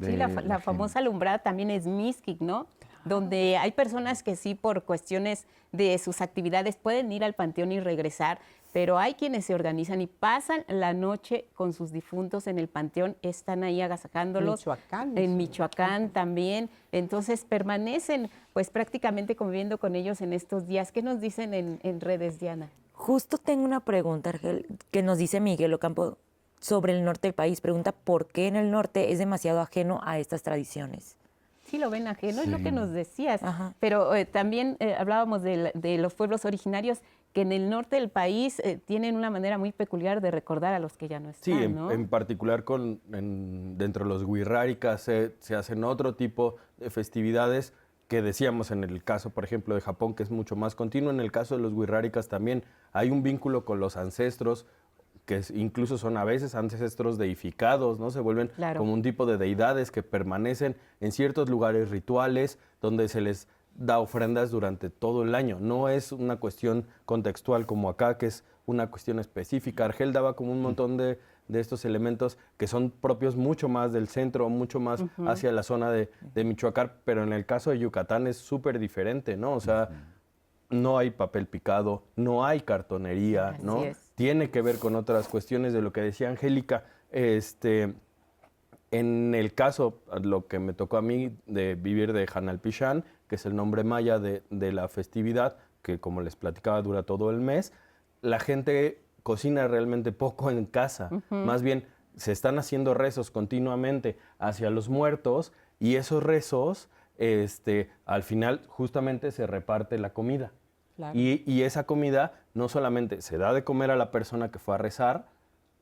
Sí, 0.00 0.16
la, 0.16 0.28
fa- 0.28 0.42
la 0.42 0.54
gente. 0.54 0.64
famosa 0.64 0.98
alumbrada 0.98 1.38
también 1.38 1.70
es 1.70 1.86
Mixquic, 1.86 2.40
¿no? 2.40 2.66
Donde 3.04 3.56
hay 3.56 3.70
personas 3.70 4.22
que 4.22 4.34
sí, 4.36 4.54
por 4.54 4.82
cuestiones 4.82 5.46
de 5.72 5.96
sus 5.98 6.20
actividades, 6.20 6.76
pueden 6.76 7.12
ir 7.12 7.22
al 7.24 7.34
panteón 7.34 7.70
y 7.72 7.80
regresar, 7.80 8.40
pero 8.72 8.98
hay 8.98 9.14
quienes 9.14 9.46
se 9.46 9.54
organizan 9.54 10.02
y 10.02 10.06
pasan 10.06 10.64
la 10.68 10.92
noche 10.92 11.46
con 11.54 11.72
sus 11.72 11.92
difuntos 11.92 12.46
en 12.46 12.58
el 12.58 12.68
panteón, 12.68 13.16
están 13.22 13.62
ahí 13.64 13.80
agasajándolos. 13.80 14.60
Michoacán. 14.60 15.16
En 15.16 15.36
Michoacán 15.36 16.10
también. 16.10 16.68
Entonces 16.92 17.44
permanecen 17.44 18.28
pues 18.52 18.68
prácticamente 18.70 19.34
conviviendo 19.36 19.78
con 19.78 19.94
ellos 19.94 20.20
en 20.20 20.32
estos 20.34 20.66
días. 20.66 20.92
¿Qué 20.92 21.00
nos 21.00 21.20
dicen 21.20 21.54
en, 21.54 21.78
en 21.84 22.00
redes, 22.00 22.38
Diana? 22.38 22.68
Justo 22.96 23.36
tengo 23.36 23.64
una 23.64 23.80
pregunta, 23.80 24.30
Argel, 24.30 24.66
que 24.90 25.02
nos 25.02 25.18
dice 25.18 25.38
Miguel 25.38 25.74
Ocampo 25.74 26.16
sobre 26.60 26.94
el 26.94 27.04
norte 27.04 27.28
del 27.28 27.34
país. 27.34 27.60
Pregunta 27.60 27.92
por 27.92 28.26
qué 28.26 28.46
en 28.48 28.56
el 28.56 28.70
norte 28.70 29.12
es 29.12 29.18
demasiado 29.18 29.60
ajeno 29.60 30.00
a 30.02 30.18
estas 30.18 30.42
tradiciones. 30.42 31.16
Sí, 31.66 31.78
lo 31.78 31.90
ven 31.90 32.08
ajeno, 32.08 32.40
es 32.42 32.48
lo 32.48 32.56
que 32.58 32.70
Sí. 32.70 32.72
nos 32.72 32.92
decías. 32.92 33.42
Ajá. 33.42 33.74
Pero 33.80 34.14
eh, 34.14 34.24
también 34.24 34.76
eh, 34.80 34.94
hablábamos 34.98 35.42
de, 35.42 35.56
la- 35.56 35.70
de 35.74 35.98
los 35.98 36.14
pueblos 36.14 36.44
originarios 36.46 37.00
que 37.34 37.42
en 37.42 37.52
el 37.52 37.68
norte 37.68 37.96
del 37.96 38.08
país 38.08 38.60
eh, 38.60 38.80
tienen 38.82 39.14
una 39.14 39.28
manera 39.28 39.58
muy 39.58 39.72
peculiar 39.72 40.22
de 40.22 40.30
recordar 40.30 40.72
a 40.72 40.78
los 40.78 40.96
que 40.96 41.06
ya 41.08 41.20
no 41.20 41.32
Sí, 41.34 41.52
están, 41.52 41.64
en, 41.64 41.74
¿no? 41.74 41.90
en 41.90 42.08
particular 42.08 42.64
con, 42.64 43.00
en- 43.12 43.76
dentro 43.76 44.04
de 44.04 44.08
los 44.08 44.22
wixárikas 44.24 45.02
se, 45.02 45.34
se 45.40 45.54
hacen 45.54 45.84
otro 45.84 46.14
tipo 46.14 46.56
de 46.78 46.88
festividades 46.88 47.74
que 48.08 48.22
decíamos 48.22 48.70
en 48.70 48.84
el 48.84 49.02
caso, 49.02 49.30
por 49.30 49.44
ejemplo, 49.44 49.74
de 49.74 49.80
Japón, 49.80 50.14
que 50.14 50.22
es 50.22 50.30
mucho 50.30 50.54
más 50.56 50.74
continuo. 50.74 51.10
En 51.10 51.20
el 51.20 51.32
caso 51.32 51.56
de 51.56 51.62
los 51.62 51.72
wixárikas 51.72 52.28
también 52.28 52.64
hay 52.92 53.10
un 53.10 53.22
vínculo 53.22 53.64
con 53.64 53.80
los 53.80 53.96
ancestros, 53.96 54.66
que 55.24 55.40
incluso 55.54 55.98
son 55.98 56.16
a 56.16 56.24
veces 56.24 56.54
ancestros 56.54 57.18
deificados, 57.18 57.98
¿no? 57.98 58.10
Se 58.12 58.20
vuelven 58.20 58.48
Claro. 58.54 58.78
como 58.78 58.92
un 58.92 59.02
tipo 59.02 59.26
de 59.26 59.38
deidades 59.38 59.90
que 59.90 60.04
permanecen 60.04 60.76
en 61.00 61.10
ciertos 61.10 61.48
lugares 61.48 61.90
rituales 61.90 62.60
donde 62.80 63.08
se 63.08 63.20
les 63.20 63.48
da 63.74 63.98
ofrendas 63.98 64.52
durante 64.52 64.88
todo 64.88 65.24
el 65.24 65.34
año. 65.34 65.58
No 65.60 65.88
es 65.88 66.12
una 66.12 66.36
cuestión 66.36 66.86
contextual 67.06 67.66
como 67.66 67.88
acá, 67.88 68.18
que 68.18 68.26
es 68.26 68.44
una 68.66 68.88
cuestión 68.90 69.18
específica. 69.18 69.84
Argel 69.84 70.12
daba 70.12 70.34
como 70.36 70.52
un 70.52 70.62
montón 70.62 70.96
de, 70.96 71.18
de 71.48 71.60
estos 71.60 71.84
elementos 71.84 72.38
que 72.56 72.66
son 72.66 72.90
propios 72.90 73.36
mucho 73.36 73.68
más 73.68 73.92
del 73.92 74.08
centro, 74.08 74.48
mucho 74.48 74.80
más 74.80 75.04
hacia 75.26 75.52
la 75.52 75.62
zona 75.62 75.90
de, 75.90 76.10
de 76.34 76.44
Michoacán, 76.44 76.92
pero 77.04 77.22
en 77.22 77.32
el 77.32 77.46
caso 77.46 77.70
de 77.70 77.78
Yucatán 77.78 78.26
es 78.26 78.36
súper 78.36 78.78
diferente, 78.78 79.36
¿no? 79.36 79.52
O 79.52 79.60
sea, 79.60 79.88
no 80.70 80.98
hay 80.98 81.10
papel 81.10 81.46
picado, 81.46 82.04
no 82.16 82.44
hay 82.44 82.60
cartonería, 82.60 83.50
Así 83.50 83.62
¿no? 83.62 83.84
es. 83.84 83.98
Tiene 84.14 84.50
que 84.50 84.62
ver 84.62 84.78
con 84.78 84.96
otras 84.96 85.28
cuestiones 85.28 85.72
de 85.72 85.82
lo 85.82 85.92
que 85.92 86.00
decía 86.00 86.28
Angélica. 86.28 86.84
Este, 87.10 87.94
en 88.90 89.34
el 89.34 89.54
caso, 89.54 90.02
lo 90.22 90.46
que 90.46 90.58
me 90.58 90.72
tocó 90.72 90.96
a 90.96 91.02
mí 91.02 91.36
de 91.46 91.74
vivir 91.74 92.12
de 92.12 92.26
Hanalpichán, 92.32 93.04
que 93.28 93.34
es 93.36 93.46
el 93.46 93.54
nombre 93.54 93.84
maya 93.84 94.18
de, 94.18 94.42
de 94.50 94.72
la 94.72 94.88
festividad, 94.88 95.56
que 95.82 96.00
como 96.00 96.22
les 96.22 96.34
platicaba 96.34 96.82
dura 96.82 97.02
todo 97.02 97.30
el 97.30 97.40
mes, 97.40 97.72
la 98.22 98.40
gente 98.40 99.05
cocina 99.26 99.66
realmente 99.66 100.12
poco 100.12 100.52
en 100.52 100.66
casa. 100.66 101.10
Más 101.30 101.62
bien, 101.62 101.84
se 102.14 102.30
están 102.30 102.60
haciendo 102.60 102.94
rezos 102.94 103.32
continuamente 103.32 104.16
hacia 104.38 104.70
los 104.70 104.88
muertos 104.88 105.52
y 105.80 105.96
esos 105.96 106.22
rezos, 106.22 106.88
este, 107.18 107.90
al 108.04 108.22
final 108.22 108.60
justamente 108.68 109.32
se 109.32 109.48
reparte 109.48 109.98
la 109.98 110.10
comida. 110.12 110.52
Claro. 110.94 111.18
Y, 111.18 111.42
y 111.44 111.62
esa 111.62 111.86
comida 111.86 112.34
no 112.54 112.68
solamente 112.68 113.20
se 113.20 113.36
da 113.36 113.52
de 113.52 113.64
comer 113.64 113.90
a 113.90 113.96
la 113.96 114.12
persona 114.12 114.52
que 114.52 114.60
fue 114.60 114.76
a 114.76 114.78
rezar 114.78 115.26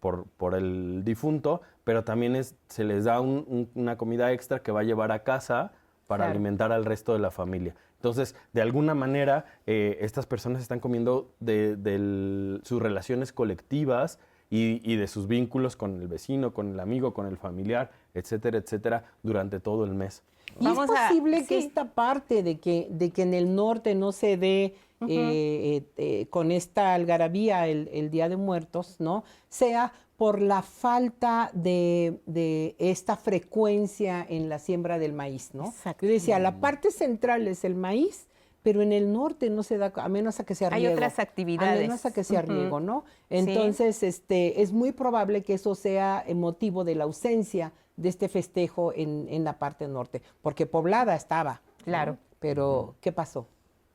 por, 0.01 0.25
por 0.39 0.55
el 0.55 1.03
difunto, 1.05 1.61
pero 1.85 2.03
también 2.03 2.37
es, 2.37 2.57
se 2.69 2.83
les 2.85 3.05
da 3.05 3.21
un- 3.21 3.45
un- 3.47 3.71
una 3.75 3.97
comida 3.99 4.33
extra 4.33 4.61
que 4.61 4.73
va 4.73 4.81
a 4.81 4.85
llevar 4.85 5.13
a 5.13 5.23
casa 5.23 5.73
para 6.07 6.25
Claro. 6.25 6.31
alimentar 6.33 6.73
al 6.73 6.87
resto 6.87 7.13
de 7.13 7.19
la 7.19 7.31
familia. 7.31 7.75
Entonces, 8.05 8.35
de 8.53 8.61
alguna 8.61 8.95
manera, 8.95 9.47
eh, 9.67 9.97
estas 10.03 10.27
personas 10.27 10.61
están 10.61 10.79
comiendo 10.79 11.31
de, 11.41 12.61
sus 12.63 12.83
relaciones 12.83 13.33
colectivas 13.33 14.19
y, 14.51 14.83
y 14.85 14.97
de 14.97 15.07
sus 15.07 15.27
vínculos 15.27 15.75
con 15.75 16.03
el 16.03 16.07
vecino, 16.07 16.53
con 16.53 16.75
el 16.75 16.81
amigo, 16.81 17.15
con 17.15 17.25
el 17.27 17.39
familiar, 17.39 17.93
etcétera, 18.13 18.59
etcétera, 18.59 19.05
durante 19.23 19.59
todo 19.59 19.85
el 19.85 19.95
mes. 19.95 20.23
Y 20.61 20.67
Vamos 20.67 20.91
es 20.91 20.97
a- 20.99 21.09
posible 21.09 21.47
que 21.47 21.63
sí. 21.63 21.67
esta 21.67 21.87
parte 21.95 22.43
de 22.43 22.59
que, 22.61 22.89
de 22.91 23.09
que 23.09 23.23
en 23.23 23.33
el 23.33 23.55
norte 23.55 23.95
no 23.95 24.13
se 24.13 24.37
dé 24.37 24.65
eh, 24.65 24.75
eh, 25.09 25.83
eh, 25.97 26.27
con 26.29 26.53
esta 26.53 26.93
algarabía 26.93 27.67
el, 27.69 27.89
el 27.91 28.11
Día 28.11 28.29
de 28.29 28.37
Muertos, 28.37 28.97
¿no? 28.99 29.25
Sea 29.49 29.95
por 30.17 30.41
la 30.41 30.63
falta 30.63 31.51
de, 31.55 32.21
de 32.27 32.77
esta 32.79 33.17
frecuencia 33.17 34.25
en 34.29 34.49
la 34.49 34.59
siembra 34.59 34.99
del 34.99 35.13
maíz, 35.13 35.51
¿no? 35.55 35.67
Exacto. 35.67 36.07
Yo 36.07 36.13
decía, 36.13 36.39
la 36.39 36.61
parte 36.61 36.91
central 36.91 37.49
es 37.49 37.65
el 37.65 37.75
maíz, 37.75 38.29
pero 38.63 38.81
en 38.81 38.93
el 38.93 39.13
norte 39.13 39.51
no 39.51 39.63
se 39.63 39.77
da, 39.77 39.93
a 39.97 40.09
menos 40.09 40.41
a 40.41 40.45
que 40.45 40.55
sea 40.55 40.69
Hay 40.73 40.83
riego. 40.83 40.95
otras 40.95 41.19
A 41.19 41.23
actividades. 41.23 41.81
menos 41.81 42.07
a 42.07 42.13
que 42.13 42.25
sea 42.25 42.43
riego, 42.43 42.81
¿no? 42.81 43.05
Sí. 43.29 43.37
Entonces, 43.37 44.03
este, 44.03 44.63
es 44.63 44.73
muy 44.73 44.93
probable 44.93 45.43
que 45.43 45.55
eso 45.55 45.75
sea 45.75 46.25
motivo 46.35 46.85
de 46.85 46.95
la 46.95 47.05
ausencia 47.05 47.73
de 47.97 48.09
este 48.09 48.29
festejo 48.29 48.93
en, 48.95 49.27
en 49.29 49.45
la 49.45 49.59
parte 49.59 49.87
norte, 49.89 50.23
porque 50.43 50.67
poblada 50.67 51.15
estaba. 51.15 51.61
¿no? 51.81 51.85
Claro. 51.85 52.19
Pero, 52.39 52.95
¿qué 53.01 53.13
pasó? 53.13 53.47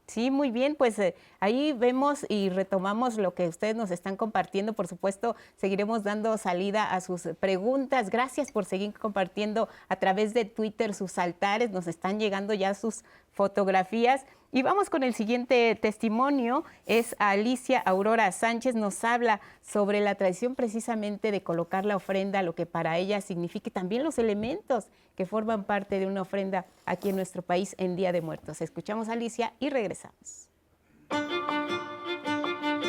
Sí, 0.10 0.32
muy 0.32 0.50
bien, 0.50 0.74
pues 0.74 0.98
eh, 0.98 1.14
ahí 1.40 1.72
vemos 1.72 2.26
y 2.30 2.50
retomamos 2.50 3.18
lo 3.18 3.36
que 3.36 3.48
ustedes 3.48 3.76
nos 3.76 3.92
están 3.92 4.16
compartiendo. 4.16 4.74
Por 4.74 4.88
supuesto, 4.88 5.36
seguiremos 5.56 6.04
dando 6.04 6.36
salida 6.40 6.92
a 6.92 7.00
sus 7.00 7.30
preguntas. 7.40 8.10
Gracias 8.10 8.52
por 8.52 8.66
seguir 8.66 8.98
compartiendo 8.98 9.70
a 9.88 9.98
través 9.98 10.34
de 10.34 10.46
Twitter 10.46 10.96
sus 10.96 11.20
altares. 11.20 11.70
Nos 11.70 11.86
están 11.86 12.20
llegando 12.20 12.56
ya 12.56 12.74
sus 12.74 13.04
fotografías. 13.34 14.26
Y 14.52 14.64
vamos 14.64 14.90
con 14.90 15.04
el 15.04 15.14
siguiente 15.14 15.78
testimonio. 15.80 16.64
Es 16.88 17.16
Alicia 17.20 17.80
Aurora 17.80 18.32
Sánchez. 18.32 18.74
Nos 18.74 19.04
habla 19.04 19.42
sobre 19.62 20.00
la 20.00 20.16
tradición 20.16 20.56
precisamente 20.56 21.32
de 21.32 21.44
colocar 21.44 21.86
la 21.86 21.96
ofrenda, 21.96 22.42
lo 22.42 22.56
que 22.56 22.66
para 22.66 22.98
ella 22.98 23.22
significa 23.22 23.70
también 23.70 24.04
los 24.04 24.18
elementos 24.18 24.88
que 25.16 25.28
forman 25.28 25.66
parte 25.66 26.00
de 26.00 26.08
una 26.08 26.24
ofrenda 26.24 26.66
aquí 26.88 27.10
en 27.10 27.16
nuestro 27.16 27.44
país 27.44 27.76
en 27.78 27.96
Día 27.96 28.12
de 28.12 28.22
Muertos. 28.22 28.62
Escuchamos 28.62 29.08
a 29.08 29.14
Alicia 29.14 29.54
y 29.60 29.70
regresamos. 29.70 30.50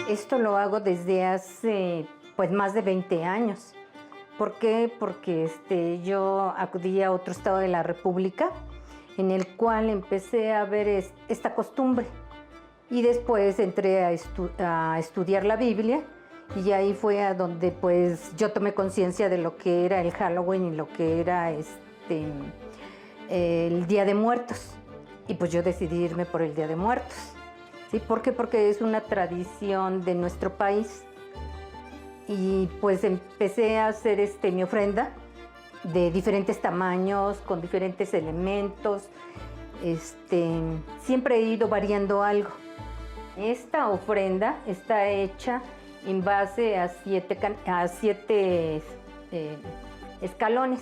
Esto 0.09 0.39
lo 0.39 0.57
hago 0.57 0.81
desde 0.81 1.27
hace 1.27 2.07
pues 2.37 2.51
más 2.51 2.73
de 2.73 2.81
20 2.81 3.23
años. 3.24 3.74
¿Por 4.39 4.59
qué? 4.59 4.91
Porque 4.99 5.45
este, 5.45 6.01
yo 6.01 6.55
acudí 6.57 7.03
a 7.03 7.12
otro 7.12 7.32
estado 7.32 7.59
de 7.59 7.69
la 7.69 7.82
República 7.82 8.51
en 9.21 9.31
el 9.31 9.47
cual 9.57 9.89
empecé 9.91 10.53
a 10.53 10.65
ver 10.65 10.89
es- 10.89 11.13
esta 11.29 11.55
costumbre 11.55 12.07
y 12.91 13.03
después 13.03 13.59
entré 13.61 14.05
a 14.05 14.99
estudiar 14.99 15.45
la 15.45 15.57
Biblia 15.57 16.01
y 16.57 16.73
ahí 16.73 16.95
fue 16.95 17.23
a 17.23 17.35
donde 17.35 17.71
pues 17.71 18.35
yo 18.37 18.51
tomé 18.51 18.75
conciencia 18.75 19.29
de 19.29 19.39
lo 19.39 19.57
que 19.57 19.85
era 19.87 20.01
el 20.01 20.11
Halloween 20.11 20.73
y 20.73 20.77
lo 20.77 20.89
que 20.89 21.21
era 21.21 21.53
este, 21.53 22.25
el 23.29 23.87
Día 23.87 24.05
de 24.05 24.15
Muertos 24.15 24.75
y 25.29 25.35
pues 25.35 25.53
yo 25.53 25.63
decidí 25.63 26.03
irme 26.05 26.27
por 26.27 26.43
el 26.43 26.55
Día 26.57 26.67
de 26.67 26.75
Muertos. 26.75 27.15
¿Sí? 27.93 27.99
¿Por 28.01 28.23
qué? 28.23 28.33
Porque 28.33 28.69
es 28.71 28.81
una 28.81 29.01
tradición 29.01 30.05
de 30.05 30.15
nuestro 30.15 30.55
país. 30.57 31.03
Y 32.29 32.69
pues 32.81 33.03
empecé 33.03 33.79
a 33.79 33.89
hacer 33.89 34.21
este, 34.21 34.53
mi 34.53 34.63
ofrenda 34.63 35.11
de 35.85 36.11
diferentes 36.11 36.61
tamaños, 36.61 37.39
con 37.39 37.61
diferentes 37.61 38.12
elementos. 38.15 39.09
Este, 39.82 40.51
siempre 41.01 41.36
he 41.36 41.43
ido 41.43 41.69
variando 41.69 42.23
algo. 42.23 42.51
Esta 43.36 43.89
ofrenda 43.89 44.59
está 44.66 45.09
hecha 45.09 45.62
en 46.07 46.24
base 46.24 46.78
a 46.78 46.89
siete, 46.89 47.39
a 47.66 47.89
siete 47.89 48.82
eh, 49.32 49.57
escalones. 50.20 50.81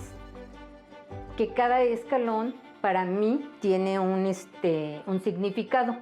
porque 1.28 1.52
cada 1.54 1.82
escalón 1.82 2.54
para 2.80 3.04
mí 3.04 3.48
tiene 3.60 3.98
un, 3.98 4.26
este, 4.26 5.02
un 5.06 5.20
significado. 5.20 5.96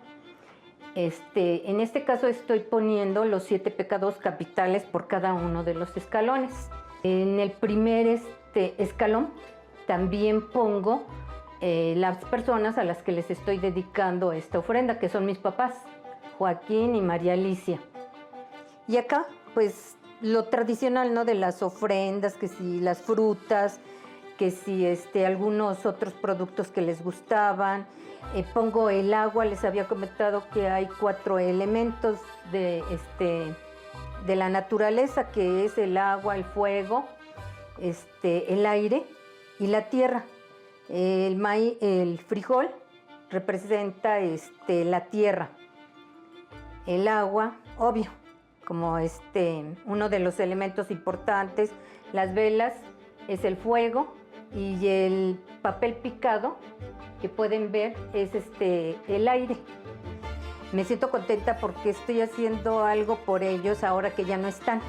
Este, 0.94 1.70
en 1.70 1.80
este 1.80 2.04
caso 2.04 2.26
estoy 2.26 2.60
poniendo 2.60 3.26
los 3.26 3.42
siete 3.44 3.70
pecados 3.70 4.16
capitales 4.16 4.84
por 4.84 5.08
cada 5.08 5.34
uno 5.34 5.62
de 5.62 5.74
los 5.74 5.94
escalones. 5.96 6.70
En 7.02 7.38
el 7.38 7.52
primer 7.52 8.06
este, 8.56 8.82
escalón 8.82 9.28
también 9.86 10.48
pongo 10.48 11.04
eh, 11.60 11.94
las 11.96 12.24
personas 12.24 12.78
a 12.78 12.84
las 12.84 13.02
que 13.02 13.12
les 13.12 13.30
estoy 13.30 13.58
dedicando 13.58 14.32
esta 14.32 14.58
ofrenda, 14.58 14.98
que 14.98 15.08
son 15.08 15.26
mis 15.26 15.38
papás, 15.38 15.74
Joaquín 16.38 16.94
y 16.94 17.02
María 17.02 17.34
Alicia. 17.34 17.78
Y 18.88 18.96
acá, 18.96 19.26
pues 19.54 19.96
lo 20.22 20.44
tradicional, 20.44 21.12
¿no? 21.14 21.24
De 21.24 21.34
las 21.34 21.62
ofrendas, 21.62 22.34
que 22.34 22.48
si 22.48 22.80
las 22.80 23.02
frutas, 23.02 23.78
que 24.38 24.50
si 24.50 24.86
este, 24.86 25.26
algunos 25.26 25.86
otros 25.86 26.14
productos 26.14 26.68
que 26.68 26.80
les 26.80 27.02
gustaban. 27.02 27.86
Eh, 28.34 28.44
pongo 28.54 28.90
el 28.90 29.14
agua, 29.14 29.44
les 29.44 29.64
había 29.64 29.86
comentado 29.86 30.42
que 30.52 30.68
hay 30.68 30.88
cuatro 30.98 31.38
elementos 31.38 32.18
de, 32.50 32.82
este, 32.90 33.54
de 34.26 34.36
la 34.36 34.48
naturaleza, 34.48 35.30
que 35.30 35.64
es 35.64 35.78
el 35.78 35.96
agua, 35.96 36.36
el 36.36 36.44
fuego, 36.44 37.06
este, 37.80 38.52
el 38.52 38.66
aire 38.66 39.04
y 39.58 39.66
la 39.66 39.88
tierra. 39.88 40.24
El, 40.88 41.36
maíz, 41.36 41.74
el 41.80 42.20
frijol 42.20 42.68
representa 43.30 44.20
este, 44.20 44.84
la 44.84 45.06
tierra, 45.06 45.50
el 46.86 47.08
agua, 47.08 47.56
obvio, 47.76 48.10
como 48.64 48.98
este, 48.98 49.64
uno 49.84 50.08
de 50.08 50.20
los 50.20 50.38
elementos 50.38 50.90
importantes, 50.90 51.70
las 52.12 52.34
velas 52.34 52.74
es 53.28 53.44
el 53.44 53.56
fuego 53.56 54.14
y 54.54 54.86
el 54.86 55.40
papel 55.62 55.94
picado 55.94 56.56
que 57.20 57.28
pueden 57.28 57.72
ver 57.72 57.96
es 58.12 58.34
este, 58.34 58.96
el 59.08 59.26
aire. 59.26 59.56
Me 60.72 60.84
siento 60.84 61.10
contenta 61.10 61.58
porque 61.58 61.90
estoy 61.90 62.20
haciendo 62.20 62.84
algo 62.84 63.16
por 63.24 63.42
ellos 63.42 63.84
ahora 63.84 64.10
que 64.10 64.24
ya 64.24 64.36
no 64.36 64.48
están, 64.48 64.80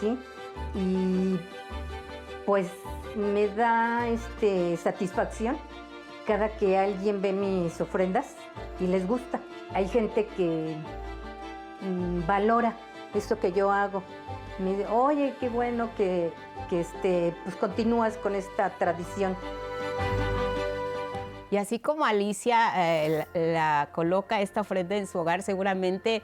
¿sí? 0.00 0.18
Y 0.74 1.38
pues 2.48 2.66
me 3.14 3.46
da 3.48 4.08
este, 4.08 4.78
satisfacción 4.78 5.58
cada 6.26 6.48
que 6.48 6.78
alguien 6.78 7.20
ve 7.20 7.34
mis 7.34 7.78
ofrendas 7.78 8.36
y 8.80 8.86
les 8.86 9.06
gusta. 9.06 9.38
Hay 9.74 9.86
gente 9.86 10.24
que 10.28 10.74
mm, 11.82 12.26
valora 12.26 12.74
esto 13.12 13.38
que 13.38 13.52
yo 13.52 13.70
hago. 13.70 14.02
Me 14.58 14.70
dice, 14.70 14.86
oye, 14.86 15.34
qué 15.38 15.50
bueno 15.50 15.90
que, 15.94 16.32
que 16.70 16.80
este, 16.80 17.36
pues 17.44 17.54
continúas 17.56 18.16
con 18.16 18.34
esta 18.34 18.70
tradición. 18.78 19.36
Y 21.50 21.58
así 21.58 21.78
como 21.78 22.06
Alicia 22.06 22.72
eh, 23.04 23.26
la, 23.34 23.90
coloca 23.92 24.40
esta 24.40 24.62
ofrenda 24.62 24.96
en 24.96 25.06
su 25.06 25.18
hogar, 25.18 25.42
seguramente, 25.42 26.22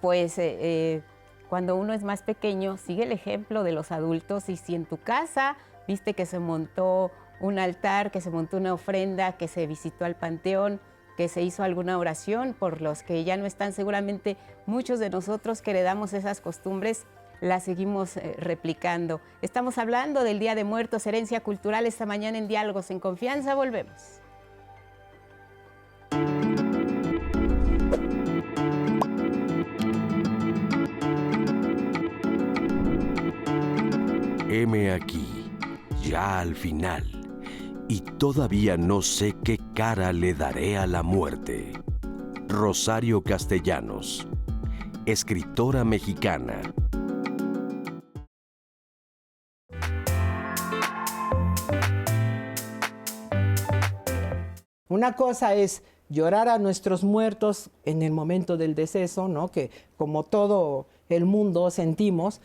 pues 0.00 0.38
eh, 0.38 0.56
eh, 0.58 1.02
cuando 1.48 1.76
uno 1.76 1.92
es 1.92 2.02
más 2.02 2.22
pequeño, 2.22 2.76
sigue 2.76 3.04
el 3.04 3.12
ejemplo 3.12 3.62
de 3.62 3.72
los 3.72 3.92
adultos 3.92 4.48
y 4.48 4.56
si 4.56 4.74
en 4.74 4.84
tu 4.84 4.98
casa 4.98 5.56
viste 5.86 6.14
que 6.14 6.26
se 6.26 6.38
montó 6.38 7.10
un 7.40 7.58
altar, 7.58 8.10
que 8.10 8.20
se 8.20 8.30
montó 8.30 8.56
una 8.56 8.74
ofrenda, 8.74 9.32
que 9.32 9.48
se 9.48 9.66
visitó 9.66 10.04
al 10.04 10.16
panteón, 10.16 10.80
que 11.16 11.28
se 11.28 11.42
hizo 11.42 11.62
alguna 11.62 11.98
oración 11.98 12.54
por 12.54 12.82
los 12.82 13.02
que 13.02 13.24
ya 13.24 13.36
no 13.36 13.46
están, 13.46 13.72
seguramente 13.72 14.36
muchos 14.66 14.98
de 14.98 15.10
nosotros 15.10 15.62
que 15.62 15.70
heredamos 15.70 16.12
esas 16.12 16.40
costumbres 16.40 17.06
las 17.40 17.64
seguimos 17.64 18.16
replicando. 18.38 19.20
Estamos 19.42 19.78
hablando 19.78 20.24
del 20.24 20.38
Día 20.38 20.54
de 20.54 20.64
Muertos, 20.64 21.06
herencia 21.06 21.42
cultural, 21.42 21.86
esta 21.86 22.06
mañana 22.06 22.38
en 22.38 22.48
Diálogos 22.48 22.90
en 22.90 23.00
Confianza, 23.00 23.54
volvemos. 23.54 24.20
Heme 34.58 34.90
aquí, 34.90 35.26
ya 36.02 36.40
al 36.40 36.54
final, 36.54 37.04
y 37.88 38.00
todavía 38.00 38.78
no 38.78 39.02
sé 39.02 39.36
qué 39.44 39.58
cara 39.74 40.14
le 40.14 40.32
daré 40.32 40.78
a 40.78 40.86
la 40.86 41.02
muerte. 41.02 41.74
Rosario 42.48 43.22
Castellanos, 43.22 44.26
escritora 45.04 45.84
mexicana. 45.84 46.62
Una 54.88 55.12
cosa 55.16 55.54
es 55.54 55.82
llorar 56.08 56.48
a 56.48 56.58
nuestros 56.58 57.04
muertos 57.04 57.68
en 57.84 58.00
el 58.00 58.12
momento 58.12 58.56
del 58.56 58.74
deceso, 58.74 59.28
¿no? 59.28 59.48
Que 59.48 59.70
como 59.98 60.22
todo 60.22 60.86
el 61.10 61.26
mundo 61.26 61.70
sentimos, 61.70 62.40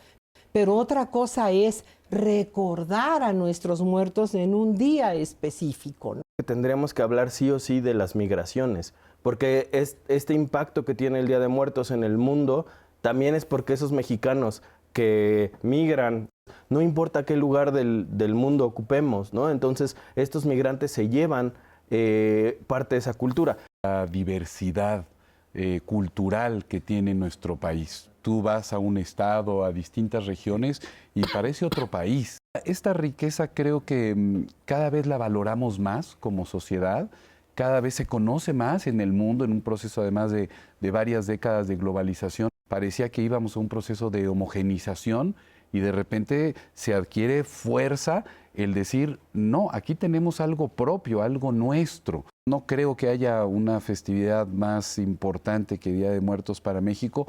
pero 0.52 0.76
otra 0.76 1.06
cosa 1.10 1.52
es 1.52 1.86
recordar 2.12 3.24
a 3.24 3.32
nuestros 3.32 3.82
muertos 3.82 4.36
en 4.36 4.54
un 4.54 4.78
día 4.78 5.16
específico. 5.16 6.18
Tendríamos 6.46 6.94
que 6.94 7.02
hablar 7.02 7.32
sí 7.32 7.50
o 7.50 7.60
sí 7.60 7.80
de 7.80 7.94
las 7.94 8.16
migraciones, 8.16 8.94
porque 9.24 9.70
este 10.08 10.34
impacto 10.34 10.84
que 10.84 10.94
tiene 10.94 11.20
el 11.20 11.28
Día 11.28 11.40
de 11.40 11.48
Muertos 11.48 11.90
en 11.90 12.04
el 12.04 12.18
mundo 12.18 12.66
también 13.02 13.34
es 13.34 13.46
porque 13.46 13.74
esos 13.74 13.92
mexicanos 13.92 14.62
que 14.94 15.52
migran, 15.62 16.30
no 16.70 16.82
importa 16.82 17.24
qué 17.24 17.38
lugar 17.38 17.72
del, 17.72 18.36
mundo 18.36 18.66
ocupemos, 18.66 19.34
¿no? 19.34 19.50
Entonces 19.50 19.96
estos 20.16 20.46
migrantes 20.46 20.92
se 20.92 21.08
llevan 21.08 21.54
eh, 21.90 22.60
parte 22.68 22.96
de 22.96 23.00
esa 23.00 23.14
cultura. 23.14 23.58
La 23.84 24.06
diversidad 24.06 25.06
eh, 25.54 25.80
cultural 25.86 26.66
que 26.66 26.82
tiene 26.82 27.14
nuestro 27.14 27.56
país. 27.56 28.11
Tú 28.22 28.42
vas 28.42 28.74
a 28.74 28.80
un 28.80 28.98
estado, 28.98 29.64
a 29.64 29.72
distintas 29.72 30.26
regiones 30.26 30.82
y 31.16 31.24
parece 31.24 31.66
otro 31.66 31.88
país. 31.88 32.38
Esta 32.66 32.94
riqueza 32.94 33.48
creo 33.48 33.86
que 33.86 34.14
mm, 34.16 34.48
cada 34.66 34.90
vez 34.90 35.08
la 35.08 35.18
valoramos 35.18 35.80
más 35.80 36.18
como 36.20 36.46
sociedad, 36.46 37.10
cada 37.56 37.82
vez 37.82 37.96
se 37.96 38.06
conoce 38.06 38.54
más 38.54 38.88
en 38.88 39.02
el 39.02 39.14
mundo, 39.14 39.46
en 39.46 39.52
un 39.52 39.62
proceso 39.62 40.02
además 40.02 40.32
de, 40.32 40.50
de 40.80 40.92
varias 40.92 41.28
décadas 41.28 41.68
de 41.68 41.76
globalización. 41.76 42.50
Parecía 42.68 43.10
que 43.10 43.22
íbamos 43.22 43.56
a 43.56 43.60
un 43.60 43.70
proceso 43.70 44.10
de 44.10 44.28
homogenización 44.28 45.36
y 45.74 45.80
de 45.80 45.92
repente 45.92 46.56
se 46.74 46.94
adquiere 46.94 47.44
fuerza 47.44 48.24
el 48.54 48.74
decir, 48.74 49.20
no, 49.34 49.70
aquí 49.72 49.96
tenemos 49.96 50.42
algo 50.42 50.68
propio, 50.68 51.22
algo 51.22 51.52
nuestro. 51.52 52.26
No 52.48 52.66
creo 52.66 52.98
que 52.98 53.08
haya 53.08 53.46
una 53.46 53.80
festividad 53.80 54.48
más 54.48 54.98
importante 54.98 55.78
que 55.78 55.94
Día 55.94 56.12
de 56.12 56.22
Muertos 56.22 56.60
para 56.60 56.82
México 56.82 57.28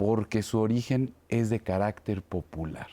porque 0.00 0.42
su 0.42 0.58
origen 0.58 1.12
es 1.28 1.50
de 1.50 1.60
carácter 1.60 2.22
popular. 2.22 2.86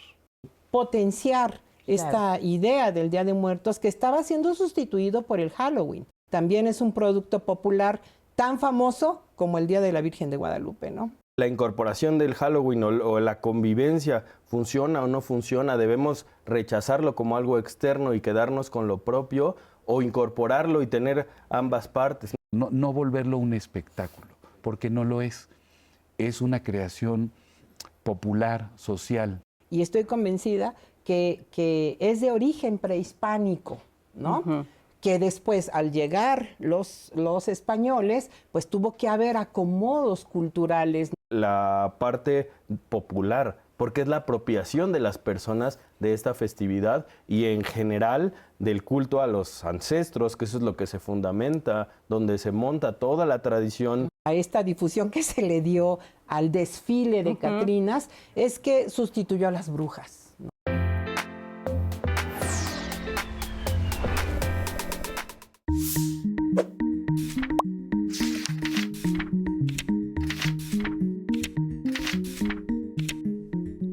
Potenciar 0.71 1.61
esta 1.85 2.37
idea 2.41 2.91
del 2.91 3.09
Día 3.09 3.23
de 3.23 3.33
Muertos 3.33 3.79
que 3.79 3.87
estaba 3.87 4.23
siendo 4.23 4.53
sustituido 4.55 5.21
por 5.21 5.39
el 5.39 5.49
Halloween. 5.51 6.05
También 6.29 6.67
es 6.67 6.81
un 6.81 6.91
producto 6.91 7.39
popular 7.39 8.01
tan 8.35 8.59
famoso 8.59 9.21
como 9.37 9.57
el 9.57 9.67
Día 9.67 9.79
de 9.79 9.93
la 9.93 10.01
Virgen 10.01 10.29
de 10.29 10.35
Guadalupe, 10.35 10.91
¿no? 10.91 11.13
la 11.37 11.47
incorporación 11.47 12.17
del 12.17 12.33
Halloween 12.33 12.83
o, 12.83 13.19
la 13.21 13.39
convivencia 13.39 14.25
funciona 14.47 15.03
o 15.03 15.07
no 15.07 15.21
funciona, 15.21 15.77
debemos 15.77 16.25
rechazarlo 16.45 17.15
como 17.15 17.37
algo 17.37 17.57
externo 17.57 18.15
y 18.15 18.21
quedarnos 18.21 18.69
con 18.69 18.87
lo 18.87 18.97
propio 18.97 19.55
o 19.85 20.01
incorporarlo 20.01 20.81
y 20.81 20.87
tener 20.87 21.29
ambas 21.49 21.87
partes. 21.87 22.33
No, 22.51 22.69
no 22.71 22.91
volverlo 22.91 23.37
un 23.37 23.53
espectáculo, 23.53 24.27
porque 24.61 24.89
no 24.89 25.05
lo 25.05 25.21
es. 25.21 25.47
Es 26.17 26.41
una 26.41 26.63
creación 26.63 27.31
popular, 28.03 28.69
social. 28.75 29.41
Y 29.69 29.81
estoy 29.81 30.05
convencida 30.05 30.75
que, 31.03 31.45
que 31.51 31.97
es 31.99 32.21
de 32.21 32.31
origen 32.31 32.77
prehispánico, 32.77 33.79
¿no? 34.13 34.65
que 35.01 35.19
después 35.19 35.69
al 35.73 35.91
llegar 35.91 36.49
los, 36.59 37.11
los 37.15 37.47
españoles, 37.47 38.31
pues 38.51 38.67
tuvo 38.67 38.97
que 38.97 39.07
haber 39.07 39.37
acomodos 39.37 40.25
culturales. 40.25 41.11
La 41.29 41.95
parte 41.99 42.49
popular, 42.89 43.59
porque 43.77 44.01
es 44.01 44.07
la 44.07 44.17
apropiación 44.17 44.91
de 44.91 44.99
las 44.99 45.17
personas 45.17 45.79
de 45.99 46.13
esta 46.13 46.33
festividad 46.33 47.05
y 47.27 47.45
en 47.45 47.63
general 47.63 48.33
del 48.59 48.83
culto 48.83 49.21
a 49.21 49.27
los 49.27 49.65
ancestros, 49.65 50.35
que 50.35 50.45
eso 50.45 50.57
es 50.57 50.63
lo 50.63 50.75
que 50.75 50.87
se 50.87 50.99
fundamenta, 50.99 51.89
donde 52.09 52.37
se 52.37 52.51
monta 52.51 52.99
toda 52.99 53.25
la 53.25 53.41
tradición. 53.41 54.09
A 54.27 54.33
esta 54.33 54.61
difusión 54.61 55.09
que 55.09 55.23
se 55.23 55.41
le 55.41 55.61
dio 55.61 55.99
al 56.27 56.51
desfile 56.51 57.23
de 57.23 57.37
Catrinas 57.37 58.09
es 58.35 58.59
que 58.59 58.89
sustituyó 58.89 59.47
a 59.47 59.51
las 59.51 59.69
brujas. 59.69 60.35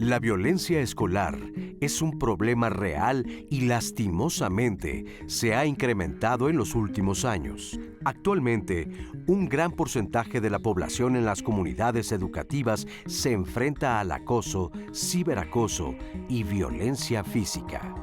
La 0.01 0.19
violencia 0.19 0.81
escolar 0.81 1.39
es 1.85 2.03
un 2.03 2.19
problema 2.19 2.71
real 2.71 3.25
y 3.51 3.63
lastimosamente 3.63 5.05
se 5.27 5.55
ha 5.55 5.67
incrementado 5.67 6.49
en 6.49 6.57
los 6.57 6.75
últimos 6.75 7.25
años. 7.25 7.79
Actualmente, 8.05 8.89
un 9.27 9.49
gran 9.49 9.73
porcentaje 9.73 10.41
de 10.41 10.51
la 10.51 10.59
población 10.59 11.17
en 11.17 11.25
las 11.25 11.43
comunidades 11.43 12.13
educativas 12.13 12.87
se 13.07 13.33
enfrenta 13.33 14.01
al 14.01 14.13
acoso, 14.13 14.71
ciberacoso 14.93 15.95
y 16.29 16.43
violencia 16.43 17.25
física. 17.25 17.95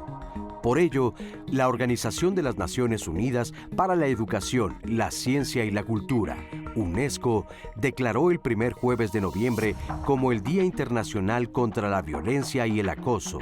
Por 0.62 0.78
ello, 0.78 1.16
la 1.48 1.68
Organización 1.68 2.36
de 2.36 2.44
las 2.44 2.58
Naciones 2.58 3.08
Unidas 3.08 3.54
para 3.76 3.96
la 3.96 4.06
Educación, 4.08 4.78
la 4.84 5.10
Ciencia 5.10 5.66
y 5.66 5.72
la 5.72 5.84
Cultura, 5.84 6.38
UNESCO, 6.76 7.46
declaró 7.76 8.32
el 8.32 8.40
primer 8.40 8.74
jueves 8.74 9.12
de 9.12 9.22
noviembre 9.22 9.76
como 10.06 10.32
el 10.32 10.44
Día 10.44 10.64
Internacional 10.64 11.52
contra 11.52 11.90
la 11.90 12.02
Violencia 12.02 12.68
y 12.68 12.80
el 12.80 12.90
Acoso, 12.90 13.40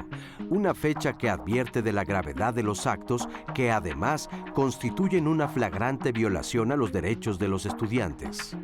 una 0.50 0.74
fecha 0.74 1.18
que 1.18 1.30
advierte 1.30 1.82
de 1.82 1.94
la 1.94 2.04
gravedad 2.04 2.54
de 2.54 2.64
los 2.64 2.88
actos 2.88 3.28
que 3.54 3.72
además 3.72 4.30
constituyen 4.54 5.28
una 5.28 5.48
flagrante 5.48 6.12
violación 6.12 6.72
a 6.72 6.76
los 6.76 6.92
derechos 6.92 7.40
de 7.40 7.48
los 7.48 7.66
estudiantes. 7.66 8.56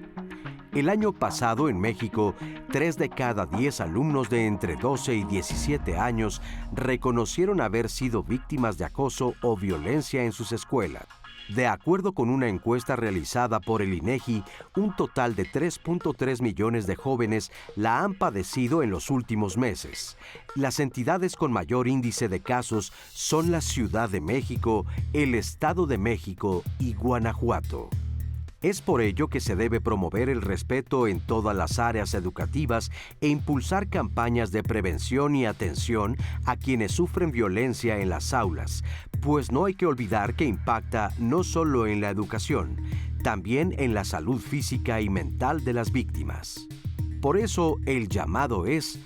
El 0.76 0.90
año 0.90 1.14
pasado 1.14 1.70
en 1.70 1.80
México, 1.80 2.36
3 2.74 2.98
de 2.98 3.10
cada 3.10 3.46
10 3.46 3.80
alumnos 3.80 4.30
de 4.30 4.46
entre 4.46 4.76
12 4.76 5.16
y 5.16 5.24
17 5.24 5.98
años 5.98 6.42
reconocieron 6.74 7.62
haber 7.62 7.90
sido 7.90 8.24
víctimas 8.24 8.78
de 8.78 8.84
acoso 8.84 9.36
o 9.42 9.56
violencia 9.56 10.26
en 10.26 10.34
sus 10.34 10.52
escuelas. 10.52 11.06
De 11.50 11.68
acuerdo 11.68 12.14
con 12.14 12.30
una 12.30 12.48
encuesta 12.48 12.96
realizada 12.96 13.60
por 13.60 13.84
el 13.84 13.94
INEGI, 13.94 14.44
un 14.76 14.96
total 14.96 15.36
de 15.36 15.46
3.3 15.46 16.42
millones 16.42 16.88
de 16.88 16.96
jóvenes 16.96 17.52
la 17.76 18.04
han 18.04 18.16
padecido 18.16 18.82
en 18.82 18.90
los 18.90 19.12
últimos 19.12 19.56
meses. 19.56 20.18
Las 20.56 20.80
entidades 20.80 21.36
con 21.36 21.52
mayor 21.52 21.88
índice 21.88 22.30
de 22.30 22.42
casos 22.42 22.92
son 23.14 23.52
la 23.52 23.62
Ciudad 23.62 24.10
de 24.10 24.22
México, 24.22 24.88
el 25.14 25.36
Estado 25.36 25.86
de 25.86 26.00
México 26.00 26.64
y 26.80 26.94
Guanajuato. 26.96 27.90
Es 28.66 28.82
por 28.82 29.02
ello 29.02 29.28
que 29.28 29.42
se 29.42 29.56
debe 29.56 29.80
promover 29.80 30.28
el 30.28 30.42
respeto 30.42 31.06
en 31.06 31.20
todas 31.20 31.56
las 31.56 31.78
áreas 31.78 32.16
educativas 32.16 32.92
e 33.22 33.28
impulsar 33.28 33.90
campañas 33.90 34.52
de 34.52 34.64
prevención 34.64 35.36
y 35.36 35.46
atención 35.46 36.18
a 36.46 36.56
quienes 36.56 36.92
sufren 36.92 37.32
violencia 37.32 38.00
en 38.00 38.10
las 38.10 38.34
aulas, 38.34 38.84
pues 39.22 39.52
no 39.52 39.66
hay 39.66 39.76
que 39.76 39.86
olvidar 39.86 40.34
que 40.34 40.46
impacta 40.46 41.12
no 41.20 41.44
solo 41.44 41.86
en 41.86 42.02
la 42.02 42.10
educación, 42.10 42.82
también 43.22 43.76
en 43.78 43.94
la 43.94 44.04
salud 44.04 44.42
física 44.42 45.00
y 45.00 45.10
mental 45.10 45.64
de 45.64 45.74
las 45.74 45.92
víctimas. 45.92 46.68
Por 47.22 47.38
eso 47.38 47.78
el 47.86 48.10
llamado 48.10 48.66
es 48.66 48.98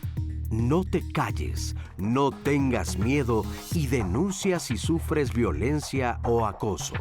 no 0.50 0.86
te 0.86 1.04
calles, 1.12 1.76
no 1.98 2.32
tengas 2.32 2.98
miedo 2.98 3.44
y 3.74 3.88
denuncia 3.88 4.58
si 4.58 4.78
sufres 4.78 5.34
violencia 5.34 6.22
o 6.24 6.46
acoso. 6.46 6.94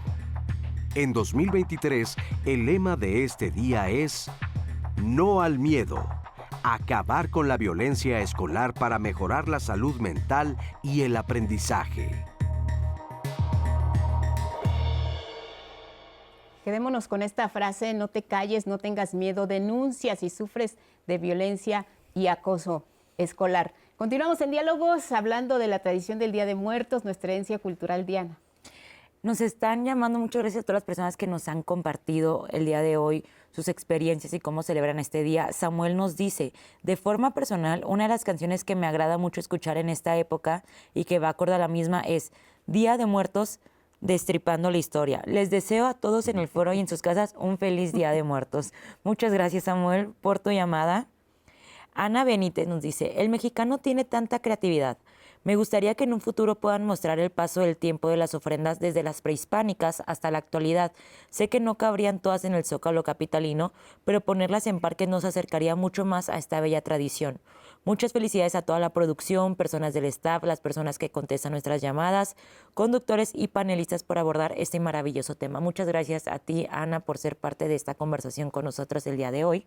En 0.95 1.13
2023, 1.13 2.17
el 2.47 2.65
lema 2.65 2.97
de 2.97 3.23
este 3.23 3.51
día 3.51 3.91
es 3.91 4.31
No 4.97 5.43
al 5.43 5.59
miedo. 5.59 6.09
Acabar 6.63 7.31
con 7.31 7.47
la 7.47 7.59
violencia 7.59 8.21
escolar 8.21 8.73
para 8.73 8.99
mejorar 8.99 9.49
la 9.49 9.61
salud 9.61 9.97
mental 10.01 10.57
y 10.83 11.03
el 11.03 11.17
aprendizaje. 11.17 12.25
Quedémonos 16.65 17.07
con 17.07 17.23
esta 17.23 17.49
frase, 17.51 17.93
no 17.93 18.09
te 18.09 18.23
calles, 18.23 18.67
no 18.67 18.79
tengas 18.79 19.15
miedo, 19.15 19.47
denuncia 19.47 20.17
si 20.17 20.31
sufres 20.31 20.77
de 21.07 21.19
violencia 21.19 21.87
y 22.15 22.29
acoso 22.29 22.85
escolar. 23.19 23.75
Continuamos 23.97 24.41
en 24.41 24.51
diálogos 24.51 25.13
hablando 25.13 25.59
de 25.59 25.67
la 25.67 25.81
tradición 25.81 26.19
del 26.19 26.33
Día 26.33 26.47
de 26.47 26.55
Muertos, 26.55 27.05
nuestra 27.05 27.33
herencia 27.33 27.59
cultural 27.59 28.07
diana. 28.07 28.39
Nos 29.21 29.41
están 29.41 29.85
llamando, 29.85 30.21
muchas 30.21 30.43
gracias 30.43 30.63
a 30.63 30.67
todas 30.67 30.77
las 30.77 30.85
personas 30.85 31.17
que 31.17 31.27
nos 31.27 31.49
han 31.49 31.65
compartido 31.65 32.47
el 32.51 32.65
día 32.65 32.83
de 32.83 32.97
hoy 32.97 33.25
sus 33.51 33.67
experiencias 33.67 34.33
y 34.33 34.39
cómo 34.39 34.63
celebran 34.63 35.01
este 35.01 35.25
día. 35.25 35.53
Samuel 35.53 35.97
nos 35.97 36.17
dice, 36.17 36.53
de 36.85 36.97
forma 36.97 37.35
personal, 37.35 37.83
una 37.85 38.05
de 38.05 38.11
las 38.11 38.23
canciones 38.23 38.63
que 38.63 38.77
me 38.77 38.87
agrada 38.87 39.19
mucho 39.19 39.41
escuchar 39.41 39.77
en 39.77 39.89
esta 39.89 40.17
época 40.17 40.65
y 40.95 41.05
que 41.05 41.19
va 41.19 41.31
acorde 41.31 41.55
a 41.55 41.59
la 41.59 41.67
misma 41.67 42.01
es 42.01 42.31
Día 42.69 42.97
de 42.97 43.07
Muertos, 43.07 43.59
destripando 44.01 44.71
la 44.71 44.79
historia. 44.79 45.23
Les 45.27 45.51
deseo 45.51 45.87
a 45.87 45.95
todos 45.95 46.29
en 46.29 46.39
el 46.39 46.47
foro 46.47 46.73
y 46.73 46.79
en 46.79 46.87
sus 46.87 47.03
casas 47.03 47.35
un 47.37 47.59
feliz 47.59 47.93
Día 47.93 48.13
de 48.13 48.23
Muertos. 48.23 48.73
Muchas 49.03 49.33
gracias, 49.33 49.65
Samuel, 49.65 50.13
por 50.21 50.39
tu 50.39 50.53
llamada. 50.53 51.09
Ana 51.93 52.23
Benítez 52.23 52.69
nos 52.69 52.83
dice, 52.83 53.21
el 53.21 53.31
mexicano 53.31 53.79
tiene 53.79 54.05
tanta 54.05 54.39
creatividad 54.39 54.97
me 55.45 55.57
gustaría 55.57 55.95
que 55.95 56.05
en 56.05 56.13
un 56.13 56.21
futuro 56.21 56.55
puedan 56.55 56.85
mostrar 56.85 57.19
el 57.19 57.31
paso 57.31 57.61
del 57.61 57.77
tiempo 57.77 58.09
de 58.09 58.17
las 58.17 58.35
ofrendas 58.35 58.79
desde 58.79 59.03
las 59.03 59.23
prehispánicas 59.23 60.03
hasta 60.07 60.31
la 60.31 60.39
actualidad. 60.39 60.93
Sé 61.31 61.49
que 61.49 61.61
no 61.61 61.77
cabrían 61.77 62.21
todas 62.21 62.45
en 62.45 62.55
el 62.55 62.65
zócalo 62.65 63.03
capitalino, 63.05 63.73
pero 64.05 64.21
ponerlas 64.21 64.67
en 64.67 64.81
parques 64.81 65.09
nos 65.09 65.25
acercaría 65.25 65.77
mucho 65.77 66.05
más 66.05 66.29
a 66.29 66.39
esta 66.39 66.61
bella 66.61 66.83
tradición. 66.83 67.41
Muchas 67.85 68.13
felicidades 68.13 68.55
a 68.55 68.63
toda 68.63 68.81
la 68.81 68.91
producción, 68.91 69.55
personas 69.55 69.95
del 69.95 70.05
staff, 70.07 70.43
las 70.45 70.61
personas 70.61 70.99
que 70.99 71.11
contestan 71.11 71.53
nuestras 71.53 71.81
llamadas, 71.81 72.37
conductores 72.75 73.31
y 73.35 73.49
panelistas 73.49 74.03
por 74.03 74.19
abordar 74.19 74.53
este 74.57 74.81
maravilloso 74.81 75.37
tema. 75.37 75.61
Muchas 75.61 75.87
gracias 75.87 76.29
a 76.29 76.39
ti, 76.39 76.67
Ana, 76.71 77.01
por 77.01 77.19
ser 77.19 77.37
parte 77.37 77.69
de 77.69 77.77
esta 77.77 77.95
conversación 77.95 78.51
con 78.51 78.65
nosotros 78.65 79.07
el 79.07 79.17
día 79.17 79.31
de 79.31 79.45
hoy. 79.45 79.67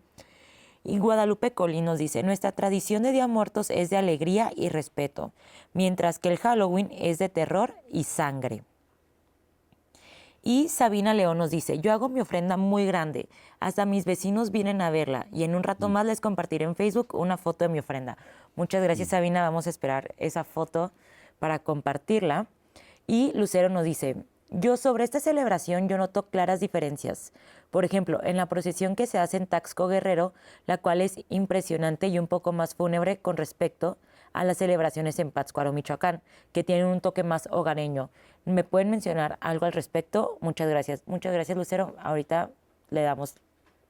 Y 0.83 0.97
Guadalupe 0.97 1.51
Colín 1.51 1.85
nos 1.85 1.99
dice, 1.99 2.23
nuestra 2.23 2.51
tradición 2.51 3.03
de 3.03 3.11
Día 3.11 3.27
Muertos 3.27 3.69
es 3.69 3.89
de 3.89 3.97
alegría 3.97 4.51
y 4.55 4.69
respeto, 4.69 5.31
mientras 5.73 6.17
que 6.17 6.29
el 6.29 6.37
Halloween 6.37 6.89
es 6.91 7.19
de 7.19 7.29
terror 7.29 7.75
y 7.91 8.03
sangre. 8.05 8.63
Y 10.43 10.69
Sabina 10.69 11.13
León 11.13 11.37
nos 11.37 11.51
dice, 11.51 11.79
yo 11.79 11.91
hago 11.91 12.09
mi 12.09 12.19
ofrenda 12.19 12.57
muy 12.57 12.87
grande, 12.87 13.29
hasta 13.59 13.85
mis 13.85 14.05
vecinos 14.05 14.49
vienen 14.49 14.81
a 14.81 14.89
verla 14.89 15.27
y 15.31 15.43
en 15.43 15.53
un 15.53 15.61
rato 15.61 15.87
mm. 15.87 15.91
más 15.91 16.05
les 16.07 16.19
compartiré 16.19 16.65
en 16.65 16.75
Facebook 16.75 17.13
una 17.13 17.37
foto 17.37 17.63
de 17.63 17.69
mi 17.69 17.77
ofrenda. 17.77 18.17
Muchas 18.55 18.81
gracias 18.83 19.09
mm. 19.09 19.11
Sabina, 19.11 19.41
vamos 19.43 19.67
a 19.67 19.69
esperar 19.69 20.15
esa 20.17 20.43
foto 20.43 20.91
para 21.37 21.59
compartirla. 21.59 22.47
Y 23.05 23.31
Lucero 23.35 23.69
nos 23.69 23.83
dice, 23.83 24.15
yo 24.51 24.75
sobre 24.75 25.05
esta 25.05 25.21
celebración 25.21 25.87
yo 25.87 25.97
noto 25.97 26.23
claras 26.23 26.59
diferencias. 26.59 27.31
Por 27.71 27.85
ejemplo, 27.85 28.19
en 28.23 28.35
la 28.35 28.47
procesión 28.47 28.97
que 28.97 29.07
se 29.07 29.17
hace 29.17 29.37
en 29.37 29.47
Taxco 29.47 29.87
Guerrero, 29.87 30.33
la 30.67 30.77
cual 30.77 30.99
es 30.99 31.23
impresionante 31.29 32.07
y 32.07 32.19
un 32.19 32.27
poco 32.27 32.51
más 32.51 32.75
fúnebre 32.75 33.17
con 33.17 33.37
respecto 33.37 33.97
a 34.33 34.43
las 34.43 34.57
celebraciones 34.57 35.19
en 35.19 35.31
Pátzcuaro, 35.31 35.71
Michoacán, 35.71 36.21
que 36.51 36.65
tienen 36.65 36.87
un 36.87 36.99
toque 36.99 37.23
más 37.23 37.47
hogareño. 37.49 38.09
¿Me 38.43 38.65
pueden 38.65 38.89
mencionar 38.89 39.37
algo 39.39 39.65
al 39.65 39.71
respecto? 39.71 40.37
Muchas 40.41 40.69
gracias. 40.69 41.03
Muchas 41.05 41.33
gracias, 41.33 41.57
Lucero. 41.57 41.95
Ahorita 41.99 42.49
le 42.89 43.01
damos 43.01 43.35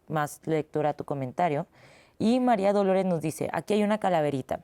más 0.07 0.41
lectura 0.45 0.89
a 0.89 0.93
tu 0.93 1.05
comentario. 1.05 1.65
Y 2.19 2.39
María 2.39 2.71
Dolores 2.71 3.05
nos 3.05 3.21
dice, 3.21 3.49
aquí 3.51 3.73
hay 3.73 3.83
una 3.83 3.97
calaverita. 3.97 4.59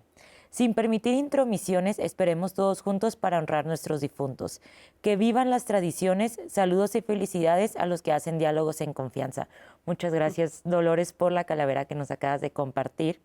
Sin 0.49 0.73
permitir 0.73 1.13
intromisiones, 1.13 1.99
esperemos 1.99 2.53
todos 2.53 2.81
juntos 2.81 3.15
para 3.15 3.37
honrar 3.37 3.65
nuestros 3.65 4.01
difuntos. 4.01 4.61
Que 5.01 5.15
vivan 5.15 5.49
las 5.49 5.65
tradiciones, 5.65 6.39
saludos 6.47 6.95
y 6.95 7.01
felicidades 7.01 7.75
a 7.75 7.85
los 7.85 8.01
que 8.01 8.11
hacen 8.11 8.37
diálogos 8.37 8.81
en 8.81 8.93
confianza. 8.93 9.47
Muchas 9.85 10.13
gracias, 10.13 10.61
Dolores, 10.63 11.13
por 11.13 11.31
la 11.31 11.43
calavera 11.43 11.85
que 11.85 11.95
nos 11.95 12.11
acabas 12.11 12.41
de 12.41 12.51
compartir. 12.51 13.19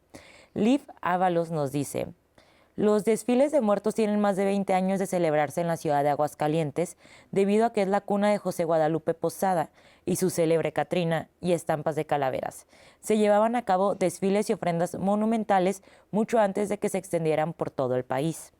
Liv 0.54 0.82
Ábalos 1.00 1.50
nos 1.50 1.72
dice, 1.72 2.08
los 2.74 3.04
desfiles 3.04 3.52
de 3.52 3.60
muertos 3.60 3.94
tienen 3.94 4.20
más 4.20 4.36
de 4.36 4.46
20 4.46 4.72
años 4.72 4.98
de 4.98 5.06
celebrarse 5.06 5.60
en 5.60 5.66
la 5.66 5.76
ciudad 5.76 6.02
de 6.02 6.10
Aguascalientes, 6.10 6.96
debido 7.30 7.66
a 7.66 7.72
que 7.72 7.82
es 7.82 7.88
la 7.88 8.00
cuna 8.00 8.30
de 8.30 8.38
José 8.38 8.64
Guadalupe 8.64 9.12
Posada 9.12 9.70
y 10.06 10.16
su 10.16 10.30
célebre 10.30 10.72
Catrina 10.72 11.28
y 11.40 11.52
estampas 11.52 11.96
de 11.96 12.06
calaveras. 12.06 12.66
Se 13.00 13.18
llevaban 13.18 13.56
a 13.56 13.64
cabo 13.64 13.94
desfiles 13.94 14.48
y 14.48 14.54
ofrendas 14.54 14.94
monumentales 14.94 15.82
mucho 16.10 16.38
antes 16.38 16.68
de 16.70 16.78
que 16.78 16.88
se 16.88 16.98
extendieran 16.98 17.52
por 17.52 17.70
todo 17.70 17.94
el 17.94 18.04
país. 18.04 18.52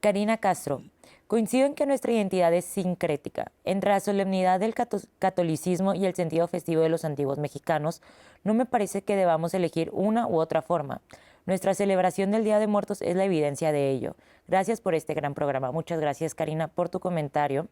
Karina 0.00 0.36
Castro, 0.36 0.82
coincido 1.28 1.66
en 1.66 1.74
que 1.74 1.86
nuestra 1.86 2.12
identidad 2.12 2.52
es 2.52 2.66
sincrética. 2.66 3.52
Entre 3.64 3.90
la 3.90 4.00
solemnidad 4.00 4.60
del 4.60 4.74
catolicismo 5.18 5.94
y 5.94 6.04
el 6.04 6.14
sentido 6.14 6.46
festivo 6.46 6.82
de 6.82 6.90
los 6.90 7.06
antiguos 7.06 7.38
mexicanos, 7.38 8.02
no 8.42 8.52
me 8.52 8.66
parece 8.66 9.02
que 9.02 9.16
debamos 9.16 9.54
elegir 9.54 9.90
una 9.94 10.26
u 10.26 10.38
otra 10.40 10.60
forma. 10.60 11.00
Nuestra 11.46 11.74
celebración 11.74 12.30
del 12.30 12.42
Día 12.42 12.58
de 12.58 12.66
Muertos 12.66 13.02
es 13.02 13.16
la 13.16 13.24
evidencia 13.24 13.70
de 13.70 13.90
ello. 13.90 14.16
Gracias 14.48 14.80
por 14.80 14.94
este 14.94 15.12
gran 15.12 15.34
programa. 15.34 15.72
Muchas 15.72 16.00
gracias, 16.00 16.34
Karina, 16.34 16.68
por 16.68 16.88
tu 16.88 17.00
comentario. 17.00 17.68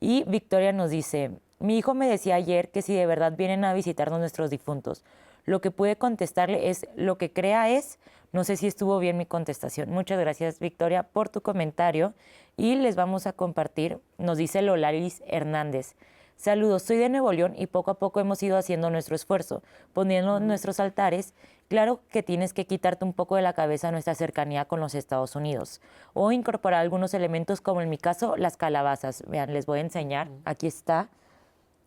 Y 0.00 0.24
Victoria 0.24 0.72
nos 0.72 0.90
dice, 0.90 1.32
mi 1.58 1.76
hijo 1.76 1.92
me 1.92 2.08
decía 2.08 2.36
ayer 2.36 2.70
que 2.70 2.80
si 2.80 2.94
de 2.94 3.04
verdad 3.04 3.36
vienen 3.36 3.64
a 3.64 3.74
visitarnos 3.74 4.18
nuestros 4.18 4.48
difuntos, 4.48 5.04
lo 5.44 5.60
que 5.60 5.70
pude 5.70 5.96
contestarle 5.96 6.70
es, 6.70 6.86
lo 6.96 7.18
que 7.18 7.32
crea 7.32 7.68
es, 7.68 7.98
no 8.32 8.44
sé 8.44 8.56
si 8.56 8.66
estuvo 8.66 8.98
bien 8.98 9.18
mi 9.18 9.26
contestación. 9.26 9.90
Muchas 9.90 10.18
gracias, 10.18 10.58
Victoria, 10.58 11.02
por 11.02 11.28
tu 11.28 11.42
comentario. 11.42 12.14
Y 12.56 12.76
les 12.76 12.96
vamos 12.96 13.26
a 13.26 13.32
compartir, 13.32 13.98
nos 14.16 14.38
dice 14.38 14.62
Lolaris 14.62 15.22
Hernández. 15.26 15.94
Saludos, 16.36 16.82
soy 16.82 16.98
de 16.98 17.08
Nuevo 17.08 17.32
León 17.32 17.54
y 17.56 17.66
poco 17.66 17.90
a 17.90 17.98
poco 17.98 18.20
hemos 18.20 18.42
ido 18.42 18.58
haciendo 18.58 18.90
nuestro 18.90 19.16
esfuerzo, 19.16 19.62
poniendo 19.94 20.38
nuestros 20.38 20.80
altares 20.80 21.32
Claro 21.68 22.00
que 22.10 22.22
tienes 22.22 22.52
que 22.52 22.66
quitarte 22.66 23.04
un 23.04 23.12
poco 23.12 23.34
de 23.34 23.42
la 23.42 23.52
cabeza 23.52 23.90
nuestra 23.90 24.14
cercanía 24.14 24.66
con 24.66 24.78
los 24.78 24.94
Estados 24.94 25.34
Unidos 25.34 25.80
o 26.14 26.30
incorporar 26.30 26.80
algunos 26.80 27.12
elementos 27.12 27.60
como 27.60 27.80
en 27.80 27.90
mi 27.90 27.98
caso 27.98 28.36
las 28.36 28.56
calabazas. 28.56 29.24
Vean, 29.26 29.52
les 29.52 29.66
voy 29.66 29.78
a 29.80 29.82
enseñar. 29.82 30.28
Aquí 30.44 30.68
está 30.68 31.08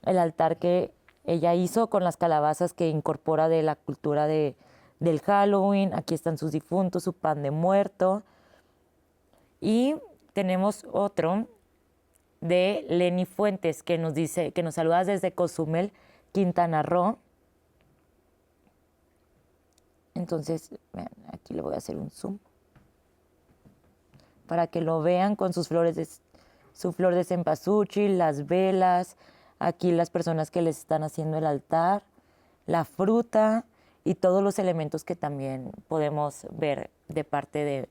el 0.03 0.17
altar 0.17 0.57
que 0.57 0.91
ella 1.23 1.53
hizo 1.53 1.89
con 1.89 2.03
las 2.03 2.17
calabazas 2.17 2.73
que 2.73 2.89
incorpora 2.89 3.47
de 3.47 3.63
la 3.63 3.75
cultura 3.75 4.27
de, 4.27 4.55
del 4.99 5.21
Halloween. 5.21 5.93
Aquí 5.93 6.13
están 6.13 6.37
sus 6.37 6.51
difuntos, 6.51 7.03
su 7.03 7.13
pan 7.13 7.41
de 7.41 7.51
muerto. 7.51 8.23
Y 9.61 9.95
tenemos 10.33 10.85
otro 10.91 11.47
de 12.41 12.85
Lenny 12.89 13.25
Fuentes 13.25 13.83
que 13.83 13.97
nos 13.97 14.13
dice 14.13 14.51
que 14.51 14.63
nos 14.63 14.75
saluda 14.75 15.03
desde 15.03 15.31
Cozumel, 15.31 15.93
Quintana 16.33 16.83
Roo. 16.83 17.17
Entonces, 20.19 20.69
vean, 20.93 21.09
aquí 21.31 21.53
le 21.53 21.61
voy 21.61 21.73
a 21.73 21.77
hacer 21.77 21.97
un 21.97 22.11
zoom 22.11 22.37
para 24.47 24.67
que 24.67 24.81
lo 24.81 25.01
vean 25.01 25.35
con 25.35 25.53
sus 25.53 25.67
flores 25.67 25.95
de, 25.95 26.07
su 26.73 26.91
flor 26.91 27.15
de 27.15 27.23
cempasúchil, 27.23 28.17
las 28.17 28.47
velas, 28.47 29.15
aquí 29.59 29.91
las 29.91 30.09
personas 30.09 30.51
que 30.51 30.61
les 30.61 30.79
están 30.79 31.03
haciendo 31.03 31.37
el 31.37 31.45
altar, 31.45 32.03
la 32.65 32.83
fruta 32.83 33.65
y 34.03 34.15
todos 34.15 34.43
los 34.43 34.59
elementos 34.59 35.03
que 35.03 35.15
también 35.15 35.71
podemos 35.87 36.47
ver 36.51 36.89
de 37.07 37.23
parte 37.23 37.63
de 37.63 37.89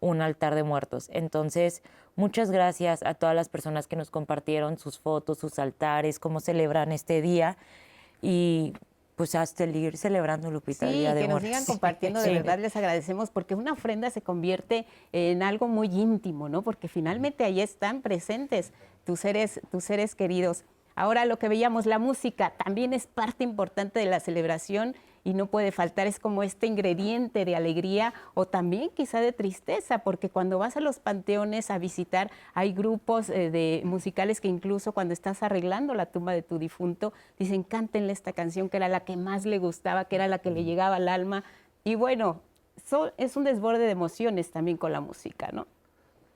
un 0.00 0.22
altar 0.22 0.54
de 0.54 0.62
muertos. 0.62 1.10
Entonces, 1.12 1.82
muchas 2.16 2.50
gracias 2.50 3.02
a 3.02 3.14
todas 3.14 3.34
las 3.34 3.48
personas 3.48 3.86
que 3.86 3.96
nos 3.96 4.10
compartieron 4.10 4.78
sus 4.78 4.98
fotos, 4.98 5.38
sus 5.38 5.58
altares, 5.58 6.18
cómo 6.18 6.40
celebran 6.40 6.92
este 6.92 7.20
día 7.20 7.58
y 8.22 8.72
pues 9.18 9.34
hasta 9.34 9.64
el 9.64 9.74
ir 9.74 9.96
celebrando 9.96 10.48
Lupita 10.48 10.86
el 10.86 10.92
Día 10.92 11.12
de 11.12 11.22
que 11.22 11.28
nos 11.28 11.42
sigan 11.42 11.64
compartiendo, 11.66 12.20
de 12.20 12.30
verdad 12.30 12.60
les 12.60 12.76
agradecemos 12.76 13.30
porque 13.30 13.56
una 13.56 13.72
ofrenda 13.72 14.10
se 14.10 14.22
convierte 14.22 14.86
en 15.10 15.42
algo 15.42 15.66
muy 15.66 15.88
íntimo, 15.88 16.48
¿no? 16.48 16.62
Porque 16.62 16.86
finalmente 16.86 17.42
ahí 17.42 17.60
están 17.60 18.00
presentes 18.00 18.72
tus 19.04 19.18
seres, 19.18 19.60
tus 19.72 19.82
seres 19.82 20.14
queridos. 20.14 20.62
Ahora 20.94 21.24
lo 21.24 21.36
que 21.36 21.48
veíamos, 21.48 21.84
la 21.84 21.98
música 21.98 22.54
también 22.64 22.92
es 22.92 23.08
parte 23.08 23.42
importante 23.42 23.98
de 23.98 24.06
la 24.06 24.20
celebración 24.20 24.94
y 25.24 25.34
no 25.34 25.46
puede 25.46 25.72
faltar, 25.72 26.06
es 26.06 26.18
como 26.18 26.42
este 26.42 26.66
ingrediente 26.66 27.44
de 27.44 27.56
alegría 27.56 28.14
o 28.34 28.46
también 28.46 28.90
quizá 28.90 29.20
de 29.20 29.32
tristeza, 29.32 29.98
porque 29.98 30.28
cuando 30.30 30.58
vas 30.58 30.76
a 30.76 30.80
los 30.80 30.98
panteones 30.98 31.70
a 31.70 31.78
visitar, 31.78 32.30
hay 32.54 32.72
grupos 32.72 33.28
eh, 33.30 33.50
de 33.50 33.82
musicales 33.84 34.40
que 34.40 34.48
incluso 34.48 34.92
cuando 34.92 35.12
estás 35.12 35.42
arreglando 35.42 35.94
la 35.94 36.06
tumba 36.06 36.32
de 36.32 36.42
tu 36.42 36.58
difunto, 36.58 37.12
dicen, 37.38 37.62
cántenle 37.62 38.12
esta 38.12 38.32
canción 38.32 38.68
que 38.68 38.76
era 38.76 38.88
la 38.88 39.00
que 39.00 39.16
más 39.16 39.44
le 39.44 39.58
gustaba, 39.58 40.06
que 40.06 40.16
era 40.16 40.28
la 40.28 40.38
que 40.38 40.50
le 40.50 40.64
llegaba 40.64 40.96
al 40.96 41.08
alma. 41.08 41.44
Y 41.84 41.94
bueno, 41.94 42.40
es 43.16 43.36
un 43.36 43.44
desborde 43.44 43.80
de 43.80 43.90
emociones 43.90 44.50
también 44.50 44.76
con 44.76 44.92
la 44.92 45.00
música, 45.00 45.50
¿no? 45.52 45.66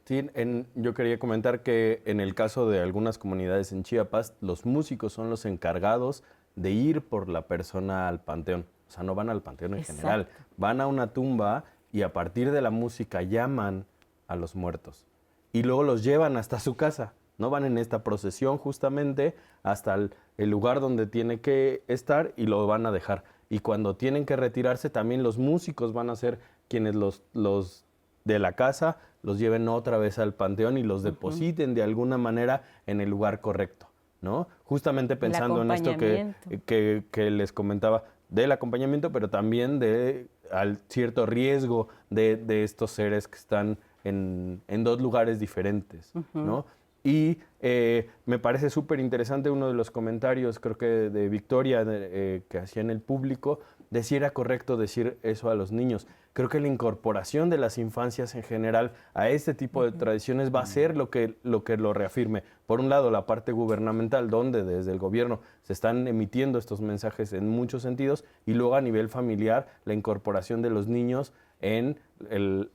Sí, 0.04 0.28
yo 0.74 0.94
quería 0.94 1.18
comentar 1.18 1.62
que 1.62 2.02
en 2.06 2.20
el 2.20 2.34
caso 2.34 2.68
de 2.68 2.80
algunas 2.80 3.18
comunidades 3.18 3.70
en 3.72 3.84
Chiapas, 3.84 4.34
los 4.40 4.66
músicos 4.66 5.12
son 5.12 5.30
los 5.30 5.46
encargados 5.46 6.24
de 6.56 6.70
ir 6.70 7.02
por 7.02 7.28
la 7.28 7.42
persona 7.42 8.08
al 8.08 8.20
panteón. 8.20 8.66
O 8.88 8.90
sea, 8.90 9.02
no 9.02 9.14
van 9.14 9.30
al 9.30 9.42
panteón 9.42 9.74
en 9.74 9.84
general, 9.84 10.28
van 10.56 10.80
a 10.80 10.86
una 10.86 11.12
tumba 11.12 11.64
y 11.92 12.02
a 12.02 12.12
partir 12.12 12.50
de 12.50 12.62
la 12.62 12.70
música 12.70 13.22
llaman 13.22 13.86
a 14.28 14.36
los 14.36 14.54
muertos. 14.54 15.06
Y 15.52 15.62
luego 15.62 15.82
los 15.82 16.02
llevan 16.02 16.36
hasta 16.36 16.58
su 16.58 16.76
casa. 16.76 17.12
No 17.38 17.50
van 17.50 17.64
en 17.64 17.78
esta 17.78 18.02
procesión 18.02 18.58
justamente 18.58 19.34
hasta 19.62 19.94
el, 19.94 20.10
lugar 20.50 20.80
donde 20.80 21.06
tiene 21.06 21.40
que 21.40 21.82
estar 21.88 22.32
y 22.36 22.46
lo 22.46 22.66
van 22.66 22.86
a 22.86 22.92
dejar. 22.92 23.24
Y 23.50 23.60
cuando 23.60 23.96
tienen 23.96 24.24
que 24.26 24.36
retirarse, 24.36 24.90
también 24.90 25.22
los 25.22 25.38
músicos 25.38 25.92
van 25.92 26.10
a 26.10 26.16
ser 26.16 26.40
quienes 26.68 26.94
los, 26.94 27.22
los 27.32 27.84
de 28.24 28.38
la 28.38 28.52
casa 28.52 28.98
los 29.22 29.38
lleven 29.38 29.68
otra 29.68 29.98
vez 29.98 30.18
al 30.18 30.34
panteón 30.34 30.78
y 30.78 30.82
los 30.82 31.02
depositen 31.02 31.74
de 31.74 31.82
alguna 31.82 32.18
manera 32.18 32.64
en 32.86 33.00
el 33.00 33.10
lugar 33.10 33.40
correcto. 33.40 33.88
¿No? 34.22 34.48
Justamente 34.64 35.16
pensando 35.16 35.60
en 35.60 35.70
esto 35.70 35.96
que, 35.98 37.02
que, 37.10 37.30
les 37.30 37.52
comentaba 37.52 38.04
del 38.30 38.52
acompañamiento, 38.52 39.12
pero 39.12 39.28
también 39.28 39.78
de 39.78 40.28
al 40.50 40.78
cierto 40.88 41.26
riesgo 41.26 41.88
de, 42.08 42.62
estos 42.64 42.92
seres 42.92 43.28
que 43.28 43.36
están 43.36 43.78
en, 44.04 44.60
dos 44.84 45.02
lugares 45.02 45.38
diferentes, 45.38 46.12
¿no? 46.32 46.64
Y 47.04 47.38
eh, 47.60 48.08
me 48.26 48.38
parece 48.38 48.70
súper 48.70 49.00
interesante 49.00 49.50
uno 49.50 49.66
de 49.66 49.74
los 49.74 49.90
comentarios, 49.90 50.60
creo 50.60 50.78
que 50.78 50.86
de 50.86 51.28
Victoria, 51.28 51.84
eh, 51.84 52.42
que 52.48 52.58
hacía 52.58 52.80
en 52.80 52.90
el 52.90 53.00
público, 53.00 53.58
de 53.90 54.04
si 54.04 54.14
era 54.14 54.30
correcto 54.30 54.76
decir 54.76 55.18
eso 55.22 55.50
a 55.50 55.54
los 55.56 55.72
niños. 55.72 56.06
Creo 56.34 56.48
que 56.48 56.60
la 56.60 56.68
incorporación 56.68 57.50
de 57.50 57.58
las 57.58 57.76
infancias 57.76 58.34
en 58.34 58.42
general 58.42 58.92
a 59.12 59.28
este 59.28 59.52
tipo 59.52 59.84
de 59.84 59.92
tradiciones 59.92 60.54
va 60.54 60.60
a 60.60 60.66
ser 60.66 60.96
lo 60.96 61.10
que, 61.10 61.36
lo 61.42 61.62
que 61.62 61.76
lo 61.76 61.92
reafirme. 61.92 62.42
Por 62.66 62.80
un 62.80 62.88
lado, 62.88 63.10
la 63.10 63.26
parte 63.26 63.52
gubernamental, 63.52 64.30
donde 64.30 64.64
desde 64.64 64.92
el 64.92 64.98
gobierno 64.98 65.40
se 65.62 65.74
están 65.74 66.08
emitiendo 66.08 66.58
estos 66.58 66.80
mensajes 66.80 67.34
en 67.34 67.48
muchos 67.50 67.82
sentidos, 67.82 68.24
y 68.46 68.54
luego 68.54 68.76
a 68.76 68.80
nivel 68.80 69.10
familiar, 69.10 69.68
la 69.84 69.92
incorporación 69.92 70.62
de 70.62 70.70
los 70.70 70.88
niños 70.88 71.34
en 71.60 71.98
el, 72.30 72.70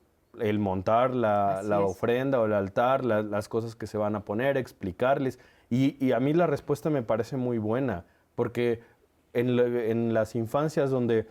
montar 0.59 1.15
la, 1.15 1.63
ofrenda 1.83 2.39
o 2.39 2.45
el 2.45 2.53
altar, 2.53 3.03
las 3.03 3.49
cosas 3.49 3.75
que 3.75 3.87
se 3.87 3.97
van 3.97 4.15
a 4.15 4.23
poner, 4.23 4.57
explicarles. 4.57 5.39
Y, 5.71 6.11
a 6.11 6.19
mí 6.19 6.31
la 6.33 6.45
respuesta 6.45 6.91
me 6.91 7.01
parece 7.01 7.37
muy 7.37 7.57
buena, 7.57 8.05
porque 8.35 8.81
en, 9.33 9.57
en 9.57 10.13
las 10.13 10.35
infancias 10.35 10.91
donde 10.91 11.27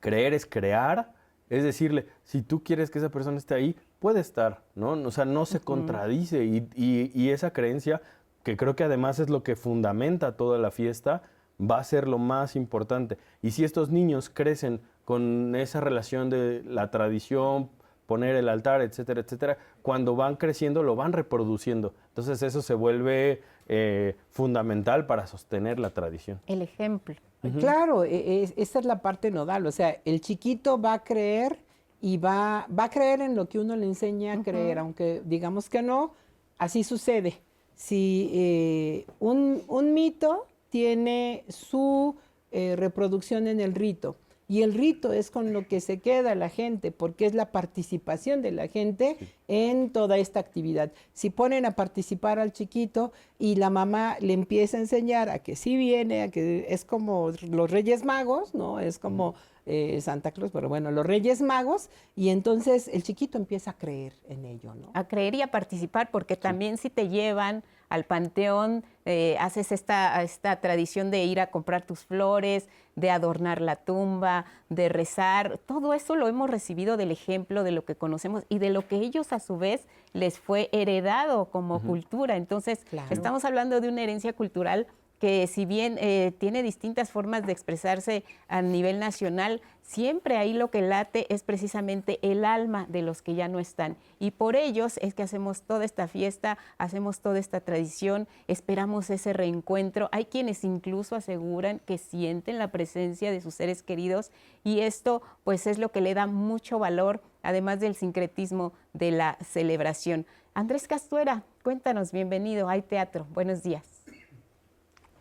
creer 0.00 0.32
es 0.32 0.46
crear, 0.46 1.14
es 1.48 1.62
decirle, 1.62 2.06
si 2.24 2.42
tú 2.42 2.62
quieres 2.62 2.90
que 2.90 2.98
esa 2.98 3.10
persona 3.10 3.36
esté 3.36 3.54
ahí, 3.54 3.76
puede 3.98 4.20
estar, 4.20 4.62
¿no? 4.74 4.92
O 4.92 5.10
sea, 5.10 5.24
no 5.24 5.46
se 5.46 5.60
contradice 5.60 6.44
y, 6.44 7.30
esa 7.30 7.52
creencia, 7.52 8.02
que 8.42 8.56
creo 8.56 8.76
que 8.76 8.84
además 8.84 9.18
es 9.18 9.30
lo 9.30 9.42
que 9.42 9.56
fundamenta 9.56 10.36
toda 10.36 10.58
la 10.58 10.70
fiesta, 10.70 11.22
va 11.58 11.78
a 11.78 11.84
ser 11.84 12.06
lo 12.06 12.18
más 12.18 12.56
importante. 12.56 13.18
Y 13.42 13.52
si 13.52 13.64
estos 13.64 13.90
niños 13.90 14.28
crecen 14.28 14.80
con 15.04 15.54
esa 15.54 15.80
relación 15.80 16.30
de 16.30 16.62
la 16.66 16.90
tradición, 16.90 17.70
poner 18.06 18.36
el 18.36 18.48
altar, 18.48 18.82
etcétera, 18.82 19.20
etcétera, 19.20 19.58
cuando 19.82 20.16
van 20.16 20.36
creciendo 20.36 20.82
lo 20.82 20.96
van 20.96 21.12
reproduciendo. 21.12 21.94
Entonces 22.08 22.42
eso 22.42 22.62
se 22.62 22.74
vuelve 22.74 23.42
eh, 23.68 24.16
fundamental 24.30 25.06
para 25.06 25.26
sostener 25.26 25.78
la 25.78 25.90
tradición. 25.90 26.40
El 26.46 26.62
ejemplo. 26.62 27.14
Claro, 27.60 28.04
e, 28.04 28.42
e, 28.42 28.52
esa 28.56 28.78
es 28.78 28.84
la 28.84 29.02
parte 29.02 29.30
nodal. 29.30 29.66
O 29.66 29.72
sea, 29.72 30.00
el 30.04 30.20
chiquito 30.20 30.80
va 30.80 30.94
a 30.94 31.04
creer 31.04 31.58
y 32.00 32.18
va, 32.18 32.66
va 32.76 32.84
a 32.84 32.90
creer 32.90 33.20
en 33.20 33.36
lo 33.36 33.48
que 33.48 33.58
uno 33.58 33.76
le 33.76 33.86
enseña 33.86 34.34
a 34.34 34.42
creer, 34.42 34.78
aunque 34.78 35.22
digamos 35.24 35.68
que 35.68 35.82
no, 35.82 36.12
así 36.58 36.84
sucede. 36.84 37.40
Si 37.74 38.30
eh, 38.32 39.06
un, 39.18 39.94
mito 39.94 40.46
tiene 40.70 41.44
su 41.48 42.16
eh, 42.50 42.74
reproducción 42.76 43.46
en 43.46 43.60
el 43.60 43.74
rito, 43.74 44.16
y 44.48 44.62
el 44.62 44.74
rito 44.74 45.12
es 45.12 45.30
con 45.30 45.52
lo 45.52 45.66
que 45.66 45.80
se 45.80 46.00
queda 46.00 46.34
la 46.34 46.48
gente, 46.48 46.92
porque 46.92 47.26
es 47.26 47.34
la 47.34 47.50
participación 47.50 48.42
de 48.42 48.52
la 48.52 48.68
gente 48.68 49.16
en 49.48 49.90
toda 49.90 50.18
esta 50.18 50.40
actividad. 50.40 50.92
Si 51.12 51.30
ponen 51.30 51.66
a 51.66 51.72
participar 51.72 52.38
al 52.38 52.52
chiquito 52.52 53.12
y 53.38 53.56
la 53.56 53.70
mamá 53.70 54.16
le 54.20 54.32
empieza 54.32 54.76
a 54.76 54.80
enseñar 54.80 55.28
a 55.30 55.40
que 55.40 55.56
sí 55.56 55.76
viene, 55.76 56.22
a 56.22 56.30
que 56.30 56.66
es 56.68 56.84
como 56.84 57.32
los 57.50 57.70
Reyes 57.70 58.04
Magos, 58.04 58.54
¿no? 58.54 58.78
Es 58.78 58.98
como 58.98 59.34
eh, 59.66 60.00
Santa 60.00 60.30
Claus, 60.30 60.52
pero 60.52 60.68
bueno, 60.68 60.92
los 60.92 61.04
Reyes 61.04 61.42
Magos, 61.42 61.90
y 62.14 62.28
entonces 62.28 62.88
el 62.88 63.02
chiquito 63.02 63.38
empieza 63.38 63.72
a 63.72 63.76
creer 63.76 64.12
en 64.28 64.44
ello, 64.44 64.74
¿no? 64.74 64.90
A 64.94 65.08
creer 65.08 65.34
y 65.34 65.42
a 65.42 65.48
participar, 65.48 66.10
porque 66.12 66.36
también 66.36 66.78
si 66.78 66.88
te 66.88 67.08
llevan 67.08 67.64
al 67.88 68.04
panteón, 68.04 68.84
eh, 69.04 69.36
haces 69.38 69.72
esta, 69.72 70.22
esta 70.22 70.60
tradición 70.60 71.10
de 71.10 71.24
ir 71.24 71.40
a 71.40 71.48
comprar 71.48 71.82
tus 71.82 72.04
flores, 72.04 72.68
de 72.96 73.10
adornar 73.10 73.60
la 73.60 73.76
tumba, 73.76 74.46
de 74.70 74.88
rezar, 74.88 75.58
todo 75.66 75.92
eso 75.92 76.16
lo 76.16 76.28
hemos 76.28 76.48
recibido 76.50 76.96
del 76.96 77.10
ejemplo 77.10 77.62
de 77.62 77.70
lo 77.70 77.84
que 77.84 77.94
conocemos 77.94 78.44
y 78.48 78.58
de 78.58 78.70
lo 78.70 78.86
que 78.86 78.96
ellos 78.96 79.32
a 79.32 79.38
su 79.38 79.58
vez 79.58 79.86
les 80.12 80.38
fue 80.38 80.70
heredado 80.72 81.46
como 81.50 81.82
cultura. 81.82 82.36
Entonces, 82.36 82.84
estamos 83.10 83.44
hablando 83.44 83.80
de 83.80 83.88
una 83.88 84.02
herencia 84.02 84.32
cultural 84.32 84.86
que 85.18 85.46
si 85.46 85.64
bien 85.64 85.96
eh, 85.98 86.32
tiene 86.38 86.62
distintas 86.62 87.10
formas 87.10 87.46
de 87.46 87.52
expresarse 87.52 88.24
a 88.48 88.60
nivel 88.62 88.98
nacional, 88.98 89.62
siempre 89.86 90.36
ahí 90.36 90.52
lo 90.52 90.70
que 90.70 90.82
late 90.82 91.32
es 91.32 91.42
precisamente 91.42 92.18
el 92.22 92.44
alma 92.44 92.86
de 92.88 93.02
los 93.02 93.22
que 93.22 93.34
ya 93.34 93.48
no 93.48 93.58
están. 93.58 93.96
Y 94.18 94.32
por 94.32 94.56
ellos 94.56 94.98
es 95.00 95.14
que 95.14 95.22
hacemos 95.22 95.62
toda 95.62 95.84
esta 95.84 96.08
fiesta, 96.08 96.58
hacemos 96.76 97.20
toda 97.20 97.38
esta 97.38 97.60
tradición, 97.60 98.28
esperamos 98.48 99.08
ese 99.10 99.32
reencuentro. 99.32 100.08
Hay 100.12 100.26
quienes 100.26 100.64
incluso 100.64 101.16
aseguran 101.16 101.80
que 101.86 101.98
sienten 101.98 102.58
la 102.58 102.68
presencia 102.68 103.30
de 103.30 103.40
sus 103.40 103.54
seres 103.54 103.82
queridos 103.82 104.30
y 104.64 104.80
esto 104.80 105.22
pues 105.44 105.66
es 105.66 105.78
lo 105.78 105.90
que 105.90 106.00
le 106.00 106.14
da 106.14 106.26
mucho 106.26 106.78
valor, 106.78 107.22
además 107.42 107.80
del 107.80 107.94
sincretismo 107.94 108.72
de 108.92 109.12
la 109.12 109.38
celebración. 109.42 110.26
Andrés 110.54 110.88
Castuera, 110.88 111.42
cuéntanos, 111.62 112.12
bienvenido, 112.12 112.68
hay 112.68 112.82
teatro, 112.82 113.26
buenos 113.32 113.62
días. 113.62 113.84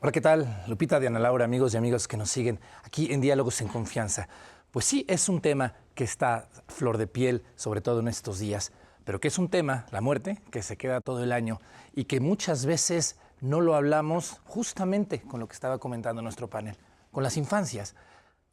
Hola, 0.01 0.11
¿qué 0.11 0.21
tal? 0.21 0.63
Lupita, 0.67 0.99
Diana 0.99 1.19
Laura, 1.19 1.45
amigos 1.45 1.73
y 1.73 1.77
amigas 1.77 2.07
que 2.07 2.15
nos 2.15 2.29
siguen 2.29 2.59
aquí 2.83 3.11
en 3.11 3.21
Diálogos 3.21 3.59
en 3.61 3.67
Confianza. 3.67 4.27
Pues 4.75 4.83
sí, 4.83 5.05
es 5.07 5.29
un 5.29 5.39
tema 5.39 5.73
que 5.93 6.03
está 6.03 6.49
flor 6.67 6.97
de 6.97 7.07
piel, 7.07 7.45
sobre 7.55 7.79
todo 7.79 8.01
en 8.01 8.09
estos 8.09 8.39
días, 8.39 8.73
pero 9.05 9.21
que 9.21 9.29
es 9.29 9.39
un 9.39 9.47
tema, 9.47 9.85
la 9.89 10.01
muerte, 10.01 10.41
que 10.51 10.61
se 10.61 10.75
queda 10.75 10.99
todo 10.99 11.23
el 11.23 11.31
año 11.31 11.61
y 11.93 12.03
que 12.03 12.19
muchas 12.19 12.65
veces 12.65 13.15
no 13.39 13.61
lo 13.61 13.75
hablamos 13.75 14.41
justamente 14.43 15.21
con 15.21 15.39
lo 15.39 15.47
que 15.47 15.53
estaba 15.53 15.77
comentando 15.77 16.21
nuestro 16.21 16.49
panel, 16.49 16.75
con 17.13 17.23
las 17.23 17.37
infancias. 17.37 17.95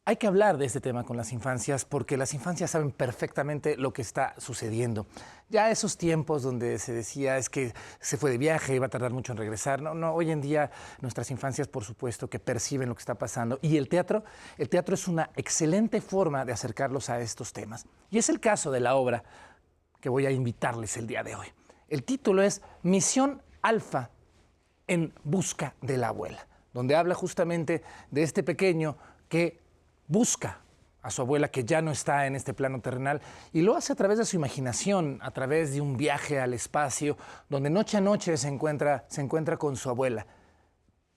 Hay 0.05 0.17
que 0.17 0.27
hablar 0.27 0.57
de 0.57 0.65
este 0.65 0.81
tema 0.81 1.05
con 1.05 1.15
las 1.15 1.31
infancias 1.31 1.85
porque 1.85 2.17
las 2.17 2.33
infancias 2.33 2.71
saben 2.71 2.91
perfectamente 2.91 3.77
lo 3.77 3.93
que 3.93 4.01
está 4.01 4.35
sucediendo. 4.37 5.07
Ya 5.47 5.71
esos 5.71 5.95
tiempos 5.95 6.43
donde 6.43 6.77
se 6.77 6.91
decía 6.91 7.37
es 7.37 7.49
que 7.49 7.73
se 8.01 8.17
fue 8.17 8.29
de 8.29 8.37
viaje 8.37 8.77
va 8.79 8.87
a 8.87 8.89
tardar 8.89 9.13
mucho 9.13 9.31
en 9.31 9.37
regresar. 9.37 9.81
No, 9.81 9.93
no, 9.93 10.13
hoy 10.13 10.29
en 10.29 10.41
día 10.41 10.71
nuestras 10.99 11.31
infancias 11.31 11.69
por 11.69 11.85
supuesto 11.85 12.29
que 12.29 12.37
perciben 12.37 12.89
lo 12.89 12.95
que 12.95 12.99
está 12.99 13.15
pasando 13.15 13.59
y 13.61 13.77
el 13.77 13.87
teatro, 13.87 14.25
el 14.57 14.67
teatro 14.67 14.93
es 14.93 15.07
una 15.07 15.29
excelente 15.37 16.01
forma 16.01 16.43
de 16.43 16.51
acercarlos 16.51 17.09
a 17.09 17.21
estos 17.21 17.53
temas. 17.53 17.85
Y 18.11 18.17
es 18.17 18.27
el 18.27 18.41
caso 18.41 18.71
de 18.71 18.81
la 18.81 18.95
obra 18.95 19.23
que 20.01 20.09
voy 20.09 20.25
a 20.25 20.31
invitarles 20.31 20.97
el 20.97 21.07
día 21.07 21.23
de 21.23 21.35
hoy. 21.35 21.47
El 21.87 22.03
título 22.03 22.43
es 22.43 22.61
Misión 22.81 23.41
Alfa 23.61 24.09
en 24.85 25.13
busca 25.23 25.75
de 25.81 25.95
la 25.95 26.09
abuela, 26.09 26.45
donde 26.73 26.93
habla 26.93 27.15
justamente 27.15 27.83
de 28.11 28.23
este 28.23 28.43
pequeño 28.43 28.97
que 29.29 29.62
busca 30.07 30.59
a 31.03 31.11
su 31.11 31.21
abuela 31.21 31.49
que 31.49 31.65
ya 31.65 31.81
no 31.81 31.91
está 31.91 32.25
en 32.25 32.35
este 32.35 32.53
plano 32.53 32.79
terrenal 32.79 33.21
y 33.51 33.61
lo 33.61 33.75
hace 33.75 33.93
a 33.93 33.95
través 33.95 34.17
de 34.17 34.25
su 34.25 34.37
imaginación, 34.37 35.19
a 35.21 35.31
través 35.31 35.73
de 35.73 35.81
un 35.81 35.97
viaje 35.97 36.39
al 36.39 36.53
espacio, 36.53 37.17
donde 37.49 37.69
noche 37.69 37.97
a 37.97 38.01
noche 38.01 38.37
se 38.37 38.47
encuentra, 38.47 39.05
se 39.09 39.21
encuentra 39.21 39.57
con 39.57 39.75
su 39.75 39.89
abuela. 39.89 40.25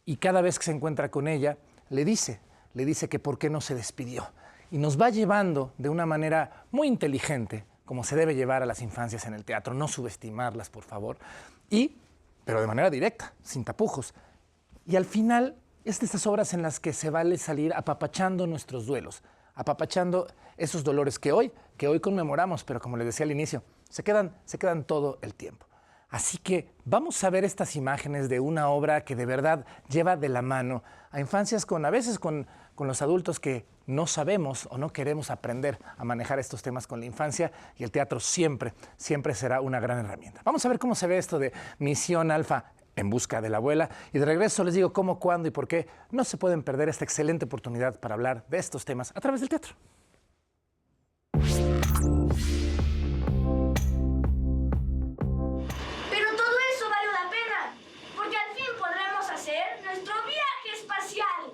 Y 0.05 0.17
cada 0.17 0.41
vez 0.41 0.59
que 0.59 0.65
se 0.65 0.73
encuentra 0.73 1.11
con 1.11 1.29
ella, 1.29 1.57
le 1.89 2.05
dice, 2.05 2.41
le 2.75 2.85
dice 2.85 3.09
que 3.09 3.21
por 3.21 3.39
qué 3.39 3.49
no 3.49 3.61
se 3.61 3.75
despidió. 3.75 4.29
Y 4.71 4.79
nos 4.79 5.01
va 5.01 5.11
llevando 5.11 5.73
de 5.79 5.89
una 5.89 6.05
manera 6.05 6.65
muy 6.73 6.89
inteligente, 6.89 7.65
como 7.85 8.03
se 8.03 8.17
debe 8.17 8.35
llevar 8.35 8.65
a 8.65 8.67
las 8.67 8.83
infancias 8.83 9.27
en 9.27 9.35
el 9.35 9.45
teatro, 9.45 9.73
no 9.73 9.87
subestimarlas, 9.87 10.69
por 10.69 10.83
favor, 10.83 11.17
y, 11.71 11.97
pero 12.45 12.61
de 12.61 12.67
manera 12.67 12.91
directa, 12.91 13.33
sin 13.43 13.65
tapujos. 13.65 14.15
Y 14.85 14.97
al 14.97 15.05
final 15.05 15.57
estas 15.91 16.27
obras 16.27 16.53
en 16.55 16.63
las 16.63 16.81
que 16.81 16.93
se 16.93 17.11
vale 17.11 17.39
salir 17.39 17.73
apapachando 17.75 18.47
nuestros 18.47 18.87
duelos, 18.87 19.23
apapachando 19.55 20.27
esos 20.57 20.83
dolores 20.85 21.19
que 21.19 21.33
hoy, 21.33 21.53
que 21.77 21.89
hoy 21.89 22.01
conmemoramos, 22.01 22.65
pero 22.65 22.81
como 22.81 22.97
les 22.97 23.07
decía 23.07 23.25
al 23.25 23.31
inicio, 23.31 23.63
se 23.89 24.03
quedan, 24.03 24.37
se 24.45 24.59
quedan 24.59 24.85
todo 24.85 25.19
el 25.23 25.35
tiempo. 25.35 25.67
Así 26.09 26.39
que 26.39 26.73
vamos 26.85 27.23
a 27.25 27.31
ver 27.31 27.45
estas 27.45 27.77
imágenes 27.77 28.29
de 28.29 28.41
una 28.41 28.69
obra 28.69 29.03
que 29.05 29.17
de 29.17 29.27
verdad 29.27 29.67
lleva 29.89 30.17
de 30.17 30.29
la 30.29 30.43
mano 30.43 30.83
a 31.11 31.21
infancias 31.21 31.67
con 31.67 31.85
a 31.85 31.91
veces 31.91 32.19
con, 32.19 32.47
con 32.75 32.87
los 32.87 33.03
adultos 33.03 33.41
que 33.41 33.67
no 33.87 34.07
sabemos 34.07 34.69
o 34.71 34.79
no 34.79 34.93
queremos 34.93 35.31
aprender 35.31 35.79
a 35.97 36.05
manejar 36.05 36.39
estos 36.39 36.63
temas 36.63 36.87
con 36.87 37.01
la 37.01 37.07
infancia 37.07 37.53
y 37.77 37.85
el 37.85 37.91
teatro 37.91 38.21
siempre, 38.21 38.75
siempre 38.97 39.35
será 39.35 39.61
una 39.61 39.81
gran 39.81 40.05
herramienta. 40.05 40.43
Vamos 40.45 40.65
a 40.65 40.69
ver 40.69 40.79
cómo 40.79 40.95
se 40.95 41.07
ve 41.07 41.19
esto 41.19 41.39
de 41.39 41.53
Misión 41.79 42.31
Alfa 42.31 42.73
en 42.97 43.11
busca 43.11 43.41
de 43.41 43.51
la 43.51 43.59
abuela. 43.59 43.89
Y 44.13 44.19
de 44.19 44.25
regreso 44.25 44.65
les 44.65 44.75
digo 44.75 44.93
cómo, 44.93 45.21
cuándo 45.21 45.47
y 45.49 45.53
por 45.53 45.69
qué 45.69 45.87
no 46.11 46.25
se 46.25 46.39
pueden 46.39 46.63
perder 46.63 46.89
esta 46.89 47.05
excelente 47.05 47.45
oportunidad 47.45 48.01
para 48.01 48.15
hablar 48.15 48.45
de 48.49 48.59
estos 48.59 48.85
temas 48.85 49.13
a 49.15 49.21
través 49.21 49.41
del 49.41 49.51
teatro. 49.51 49.77
Pero 51.31 51.45
todo 56.37 56.57
eso 56.75 56.91
vale 56.91 57.13
la 57.13 57.31
pena, 57.31 57.73
porque 58.17 58.37
al 58.37 58.57
fin 58.57 58.67
podremos 58.79 59.31
hacer 59.31 59.63
nuestro 59.85 60.15
viaje 60.25 60.81
espacial. 60.81 61.53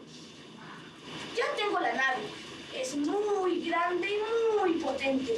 Ya 1.36 1.44
tengo 1.56 1.78
la 1.80 1.92
nave. 1.92 2.22
Es 2.74 2.96
muy 2.96 3.68
grande 3.68 4.08
y 4.08 4.18
muy 4.58 4.80
potente. 4.80 5.34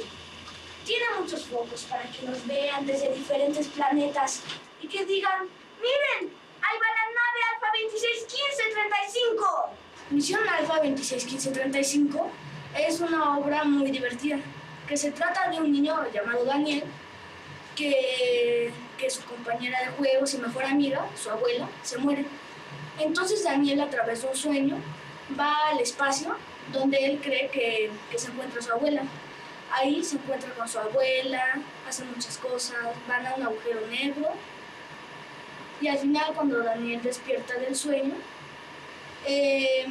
Tiene 0.85 1.05
muchos 1.19 1.43
focos 1.45 1.83
para 1.89 2.03
que 2.03 2.25
nos 2.27 2.45
vean 2.45 2.85
desde 2.85 3.11
diferentes 3.13 3.67
planetas 3.67 4.43
y 4.81 4.87
que 4.87 5.03
digan, 5.03 5.49
miren, 5.81 6.33
ahí 6.61 6.77
va 6.79 6.89
la 6.99 7.05
nave 7.19 7.39
Alfa 7.53 7.67
261535. 7.81 9.69
Misión 10.11 10.47
Alfa 10.47 10.75
261535 10.75 12.31
es 12.77 12.99
una 12.99 13.37
obra 13.37 13.63
muy 13.63 13.89
divertida, 13.89 14.37
que 14.87 14.97
se 14.97 15.11
trata 15.11 15.49
de 15.49 15.57
un 15.57 15.71
niño 15.71 15.95
llamado 16.11 16.45
Daniel, 16.45 16.83
que, 17.75 18.71
que 18.97 19.09
su 19.09 19.23
compañera 19.23 19.79
de 19.81 19.87
juegos 19.97 20.33
y 20.33 20.37
mejor 20.37 20.63
amiga, 20.65 21.07
su 21.15 21.29
abuela, 21.29 21.67
se 21.83 21.97
muere. 21.97 22.25
Entonces 22.99 23.43
Daniel, 23.43 23.81
a 23.81 23.89
través 23.89 24.21
de 24.21 24.27
un 24.29 24.35
sueño, 24.35 24.77
va 25.37 25.69
al 25.69 25.79
espacio 25.79 26.35
donde 26.71 26.97
él 26.97 27.19
cree 27.21 27.49
que, 27.49 27.91
que 28.11 28.19
se 28.19 28.31
encuentra 28.31 28.61
su 28.61 28.71
abuela. 28.71 29.03
Ahí 29.71 30.03
se 30.03 30.17
encuentra 30.17 30.51
con 30.51 30.67
su 30.69 30.79
abuela, 30.79 31.43
hacen 31.87 32.09
muchas 32.11 32.37
cosas, 32.37 32.77
van 33.07 33.25
a 33.25 33.35
un 33.35 33.43
agujero 33.43 33.81
negro 33.87 34.29
y 35.81 35.87
al 35.87 35.97
final 35.97 36.33
cuando 36.33 36.63
Daniel 36.63 37.01
despierta 37.01 37.55
del 37.55 37.75
sueño, 37.75 38.13
eh, 39.25 39.85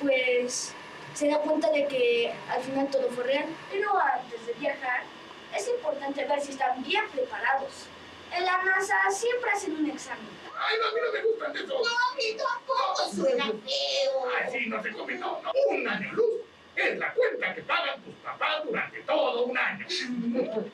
pues 0.00 0.74
se 1.14 1.28
da 1.28 1.38
cuenta 1.38 1.70
de 1.70 1.86
que 1.86 2.32
al 2.48 2.62
final 2.62 2.88
todo 2.88 3.08
fue 3.10 3.24
real. 3.24 3.46
Pero 3.70 3.98
antes 3.98 4.46
de 4.46 4.52
viajar, 4.54 5.02
es 5.56 5.68
importante 5.68 6.24
ver 6.24 6.40
si 6.40 6.52
están 6.52 6.82
bien 6.82 7.04
preparados. 7.10 7.86
En 8.32 8.44
la 8.44 8.62
NASA 8.62 8.96
siempre 9.10 9.50
hacen 9.50 9.76
un 9.76 9.90
examen. 9.90 10.28
Ay, 10.56 10.76
no, 10.80 10.88
a 10.88 10.92
mí 10.92 11.00
no 11.04 11.12
me 11.12 11.22
gustan 11.22 11.52
de 11.52 11.60
eso. 11.60 11.68
No, 11.68 11.84
a 11.84 12.14
mí 12.16 12.36
tampoco 12.36 13.10
suena 13.14 13.44
feo. 13.46 14.28
Ay, 14.38 14.52
sí, 14.52 14.68
no 14.68 14.80
te 14.80 14.92
comes, 14.92 15.18
no, 15.18 15.40
no. 15.42 15.52
Un 15.70 15.88
año 15.88 16.12
luz 16.12 16.40
es 16.76 16.98
la 16.98 17.12
cuenta 17.14 17.54
que 17.54 17.62
pagan 17.62 18.02
tus 18.02 18.14
papás 18.16 18.64
durante 18.64 19.00
todo 19.02 19.44
un 19.44 19.58
año. 19.58 19.86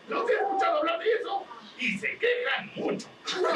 ¿Los 0.09 0.31
he 0.31 0.35
escuchado 0.35 0.79
hablar 0.79 0.99
de 0.99 1.13
eso? 1.13 1.45
Y 1.79 1.99
se 1.99 2.17
quejan 2.19 2.73
mucho. 2.77 3.07
No, 3.43 3.51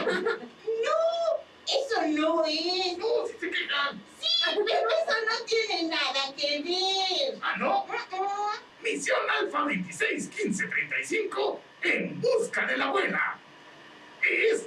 eso 1.67 2.03
no 2.09 2.45
es. 2.45 2.99
No, 2.99 3.27
si 3.27 3.33
se 3.39 3.51
quejan. 3.51 4.03
Sí, 4.21 4.29
pero 4.55 4.89
eso 4.89 5.15
no 5.27 5.45
tiene 5.47 5.85
nada 5.89 6.35
que 6.37 6.61
ver. 6.63 7.39
¿Ah, 7.43 7.57
no? 7.59 7.87
Misión 8.83 9.19
Alfa 9.41 9.61
261535 9.61 11.61
en 11.83 12.21
busca 12.21 12.67
de 12.67 12.77
la 12.77 12.85
abuela. 12.87 13.39
Es. 14.29 14.67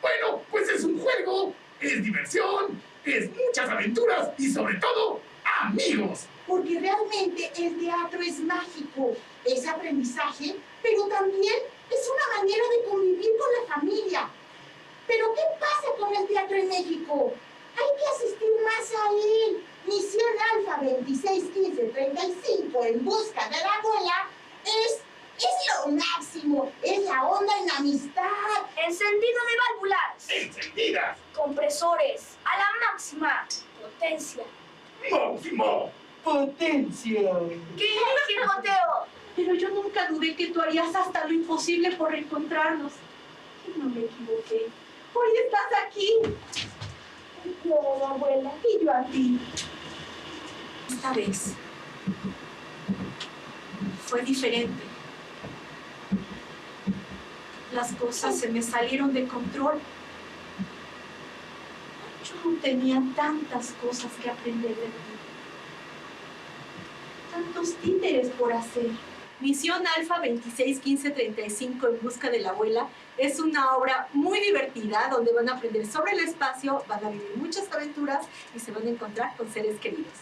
Bueno, 0.00 0.42
pues 0.50 0.68
es 0.70 0.82
un 0.84 0.98
juego, 0.98 1.52
es 1.80 2.02
diversión, 2.02 2.80
es 3.04 3.28
muchas 3.30 3.68
aventuras 3.68 4.30
y 4.38 4.50
sobre 4.50 4.76
todo, 4.76 5.20
amigos. 5.60 6.26
Porque 6.46 6.80
realmente 6.80 7.52
el 7.58 7.78
teatro 7.78 8.22
es 8.22 8.38
mágico, 8.40 9.14
es 9.44 9.68
aprendizaje, 9.68 10.56
pero 10.82 11.06
también 11.08 11.56
es 11.90 12.08
una 12.08 12.26
manera 12.38 12.64
de 12.68 12.84
convivir 12.88 13.30
con 13.38 13.48
la 13.52 13.62
familia. 13.74 14.30
Pero 15.06 15.34
¿qué 15.34 15.42
pasa 15.58 15.92
con 15.98 16.14
el 16.14 16.26
teatro 16.28 16.56
en 16.56 16.68
México? 16.68 17.32
Hay 17.76 17.90
que 17.98 18.06
asistir 18.14 18.48
más 18.64 18.92
a 18.94 19.10
él. 19.10 19.64
Misión 19.86 20.34
Alfa 20.54 20.76
261535 20.84 22.84
en 22.84 23.04
busca 23.04 23.48
de 23.48 23.56
la 23.56 23.74
abuela 23.74 24.28
es, 24.64 25.00
es 25.38 25.54
lo 25.68 25.88
máximo. 25.92 26.70
Es 26.82 27.00
la 27.04 27.24
onda 27.24 27.52
en 27.58 27.70
amistad. 27.70 28.66
Encendido 28.76 29.40
de 29.46 29.56
válvulas. 29.74 30.28
Encendidas. 30.28 31.16
Compresores. 31.34 32.36
A 32.44 32.58
la 32.58 32.68
máxima 32.86 33.46
potencia. 33.80 34.44
Máximo. 35.10 35.90
Potencia. 36.22 37.30
¿Qué 37.76 37.84
dije, 37.84 38.44
Mateo? 38.46 39.06
Pero 39.40 39.54
yo 39.54 39.70
nunca 39.70 40.06
dudé 40.06 40.36
que 40.36 40.48
tú 40.48 40.60
harías 40.60 40.94
hasta 40.94 41.26
lo 41.26 41.32
imposible 41.32 41.92
por 41.92 42.10
reencontrarnos. 42.10 42.92
Y 43.66 43.78
no 43.78 43.86
me 43.86 44.00
equivoqué. 44.00 44.66
Hoy 45.14 45.28
estás 45.42 45.86
aquí. 45.86 46.12
No, 47.64 48.06
abuela. 48.06 48.52
Y 48.68 48.84
yo 48.84 48.92
a 48.92 49.02
ti. 49.04 49.40
Esta 50.90 51.14
vez 51.14 51.54
fue 54.04 54.20
diferente. 54.20 54.82
Las 57.72 57.94
cosas 57.94 58.38
se 58.38 58.50
me 58.50 58.60
salieron 58.60 59.14
de 59.14 59.26
control. 59.26 59.80
Yo 62.28 62.60
tenía 62.60 63.02
tantas 63.16 63.72
cosas 63.82 64.12
que 64.22 64.28
aprender 64.28 64.76
de 64.76 64.84
ti. 64.84 65.14
Tantos 67.32 67.74
títeres 67.76 68.28
por 68.32 68.52
hacer. 68.52 68.90
Misión 69.40 69.82
Alfa 69.96 70.16
261535 70.16 71.88
en 71.88 72.00
busca 72.02 72.28
de 72.28 72.40
la 72.40 72.50
abuela 72.50 72.88
es 73.16 73.40
una 73.40 73.74
obra 73.74 74.06
muy 74.12 74.38
divertida 74.38 75.08
donde 75.10 75.32
van 75.32 75.48
a 75.48 75.54
aprender 75.54 75.86
sobre 75.86 76.12
el 76.12 76.18
espacio, 76.20 76.84
van 76.86 77.02
a 77.06 77.08
vivir 77.08 77.36
muchas 77.36 77.72
aventuras 77.72 78.26
y 78.54 78.60
se 78.60 78.70
van 78.70 78.86
a 78.86 78.90
encontrar 78.90 79.34
con 79.38 79.50
seres 79.50 79.80
queridos. 79.80 80.12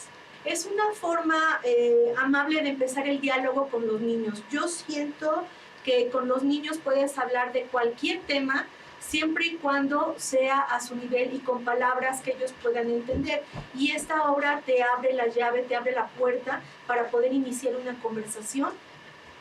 Es 0.44 0.66
una 0.66 0.92
forma 0.92 1.60
eh, 1.64 2.14
amable 2.16 2.62
de 2.62 2.68
empezar 2.68 3.08
el 3.08 3.20
diálogo 3.20 3.66
con 3.68 3.88
los 3.88 4.00
niños. 4.00 4.44
Yo 4.52 4.68
siento 4.68 5.44
que 5.84 6.10
con 6.10 6.28
los 6.28 6.44
niños 6.44 6.78
puedes 6.78 7.18
hablar 7.18 7.52
de 7.52 7.62
cualquier 7.62 8.20
tema 8.20 8.68
siempre 9.00 9.46
y 9.46 9.54
cuando 9.56 10.14
sea 10.16 10.60
a 10.60 10.80
su 10.80 10.94
nivel 10.94 11.34
y 11.34 11.38
con 11.40 11.64
palabras 11.64 12.20
que 12.20 12.32
ellos 12.32 12.54
puedan 12.62 12.88
entender. 12.88 13.42
Y 13.74 13.90
esta 13.90 14.30
obra 14.30 14.62
te 14.64 14.80
abre 14.84 15.12
la 15.12 15.26
llave, 15.26 15.62
te 15.62 15.74
abre 15.74 15.90
la 15.90 16.06
puerta 16.06 16.62
para 16.86 17.08
poder 17.10 17.32
iniciar 17.32 17.74
una 17.74 17.98
conversación 18.00 18.70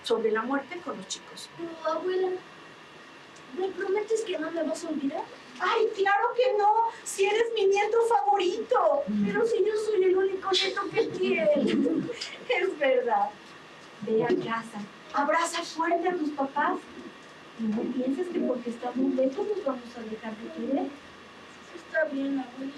sobre 0.04 0.32
la 0.32 0.42
muerte 0.42 0.80
con 0.84 0.98
los 0.98 1.08
chicos. 1.08 1.50
abuela, 1.86 2.30
¿me 3.58 3.68
prometes 3.70 4.22
que 4.22 4.38
no 4.38 4.52
me 4.52 4.64
vas 4.64 4.84
a 4.84 4.90
olvidar? 4.90 5.24
Ay, 5.60 5.88
claro 5.96 6.28
que 6.36 6.58
no, 6.58 6.74
si 7.04 7.26
eres 7.26 7.46
mi 7.56 7.66
nieto 7.66 7.98
favorito. 8.08 9.04
Pero 9.26 9.46
si 9.46 9.66
yo 9.66 9.76
soy 9.76 10.04
el 10.04 10.18
único 10.18 10.52
nieto 10.52 10.82
que 10.94 11.04
tiene. 11.08 11.52
es 12.50 12.80
verdad. 12.80 13.30
Ve 14.02 14.24
a 14.24 14.28
casa, 14.28 14.80
abraza 15.14 15.64
fuerte 15.64 16.08
a 16.08 16.16
tus 16.16 16.30
papás 16.32 16.78
y 17.60 17.64
no 17.64 17.82
pienses 17.94 18.28
que 18.28 18.40
porque 18.40 18.70
estamos 18.70 19.16
lejos 19.16 19.48
nos 19.48 19.66
vamos 19.66 19.98
a 19.98 20.02
dejar 20.02 20.36
de 20.38 20.52
querer. 20.52 20.88
Está 21.76 22.06
bien, 22.06 22.40
abuela. 22.40 22.74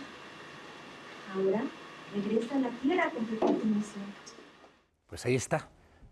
Ahora, 1.35 1.63
regresa 2.13 2.55
a 2.55 2.59
la 2.59 2.69
tierra 2.69 3.03
a 3.05 3.09
completar 3.09 3.49
tu 3.49 3.65
misión. 3.65 4.05
Pues 5.07 5.25
ahí 5.25 5.35
está. 5.35 5.67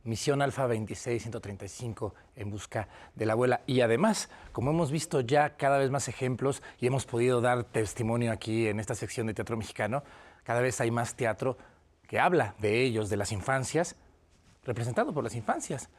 Misión 0.08 0.42
Alfa 0.42 0.68
26135 0.68 2.16
en 2.38 2.50
busca 2.50 2.88
de 3.14 3.26
la 3.26 3.34
abuela. 3.34 3.62
Y 3.68 3.82
además, 3.82 4.30
como 4.54 4.72
hemos 4.72 4.90
visto 4.90 5.20
ya 5.20 5.58
cada 5.58 5.78
vez 5.78 5.92
más 5.92 6.08
ejemplos 6.08 6.64
y 6.80 6.88
hemos 6.88 7.06
podido 7.06 7.42
dar 7.42 7.66
testimonio 7.66 8.32
aquí 8.32 8.68
en 8.68 8.80
esta 8.80 8.96
sección 8.96 9.28
de 9.28 9.34
teatro 9.34 9.58
mexicano, 9.58 10.04
cada 10.44 10.62
vez 10.62 10.80
hay 10.80 10.92
más 10.92 11.16
teatro 11.16 11.58
que 12.08 12.20
habla 12.20 12.56
de 12.60 12.84
ellos, 12.84 13.10
de 13.10 13.18
las 13.18 13.34
infancias, 13.34 13.98
representado 14.64 15.14
por 15.14 15.26
las 15.26 15.36
infancias. 15.36 15.90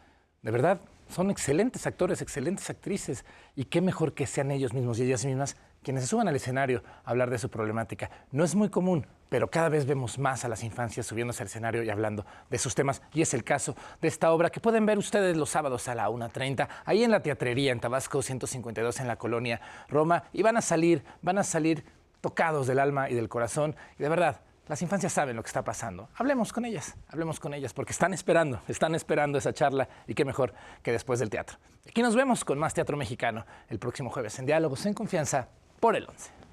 De 0.40 0.50
verdad, 0.50 0.80
son 1.10 1.30
excelentes 1.30 1.86
actores, 1.86 2.22
excelentes 2.22 2.70
actrices, 2.70 3.26
y 3.56 3.66
qué 3.66 3.82
mejor 3.82 4.14
que 4.14 4.26
sean 4.26 4.50
ellos 4.50 4.72
mismos 4.72 4.98
y 4.98 5.02
ellas 5.02 5.26
mismas 5.26 5.56
quienes 5.82 6.04
se 6.04 6.08
suban 6.08 6.28
al 6.28 6.36
escenario 6.36 6.82
a 7.04 7.10
hablar 7.10 7.28
de 7.28 7.38
su 7.38 7.50
problemática. 7.50 8.10
No 8.32 8.42
es 8.42 8.54
muy 8.54 8.70
común, 8.70 9.06
pero 9.28 9.48
cada 9.50 9.68
vez 9.68 9.86
vemos 9.86 10.18
más 10.18 10.44
a 10.44 10.48
las 10.48 10.62
infancias 10.62 11.06
subiéndose 11.06 11.42
al 11.42 11.48
escenario 11.48 11.82
y 11.82 11.90
hablando 11.90 12.24
de 12.50 12.58
sus 12.58 12.74
temas, 12.74 13.02
y 13.12 13.22
es 13.22 13.34
el 13.34 13.44
caso 13.44 13.76
de 14.00 14.08
esta 14.08 14.32
obra 14.32 14.50
que 14.50 14.60
pueden 14.60 14.86
ver 14.86 14.98
ustedes 14.98 15.36
los 15.36 15.50
sábados 15.50 15.88
a 15.88 15.94
la 15.94 16.08
1.30, 16.08 16.68
ahí 16.84 17.04
en 17.04 17.10
la 17.10 17.20
Teatrería, 17.20 17.72
en 17.72 17.80
Tabasco 17.80 18.22
152, 18.22 19.00
en 19.00 19.08
la 19.08 19.16
colonia 19.16 19.60
Roma, 19.88 20.24
y 20.32 20.42
van 20.42 20.56
a 20.56 20.62
salir, 20.62 21.04
van 21.22 21.38
a 21.38 21.44
salir 21.44 21.84
tocados 22.20 22.66
del 22.66 22.78
alma 22.78 23.08
y 23.10 23.14
del 23.14 23.28
corazón, 23.28 23.76
y 23.98 24.02
de 24.02 24.08
verdad, 24.08 24.40
las 24.68 24.82
infancias 24.82 25.14
saben 25.14 25.34
lo 25.34 25.42
que 25.42 25.46
está 25.46 25.64
pasando. 25.64 26.10
Hablemos 26.14 26.52
con 26.52 26.66
ellas, 26.66 26.94
hablemos 27.08 27.40
con 27.40 27.54
ellas, 27.54 27.72
porque 27.72 27.92
están 27.92 28.12
esperando, 28.12 28.60
están 28.68 28.94
esperando 28.94 29.38
esa 29.38 29.54
charla 29.54 29.88
y 30.06 30.14
qué 30.14 30.26
mejor 30.26 30.52
que 30.82 30.92
después 30.92 31.20
del 31.20 31.30
teatro. 31.30 31.56
Aquí 31.88 32.02
nos 32.02 32.14
vemos 32.14 32.44
con 32.44 32.58
más 32.58 32.74
Teatro 32.74 32.96
Mexicano 32.98 33.46
el 33.70 33.78
próximo 33.78 34.10
jueves 34.10 34.38
en 34.38 34.44
Diálogos 34.44 34.84
en 34.84 34.92
Confianza 34.92 35.48
por 35.80 35.96
el 35.96 36.06
11. 36.06 36.47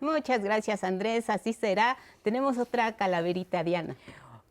Muchas 0.00 0.42
gracias 0.42 0.82
Andrés, 0.84 1.28
así 1.30 1.52
será. 1.52 1.96
Tenemos 2.22 2.58
otra 2.58 2.92
calaverita, 2.96 3.62
Diana. 3.62 3.96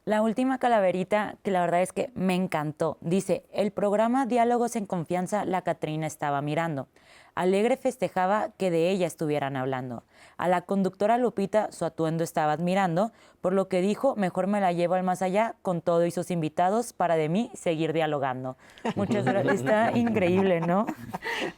La 0.06 0.22
última 0.22 0.58
calaverita, 0.58 1.36
que 1.44 1.52
la 1.52 1.62
verdad 1.62 1.82
es 1.82 1.94
que 1.94 2.10
me 2.16 2.34
encantó, 2.34 2.98
dice, 3.02 3.44
el 3.52 3.72
programa 3.72 4.26
Diálogos 4.26 4.76
en 4.76 4.86
Confianza, 4.86 5.46
la 5.46 5.62
Catrina 5.62 6.08
estaba 6.08 6.42
mirando. 6.42 6.88
Alegre 7.40 7.78
festejaba 7.78 8.50
que 8.58 8.70
de 8.70 8.90
ella 8.90 9.08
estuvieran 9.08 9.56
hablando. 9.56 10.04
A 10.36 10.50
la 10.50 10.64
conductora 10.64 11.18
Lupita 11.18 11.72
su 11.72 11.86
atuendo 11.86 12.22
estaba 12.22 12.52
admirando, 12.52 13.14
por 13.40 13.54
lo 13.54 13.70
que 13.70 13.80
dijo, 13.80 14.14
mejor 14.18 14.48
me 14.48 14.60
la 14.60 14.74
llevo 14.74 14.96
al 14.96 15.04
más 15.04 15.22
allá 15.22 15.56
con 15.62 15.80
todo 15.80 16.06
y 16.06 16.12
sus 16.12 16.32
invitados 16.32 16.92
para 16.92 17.16
de 17.16 17.30
mí 17.30 17.50
seguir 17.54 17.94
dialogando. 17.94 18.58
Muchas 18.98 19.24
gracias. 19.24 19.56
Está 19.62 19.98
increíble, 19.98 20.60
¿no? 20.60 20.86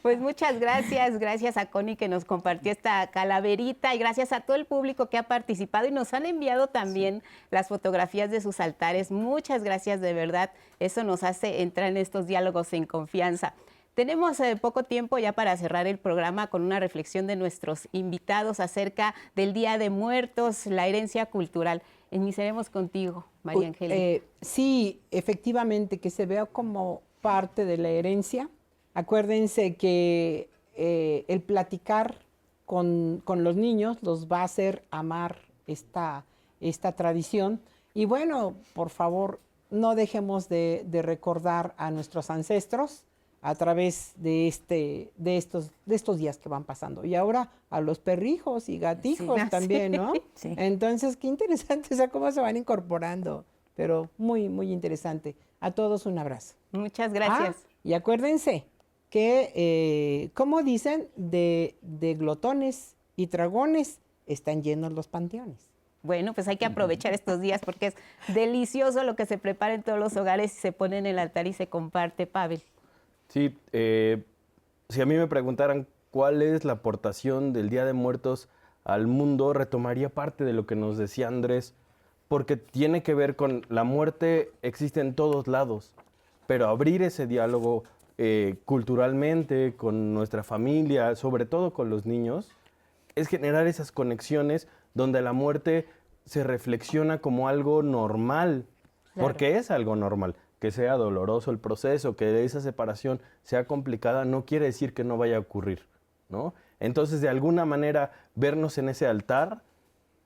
Pues 0.02 0.20
muchas 0.20 0.60
gracias, 0.60 1.18
gracias 1.18 1.56
a 1.56 1.66
Connie 1.66 1.96
que 1.96 2.06
nos 2.06 2.24
compartió 2.24 2.70
esta 2.70 3.04
calaverita 3.08 3.92
y 3.96 3.98
gracias 3.98 4.30
a 4.30 4.42
todo 4.42 4.56
el 4.56 4.66
público 4.66 5.06
que 5.06 5.18
ha 5.18 5.24
participado 5.24 5.88
y 5.88 5.90
nos 5.90 6.14
han 6.14 6.26
enviado 6.26 6.68
también 6.68 7.24
las 7.50 7.66
fotografías 7.66 8.30
de 8.30 8.40
sus 8.40 8.60
altares. 8.60 9.10
Muchas 9.10 9.64
gracias 9.64 10.00
de 10.00 10.12
verdad. 10.12 10.52
Eso 10.78 11.02
nos 11.02 11.24
hace 11.24 11.62
entrar 11.62 11.88
en 11.88 11.96
estos 11.96 12.28
diálogos 12.28 12.72
en 12.72 12.86
confianza. 12.86 13.54
Tenemos 13.94 14.40
eh, 14.40 14.56
poco 14.56 14.84
tiempo 14.84 15.18
ya 15.18 15.32
para 15.32 15.54
cerrar 15.56 15.86
el 15.86 15.98
programa 15.98 16.46
con 16.46 16.62
una 16.62 16.80
reflexión 16.80 17.26
de 17.26 17.36
nuestros 17.36 17.88
invitados 17.92 18.58
acerca 18.58 19.14
del 19.36 19.52
Día 19.52 19.76
de 19.76 19.90
Muertos, 19.90 20.64
la 20.64 20.86
herencia 20.86 21.26
cultural. 21.26 21.82
Iniciaremos 22.10 22.70
contigo, 22.70 23.26
María 23.42 23.68
Ángela. 23.68 23.94
Eh, 23.94 24.22
sí, 24.40 25.02
efectivamente, 25.10 25.98
que 25.98 26.08
se 26.08 26.24
vea 26.24 26.46
como 26.46 27.02
parte 27.20 27.66
de 27.66 27.76
la 27.76 27.90
herencia. 27.90 28.48
Acuérdense 28.94 29.76
que 29.76 30.48
eh, 30.74 31.26
el 31.28 31.42
platicar 31.42 32.16
con, 32.64 33.20
con, 33.24 33.44
los 33.44 33.56
niños 33.56 33.98
los 34.02 34.26
va 34.26 34.40
a 34.40 34.44
hacer 34.44 34.84
amar 34.90 35.36
esta, 35.66 36.24
esta 36.62 36.92
tradición. 36.92 37.60
Y 37.92 38.06
bueno, 38.06 38.54
por 38.72 38.88
favor, 38.88 39.38
no 39.68 39.94
dejemos 39.94 40.48
de, 40.48 40.82
de 40.86 41.02
recordar 41.02 41.74
a 41.76 41.90
nuestros 41.90 42.30
ancestros 42.30 43.04
a 43.42 43.56
través 43.56 44.12
de, 44.16 44.46
este, 44.46 45.10
de, 45.16 45.36
estos, 45.36 45.72
de 45.84 45.96
estos 45.96 46.18
días 46.18 46.38
que 46.38 46.48
van 46.48 46.62
pasando. 46.62 47.04
Y 47.04 47.16
ahora 47.16 47.50
a 47.70 47.80
los 47.80 47.98
perrijos 47.98 48.68
y 48.68 48.78
gatijos 48.78 49.40
también, 49.50 49.92
¿no? 49.92 50.12
Sí. 50.34 50.54
Entonces, 50.56 51.16
qué 51.16 51.26
interesante, 51.26 51.92
o 51.92 51.96
sea, 51.96 52.08
cómo 52.08 52.30
se 52.30 52.40
van 52.40 52.56
incorporando, 52.56 53.44
pero 53.74 54.08
muy, 54.16 54.48
muy 54.48 54.70
interesante. 54.70 55.34
A 55.60 55.72
todos 55.72 56.06
un 56.06 56.18
abrazo. 56.18 56.54
Muchas 56.70 57.12
gracias. 57.12 57.56
Ah, 57.58 57.68
y 57.82 57.92
acuérdense 57.94 58.64
que, 59.10 59.52
eh, 59.56 60.30
como 60.34 60.62
dicen, 60.62 61.08
de, 61.16 61.74
de 61.82 62.14
glotones 62.14 62.94
y 63.16 63.26
dragones 63.26 63.98
están 64.26 64.62
llenos 64.62 64.92
los 64.92 65.08
panteones. 65.08 65.68
Bueno, 66.02 66.32
pues 66.32 66.46
hay 66.48 66.56
que 66.56 66.64
aprovechar 66.64 67.12
estos 67.12 67.40
días 67.40 67.60
porque 67.64 67.86
es 67.86 67.94
delicioso 68.28 69.02
lo 69.04 69.14
que 69.16 69.26
se 69.26 69.38
prepara 69.38 69.74
en 69.74 69.82
todos 69.82 69.98
los 69.98 70.16
hogares 70.16 70.56
y 70.56 70.60
se 70.60 70.72
pone 70.72 70.98
en 70.98 71.06
el 71.06 71.18
altar 71.18 71.46
y 71.46 71.52
se 71.52 71.68
comparte, 71.68 72.26
Pavel. 72.26 72.62
Sí, 73.32 73.58
eh, 73.72 74.24
si 74.90 75.00
a 75.00 75.06
mí 75.06 75.14
me 75.14 75.26
preguntaran 75.26 75.86
cuál 76.10 76.42
es 76.42 76.66
la 76.66 76.74
aportación 76.74 77.54
del 77.54 77.70
Día 77.70 77.86
de 77.86 77.94
Muertos 77.94 78.50
al 78.84 79.06
mundo, 79.06 79.54
retomaría 79.54 80.10
parte 80.10 80.44
de 80.44 80.52
lo 80.52 80.66
que 80.66 80.76
nos 80.76 80.98
decía 80.98 81.28
Andrés, 81.28 81.74
porque 82.28 82.58
tiene 82.58 83.02
que 83.02 83.14
ver 83.14 83.34
con 83.34 83.64
la 83.70 83.84
muerte 83.84 84.52
existe 84.60 85.00
en 85.00 85.14
todos 85.14 85.48
lados, 85.48 85.94
pero 86.46 86.68
abrir 86.68 87.00
ese 87.00 87.26
diálogo 87.26 87.84
eh, 88.18 88.56
culturalmente 88.66 89.76
con 89.78 90.12
nuestra 90.12 90.44
familia, 90.44 91.16
sobre 91.16 91.46
todo 91.46 91.72
con 91.72 91.88
los 91.88 92.04
niños, 92.04 92.50
es 93.14 93.28
generar 93.28 93.66
esas 93.66 93.92
conexiones 93.92 94.68
donde 94.92 95.22
la 95.22 95.32
muerte 95.32 95.88
se 96.26 96.44
reflexiona 96.44 97.16
como 97.16 97.48
algo 97.48 97.82
normal, 97.82 98.66
claro. 99.14 99.26
porque 99.26 99.56
es 99.56 99.70
algo 99.70 99.96
normal 99.96 100.36
que 100.62 100.70
sea 100.70 100.96
doloroso 100.96 101.50
el 101.50 101.58
proceso, 101.58 102.14
que 102.14 102.44
esa 102.44 102.60
separación 102.60 103.20
sea 103.42 103.66
complicada, 103.66 104.24
no 104.24 104.44
quiere 104.44 104.66
decir 104.66 104.94
que 104.94 105.02
no 105.02 105.18
vaya 105.18 105.34
a 105.34 105.40
ocurrir, 105.40 105.88
¿no? 106.28 106.54
Entonces, 106.78 107.20
de 107.20 107.28
alguna 107.28 107.64
manera, 107.64 108.12
vernos 108.36 108.78
en 108.78 108.88
ese 108.88 109.08
altar 109.08 109.64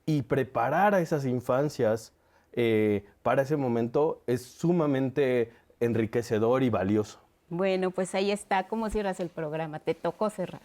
y 0.04 0.20
preparar 0.20 0.94
a 0.94 1.00
esas 1.00 1.24
infancias 1.24 2.12
eh, 2.52 3.06
para 3.22 3.40
ese 3.40 3.56
momento 3.56 4.20
es 4.26 4.42
sumamente 4.42 5.54
enriquecedor 5.80 6.62
y 6.62 6.68
valioso. 6.68 7.18
Bueno, 7.48 7.90
pues 7.90 8.14
ahí 8.14 8.30
está. 8.30 8.68
¿Cómo 8.68 8.90
cierras 8.90 9.20
el 9.20 9.30
programa? 9.30 9.78
Te 9.78 9.94
tocó 9.94 10.28
cerrar. 10.28 10.60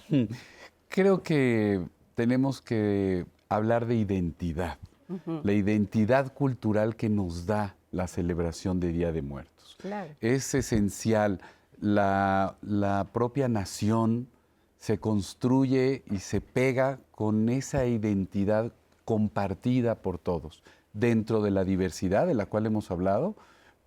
Creo 0.90 1.24
que 1.24 1.82
tenemos 2.16 2.62
que 2.62 3.26
hablar 3.48 3.86
de 3.86 3.96
identidad, 3.96 4.80
uh 5.08 5.14
-huh. 5.26 5.42
la 5.46 5.54
identidad 5.54 6.34
cultural 6.34 6.98
que 6.98 7.08
nos 7.08 7.46
da 7.46 7.78
la 7.92 8.08
celebración 8.08 8.80
de 8.80 8.92
Día 8.92 9.12
de 9.12 9.22
Muertos. 9.22 9.78
Claro. 9.80 10.14
Es 10.22 10.54
esencial. 10.54 11.42
La, 11.80 12.58
la, 12.62 13.08
propia 13.12 13.48
nación 13.48 14.28
se 14.78 15.00
construye 15.00 16.04
y 16.10 16.20
se 16.20 16.42
pega 16.42 17.00
con 17.12 17.50
esa 17.50 17.86
identidad 17.86 18.72
compartida 19.06 19.96
por 19.96 20.18
todos, 20.18 20.64
dentro 20.94 21.42
de 21.42 21.52
la 21.52 21.64
diversidad 21.64 22.28
de 22.28 22.36
la 22.36 22.46
cual 22.46 22.66
hemos 22.66 22.92
hablado, 22.92 23.36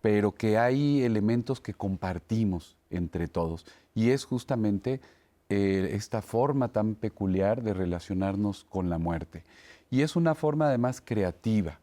pero 0.00 0.32
que 0.32 0.58
hay 0.58 1.02
elementos 1.02 1.60
que 1.60 1.72
compartimos 1.72 2.76
entre 2.90 3.28
todos. 3.28 3.64
Y 3.94 4.10
es 4.10 4.24
justamente 4.24 5.00
eh, 5.48 5.90
esta 5.92 6.20
forma 6.20 6.68
tan 6.68 6.94
peculiar 6.94 7.62
de 7.62 7.74
relacionarnos 7.74 8.64
con 8.64 8.90
la 8.90 8.98
muerte. 8.98 9.44
Y 9.90 10.02
es 10.02 10.16
una 10.16 10.34
forma 10.34 10.66
además 10.66 11.00
creativa 11.00 11.78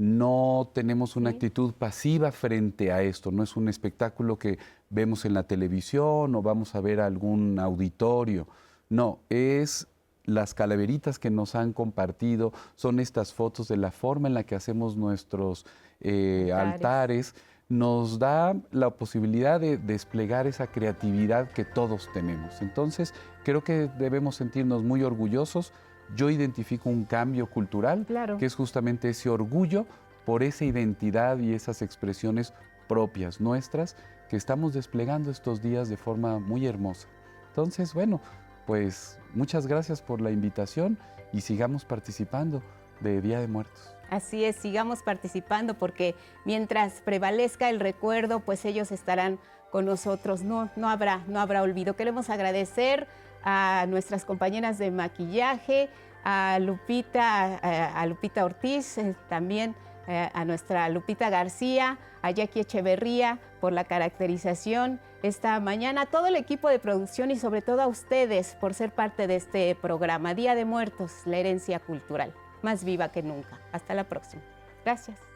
no 0.00 0.70
tenemos 0.72 1.14
una 1.16 1.28
actitud 1.28 1.74
pasiva 1.74 2.32
frente 2.32 2.90
a 2.90 3.02
esto, 3.02 3.30
no 3.30 3.42
es 3.42 3.54
un 3.54 3.68
espectáculo 3.68 4.38
que 4.38 4.58
vemos 4.88 5.26
en 5.26 5.34
la 5.34 5.42
televisión 5.42 6.34
o 6.34 6.40
vamos 6.40 6.74
a 6.74 6.80
ver 6.80 7.00
algún 7.00 7.58
auditorio, 7.58 8.48
no, 8.88 9.18
es 9.28 9.88
las 10.24 10.54
calaveritas 10.54 11.18
que 11.18 11.28
nos 11.28 11.54
han 11.54 11.74
compartido, 11.74 12.54
son 12.76 12.98
estas 12.98 13.34
fotos 13.34 13.68
de 13.68 13.76
la 13.76 13.90
forma 13.90 14.28
en 14.28 14.32
la 14.32 14.44
que 14.44 14.54
hacemos 14.54 14.96
nuestros 14.96 15.66
eh, 16.00 16.50
altares. 16.50 17.34
altares, 17.34 17.34
nos 17.68 18.18
da 18.18 18.56
la 18.72 18.90
posibilidad 18.90 19.60
de 19.60 19.76
desplegar 19.76 20.46
esa 20.46 20.68
creatividad 20.68 21.50
que 21.50 21.66
todos 21.66 22.08
tenemos. 22.14 22.62
Entonces, 22.62 23.12
creo 23.44 23.62
que 23.62 23.90
debemos 23.98 24.36
sentirnos 24.36 24.82
muy 24.82 25.02
orgullosos. 25.02 25.74
Yo 26.16 26.30
identifico 26.30 26.90
un 26.90 27.04
cambio 27.04 27.48
cultural, 27.48 28.06
que 28.38 28.46
es 28.46 28.54
justamente 28.54 29.10
ese 29.10 29.28
orgullo 29.28 29.86
por 30.24 30.42
esa 30.42 30.64
identidad 30.64 31.38
y 31.38 31.54
esas 31.54 31.82
expresiones 31.82 32.52
propias 32.88 33.40
nuestras 33.40 33.96
que 34.28 34.36
estamos 34.36 34.74
desplegando 34.74 35.30
estos 35.30 35.62
días 35.62 35.88
de 35.88 35.96
forma 35.96 36.38
muy 36.38 36.66
hermosa. 36.66 37.08
Entonces, 37.48 37.94
bueno, 37.94 38.20
pues 38.66 39.18
muchas 39.34 39.66
gracias 39.66 40.02
por 40.02 40.20
la 40.20 40.30
invitación 40.30 40.98
y 41.32 41.40
sigamos 41.40 41.84
participando 41.84 42.62
de 43.00 43.20
Día 43.20 43.40
de 43.40 43.48
Muertos. 43.48 43.94
Así 44.10 44.44
es, 44.44 44.56
sigamos 44.56 45.02
participando 45.02 45.74
porque 45.74 46.14
mientras 46.44 47.00
prevalezca 47.00 47.70
el 47.70 47.80
recuerdo, 47.80 48.40
pues 48.40 48.64
ellos 48.64 48.92
estarán 48.92 49.38
con 49.70 49.84
nosotros. 49.84 50.42
No, 50.42 50.70
no 50.76 50.88
habrá, 50.88 51.24
no 51.28 51.40
habrá 51.40 51.62
olvido. 51.62 51.94
Queremos 51.94 52.28
agradecer 52.30 53.06
a 53.42 53.86
nuestras 53.88 54.24
compañeras 54.24 54.78
de 54.78 54.90
maquillaje, 54.90 55.88
a 56.24 56.58
Lupita, 56.60 57.56
a, 57.56 58.06
Lupita 58.06 58.44
Ortiz, 58.44 58.98
eh, 58.98 59.16
también 59.28 59.74
eh, 60.06 60.28
a 60.32 60.44
nuestra 60.44 60.88
Lupita 60.88 61.30
García, 61.30 61.98
a 62.22 62.30
Jackie 62.30 62.60
Echeverría 62.60 63.38
por 63.60 63.72
la 63.72 63.84
caracterización 63.84 65.00
esta 65.22 65.58
mañana, 65.60 66.02
a 66.02 66.06
todo 66.06 66.26
el 66.26 66.36
equipo 66.36 66.68
de 66.68 66.78
producción 66.78 67.30
y 67.30 67.36
sobre 67.36 67.62
todo 67.62 67.82
a 67.82 67.86
ustedes 67.86 68.56
por 68.60 68.74
ser 68.74 68.90
parte 68.90 69.26
de 69.26 69.36
este 69.36 69.74
programa 69.74 70.34
Día 70.34 70.54
de 70.54 70.64
Muertos, 70.64 71.12
la 71.26 71.38
herencia 71.38 71.78
cultural 71.78 72.34
más 72.62 72.84
viva 72.84 73.10
que 73.10 73.22
nunca. 73.22 73.58
Hasta 73.72 73.94
la 73.94 74.04
próxima. 74.04 74.42
Gracias. 74.84 75.29